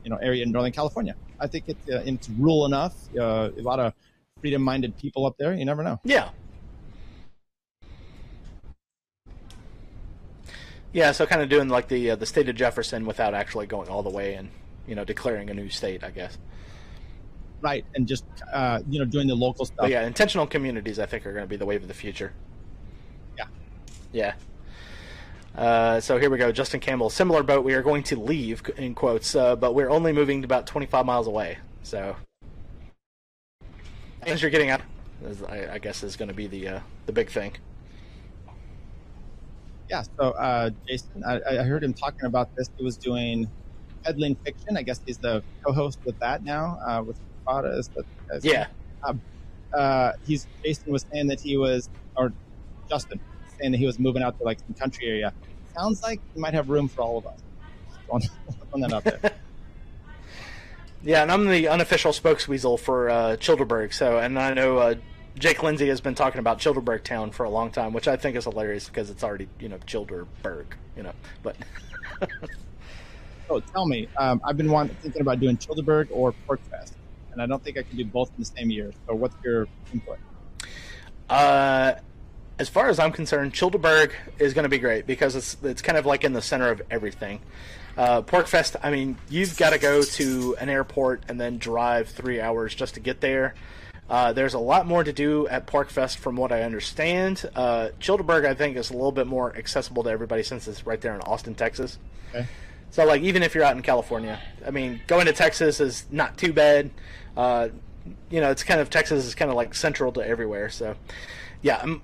you 0.04 0.10
know, 0.10 0.18
area 0.18 0.43
in 0.43 0.51
Northern 0.51 0.72
California. 0.72 1.16
I 1.39 1.47
think 1.47 1.66
it, 1.68 1.78
uh, 1.91 1.99
it's 2.06 2.30
rural 2.30 2.66
enough. 2.66 2.95
Uh, 3.18 3.49
a 3.58 3.62
lot 3.62 3.80
of 3.80 3.93
freedom-minded 4.41 4.97
people 4.97 5.26
up 5.26 5.38
there. 5.38 5.54
You 5.54 5.66
never 5.66 5.84
know. 5.84 5.99
Yeah. 6.04 6.30
Yeah, 10.91 11.12
so 11.12 11.26
kind 11.26 11.41
of 11.41 11.49
doing 11.49 11.70
like 11.70 11.88
the 11.88 12.12
uh, 12.12 12.16
the 12.16 12.28
state 12.28 12.47
of 12.49 12.56
Jefferson 12.56 13.06
without 13.06 13.34
actually 13.34 13.66
going 13.66 13.89
all 13.89 14.04
the 14.04 14.12
way 14.12 14.36
and 14.36 14.49
you 14.88 14.93
know 14.93 15.04
declaring 15.04 15.49
a 15.49 15.54
new 15.54 15.70
state, 15.70 16.04
I 16.04 16.12
guess. 16.12 16.38
Right, 17.62 17.84
and 17.95 18.08
just 18.08 18.26
uh, 18.54 18.82
you 18.88 18.99
know 18.99 19.06
doing 19.06 19.28
the 19.28 19.36
local 19.36 19.66
stuff. 19.66 19.78
But 19.80 19.89
yeah, 19.89 20.06
intentional 20.06 20.45
communities, 20.45 20.99
I 20.99 21.08
think, 21.08 21.26
are 21.26 21.34
going 21.34 21.45
to 21.45 21.49
be 21.49 21.56
the 21.56 21.66
wave 21.66 21.82
of 21.82 21.88
the 21.88 21.95
future. 21.95 22.34
Yeah. 23.38 23.45
Yeah. 24.12 24.34
Uh, 25.56 25.99
so 25.99 26.18
here 26.18 26.30
we 26.30 26.38
go. 26.38 26.51
Justin 26.51 26.80
Campbell, 26.80 27.10
similar 27.10 27.43
boat. 27.43 27.64
We 27.64 27.74
are 27.74 27.84
going 27.84 28.04
to 28.04 28.20
leave 28.20 28.64
in 28.78 28.95
quotes, 28.95 29.36
uh, 29.36 29.56
but 29.56 29.76
we're 29.76 29.89
only 29.89 30.12
moving 30.12 30.43
about 30.43 30.66
25 30.66 31.06
miles 31.06 31.28
away. 31.28 31.60
So 31.84 32.16
as 34.24 34.41
you're 34.41 34.51
getting 34.51 34.70
out, 34.70 34.82
I, 35.47 35.74
I 35.74 35.78
guess 35.78 36.04
is 36.04 36.16
going 36.16 36.30
to 36.30 36.34
be 36.34 36.47
the 36.47 36.68
uh, 36.68 36.80
the 37.06 37.12
big 37.12 37.30
thing. 37.30 37.54
Yeah. 39.89 40.04
So 40.18 40.32
uh, 40.32 40.72
Jason, 40.88 41.24
I, 41.24 41.39
I, 41.47 41.56
heard 41.64 41.84
him 41.84 41.93
talking 41.93 42.26
about 42.26 42.56
this. 42.56 42.70
He 42.78 42.84
was 42.84 42.97
doing 42.97 43.47
peddling 44.04 44.36
fiction. 44.43 44.76
I 44.76 44.82
guess 44.82 45.01
he's 45.06 45.18
the 45.18 45.43
co-host 45.64 45.99
with 46.04 46.18
that 46.20 46.43
now 46.43 46.80
uh, 46.86 47.04
with 47.04 47.20
Prada. 47.45 47.78
Is 47.78 47.89
that, 47.89 48.43
yeah. 48.43 48.68
Um, 49.04 49.22
uh, 49.74 50.14
he's 50.26 50.47
Jason 50.64 50.91
was 50.91 51.06
saying 51.12 51.28
that 51.28 51.39
he 51.39 51.58
was, 51.58 51.89
or 52.16 52.34
Justin 52.89 53.20
saying 53.64 53.72
that 53.72 53.78
he 53.78 53.86
was 53.86 53.97
moving 53.97 54.22
out 54.22 54.38
to 54.38 54.43
like 54.43 54.59
some 54.59 54.76
country 54.76 55.07
area. 55.07 55.34
Sounds 55.76 56.03
like 56.03 56.20
he 56.34 56.39
might 56.39 56.53
have 56.53 56.70
room 56.70 56.88
for 56.88 57.01
all 57.01 57.18
of 57.18 57.26
us. 57.28 57.39
On 58.09 58.22
that 58.82 58.93
up 58.93 59.03
there. 59.03 59.32
Yeah, 61.05 61.22
and 61.22 61.30
I'm 61.34 61.47
the 61.47 61.68
unofficial 61.68 62.14
spokesweasel 62.14 62.80
for 62.80 63.09
uh, 63.09 63.36
Childerberg. 63.36 63.91
So, 63.91 64.20
and 64.20 64.39
I 64.39 64.53
know 64.53 64.78
uh, 64.78 64.95
Jake 65.38 65.61
Lindsay 65.61 65.89
has 65.89 65.99
been 65.99 66.16
talking 66.16 66.39
about 66.39 66.59
Childerberg 66.59 67.03
Town 67.03 67.32
for 67.32 67.43
a 67.43 67.49
long 67.49 67.72
time, 67.72 67.91
which 67.91 68.07
I 68.07 68.16
think 68.16 68.38
is 68.38 68.45
hilarious 68.45 68.88
because 68.88 69.09
it's 69.09 69.22
already 69.22 69.49
you 69.59 69.68
know 69.68 69.80
Childerberg, 69.80 70.68
you 70.95 71.03
know. 71.03 71.11
But 71.41 71.57
oh, 73.49 73.59
tell 73.59 73.86
me, 73.86 74.07
um, 74.16 74.39
I've 74.45 74.55
been 74.55 74.72
wanting, 74.72 74.95
thinking 75.01 75.22
about 75.22 75.41
doing 75.41 75.57
Childerberg 75.57 76.07
or 76.09 76.34
PorcFest, 76.47 76.93
and 77.34 77.41
I 77.41 77.47
don't 77.47 77.61
think 77.61 77.78
I 77.78 77.84
can 77.84 77.97
do 77.97 78.05
both 78.05 78.30
in 78.30 78.36
the 78.39 78.45
same 78.45 78.72
year. 78.72 78.93
So, 79.05 79.14
what's 79.14 79.36
your 79.43 79.68
input? 79.91 80.20
Uh, 81.30 81.95
as 82.64 82.70
far 82.70 82.88
as 82.88 82.97
I'm 82.97 83.11
concerned, 83.11 83.53
Childerberg 83.53 84.14
is 84.39 84.53
going 84.53 84.64
to 84.64 84.70
be 84.70 84.80
great 84.80 85.05
because 85.05 85.36
it's 85.36 85.57
it's 85.64 85.82
kind 85.82 85.97
of 85.97 86.05
like 86.05 86.24
in 86.24 86.32
the 86.32 86.41
center 86.41 86.70
of 86.70 86.82
everything. 86.89 87.41
Uh, 87.97 88.22
PorcFest, 88.22 88.78
I 88.82 88.89
mean, 88.89 89.18
you've 89.30 89.57
got 89.57 89.72
to 89.72 89.78
go 89.78 90.01
to 90.01 90.55
an 90.61 90.70
airport 90.70 91.24
and 91.28 91.39
then 91.39 91.57
drive 91.57 92.07
three 92.07 92.39
hours 92.39 92.74
just 92.74 92.93
to 92.93 93.01
get 93.01 93.20
there. 93.20 93.53
Uh, 94.09 94.32
there's 94.32 94.53
a 94.53 94.59
lot 94.59 94.88
more 94.88 95.03
to 95.03 95.11
do 95.11 95.45
at 95.49 95.68
PorcFest 95.68 96.20
from 96.20 96.38
what 96.38 96.53
I 96.53 96.64
understand. 96.64 97.49
Uh, 97.53 97.89
Childerberg, 97.99 98.45
I 98.45 98.53
think, 98.53 98.78
is 98.78 98.91
a 98.91 98.93
little 98.93 99.11
bit 99.11 99.28
more 99.28 99.53
accessible 99.57 100.03
to 100.03 100.09
everybody 100.09 100.43
since 100.43 100.66
it's 100.66 100.86
right 100.86 101.01
there 101.01 101.14
in 101.14 101.22
Austin, 101.22 101.55
Texas. 101.55 101.99
Okay. 102.30 102.47
So, 102.91 103.05
like, 103.05 103.24
even 103.24 103.43
if 103.43 103.55
you're 103.55 103.66
out 103.66 103.76
in 103.76 103.82
California, 103.82 104.39
I 104.66 104.72
mean, 104.72 105.01
going 105.07 105.26
to 105.26 105.34
Texas 105.34 105.82
is 105.82 106.05
not 106.09 106.38
too 106.38 106.53
bad. 106.53 106.91
Uh, 107.36 107.68
you 108.30 108.39
know, 108.39 108.51
it's 108.51 108.64
kind 108.64 108.80
of 108.80 108.89
Texas 108.89 109.26
is 109.26 109.36
kind 109.36 109.51
of 109.51 109.57
like 109.57 109.76
central 109.76 110.14
to 110.14 110.26
everywhere. 110.26 110.70
So, 110.70 110.95
yeah, 111.61 111.82
I'm 111.84 112.01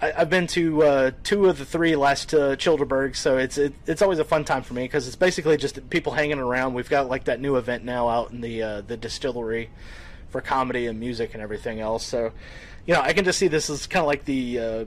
I, 0.00 0.10
have 0.10 0.30
been 0.30 0.46
to 0.48 0.82
uh, 0.82 1.10
two 1.22 1.46
of 1.46 1.58
the 1.58 1.64
three 1.64 1.96
last 1.96 2.34
uh, 2.34 2.56
Childerberg, 2.56 3.16
so 3.16 3.38
it's 3.38 3.56
it, 3.56 3.74
it's 3.86 4.02
always 4.02 4.18
a 4.18 4.24
fun 4.24 4.44
time 4.44 4.62
for 4.62 4.74
me 4.74 4.82
because 4.84 5.06
it's 5.06 5.16
basically 5.16 5.56
just 5.56 5.88
people 5.88 6.12
hanging 6.12 6.38
around. 6.38 6.74
We've 6.74 6.88
got 6.88 7.08
like 7.08 7.24
that 7.24 7.40
new 7.40 7.56
event 7.56 7.84
now 7.84 8.08
out 8.08 8.30
in 8.30 8.40
the 8.42 8.62
uh, 8.62 8.80
the 8.82 8.96
distillery 8.96 9.70
for 10.28 10.40
comedy 10.40 10.86
and 10.86 11.00
music 11.00 11.32
and 11.32 11.42
everything 11.42 11.80
else. 11.80 12.04
So, 12.04 12.32
you 12.86 12.94
know, 12.94 13.00
I 13.00 13.14
can 13.14 13.24
just 13.24 13.38
see 13.38 13.48
this 13.48 13.70
as 13.70 13.86
kind 13.86 14.02
of 14.02 14.06
like 14.06 14.26
the 14.26 14.58
uh, 14.58 14.84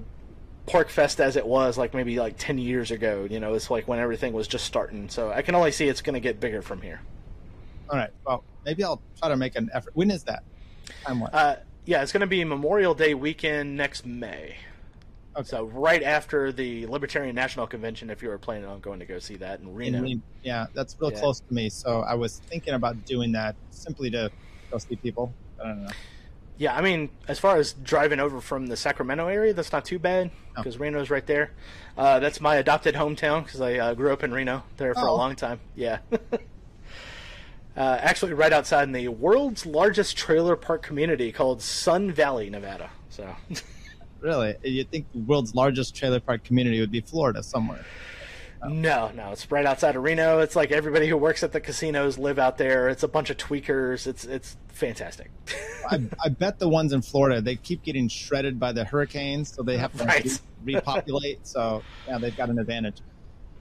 PorcFest 0.67 1.19
as 1.19 1.37
it 1.37 1.45
was 1.47 1.77
like 1.77 1.95
maybe 1.95 2.19
like 2.19 2.35
ten 2.37 2.59
years 2.59 2.91
ago. 2.91 3.27
You 3.27 3.39
know, 3.39 3.55
it's 3.55 3.71
like 3.71 3.87
when 3.87 3.97
everything 3.97 4.33
was 4.33 4.47
just 4.47 4.65
starting. 4.65 5.09
So 5.09 5.31
I 5.31 5.41
can 5.41 5.55
only 5.55 5.71
see 5.71 5.87
it's 5.87 6.01
going 6.01 6.13
to 6.13 6.19
get 6.19 6.39
bigger 6.39 6.61
from 6.61 6.81
here. 6.81 7.01
All 7.89 7.97
right. 7.97 8.11
Well, 8.27 8.43
maybe 8.63 8.83
I'll 8.83 9.01
try 9.17 9.29
to 9.29 9.37
make 9.37 9.55
an 9.55 9.71
effort. 9.73 9.95
When 9.95 10.11
is 10.11 10.23
that? 10.25 10.43
Time 11.03 11.23
uh, 11.33 11.55
yeah, 11.85 12.03
it's 12.03 12.11
going 12.11 12.21
to 12.21 12.27
be 12.27 12.43
Memorial 12.43 12.93
Day 12.93 13.15
weekend 13.15 13.75
next 13.75 14.05
May. 14.05 14.57
Okay. 15.39 15.47
So 15.47 15.65
right 15.67 16.03
after 16.03 16.51
the 16.51 16.85
Libertarian 16.87 17.33
National 17.33 17.65
Convention, 17.65 18.09
if 18.09 18.21
you 18.21 18.27
were 18.27 18.37
planning 18.37 18.65
on 18.65 18.81
going 18.81 18.99
to 18.99 19.05
go 19.05 19.19
see 19.19 19.37
that 19.37 19.61
in 19.61 19.73
Reno. 19.73 20.03
In, 20.03 20.21
yeah, 20.43 20.65
that's 20.73 20.97
real 20.99 21.13
yeah. 21.13 21.19
close 21.19 21.39
to 21.39 21.53
me. 21.53 21.69
So 21.69 22.01
I 22.01 22.13
was 22.15 22.39
thinking 22.49 22.73
about 22.73 23.05
doing 23.05 23.31
that 23.31 23.55
simply 23.71 24.09
to 24.11 24.29
go 24.69 24.77
see 24.77 24.97
people. 24.97 25.33
I 25.63 25.67
don't 25.67 25.83
know. 25.83 25.91
Yeah, 26.57 26.75
I 26.75 26.81
mean, 26.81 27.09
as 27.29 27.39
far 27.39 27.55
as 27.55 27.71
driving 27.71 28.19
over 28.19 28.41
from 28.41 28.67
the 28.67 28.75
Sacramento 28.75 29.27
area, 29.27 29.53
that's 29.53 29.71
not 29.71 29.85
too 29.85 29.97
bad 29.97 30.29
because 30.57 30.75
oh. 30.75 30.79
Reno's 30.79 31.09
right 31.09 31.25
there. 31.25 31.51
Uh, 31.97 32.19
that's 32.19 32.41
my 32.41 32.57
adopted 32.57 32.95
hometown 32.95 33.45
because 33.45 33.61
I 33.61 33.75
uh, 33.75 33.93
grew 33.93 34.11
up 34.11 34.25
in 34.25 34.33
Reno 34.33 34.63
there 34.75 34.93
for 34.93 35.07
oh. 35.07 35.13
a 35.13 35.15
long 35.15 35.37
time. 35.37 35.61
Yeah. 35.73 35.99
uh, 36.11 36.37
actually, 37.77 38.33
right 38.33 38.51
outside 38.51 38.83
in 38.83 38.91
the 38.91 39.07
world's 39.07 39.65
largest 39.65 40.17
trailer 40.17 40.57
park 40.57 40.83
community 40.83 41.31
called 41.31 41.61
Sun 41.61 42.11
Valley, 42.11 42.49
Nevada. 42.49 42.89
So. 43.09 43.33
Really? 44.19 44.55
You'd 44.63 44.91
think 44.91 45.11
the 45.11 45.19
world's 45.19 45.55
largest 45.55 45.95
trailer 45.95 46.19
park 46.19 46.43
community 46.43 46.79
would 46.79 46.91
be 46.91 47.01
Florida 47.01 47.41
somewhere. 47.43 47.85
No, 48.67 49.09
no, 49.15 49.31
it's 49.31 49.49
right 49.49 49.65
outside 49.65 49.95
of 49.95 50.03
Reno. 50.03 50.39
It's 50.39 50.55
like 50.55 50.71
everybody 50.71 51.07
who 51.07 51.15
works 51.15 51.43
at 51.43 51.53
the 51.53 51.61
casinos 51.61 52.17
live 52.17 52.37
out 52.37 52.57
there. 52.57 52.89
It's 52.89 53.03
a 53.03 53.07
bunch 53.07 53.29
of 53.29 53.37
tweakers. 53.37 54.05
It's 54.05 54.25
it's 54.25 54.57
fantastic. 54.67 55.31
I, 55.89 56.03
I, 56.23 56.29
bet 56.29 56.59
the 56.59 56.67
ones 56.67 56.91
in 56.91 57.01
Florida 57.01 57.41
they 57.41 57.55
keep 57.55 57.83
getting 57.83 58.09
shredded 58.09 58.59
by 58.59 58.73
the 58.73 58.83
hurricanes, 58.83 59.53
so 59.53 59.63
they 59.63 59.77
have 59.77 59.97
to 59.97 60.03
right. 60.03 60.25
re- 60.25 60.75
repopulate. 60.75 61.47
So 61.47 61.83
yeah, 62.07 62.17
they've 62.17 62.35
got 62.35 62.49
an 62.49 62.59
advantage. 62.59 63.01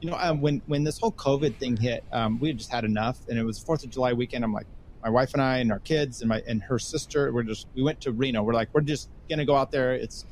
You 0.01 0.11
know, 0.11 0.17
um, 0.19 0.41
when 0.41 0.63
when 0.67 0.83
this 0.83 0.99
whole 0.99 1.13
COVID 1.13 1.55
thing 1.57 1.77
hit, 1.77 2.03
um, 2.11 2.41
we 2.41 2.53
just 2.53 2.71
had 2.71 2.85
enough, 2.85 3.19
and 3.29 3.39
it 3.39 3.45
was 3.45 3.59
Fourth 3.59 3.85
of 3.85 3.91
July 3.91 4.15
weekend. 4.15 4.43
I'm 4.43 4.53
like, 4.53 4.67
my 5.03 5.11
wife 5.11 5.33
and 5.33 5.43
I 5.43 5.59
and 5.59 5.71
our 5.71 5.79
kids 5.79 6.23
and 6.23 6.29
my 6.29 6.43
and 6.47 6.61
her 6.63 6.79
sister. 6.79 7.33
We're 7.33 7.45
just 7.45 7.69
we 7.75 7.83
went 7.83 8.01
to 8.03 8.13
Reno. 8.13 8.43
We're 8.43 8.55
like, 8.55 8.69
we're 8.73 8.81
just 8.81 9.11
gonna 9.29 9.45
go 9.45 9.55
out 9.55 9.71
there. 9.71 9.95
It's 9.95 10.27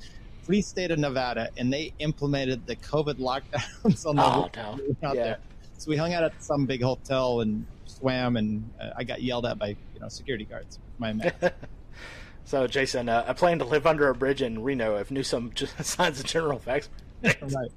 free 0.46 0.62
state 0.62 0.92
of 0.92 0.98
Nevada, 0.98 1.50
and 1.56 1.72
they 1.72 1.92
implemented 1.98 2.66
the 2.66 2.76
COVID 2.76 3.14
lockdowns 3.14 4.06
on 4.06 4.16
the 4.16 4.22
oh, 4.22 4.50
no. 4.54 5.08
out 5.08 5.16
yeah. 5.16 5.22
there. 5.22 5.38
So 5.78 5.90
we 5.90 5.96
hung 5.96 6.14
out 6.14 6.22
at 6.22 6.42
some 6.42 6.66
big 6.66 6.82
hotel 6.82 7.40
and 7.40 7.66
swam, 7.86 8.36
and 8.36 8.70
uh, 8.80 8.90
I 8.96 9.04
got 9.04 9.22
yelled 9.22 9.44
at 9.44 9.58
by 9.58 9.68
you 9.68 10.00
know 10.00 10.08
security 10.08 10.44
guards. 10.44 10.78
My 10.98 11.14
so 12.44 12.66
Jason, 12.66 13.08
uh, 13.08 13.24
I 13.26 13.32
plan 13.32 13.58
to 13.58 13.64
live 13.64 13.86
under 13.86 14.08
a 14.08 14.14
bridge 14.14 14.40
in 14.40 14.62
Reno 14.62 14.96
if 14.96 15.10
Newsom 15.10 15.52
signs 15.80 16.20
a 16.20 16.24
general 16.24 16.60
facts. 16.60 16.88
right, 17.22 17.72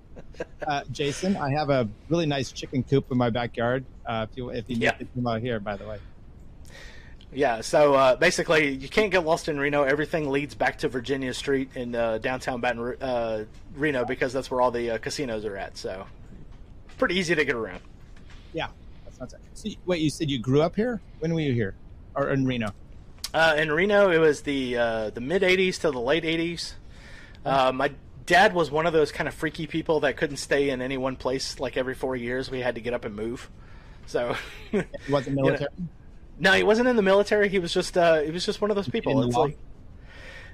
uh, 0.67 0.84
Jason. 0.91 1.36
I 1.38 1.49
have 1.51 1.70
a 1.70 1.89
really 2.07 2.28
nice 2.28 2.51
chicken 2.51 2.84
coop 2.84 3.11
in 3.11 3.17
my 3.17 3.32
backyard. 3.32 3.84
Uh, 4.05 4.28
if 4.30 4.38
you 4.38 4.49
if 4.49 4.70
you 4.70 4.78
yeah. 4.78 4.91
need 4.91 4.99
to 4.99 5.05
come 5.15 5.28
out 5.28 5.41
here, 5.41 5.59
by 5.59 5.76
the 5.76 5.88
way. 5.88 5.97
Yeah, 7.32 7.61
so 7.61 7.93
uh, 7.93 8.15
basically, 8.15 8.73
you 8.73 8.89
can't 8.89 9.11
get 9.11 9.23
lost 9.23 9.49
in 9.49 9.59
Reno. 9.59 9.84
Everything 9.84 10.30
leads 10.32 10.55
back 10.55 10.80
to 10.80 10.89
Virginia 10.89 11.34
Street 11.34 11.69
in 11.75 11.93
uh, 11.93 12.17
downtown 12.17 12.59
Baton 12.59 12.95
uh, 13.01 13.45
Reno 13.75 14.03
because 14.03 14.34
that's 14.34 14.49
where 14.49 14.61
all 14.61 14.71
the 14.71 14.91
uh, 14.91 14.97
casinos 14.97 15.45
are 15.45 15.55
at. 15.55 15.77
So 15.77 16.07
pretty 16.97 17.15
easy 17.15 17.36
to 17.36 17.45
get 17.45 17.55
around. 17.55 17.82
Yeah, 18.53 18.67
that's 19.05 19.19
not 19.19 19.34
so. 19.53 19.69
Wait, 19.86 20.01
you 20.01 20.09
said 20.09 20.30
you 20.32 20.39
grew 20.39 20.61
up 20.61 20.75
here? 20.75 21.01
When 21.19 21.34
were 21.34 21.39
you 21.39 21.53
here, 21.53 21.75
or 22.15 22.30
in 22.32 22.45
Reno? 22.45 22.71
Uh, 23.32 23.55
in 23.59 23.71
Reno, 23.71 24.09
it 24.09 24.17
was 24.17 24.41
the 24.41 24.77
uh, 24.77 25.09
the 25.11 25.21
mid 25.21 25.43
'80s 25.43 25.80
to 25.82 25.91
the 25.91 25.99
late 25.99 26.23
'80s. 26.23 26.73
Uh, 27.45 27.71
my 27.71 27.91
dad 28.25 28.53
was 28.53 28.71
one 28.71 28.88
of 28.88 28.93
those 28.93 29.11
kind 29.11 29.27
of 29.27 29.36
freaky 29.36 29.67
people 29.67 29.99
that 30.01 30.17
couldn't 30.17 30.38
stay 30.38 30.69
in 30.71 30.82
any 30.82 30.97
one 30.97 31.15
place. 31.15 31.59
Like 31.59 31.77
every 31.77 31.93
four 31.93 32.15
years, 32.15 32.49
we 32.49 32.61
had 32.61 32.75
to 32.75 32.82
get 32.82 32.93
up 32.93 33.05
and 33.05 33.15
move. 33.15 33.49
So, 34.07 34.36
he 34.71 34.84
wasn't 35.09 35.36
military. 35.36 35.69
You 35.77 35.84
know, 35.84 35.89
no, 36.40 36.54
he 36.54 36.64
wasn't 36.64 36.88
in 36.88 36.96
the 36.96 37.02
military. 37.02 37.50
He 37.50 37.60
was 37.60 37.74
just 37.74 37.98
uh, 37.98 38.22
he 38.22 38.32
was 38.32 38.46
just 38.46 38.62
one 38.62 38.72
of 38.72 38.76
those 38.76 38.88
people. 38.88 39.22
It's 39.24 39.36
like, 39.36 39.58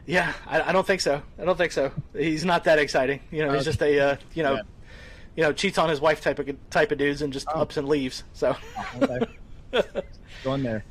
yeah, 0.06 0.34
I, 0.48 0.70
I, 0.70 0.72
don't 0.72 0.86
think 0.86 1.02
so. 1.02 1.22
I 1.40 1.46
don't 1.46 1.58
think 1.58 1.72
so. 1.72 1.92
He's 2.14 2.44
not 2.44 2.64
that 2.64 2.80
exciting. 2.80 3.20
You 3.32 3.46
know, 3.46 3.54
he's 3.54 3.66
just 3.66 3.82
a 3.82 4.00
uh, 4.00 4.16
you 4.34 4.44
know, 4.44 4.56
yeah. 4.56 4.62
you 5.36 5.44
know, 5.44 5.54
cheats 5.54 5.78
on 5.78 5.90
his 5.90 6.02
wife 6.02 6.22
type 6.22 6.40
of 6.40 6.70
type 6.72 6.92
of 6.92 6.98
dudes 6.98 7.22
and 7.22 7.32
just 7.32 7.48
oh. 7.54 7.62
ups 7.62 7.78
and 7.78 7.88
leaves. 7.88 8.24
So, 8.34 8.58
oh, 8.78 9.00
okay. 9.02 10.02
going 10.44 10.64
there. 10.64 10.84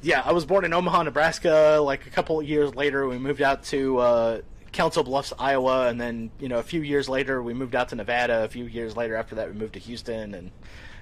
Yeah, 0.00 0.22
I 0.24 0.30
was 0.30 0.46
born 0.46 0.64
in 0.64 0.72
Omaha, 0.72 1.02
Nebraska. 1.02 1.80
Like 1.82 2.06
a 2.06 2.10
couple 2.10 2.38
of 2.38 2.48
years 2.48 2.74
later, 2.76 3.08
we 3.08 3.18
moved 3.18 3.42
out 3.42 3.64
to 3.64 3.98
uh, 3.98 4.40
Council 4.70 5.02
Bluffs, 5.02 5.32
Iowa, 5.36 5.88
and 5.88 6.00
then 6.00 6.30
you 6.38 6.48
know 6.48 6.58
a 6.58 6.62
few 6.62 6.82
years 6.82 7.08
later 7.08 7.42
we 7.42 7.54
moved 7.54 7.74
out 7.74 7.88
to 7.88 7.96
Nevada. 7.96 8.44
A 8.44 8.48
few 8.48 8.66
years 8.66 8.96
later 8.96 9.16
after 9.16 9.34
that, 9.34 9.52
we 9.52 9.58
moved 9.58 9.72
to 9.72 9.80
Houston, 9.80 10.34
and 10.34 10.52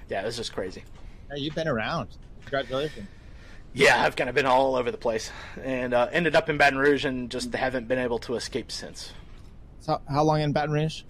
yeah, 0.09 0.23
it 0.23 0.25
was 0.25 0.37
just 0.37 0.53
crazy. 0.53 0.83
Yeah, 1.29 1.35
you've 1.35 1.55
been 1.55 1.67
around. 1.67 2.09
Congratulations. 2.41 3.07
Yeah, 3.77 4.03
I've 4.03 4.15
kind 4.15 4.27
of 4.27 4.33
been 4.33 4.47
all 4.47 4.75
over 4.75 4.89
the 4.89 4.97
place, 4.97 5.31
and 5.63 5.93
uh, 5.93 6.07
ended 6.11 6.35
up 6.35 6.49
in 6.49 6.57
Baton 6.57 6.79
Rouge, 6.79 7.05
and 7.05 7.29
just 7.29 7.53
haven't 7.53 7.87
been 7.87 7.99
able 7.99 8.17
to 8.19 8.33
escape 8.33 8.71
since. 8.71 9.13
So, 9.81 10.01
how 10.09 10.23
long 10.23 10.41
in 10.41 10.51
Baton 10.51 10.71
Rouge? 10.71 11.03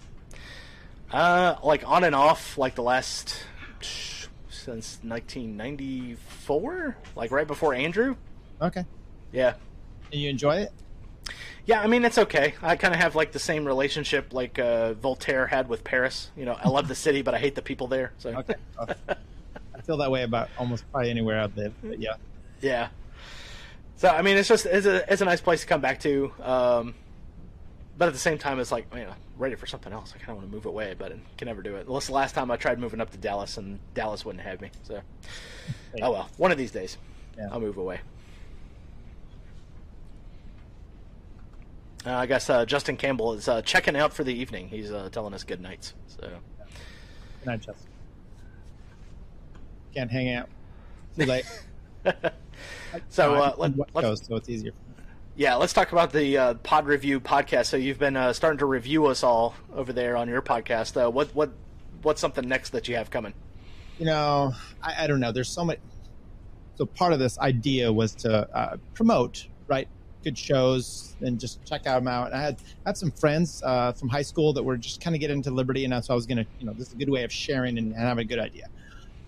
Uh, 1.10 1.56
like 1.62 1.82
on 1.88 2.04
and 2.04 2.14
off, 2.14 2.58
like 2.58 2.74
the 2.74 2.82
last 2.82 3.42
since 3.80 4.98
1994, 5.02 6.96
like 7.16 7.30
right 7.30 7.46
before 7.46 7.72
Andrew. 7.72 8.16
Okay. 8.60 8.84
Yeah. 9.32 9.54
And 10.12 10.20
you 10.20 10.28
enjoy 10.28 10.56
it? 10.56 10.72
Yeah, 11.64 11.80
I 11.80 11.86
mean 11.86 12.04
it's 12.04 12.18
okay. 12.18 12.54
I 12.62 12.76
kind 12.76 12.92
of 12.92 13.00
have 13.00 13.14
like 13.14 13.32
the 13.32 13.38
same 13.38 13.64
relationship 13.64 14.34
like 14.34 14.58
uh, 14.58 14.92
Voltaire 14.92 15.46
had 15.46 15.70
with 15.70 15.84
Paris. 15.84 16.30
You 16.36 16.44
know, 16.44 16.58
I 16.62 16.68
love 16.68 16.86
the 16.86 16.94
city, 16.94 17.22
but 17.22 17.34
I 17.34 17.38
hate 17.38 17.54
the 17.54 17.62
people 17.62 17.86
there. 17.86 18.12
So. 18.18 18.30
Okay. 18.30 18.56
I 18.78 19.80
feel 19.80 19.96
that 19.98 20.10
way 20.10 20.24
about 20.24 20.50
almost 20.58 20.84
probably 20.90 21.08
anywhere 21.08 21.40
I 21.40 21.46
live. 21.46 21.72
But 21.82 21.98
yeah. 21.98 22.16
Yeah. 22.60 22.88
So 23.96 24.08
I 24.08 24.22
mean, 24.22 24.36
it's 24.36 24.48
just 24.48 24.66
it's 24.66 24.86
a 24.86 25.10
it's 25.12 25.22
a 25.22 25.24
nice 25.24 25.40
place 25.40 25.60
to 25.62 25.66
come 25.66 25.80
back 25.80 26.00
to. 26.00 26.32
Um, 26.42 26.94
but 27.96 28.06
at 28.06 28.14
the 28.14 28.20
same 28.20 28.38
time, 28.38 28.60
it's 28.60 28.70
like 28.70 28.86
you 28.94 29.00
know, 29.00 29.14
ready 29.36 29.56
for 29.56 29.66
something 29.66 29.92
else. 29.92 30.12
I 30.14 30.18
kind 30.18 30.30
of 30.30 30.36
want 30.36 30.48
to 30.48 30.54
move 30.54 30.66
away, 30.66 30.94
but 30.96 31.12
I 31.12 31.16
can 31.36 31.46
never 31.46 31.62
do 31.62 31.74
it. 31.76 31.88
Unless 31.88 32.06
the 32.06 32.12
last 32.12 32.34
time 32.34 32.50
I 32.50 32.56
tried 32.56 32.78
moving 32.78 33.00
up 33.00 33.10
to 33.10 33.18
Dallas, 33.18 33.56
and 33.56 33.80
Dallas 33.94 34.24
wouldn't 34.24 34.44
have 34.44 34.60
me. 34.60 34.70
So, 34.84 35.00
oh 36.00 36.12
well. 36.12 36.30
One 36.36 36.52
of 36.52 36.58
these 36.58 36.70
days, 36.70 36.96
yeah. 37.36 37.48
I'll 37.50 37.60
move 37.60 37.76
away. 37.76 38.00
Uh, 42.06 42.12
I 42.12 42.26
guess 42.26 42.48
uh, 42.48 42.64
Justin 42.64 42.96
Campbell 42.96 43.32
is 43.32 43.48
uh, 43.48 43.62
checking 43.62 43.96
out 43.96 44.12
for 44.12 44.22
the 44.22 44.32
evening. 44.32 44.68
He's 44.68 44.92
uh, 44.92 45.08
telling 45.10 45.34
us 45.34 45.42
good 45.42 45.60
nights. 45.60 45.94
So, 46.06 46.22
good 46.22 47.46
night, 47.46 47.60
Justin. 47.60 47.90
Can't 49.92 50.10
hang 50.10 50.32
out. 50.34 50.48
Too 51.18 51.26
late. 51.26 51.44
so 53.08 53.34
uh, 53.34 53.54
let, 53.56 54.04
us 54.04 54.26
so 54.26 54.36
it's 54.36 54.48
easier. 54.48 54.72
Yeah, 55.36 55.54
let's 55.54 55.72
talk 55.72 55.92
about 55.92 56.12
the 56.12 56.36
uh, 56.36 56.54
pod 56.54 56.86
review 56.86 57.20
podcast. 57.20 57.66
So 57.66 57.76
you've 57.76 57.98
been 57.98 58.16
uh, 58.16 58.32
starting 58.32 58.58
to 58.58 58.66
review 58.66 59.06
us 59.06 59.22
all 59.22 59.54
over 59.72 59.92
there 59.92 60.16
on 60.16 60.28
your 60.28 60.42
podcast. 60.42 61.00
Uh, 61.00 61.10
what 61.10 61.34
what 61.34 61.52
what's 62.02 62.20
something 62.20 62.48
next 62.48 62.70
that 62.70 62.88
you 62.88 62.96
have 62.96 63.10
coming? 63.10 63.34
You 63.98 64.06
know, 64.06 64.52
I, 64.82 65.04
I 65.04 65.06
don't 65.06 65.20
know. 65.20 65.32
There's 65.32 65.48
so 65.48 65.64
much. 65.64 65.78
So 66.76 66.86
part 66.86 67.12
of 67.12 67.18
this 67.18 67.38
idea 67.38 67.92
was 67.92 68.14
to 68.16 68.48
uh, 68.56 68.76
promote 68.94 69.46
right 69.66 69.88
good 70.24 70.36
shows 70.36 71.16
and 71.20 71.38
just 71.38 71.64
check 71.64 71.84
them 71.84 72.08
out. 72.08 72.32
I 72.32 72.40
had 72.40 72.56
had 72.84 72.96
some 72.96 73.10
friends 73.10 73.62
uh, 73.64 73.92
from 73.92 74.08
high 74.08 74.22
school 74.22 74.52
that 74.54 74.62
were 74.62 74.76
just 74.76 75.00
kind 75.00 75.14
of 75.14 75.20
getting 75.20 75.38
into 75.38 75.50
Liberty, 75.50 75.84
and 75.84 76.04
so 76.04 76.12
I 76.12 76.16
was 76.16 76.26
gonna, 76.26 76.46
you 76.58 76.66
know, 76.66 76.72
this 76.72 76.88
is 76.88 76.94
a 76.94 76.96
good 76.96 77.10
way 77.10 77.24
of 77.24 77.32
sharing 77.32 77.78
and, 77.78 77.92
and 77.92 78.02
having 78.02 78.24
a 78.24 78.28
good 78.28 78.40
idea. 78.40 78.68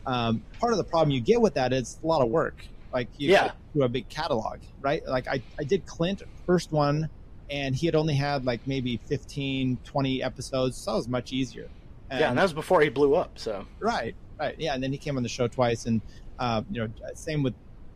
Um, 0.07 0.43
part 0.59 0.73
of 0.73 0.79
the 0.79 0.85
problem 0.85 1.11
you 1.11 1.21
get 1.21 1.41
with 1.41 1.55
that 1.55 1.73
is 1.73 1.99
a 2.03 2.07
lot 2.07 2.23
of 2.23 2.29
work. 2.29 2.67
Like 2.93 3.09
you 3.19 3.31
yeah. 3.31 3.53
do 3.75 3.83
a 3.83 3.89
big 3.89 4.09
catalog, 4.09 4.61
right? 4.81 5.07
Like 5.07 5.29
I, 5.29 5.43
I 5.59 5.65
did 5.65 5.87
Clint 5.87 6.23
first 6.47 6.73
one 6.73 7.09
and 7.51 7.75
he 7.75 7.87
had 7.87 7.95
only 7.95 8.15
had 8.15 8.45
like 8.45 8.61
maybe 8.67 9.01
15, 9.07 9.79
20 9.85 10.23
episodes. 10.23 10.77
So 10.77 10.93
that 10.93 10.97
was 10.97 11.09
much 11.09 11.33
easier. 11.33 11.69
And, 12.11 12.21
yeah. 12.21 12.29
And 12.29 12.39
that 12.39 12.43
was 12.43 12.53
before 12.53 12.81
he 12.81 12.89
blew 12.89 13.15
up. 13.15 13.39
So, 13.39 13.67
right. 13.79 14.15
Right. 14.39 14.57
Yeah. 14.59 14.75
And 14.75 14.83
then 14.83 14.93
he 14.93 14.99
came 14.99 15.17
on 15.17 15.23
the 15.23 15.29
show 15.29 15.49
twice 15.49 15.87
and, 15.87 16.01
uh, 16.39 16.63
you 16.71 16.81
know, 16.81 16.89
same 17.15 17.43
with 17.43 17.55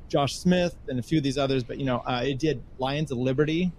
Josh 0.09 0.36
Smith 0.36 0.76
and 0.88 0.99
a 0.99 1.03
few 1.03 1.18
of 1.18 1.24
these 1.24 1.38
others, 1.38 1.64
but 1.64 1.78
you 1.78 1.86
know, 1.86 1.99
uh, 2.07 2.22
it 2.24 2.38
did 2.38 2.62
Lions 2.78 3.11
of 3.11 3.18
Liberty 3.18 3.72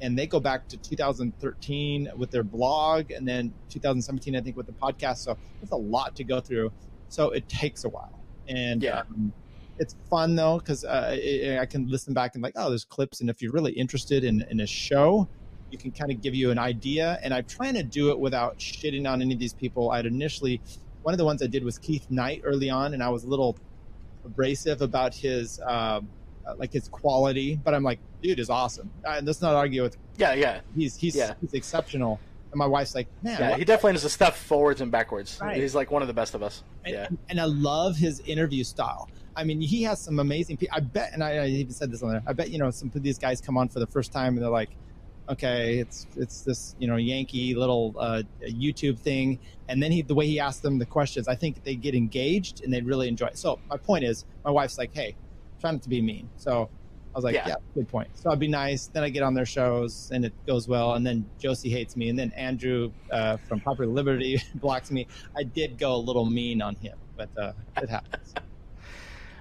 and 0.00 0.18
they 0.18 0.26
go 0.26 0.40
back 0.40 0.68
to 0.68 0.76
2013 0.76 2.10
with 2.16 2.30
their 2.30 2.42
blog 2.42 3.10
and 3.10 3.26
then 3.26 3.52
2017, 3.70 4.36
I 4.36 4.40
think 4.40 4.56
with 4.56 4.66
the 4.66 4.72
podcast. 4.72 5.18
So 5.18 5.36
there's 5.60 5.72
a 5.72 5.76
lot 5.76 6.16
to 6.16 6.24
go 6.24 6.40
through. 6.40 6.72
So 7.08 7.30
it 7.30 7.48
takes 7.48 7.84
a 7.84 7.88
while. 7.88 8.20
And, 8.48 8.82
yeah. 8.82 9.00
Um, 9.00 9.32
it's 9.80 9.96
fun 10.08 10.36
though 10.36 10.58
because 10.58 10.84
uh, 10.84 11.16
I 11.60 11.66
can 11.66 11.88
listen 11.88 12.14
back 12.14 12.34
and 12.34 12.42
like, 12.42 12.52
oh, 12.54 12.68
there's 12.68 12.84
clips, 12.84 13.20
and 13.20 13.30
if 13.30 13.42
you're 13.42 13.52
really 13.52 13.72
interested 13.72 14.22
in 14.22 14.44
in 14.50 14.60
a 14.60 14.66
show, 14.66 15.26
you 15.70 15.78
can 15.78 15.90
kind 15.90 16.12
of 16.12 16.20
give 16.20 16.34
you 16.34 16.50
an 16.50 16.58
idea. 16.58 17.18
And 17.22 17.34
I'm 17.34 17.46
trying 17.46 17.74
to 17.74 17.82
do 17.82 18.10
it 18.10 18.18
without 18.20 18.58
shitting 18.58 19.10
on 19.10 19.22
any 19.22 19.34
of 19.34 19.40
these 19.40 19.54
people. 19.54 19.90
I'd 19.90 20.06
initially 20.06 20.60
one 21.02 21.14
of 21.14 21.18
the 21.18 21.24
ones 21.24 21.42
I 21.42 21.46
did 21.46 21.64
was 21.64 21.78
Keith 21.78 22.06
Knight 22.10 22.42
early 22.44 22.70
on, 22.70 22.94
and 22.94 23.02
I 23.02 23.08
was 23.08 23.24
a 23.24 23.28
little 23.28 23.56
abrasive 24.24 24.82
about 24.82 25.14
his 25.14 25.58
um, 25.66 26.08
uh, 26.46 26.54
like 26.56 26.72
his 26.72 26.88
quality, 26.88 27.56
but 27.56 27.74
I'm 27.74 27.82
like, 27.82 27.98
dude 28.22 28.38
is 28.38 28.50
awesome. 28.50 28.90
And 29.04 29.26
let's 29.26 29.40
not 29.40 29.54
argue 29.54 29.82
with. 29.82 29.96
Yeah, 30.18 30.34
yeah. 30.34 30.60
He's 30.76 30.96
he's 30.96 31.16
yeah. 31.16 31.34
he's 31.40 31.54
exceptional. 31.54 32.20
And 32.52 32.58
my 32.58 32.66
wife's 32.66 32.96
like, 32.96 33.06
man, 33.22 33.38
yeah, 33.38 33.56
he 33.56 33.64
definitely 33.64 33.92
does 33.92 34.02
the 34.02 34.10
stuff 34.10 34.36
forwards 34.36 34.80
and 34.80 34.90
backwards. 34.90 35.38
Right. 35.40 35.56
He's 35.56 35.74
like 35.74 35.90
one 35.90 36.02
of 36.02 36.08
the 36.08 36.14
best 36.14 36.34
of 36.34 36.42
us. 36.42 36.64
And, 36.84 36.94
yeah, 36.94 37.08
and 37.28 37.40
I 37.40 37.44
love 37.44 37.96
his 37.96 38.20
interview 38.20 38.64
style. 38.64 39.08
I 39.36 39.44
mean, 39.44 39.60
he 39.60 39.82
has 39.84 40.00
some 40.00 40.18
amazing 40.18 40.56
people. 40.56 40.76
I 40.76 40.80
bet, 40.80 41.12
and 41.12 41.22
I, 41.22 41.36
I, 41.36 41.46
even 41.46 41.72
said 41.72 41.90
this 41.90 42.02
on 42.02 42.10
there. 42.10 42.22
I 42.26 42.32
bet 42.32 42.50
you 42.50 42.58
know 42.58 42.70
some 42.70 42.90
of 42.94 43.02
these 43.02 43.18
guys 43.18 43.40
come 43.40 43.56
on 43.56 43.68
for 43.68 43.78
the 43.78 43.86
first 43.86 44.12
time 44.12 44.34
and 44.34 44.42
they're 44.42 44.50
like, 44.50 44.70
okay, 45.28 45.78
it's 45.78 46.06
it's 46.16 46.42
this 46.42 46.74
you 46.78 46.88
know 46.88 46.96
Yankee 46.96 47.54
little 47.54 47.94
uh, 47.98 48.22
YouTube 48.42 48.98
thing, 48.98 49.38
and 49.68 49.82
then 49.82 49.92
he 49.92 50.02
the 50.02 50.14
way 50.14 50.26
he 50.26 50.40
asks 50.40 50.60
them 50.60 50.78
the 50.78 50.86
questions, 50.86 51.28
I 51.28 51.34
think 51.34 51.62
they 51.64 51.76
get 51.76 51.94
engaged 51.94 52.62
and 52.62 52.72
they 52.72 52.80
really 52.80 53.08
enjoy 53.08 53.26
it. 53.26 53.38
So 53.38 53.58
my 53.68 53.76
point 53.76 54.04
is, 54.04 54.24
my 54.44 54.50
wife's 54.50 54.78
like, 54.78 54.92
hey, 54.94 55.16
try 55.60 55.70
not 55.70 55.82
to 55.82 55.88
be 55.88 56.02
mean. 56.02 56.28
So 56.36 56.68
I 57.14 57.18
was 57.18 57.24
like, 57.24 57.34
yeah. 57.34 57.48
yeah, 57.48 57.54
good 57.74 57.88
point. 57.88 58.08
So 58.14 58.30
I'd 58.30 58.38
be 58.38 58.48
nice. 58.48 58.86
Then 58.86 59.02
I 59.02 59.08
get 59.08 59.22
on 59.22 59.34
their 59.34 59.46
shows 59.46 60.10
and 60.12 60.24
it 60.24 60.32
goes 60.46 60.68
well. 60.68 60.94
And 60.94 61.04
then 61.04 61.28
Josie 61.40 61.68
hates 61.68 61.96
me. 61.96 62.08
And 62.08 62.16
then 62.16 62.30
Andrew 62.32 62.92
uh, 63.10 63.36
from 63.36 63.60
Popular 63.60 63.90
Liberty 63.90 64.40
blocks 64.54 64.92
me. 64.92 65.08
I 65.36 65.42
did 65.42 65.76
go 65.76 65.94
a 65.94 65.96
little 65.96 66.24
mean 66.24 66.62
on 66.62 66.76
him, 66.76 66.96
but 67.16 67.28
uh, 67.36 67.52
it 67.82 67.88
happens. 67.88 68.34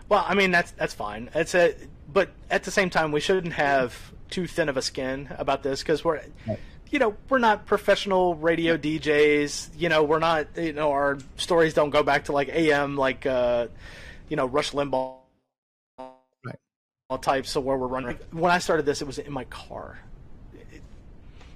Well, 0.09 0.25
I 0.27 0.33
mean 0.33 0.51
that's 0.51 0.71
that's 0.71 0.93
fine. 0.93 1.29
It's 1.35 1.53
a 1.53 1.75
but 2.11 2.29
at 2.49 2.63
the 2.63 2.71
same 2.71 2.89
time 2.89 3.11
we 3.11 3.19
shouldn't 3.19 3.53
have 3.53 4.11
too 4.29 4.47
thin 4.47 4.67
of 4.67 4.77
a 4.77 4.81
skin 4.81 5.27
about 5.37 5.63
this 5.63 5.81
because 5.81 6.03
we're 6.03 6.21
right. 6.47 6.59
you 6.89 6.99
know 6.99 7.15
we're 7.29 7.39
not 7.39 7.67
professional 7.67 8.35
radio 8.35 8.75
DJs. 8.75 9.69
You 9.77 9.89
know 9.89 10.03
we're 10.03 10.19
not 10.19 10.47
you 10.57 10.73
know 10.73 10.91
our 10.91 11.19
stories 11.37 11.75
don't 11.75 11.91
go 11.91 12.01
back 12.01 12.25
to 12.25 12.31
like 12.31 12.49
AM 12.49 12.97
like 12.97 13.27
uh, 13.27 13.67
you 14.29 14.35
know 14.35 14.47
Rush 14.47 14.71
Limbaugh 14.71 15.17
right. 16.43 17.21
types 17.21 17.55
of 17.55 17.63
where 17.63 17.77
we're 17.77 17.87
running. 17.87 18.17
When 18.31 18.51
I 18.51 18.57
started 18.57 18.87
this, 18.87 19.01
it 19.01 19.05
was 19.05 19.19
in 19.19 19.31
my 19.31 19.43
car. 19.45 19.99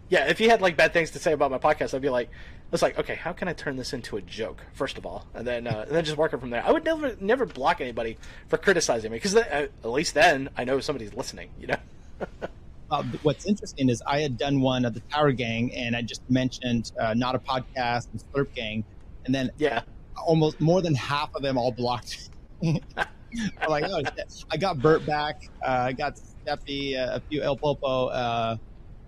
yeah, 0.09 0.27
if 0.27 0.39
you 0.39 0.51
had 0.51 0.61
like 0.61 0.77
bad 0.77 0.93
things 0.93 1.11
to 1.11 1.19
say 1.19 1.33
about 1.33 1.49
my 1.49 1.57
podcast, 1.57 1.95
I'd 1.95 2.03
be 2.03 2.09
like, 2.09 2.29
it's 2.73 2.81
like, 2.81 2.97
okay, 2.97 3.15
how 3.15 3.33
can 3.33 3.47
I 3.47 3.53
turn 3.53 3.77
this 3.77 3.93
into 3.93 4.17
a 4.17 4.21
joke 4.21 4.59
first 4.73 4.97
of 4.97 5.05
all, 5.05 5.27
and 5.35 5.45
then 5.45 5.67
uh, 5.67 5.85
and 5.87 5.95
then 5.95 6.03
just 6.03 6.17
work 6.17 6.33
it 6.33 6.39
from 6.39 6.49
there. 6.49 6.63
I 6.65 6.71
would 6.71 6.83
never 6.83 7.15
never 7.19 7.45
block 7.45 7.81
anybody 7.81 8.17
for 8.47 8.57
criticizing 8.57 9.11
me 9.11 9.17
because 9.17 9.35
uh, 9.35 9.67
at 9.83 9.89
least 9.89 10.15
then 10.15 10.49
I 10.57 10.63
know 10.63 10.79
somebody's 10.79 11.13
listening. 11.13 11.49
You 11.59 11.67
know. 11.67 11.75
uh, 12.91 13.03
what's 13.21 13.45
interesting 13.45 13.89
is 13.89 14.01
I 14.07 14.21
had 14.21 14.39
done 14.39 14.59
one 14.59 14.85
of 14.85 14.95
the 14.95 15.01
Tower 15.01 15.31
Gang, 15.33 15.71
and 15.75 15.95
I 15.95 16.01
just 16.01 16.27
mentioned 16.29 16.91
uh, 16.99 17.13
not 17.13 17.35
a 17.35 17.39
podcast 17.39 18.07
and 18.11 18.23
Slurp 18.33 18.53
Gang, 18.55 18.83
and 19.25 19.35
then 19.35 19.51
yeah, 19.57 19.83
almost 20.17 20.59
more 20.59 20.81
than 20.81 20.95
half 20.95 21.29
of 21.35 21.43
them 21.43 21.59
all 21.59 21.71
blocked. 21.71 22.29
I'm 22.63 22.79
like, 23.69 23.85
oh. 23.87 24.01
I 24.51 24.57
got 24.57 24.79
Bert 24.79 25.05
back. 25.05 25.47
Uh, 25.63 25.69
I 25.69 25.91
got 25.91 26.15
Steffi, 26.15 26.97
uh, 26.97 27.17
a 27.17 27.19
few 27.29 27.43
El 27.43 27.55
Popo. 27.55 28.09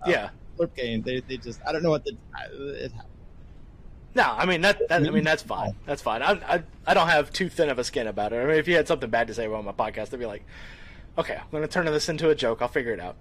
yeah, 0.06 0.30
Slurp 0.56 0.72
Gang. 0.76 1.02
They, 1.02 1.20
they 1.20 1.36
just 1.36 1.60
I 1.66 1.72
don't 1.72 1.82
know 1.82 1.90
what 1.90 2.04
the 2.04 2.16
it 2.80 2.92
happened 2.92 3.10
no, 4.16 4.24
I 4.24 4.46
mean 4.46 4.62
that, 4.62 4.88
that. 4.88 5.06
I 5.06 5.10
mean 5.10 5.24
that's 5.24 5.42
fine. 5.42 5.76
That's 5.84 6.00
fine. 6.00 6.22
I, 6.22 6.32
I 6.54 6.62
I 6.86 6.94
don't 6.94 7.08
have 7.08 7.30
too 7.32 7.50
thin 7.50 7.68
of 7.68 7.78
a 7.78 7.84
skin 7.84 8.06
about 8.06 8.32
it. 8.32 8.36
I 8.36 8.46
mean, 8.46 8.56
if 8.56 8.66
you 8.66 8.74
had 8.74 8.88
something 8.88 9.10
bad 9.10 9.28
to 9.28 9.34
say 9.34 9.44
about 9.44 9.64
my 9.64 9.72
podcast, 9.72 10.12
I'd 10.12 10.18
be 10.18 10.26
like, 10.26 10.44
okay, 11.18 11.34
I'm 11.34 11.50
going 11.50 11.62
to 11.62 11.68
turn 11.68 11.84
this 11.84 12.08
into 12.08 12.30
a 12.30 12.34
joke. 12.34 12.62
I'll 12.62 12.68
figure 12.68 12.92
it 12.92 13.00
out. 13.00 13.16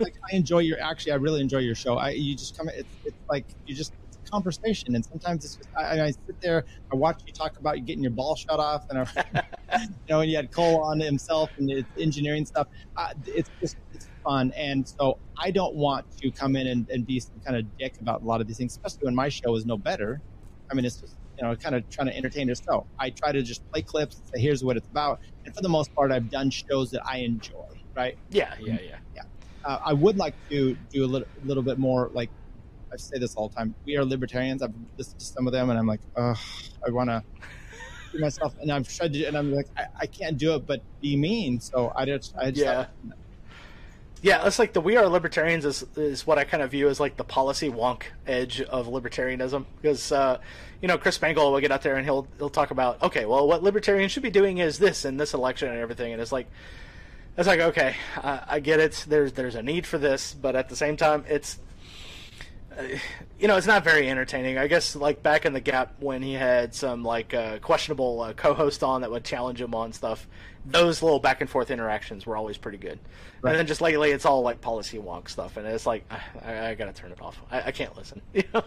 like 0.00 0.16
I 0.30 0.34
enjoy 0.34 0.58
your. 0.58 0.80
Actually, 0.80 1.12
I 1.12 1.16
really 1.16 1.40
enjoy 1.40 1.58
your 1.58 1.76
show. 1.76 1.96
I 1.96 2.10
you 2.10 2.34
just 2.34 2.58
come. 2.58 2.68
It's 2.68 2.88
it's 3.04 3.16
like 3.28 3.46
you 3.66 3.76
just 3.76 3.92
conversation. 4.28 4.94
And 4.94 5.04
sometimes 5.04 5.44
it's 5.44 5.56
just, 5.56 5.68
I, 5.76 6.00
I 6.00 6.10
sit 6.10 6.40
there, 6.40 6.64
I 6.92 6.96
watch 6.96 7.22
you 7.26 7.32
talk 7.32 7.58
about 7.58 7.78
you 7.78 7.84
getting 7.84 8.02
your 8.02 8.12
ball 8.12 8.36
shut 8.36 8.60
off, 8.60 8.88
and 8.90 8.98
I, 8.98 9.42
you 9.82 9.88
know, 10.08 10.20
and 10.20 10.30
you 10.30 10.36
had 10.36 10.52
Cole 10.52 10.82
on 10.82 11.00
himself 11.00 11.50
and 11.58 11.70
it's 11.70 11.88
engineering 11.98 12.46
stuff. 12.46 12.68
It's 13.26 13.50
just 13.60 13.76
fun, 14.24 14.52
and 14.56 14.86
so 14.86 15.18
I 15.36 15.50
don't 15.50 15.74
want 15.74 16.06
to 16.18 16.30
come 16.30 16.56
in 16.56 16.66
and, 16.66 16.88
and 16.90 17.06
be 17.06 17.20
some 17.20 17.40
kind 17.44 17.56
of 17.56 17.78
dick 17.78 17.94
about 18.00 18.22
a 18.22 18.24
lot 18.24 18.40
of 18.40 18.46
these 18.46 18.58
things, 18.58 18.72
especially 18.72 19.04
when 19.04 19.14
my 19.14 19.28
show 19.28 19.54
is 19.56 19.66
no 19.66 19.76
better. 19.76 20.20
I 20.70 20.74
mean, 20.74 20.84
it's 20.84 20.96
just 20.96 21.16
you 21.38 21.46
know, 21.46 21.54
kind 21.54 21.74
of 21.74 21.88
trying 21.88 22.08
to 22.08 22.16
entertain 22.16 22.48
yourself. 22.48 22.86
I 22.98 23.10
try 23.10 23.32
to 23.32 23.42
just 23.42 23.68
play 23.70 23.82
clips 23.82 24.20
say, 24.32 24.40
here's 24.40 24.64
what 24.64 24.76
it's 24.76 24.88
about. 24.88 25.20
And 25.44 25.54
for 25.54 25.62
the 25.62 25.68
most 25.68 25.94
part, 25.94 26.10
I've 26.10 26.30
done 26.30 26.50
shows 26.50 26.90
that 26.90 27.06
I 27.06 27.18
enjoy, 27.18 27.66
right? 27.96 28.18
Yeah, 28.30 28.54
yeah, 28.60 28.78
yeah. 28.82 28.96
Yeah. 29.14 29.22
Uh, 29.64 29.78
I 29.84 29.92
would 29.92 30.16
like 30.16 30.34
to 30.50 30.76
do 30.90 31.04
a 31.04 31.06
little, 31.06 31.28
little 31.44 31.62
bit 31.62 31.78
more 31.78 32.10
like 32.12 32.30
I 32.92 32.96
say 32.96 33.18
this 33.18 33.36
all 33.36 33.48
the 33.48 33.54
time. 33.54 33.74
We 33.84 33.96
are 33.96 34.04
libertarians. 34.04 34.62
I've 34.62 34.74
listened 34.96 35.20
to 35.20 35.26
some 35.26 35.46
of 35.46 35.52
them 35.52 35.70
and 35.70 35.78
I'm 35.78 35.86
like, 35.86 36.00
oh, 36.16 36.34
I 36.86 36.90
want 36.90 37.10
to 37.10 37.22
do 38.12 38.18
myself. 38.18 38.54
And 38.60 38.72
I've 38.72 38.88
tried 38.88 39.12
to, 39.12 39.24
and 39.24 39.36
I'm 39.36 39.52
like, 39.52 39.68
I, 39.76 39.86
I, 40.00 40.06
can't 40.06 40.38
do 40.38 40.54
it, 40.54 40.66
but 40.66 40.80
be 41.00 41.16
mean. 41.16 41.60
So 41.60 41.92
I 41.94 42.06
just, 42.06 42.34
I 42.36 42.50
just, 42.50 42.64
yeah. 42.64 42.86
Yeah, 44.20 44.46
it's 44.46 44.58
like 44.58 44.72
the 44.72 44.80
"We 44.80 44.96
Are 44.96 45.08
Libertarians" 45.08 45.64
is 45.64 45.84
is 45.96 46.26
what 46.26 46.38
I 46.38 46.44
kind 46.44 46.62
of 46.62 46.70
view 46.70 46.88
as 46.88 46.98
like 46.98 47.16
the 47.16 47.24
policy 47.24 47.70
wonk 47.70 48.04
edge 48.26 48.60
of 48.60 48.88
libertarianism 48.88 49.64
because 49.80 50.10
uh, 50.10 50.38
you 50.82 50.88
know 50.88 50.98
Chris 50.98 51.14
Spangle 51.14 51.52
will 51.52 51.60
get 51.60 51.70
out 51.70 51.82
there 51.82 51.96
and 51.96 52.04
he'll 52.04 52.26
he'll 52.38 52.50
talk 52.50 52.70
about 52.70 53.02
okay, 53.02 53.26
well, 53.26 53.46
what 53.46 53.62
libertarians 53.62 54.10
should 54.10 54.24
be 54.24 54.30
doing 54.30 54.58
is 54.58 54.78
this 54.78 55.04
in 55.04 55.16
this 55.16 55.34
election 55.34 55.68
and 55.68 55.78
everything, 55.78 56.12
and 56.12 56.20
it's 56.20 56.32
like 56.32 56.48
it's 57.36 57.46
like 57.46 57.60
okay, 57.60 57.94
I, 58.16 58.42
I 58.48 58.60
get 58.60 58.80
it. 58.80 59.04
There's 59.08 59.32
there's 59.32 59.54
a 59.54 59.62
need 59.62 59.86
for 59.86 59.98
this, 59.98 60.34
but 60.34 60.56
at 60.56 60.68
the 60.68 60.76
same 60.76 60.96
time, 60.96 61.24
it's 61.28 61.58
you 63.38 63.48
know, 63.48 63.56
it's 63.56 63.66
not 63.66 63.84
very 63.84 64.08
entertaining. 64.08 64.58
I 64.58 64.66
guess 64.66 64.94
like 64.94 65.22
back 65.22 65.46
in 65.46 65.52
the 65.52 65.60
gap 65.60 65.94
when 66.00 66.22
he 66.22 66.34
had 66.34 66.74
some 66.74 67.02
like 67.02 67.34
uh, 67.34 67.58
questionable 67.58 68.20
uh, 68.20 68.32
co-host 68.32 68.82
on 68.82 69.00
that 69.00 69.10
would 69.10 69.24
challenge 69.24 69.60
him 69.60 69.74
on 69.74 69.92
stuff. 69.92 70.26
Those 70.70 71.02
little 71.02 71.18
back 71.18 71.40
and 71.40 71.48
forth 71.48 71.70
interactions 71.70 72.26
were 72.26 72.36
always 72.36 72.58
pretty 72.58 72.78
good. 72.78 72.98
Right. 73.40 73.50
And 73.50 73.58
then 73.58 73.66
just 73.66 73.80
lately, 73.80 74.10
it's 74.10 74.26
all 74.26 74.42
like 74.42 74.60
policy 74.60 74.98
wonk 74.98 75.28
stuff, 75.28 75.56
and 75.56 75.66
it's 75.66 75.86
like 75.86 76.04
I, 76.44 76.68
I 76.68 76.74
gotta 76.74 76.92
turn 76.92 77.12
it 77.12 77.22
off. 77.22 77.40
I, 77.50 77.62
I 77.62 77.70
can't 77.72 77.96
listen. 77.96 78.20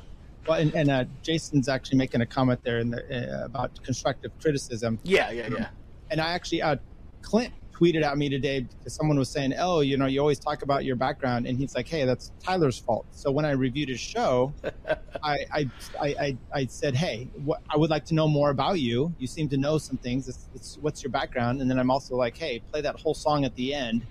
Well, 0.48 0.60
and, 0.60 0.74
and 0.74 0.90
uh, 0.90 1.06
Jason's 1.22 1.70
actually 1.70 2.00
making 2.00 2.22
a 2.22 2.26
comment 2.26 2.62
there 2.64 2.80
in 2.80 2.90
the, 2.90 3.42
uh, 3.42 3.46
about 3.46 3.84
constructive 3.84 4.32
criticism. 4.42 4.98
Yeah, 5.04 5.30
yeah, 5.30 5.50
yeah. 5.52 5.68
And 6.10 6.20
I 6.20 6.32
actually, 6.32 6.64
uh, 6.64 6.78
Clint 7.22 7.54
tweeted 7.82 8.04
at 8.04 8.18
me 8.18 8.30
today 8.30 8.62
because 8.62 8.94
someone 8.94 9.18
was 9.18 9.30
saying, 9.30 9.54
"Oh, 9.58 9.80
you 9.80 9.98
know, 9.98 10.06
you 10.06 10.20
always 10.20 10.40
talk 10.40 10.62
about 10.62 10.86
your 10.86 10.96
background," 10.96 11.48
and 11.48 11.58
he's 11.58 11.76
like, 11.76 11.88
"Hey, 11.88 12.06
that's 12.06 12.32
Tyler's 12.44 12.78
fault." 12.78 13.06
So 13.12 13.32
when 13.32 13.46
I 13.46 13.52
reviewed 13.52 13.90
his 13.90 14.00
show, 14.00 14.54
I, 15.24 15.38
I, 15.52 15.70
I, 16.00 16.38
I, 16.54 16.66
said, 16.68 16.96
"Hey, 16.96 17.30
what, 17.44 17.62
I 17.70 17.78
would 17.78 17.90
like 17.90 18.06
to 18.06 18.14
know 18.14 18.28
more 18.28 18.52
about 18.52 18.80
you. 18.80 19.14
You 19.18 19.28
seem 19.28 19.50
to 19.50 19.58
know 19.58 19.78
some 19.78 19.98
things. 19.98 20.28
It's, 20.28 20.48
it's, 20.54 20.78
what's 20.82 21.02
your 21.02 21.12
background?" 21.12 21.62
And 21.62 21.70
then 21.70 21.80
I'm 21.80 21.90
also 21.90 22.16
like, 22.16 22.38
"Hey, 22.38 22.62
play 22.72 22.82
that 22.82 23.00
whole 23.00 23.16
song 23.16 23.46
at 23.46 23.56
the 23.56 23.74
end." 23.74 24.06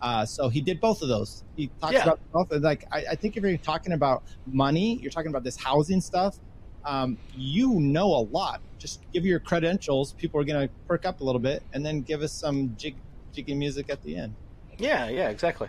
Uh, 0.00 0.24
so 0.24 0.48
he 0.48 0.60
did 0.60 0.80
both 0.80 1.02
of 1.02 1.08
those. 1.08 1.42
He 1.56 1.70
talks 1.80 1.94
yeah. 1.94 2.02
about 2.04 2.20
both. 2.32 2.52
Like 2.52 2.86
I, 2.92 3.04
I 3.10 3.14
think 3.16 3.36
if 3.36 3.42
you're 3.42 3.56
talking 3.56 3.92
about 3.92 4.22
money, 4.46 4.98
you're 5.00 5.10
talking 5.10 5.30
about 5.30 5.42
this 5.42 5.56
housing 5.56 6.00
stuff. 6.00 6.38
Um, 6.84 7.18
you 7.34 7.80
know 7.80 8.06
a 8.06 8.22
lot. 8.30 8.60
Just 8.78 9.00
give 9.12 9.26
your 9.26 9.40
credentials. 9.40 10.12
People 10.12 10.40
are 10.40 10.44
going 10.44 10.68
to 10.68 10.72
perk 10.86 11.04
up 11.04 11.20
a 11.20 11.24
little 11.24 11.40
bit, 11.40 11.64
and 11.72 11.84
then 11.84 12.02
give 12.02 12.22
us 12.22 12.32
some 12.32 12.76
jig, 12.76 12.94
jiggy 13.36 13.54
music 13.54 13.90
at 13.90 14.02
the 14.02 14.16
end. 14.16 14.34
Yeah, 14.78 15.08
yeah, 15.08 15.28
exactly. 15.28 15.68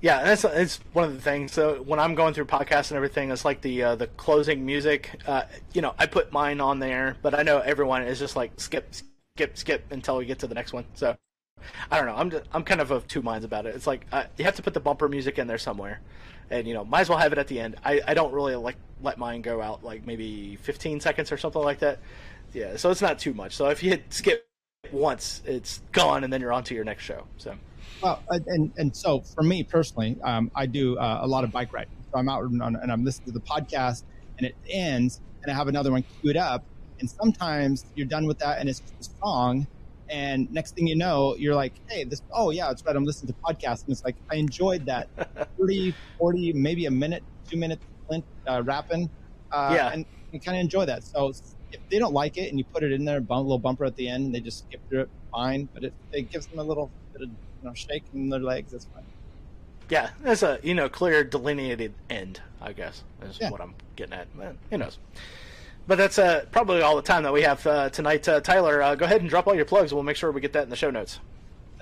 Yeah, 0.00 0.24
that's 0.24 0.44
it's 0.44 0.80
one 0.94 1.04
of 1.04 1.14
the 1.14 1.20
things. 1.20 1.52
So 1.52 1.82
when 1.82 2.00
I'm 2.00 2.14
going 2.14 2.32
through 2.32 2.46
podcasts 2.46 2.90
and 2.90 2.96
everything, 2.96 3.30
it's 3.30 3.44
like 3.44 3.60
the 3.60 3.82
uh, 3.82 3.94
the 3.96 4.06
closing 4.06 4.64
music. 4.64 5.20
Uh, 5.26 5.42
you 5.74 5.82
know, 5.82 5.94
I 5.98 6.06
put 6.06 6.32
mine 6.32 6.60
on 6.60 6.78
there, 6.78 7.16
but 7.20 7.34
I 7.34 7.42
know 7.42 7.58
everyone 7.58 8.02
is 8.02 8.18
just 8.18 8.34
like 8.34 8.58
skip, 8.58 8.94
skip, 9.36 9.58
skip 9.58 9.84
until 9.90 10.16
we 10.16 10.24
get 10.24 10.38
to 10.38 10.46
the 10.46 10.54
next 10.54 10.72
one. 10.72 10.86
So 10.94 11.16
I 11.90 11.98
don't 11.98 12.06
know. 12.06 12.14
I'm 12.14 12.30
just, 12.30 12.44
I'm 12.52 12.64
kind 12.64 12.80
of 12.80 12.90
of 12.92 13.06
two 13.08 13.20
minds 13.20 13.44
about 13.44 13.66
it. 13.66 13.74
It's 13.74 13.86
like 13.86 14.06
uh, 14.10 14.24
you 14.38 14.44
have 14.44 14.56
to 14.56 14.62
put 14.62 14.72
the 14.72 14.80
bumper 14.80 15.08
music 15.08 15.38
in 15.38 15.46
there 15.46 15.58
somewhere, 15.58 16.00
and 16.48 16.66
you 16.66 16.72
know, 16.72 16.84
might 16.84 17.02
as 17.02 17.10
well 17.10 17.18
have 17.18 17.32
it 17.32 17.38
at 17.38 17.48
the 17.48 17.60
end. 17.60 17.76
I, 17.84 18.00
I 18.06 18.14
don't 18.14 18.32
really 18.32 18.56
like 18.56 18.76
let 19.02 19.18
mine 19.18 19.42
go 19.42 19.60
out 19.60 19.84
like 19.84 20.06
maybe 20.06 20.56
15 20.56 21.00
seconds 21.00 21.30
or 21.30 21.36
something 21.36 21.62
like 21.62 21.80
that. 21.80 21.98
Yeah, 22.54 22.76
so 22.76 22.90
it's 22.90 23.02
not 23.02 23.18
too 23.18 23.34
much. 23.34 23.54
So 23.54 23.68
if 23.68 23.82
you 23.82 23.90
hit 23.90 24.04
skip 24.14 24.49
once, 24.92 25.42
it's 25.44 25.82
gone, 25.92 26.24
and 26.24 26.32
then 26.32 26.40
you're 26.40 26.52
on 26.52 26.64
to 26.64 26.74
your 26.74 26.84
next 26.84 27.04
show. 27.04 27.26
So. 27.36 27.54
Well, 28.02 28.22
and 28.28 28.72
and 28.76 28.96
so 28.96 29.20
for 29.20 29.42
me 29.42 29.62
personally, 29.62 30.16
um, 30.22 30.50
I 30.54 30.66
do 30.66 30.98
uh, 30.98 31.20
a 31.22 31.26
lot 31.26 31.44
of 31.44 31.52
bike 31.52 31.72
riding. 31.72 31.92
So 32.12 32.18
I'm 32.18 32.28
out 32.28 32.42
and, 32.44 32.62
and 32.62 32.92
I'm 32.92 33.04
listening 33.04 33.32
to 33.32 33.38
the 33.38 33.44
podcast, 33.44 34.04
and 34.38 34.46
it 34.46 34.54
ends, 34.68 35.20
and 35.42 35.52
I 35.52 35.54
have 35.54 35.68
another 35.68 35.90
one 35.90 36.04
queued 36.20 36.36
up. 36.36 36.64
And 36.98 37.08
sometimes 37.08 37.86
you're 37.94 38.06
done 38.06 38.26
with 38.26 38.38
that, 38.40 38.58
and 38.58 38.68
it's 38.68 38.80
just 38.80 39.12
a 39.12 39.14
song, 39.20 39.66
and 40.08 40.52
next 40.52 40.74
thing 40.74 40.86
you 40.86 40.96
know, 40.96 41.34
you're 41.36 41.54
like, 41.54 41.72
hey, 41.88 42.04
this, 42.04 42.22
oh 42.32 42.50
yeah, 42.50 42.70
it's 42.70 42.84
right. 42.84 42.94
I'm 42.94 43.04
listening 43.04 43.32
to 43.32 43.40
podcasts, 43.40 43.82
and 43.84 43.90
it's 43.90 44.04
like 44.04 44.16
I 44.30 44.36
enjoyed 44.36 44.86
that 44.86 45.08
30, 45.58 45.94
40, 46.18 46.52
maybe 46.54 46.86
a 46.86 46.90
minute, 46.90 47.22
two 47.48 47.56
minutes, 47.56 47.84
uh, 48.46 48.62
rapping, 48.64 49.08
uh, 49.52 49.72
yeah, 49.74 49.92
and, 49.92 50.04
and 50.32 50.44
kind 50.44 50.56
of 50.56 50.60
enjoy 50.60 50.84
that. 50.86 51.04
So 51.04 51.32
if 51.72 51.80
they 51.88 51.98
don't 51.98 52.12
like 52.12 52.36
it 52.36 52.48
and 52.48 52.58
you 52.58 52.64
put 52.64 52.82
it 52.82 52.92
in 52.92 53.04
there, 53.04 53.18
a 53.18 53.40
little 53.40 53.58
bumper 53.58 53.84
at 53.84 53.96
the 53.96 54.08
end, 54.08 54.26
and 54.26 54.34
they 54.34 54.40
just 54.40 54.66
skip 54.66 54.80
through 54.88 55.02
it, 55.02 55.08
fine. 55.32 55.68
But 55.72 55.84
it, 55.84 55.92
it 56.12 56.30
gives 56.30 56.46
them 56.46 56.58
a 56.58 56.62
little 56.62 56.90
bit 57.12 57.22
of 57.22 57.28
you 57.28 57.68
know 57.68 57.74
shake 57.74 58.04
in 58.14 58.28
their 58.28 58.40
legs. 58.40 58.72
That's 58.72 58.86
fine. 58.86 59.04
Yeah, 59.88 60.10
there's 60.22 60.42
a 60.42 60.58
you 60.62 60.74
know 60.74 60.88
clear 60.88 61.24
delineated 61.24 61.94
end. 62.08 62.40
I 62.60 62.72
guess 62.72 63.02
is 63.22 63.38
yeah. 63.40 63.50
what 63.50 63.60
I'm 63.60 63.74
getting 63.96 64.14
at. 64.14 64.34
Man, 64.34 64.58
who 64.70 64.78
knows? 64.78 64.98
But 65.86 65.96
that's 65.96 66.18
uh, 66.18 66.44
probably 66.52 66.82
all 66.82 66.94
the 66.94 67.02
time 67.02 67.22
that 67.24 67.32
we 67.32 67.42
have 67.42 67.66
uh, 67.66 67.90
tonight. 67.90 68.28
Uh, 68.28 68.40
Tyler, 68.40 68.82
uh, 68.82 68.94
go 68.94 69.06
ahead 69.06 69.22
and 69.22 69.30
drop 69.30 69.46
all 69.46 69.54
your 69.54 69.64
plugs. 69.64 69.92
We'll 69.92 70.02
make 70.02 70.16
sure 70.16 70.30
we 70.30 70.40
get 70.40 70.52
that 70.52 70.64
in 70.64 70.70
the 70.70 70.76
show 70.76 70.90
notes. 70.90 71.18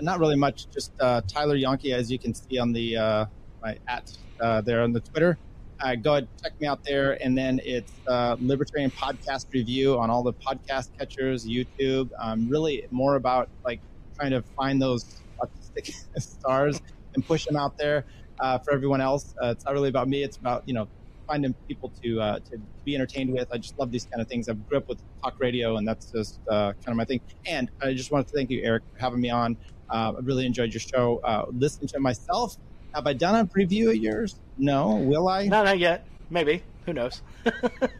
Not 0.00 0.20
really 0.20 0.36
much. 0.36 0.70
Just 0.70 0.92
uh, 1.00 1.20
Tyler 1.26 1.56
Yonke, 1.56 1.92
as 1.92 2.10
you 2.10 2.18
can 2.18 2.32
see 2.32 2.58
on 2.58 2.72
the 2.72 2.96
uh, 2.96 3.26
my 3.60 3.78
at 3.88 4.16
there 4.64 4.82
on 4.82 4.92
the 4.92 5.00
Twitter 5.00 5.36
uh, 5.80 5.94
go 5.94 6.12
ahead 6.12 6.28
check 6.42 6.52
me 6.60 6.66
out 6.66 6.80
there 6.84 7.22
and 7.24 7.36
then 7.36 7.60
it's 7.64 7.92
uh, 8.08 8.36
libertarian 8.40 8.90
podcast 8.90 9.46
review 9.52 9.98
on 9.98 10.10
all 10.10 10.22
the 10.22 10.32
podcast 10.34 10.88
catchers 10.98 11.46
youtube 11.46 12.10
um, 12.20 12.48
really 12.48 12.86
more 12.90 13.16
about 13.16 13.48
like 13.64 13.80
trying 14.18 14.30
to 14.30 14.42
find 14.56 14.80
those 14.82 15.22
artistic 15.40 15.94
stars 16.18 16.80
and 17.14 17.26
push 17.26 17.44
them 17.46 17.56
out 17.56 17.76
there 17.78 18.04
uh, 18.40 18.58
for 18.58 18.72
everyone 18.72 19.00
else. 19.00 19.34
Uh, 19.42 19.48
it's 19.48 19.64
not 19.64 19.74
really 19.74 19.88
about 19.88 20.08
me 20.08 20.22
it's 20.22 20.36
about 20.36 20.62
you 20.66 20.74
know 20.74 20.88
finding 21.26 21.54
people 21.68 21.92
to 22.02 22.20
uh, 22.20 22.38
to 22.40 22.58
be 22.84 22.94
entertained 22.94 23.32
with. 23.32 23.48
I 23.52 23.58
just 23.58 23.78
love 23.78 23.90
these 23.90 24.06
kind 24.06 24.22
of 24.22 24.28
things. 24.28 24.48
I 24.48 24.54
grew 24.54 24.78
up 24.78 24.88
with 24.88 25.02
talk 25.22 25.34
radio 25.40 25.76
and 25.76 25.86
that's 25.86 26.10
just 26.10 26.40
kind 26.48 26.74
of 26.86 26.96
my 26.96 27.04
thing. 27.04 27.20
And 27.46 27.70
i 27.82 27.92
just 27.92 28.10
wanted 28.10 28.28
to 28.28 28.32
thank 28.36 28.50
you 28.50 28.62
eric 28.64 28.84
for 28.92 28.98
having 29.00 29.20
me 29.20 29.30
on. 29.30 29.56
I 29.90 30.12
really 30.22 30.46
enjoyed 30.46 30.72
your 30.72 30.80
show. 30.80 31.20
Listening 31.52 31.88
to 31.88 31.96
it 31.96 32.00
myself 32.00 32.56
have 32.94 33.06
I 33.06 33.12
done 33.12 33.34
a 33.36 33.46
preview 33.46 33.90
of 33.90 33.96
yours? 33.96 34.36
No. 34.56 34.96
Will 34.96 35.28
I? 35.28 35.46
No, 35.46 35.64
not 35.64 35.78
yet. 35.78 36.06
Maybe. 36.30 36.62
Who 36.86 36.92
knows? 36.92 37.22
Got 37.44 37.90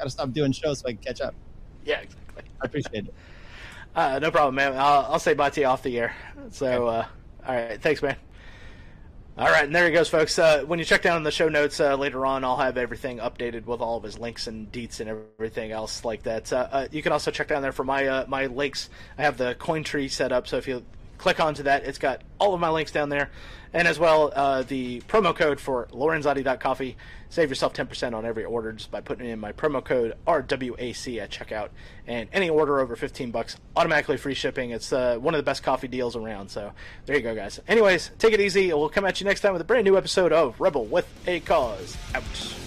to 0.00 0.10
stop 0.10 0.32
doing 0.32 0.52
shows 0.52 0.80
so 0.80 0.88
I 0.88 0.92
can 0.92 1.02
catch 1.02 1.20
up. 1.20 1.34
Yeah, 1.84 2.00
exactly. 2.00 2.44
I 2.62 2.66
appreciate 2.66 3.06
it. 3.06 3.14
Uh, 3.94 4.18
no 4.18 4.30
problem, 4.30 4.56
man. 4.56 4.74
I'll, 4.74 5.12
I'll 5.12 5.18
say 5.18 5.32
bye 5.32 5.48
to 5.48 5.60
you 5.62 5.66
off 5.66 5.82
the 5.82 5.98
air. 5.98 6.14
So, 6.50 6.86
uh, 6.86 7.06
all 7.48 7.54
right. 7.54 7.80
Thanks, 7.80 8.02
man. 8.02 8.16
All 9.38 9.48
right, 9.48 9.64
and 9.64 9.74
there 9.74 9.84
he 9.84 9.92
goes, 9.92 10.08
folks. 10.08 10.38
Uh, 10.38 10.64
when 10.66 10.78
you 10.78 10.84
check 10.86 11.02
down 11.02 11.18
in 11.18 11.22
the 11.22 11.30
show 11.30 11.50
notes 11.50 11.78
uh, 11.78 11.94
later 11.94 12.24
on, 12.24 12.42
I'll 12.42 12.56
have 12.56 12.78
everything 12.78 13.18
updated 13.18 13.66
with 13.66 13.82
all 13.82 13.98
of 13.98 14.02
his 14.02 14.18
links 14.18 14.46
and 14.46 14.72
deets 14.72 15.00
and 15.00 15.10
everything 15.10 15.72
else 15.72 16.06
like 16.06 16.22
that. 16.22 16.50
Uh, 16.50 16.68
uh 16.72 16.88
you 16.90 17.02
can 17.02 17.12
also 17.12 17.30
check 17.30 17.48
down 17.48 17.60
there 17.60 17.72
for 17.72 17.84
my 17.84 18.06
uh, 18.06 18.24
my 18.28 18.46
links. 18.46 18.88
I 19.18 19.22
have 19.24 19.36
the 19.36 19.54
coin 19.54 19.84
tree 19.84 20.08
set 20.08 20.32
up, 20.32 20.48
so 20.48 20.56
if 20.56 20.66
you 20.66 20.82
click 21.18 21.40
onto 21.40 21.64
that, 21.64 21.84
it's 21.84 21.98
got 21.98 22.22
all 22.38 22.54
of 22.54 22.60
my 22.60 22.70
links 22.70 22.92
down 22.92 23.08
there 23.08 23.30
and 23.76 23.86
as 23.86 23.98
well 23.98 24.32
uh, 24.34 24.62
the 24.62 25.00
promo 25.02 25.36
code 25.36 25.60
for 25.60 25.86
lorenzotti.coffee. 25.92 26.96
Save 27.28 27.50
yourself 27.50 27.74
10% 27.74 28.14
on 28.14 28.24
every 28.24 28.44
order 28.44 28.72
just 28.72 28.90
by 28.90 29.00
putting 29.00 29.28
in 29.28 29.38
my 29.38 29.52
promo 29.52 29.84
code 29.84 30.14
RWAC 30.26 31.18
at 31.18 31.30
checkout. 31.30 31.68
And 32.06 32.28
any 32.32 32.48
order 32.48 32.80
over 32.80 32.96
15 32.96 33.30
bucks, 33.32 33.56
automatically 33.76 34.16
free 34.16 34.34
shipping. 34.34 34.70
It's 34.70 34.92
uh, 34.92 35.16
one 35.18 35.34
of 35.34 35.38
the 35.38 35.44
best 35.44 35.62
coffee 35.62 35.88
deals 35.88 36.16
around. 36.16 36.50
So 36.50 36.72
there 37.04 37.16
you 37.16 37.22
go, 37.22 37.34
guys. 37.34 37.60
Anyways, 37.68 38.12
take 38.18 38.32
it 38.32 38.40
easy. 38.40 38.72
We'll 38.72 38.88
come 38.88 39.04
at 39.04 39.20
you 39.20 39.26
next 39.26 39.40
time 39.40 39.52
with 39.52 39.60
a 39.60 39.66
brand 39.66 39.84
new 39.84 39.98
episode 39.98 40.32
of 40.32 40.58
Rebel 40.60 40.84
with 40.84 41.06
a 41.26 41.40
Cause. 41.40 41.96
Out. 42.14 42.65